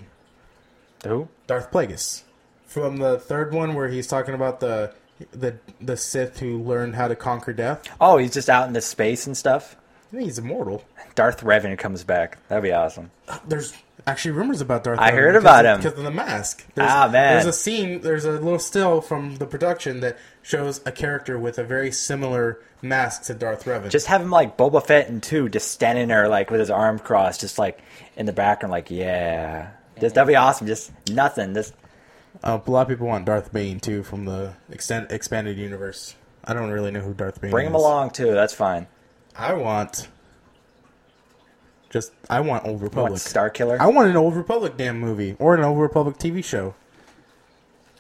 Who? 1.05 1.29
Darth 1.47 1.71
Plagueis 1.71 2.23
from 2.67 2.97
the 2.99 3.19
third 3.19 3.53
one, 3.55 3.75
where 3.75 3.89
he's 3.89 4.07
talking 4.07 4.35
about 4.35 4.61
the 4.61 4.93
the 5.33 5.57
the 5.81 5.97
Sith 5.97 6.39
who 6.41 6.59
learned 6.59 6.95
how 6.97 7.09
to 7.09 7.17
conquer 7.17 7.53
death. 7.53 7.83
Oh, 8.01 8.19
he's 8.19 8.35
just 8.35 8.51
out 8.51 8.67
in 8.69 8.75
the 8.75 8.81
space 8.81 9.27
and 9.27 9.37
stuff. 9.37 9.77
I 10.09 10.17
think 10.17 10.25
he's 10.25 10.39
immortal. 10.39 10.85
Darth 11.15 11.43
Revan 11.43 11.77
comes 11.79 12.05
back. 12.05 12.39
That'd 12.49 12.63
be 12.63 12.73
awesome. 12.73 13.11
There's 13.47 13.73
actually 14.07 14.33
rumors 14.33 14.61
about 14.61 14.85
Darth. 14.85 15.01
I 15.01 15.11
Vader 15.11 15.23
heard 15.23 15.37
about 15.37 15.67
of, 15.67 15.77
him. 15.79 15.83
because 15.83 15.99
of 15.99 16.05
the 16.05 16.11
mask. 16.13 16.65
There's, 16.75 16.89
Ah, 16.91 17.09
man. 17.09 17.35
There's 17.35 17.47
a 17.47 17.53
scene. 17.53 18.01
There's 18.03 18.25
a 18.25 18.33
little 18.33 18.61
still 18.61 19.01
from 19.01 19.37
the 19.37 19.47
production 19.47 20.01
that 20.01 20.17
shows 20.43 20.81
a 20.87 20.93
character 20.93 21.39
with 21.39 21.59
a 21.59 21.65
very 21.65 21.91
similar 21.91 22.61
mask 22.83 23.25
to 23.25 23.35
Darth 23.35 23.65
Revan. 23.65 23.91
Just 23.91 24.07
have 24.07 24.21
him 24.23 24.31
like 24.31 24.57
Boba 24.57 24.85
Fett 24.87 25.09
and 25.09 25.21
two, 25.23 25.49
just 25.49 25.73
standing 25.73 26.07
there 26.09 26.29
like 26.29 26.51
with 26.51 26.61
his 26.61 26.71
arm 26.71 26.99
crossed, 27.01 27.41
just 27.41 27.59
like 27.59 27.81
in 28.17 28.27
the 28.27 28.33
background, 28.33 28.71
like 28.71 28.91
yeah. 28.91 29.71
Just, 30.01 30.15
that'd 30.15 30.29
be 30.29 30.37
awesome. 30.37 30.67
Just 30.69 30.93
nothing. 31.11 31.53
Just 31.55 31.75
uh, 32.45 32.61
a 32.65 32.71
lot 32.71 32.83
of 32.83 32.89
people 32.89 33.09
want 33.09 33.25
Darth 33.25 33.53
Bane 33.53 33.81
too 33.81 34.05
from 34.05 34.25
the 34.25 34.55
extend, 34.71 35.11
expanded 35.11 35.57
universe. 35.59 36.15
I 36.45 36.53
don't 36.55 36.71
really 36.71 36.93
know 36.93 37.01
who 37.01 37.13
Darth 37.13 37.41
Bane 37.41 37.51
bring 37.51 37.67
is. 37.67 37.71
him 37.71 37.75
along 37.75 38.11
too. 38.11 38.31
That's 38.33 38.55
fine. 38.55 38.87
I 39.39 39.53
want. 39.55 40.09
Just 41.91 42.13
I 42.29 42.41
want 42.41 42.65
Old 42.67 42.77
What, 42.81 42.83
Republic. 42.83 43.19
Star 43.21 43.49
Killer? 43.51 43.77
I 43.81 43.87
want 43.87 44.09
an 44.11 44.17
Old 44.17 44.35
Republic 44.35 44.77
damn 44.77 44.99
movie 44.99 45.37
or 45.39 45.55
an 45.55 45.63
Old 45.63 45.79
Republic 45.79 46.17
TV 46.19 46.45
show 46.45 46.75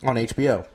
on 0.02 0.16
HBO. 0.16 0.66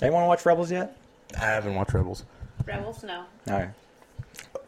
Anyone 0.00 0.22
want 0.22 0.24
to 0.24 0.28
watch 0.28 0.46
Rebels 0.46 0.70
yet? 0.70 0.96
I 1.36 1.44
haven't 1.44 1.74
watched 1.74 1.94
Rebels. 1.94 2.24
Rebels, 2.66 3.02
no. 3.04 3.24
All 3.48 3.54
right. 3.58 3.70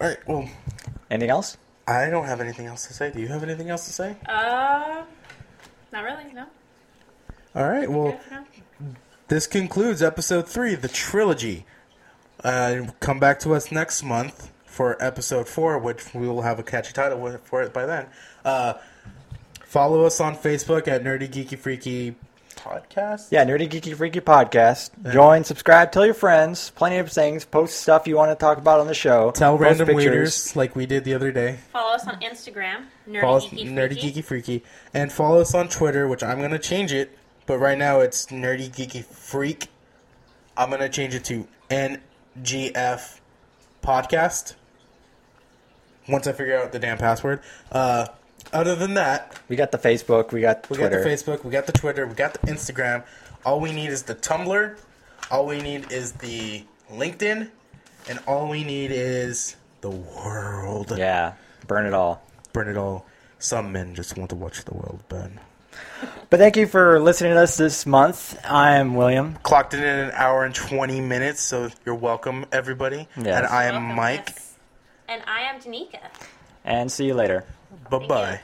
All 0.01 0.09
right. 0.09 0.19
Well, 0.29 0.49
Anything 1.11 1.31
else? 1.31 1.57
I 1.87 2.09
don't 2.09 2.25
have 2.25 2.41
anything 2.41 2.67
else 2.67 2.87
to 2.87 2.95
say. 2.95 3.11
Do 3.11 3.21
you 3.21 3.29
have 3.29 3.43
anything 3.43 3.69
else 3.69 3.85
to 3.87 3.93
say? 3.93 4.17
Uh, 4.27 5.05
not 5.93 6.05
really. 6.05 6.33
No. 6.33 6.47
All 7.55 7.69
right. 7.69 7.89
Well, 7.91 8.13
Good 8.13 8.21
for 8.23 8.31
now. 8.35 8.45
this 9.29 9.47
concludes 9.47 10.03
episode 10.03 10.49
three, 10.49 10.75
the 10.75 10.89
trilogy. 10.89 11.67
Uh, 12.45 12.87
come 13.01 13.19
back 13.19 13.41
to 13.41 13.55
us 13.55 13.73
next 13.73 14.03
month 14.03 14.51
for 14.67 15.03
episode 15.03 15.49
four, 15.49 15.79
which 15.79 16.13
we 16.15 16.29
will 16.29 16.43
have 16.43 16.59
a 16.59 16.63
catchy 16.63 16.93
title 16.93 17.39
for 17.45 17.63
it 17.63 17.73
by 17.73 17.87
then. 17.87 18.07
Uh, 18.45 18.75
follow 19.65 20.05
us 20.05 20.21
on 20.21 20.37
Facebook 20.37 20.87
at 20.87 21.03
Nerdy 21.03 21.29
Geeky 21.29 21.59
Freaky 21.59 22.15
podcast. 22.55 23.29
Yeah, 23.31 23.45
Nerdy 23.45 23.69
Geeky 23.69 23.95
Freaky 23.95 24.21
Podcast. 24.21 24.91
Join, 25.13 25.45
subscribe, 25.45 25.93
tell 25.93 26.05
your 26.05 26.15
friends. 26.15 26.71
Plenty 26.71 26.97
of 26.99 27.11
things. 27.11 27.45
Post 27.45 27.81
stuff 27.81 28.07
you 28.07 28.17
want 28.17 28.31
to 28.31 28.37
talk 28.37 28.59
about 28.59 28.81
on 28.81 28.87
the 28.87 28.95
show. 28.95 29.31
Tell 29.31 29.57
Post 29.57 29.63
random 29.63 29.87
pictures. 29.89 30.05
waiters 30.05 30.57
like 30.57 30.77
we 30.77 30.87
did 30.87 31.05
the 31.05 31.15
other 31.15 31.31
day. 31.33 31.59
Follow 31.73 31.95
us 31.95 32.07
on 32.07 32.21
Instagram, 32.21 32.87
Nerdy 33.09 33.21
Follow 33.21 33.37
us, 33.39 33.47
Geeky 33.47 33.71
Nerdy 33.71 33.89
Freaky. 34.01 34.13
Geeky 34.13 34.25
Freaky, 34.25 34.65
and 34.93 35.13
follow 35.13 35.41
us 35.41 35.55
on 35.55 35.69
Twitter, 35.69 36.09
which 36.09 36.23
I'm 36.23 36.41
gonna 36.41 36.59
change 36.59 36.93
it. 36.93 37.17
But 37.47 37.59
right 37.59 37.79
now 37.79 38.01
it's 38.01 38.27
Nerdy 38.27 38.71
Geeky 38.71 39.05
Freak. 39.05 39.69
I'm 40.57 40.71
gonna 40.71 40.89
change 40.89 41.15
it 41.15 41.25
to 41.27 41.47
NGF 42.41 43.21
Podcast. 43.83 44.55
Once 46.09 46.27
I 46.27 46.33
figure 46.33 46.59
out 46.59 46.73
the 46.73 46.79
damn 46.79 46.99
password. 46.99 47.41
Uh, 47.73 48.07
other 48.53 48.75
than 48.75 48.95
that, 48.95 49.39
We 49.49 49.57
got 49.57 49.73
the 49.73 49.79
Facebook. 49.79 50.33
We 50.33 50.41
got 50.43 50.69
We 50.69 50.77
Twitter. 50.77 50.99
got 50.99 51.05
the 51.05 51.11
Facebook, 51.11 51.45
we 51.45 51.51
got 51.51 51.67
the 51.67 51.73
Twitter, 51.73 52.07
we 52.07 52.15
got 52.15 52.35
the 52.35 52.47
Instagram. 52.47 53.05
All 53.45 53.61
we 53.61 53.73
need 53.73 53.89
is 53.89 54.03
the 54.05 54.15
Tumblr. 54.15 54.77
All 55.31 55.47
we 55.47 55.61
need 55.63 55.91
is 55.91 56.13
the 56.13 56.65
LinkedIn, 56.93 57.51
and 58.09 58.19
all 58.27 58.49
we 58.49 58.63
need 58.65 58.91
is 58.93 59.57
the 59.81 59.91
world. 59.91 60.93
Yeah, 60.97 61.35
burn 61.67 61.87
it 61.87 61.95
all. 61.95 62.23
burn 62.53 62.69
it 62.69 62.77
all. 62.77 63.07
Some 63.39 63.73
men 63.73 63.95
just 63.95 64.17
want 64.17 64.31
to 64.31 64.37
watch 64.37 64.65
the 64.65 64.75
world 64.75 65.01
burn. 65.09 65.41
But 66.31 66.41
thank 66.41 66.57
you 66.57 66.67
for 66.67 66.99
listening 67.01 67.33
to 67.35 67.41
us 67.43 67.57
this 67.57 67.87
month. 67.87 68.39
I 68.45 68.77
am 68.77 68.95
William. 68.95 69.37
Clocked 69.43 69.75
it 69.75 69.81
in 69.81 69.87
an 69.87 70.11
hour 70.13 70.45
and 70.45 70.55
20 70.55 71.01
minutes, 71.01 71.41
so 71.41 71.71
you're 71.87 71.95
welcome, 71.95 72.47
everybody. 72.53 73.09
Yes. 73.17 73.27
And 73.39 73.47
I 73.47 73.65
am 73.65 73.75
Welcome, 73.75 73.97
Mike. 73.97 74.31
yes. 74.31 74.55
And 75.09 75.23
I 75.27 75.43
am 75.43 75.61
Danica. 75.61 76.01
And 76.65 76.91
see 76.91 77.07
you 77.07 77.15
later. 77.15 77.45
Bye 77.91 78.07
bye. 78.07 78.41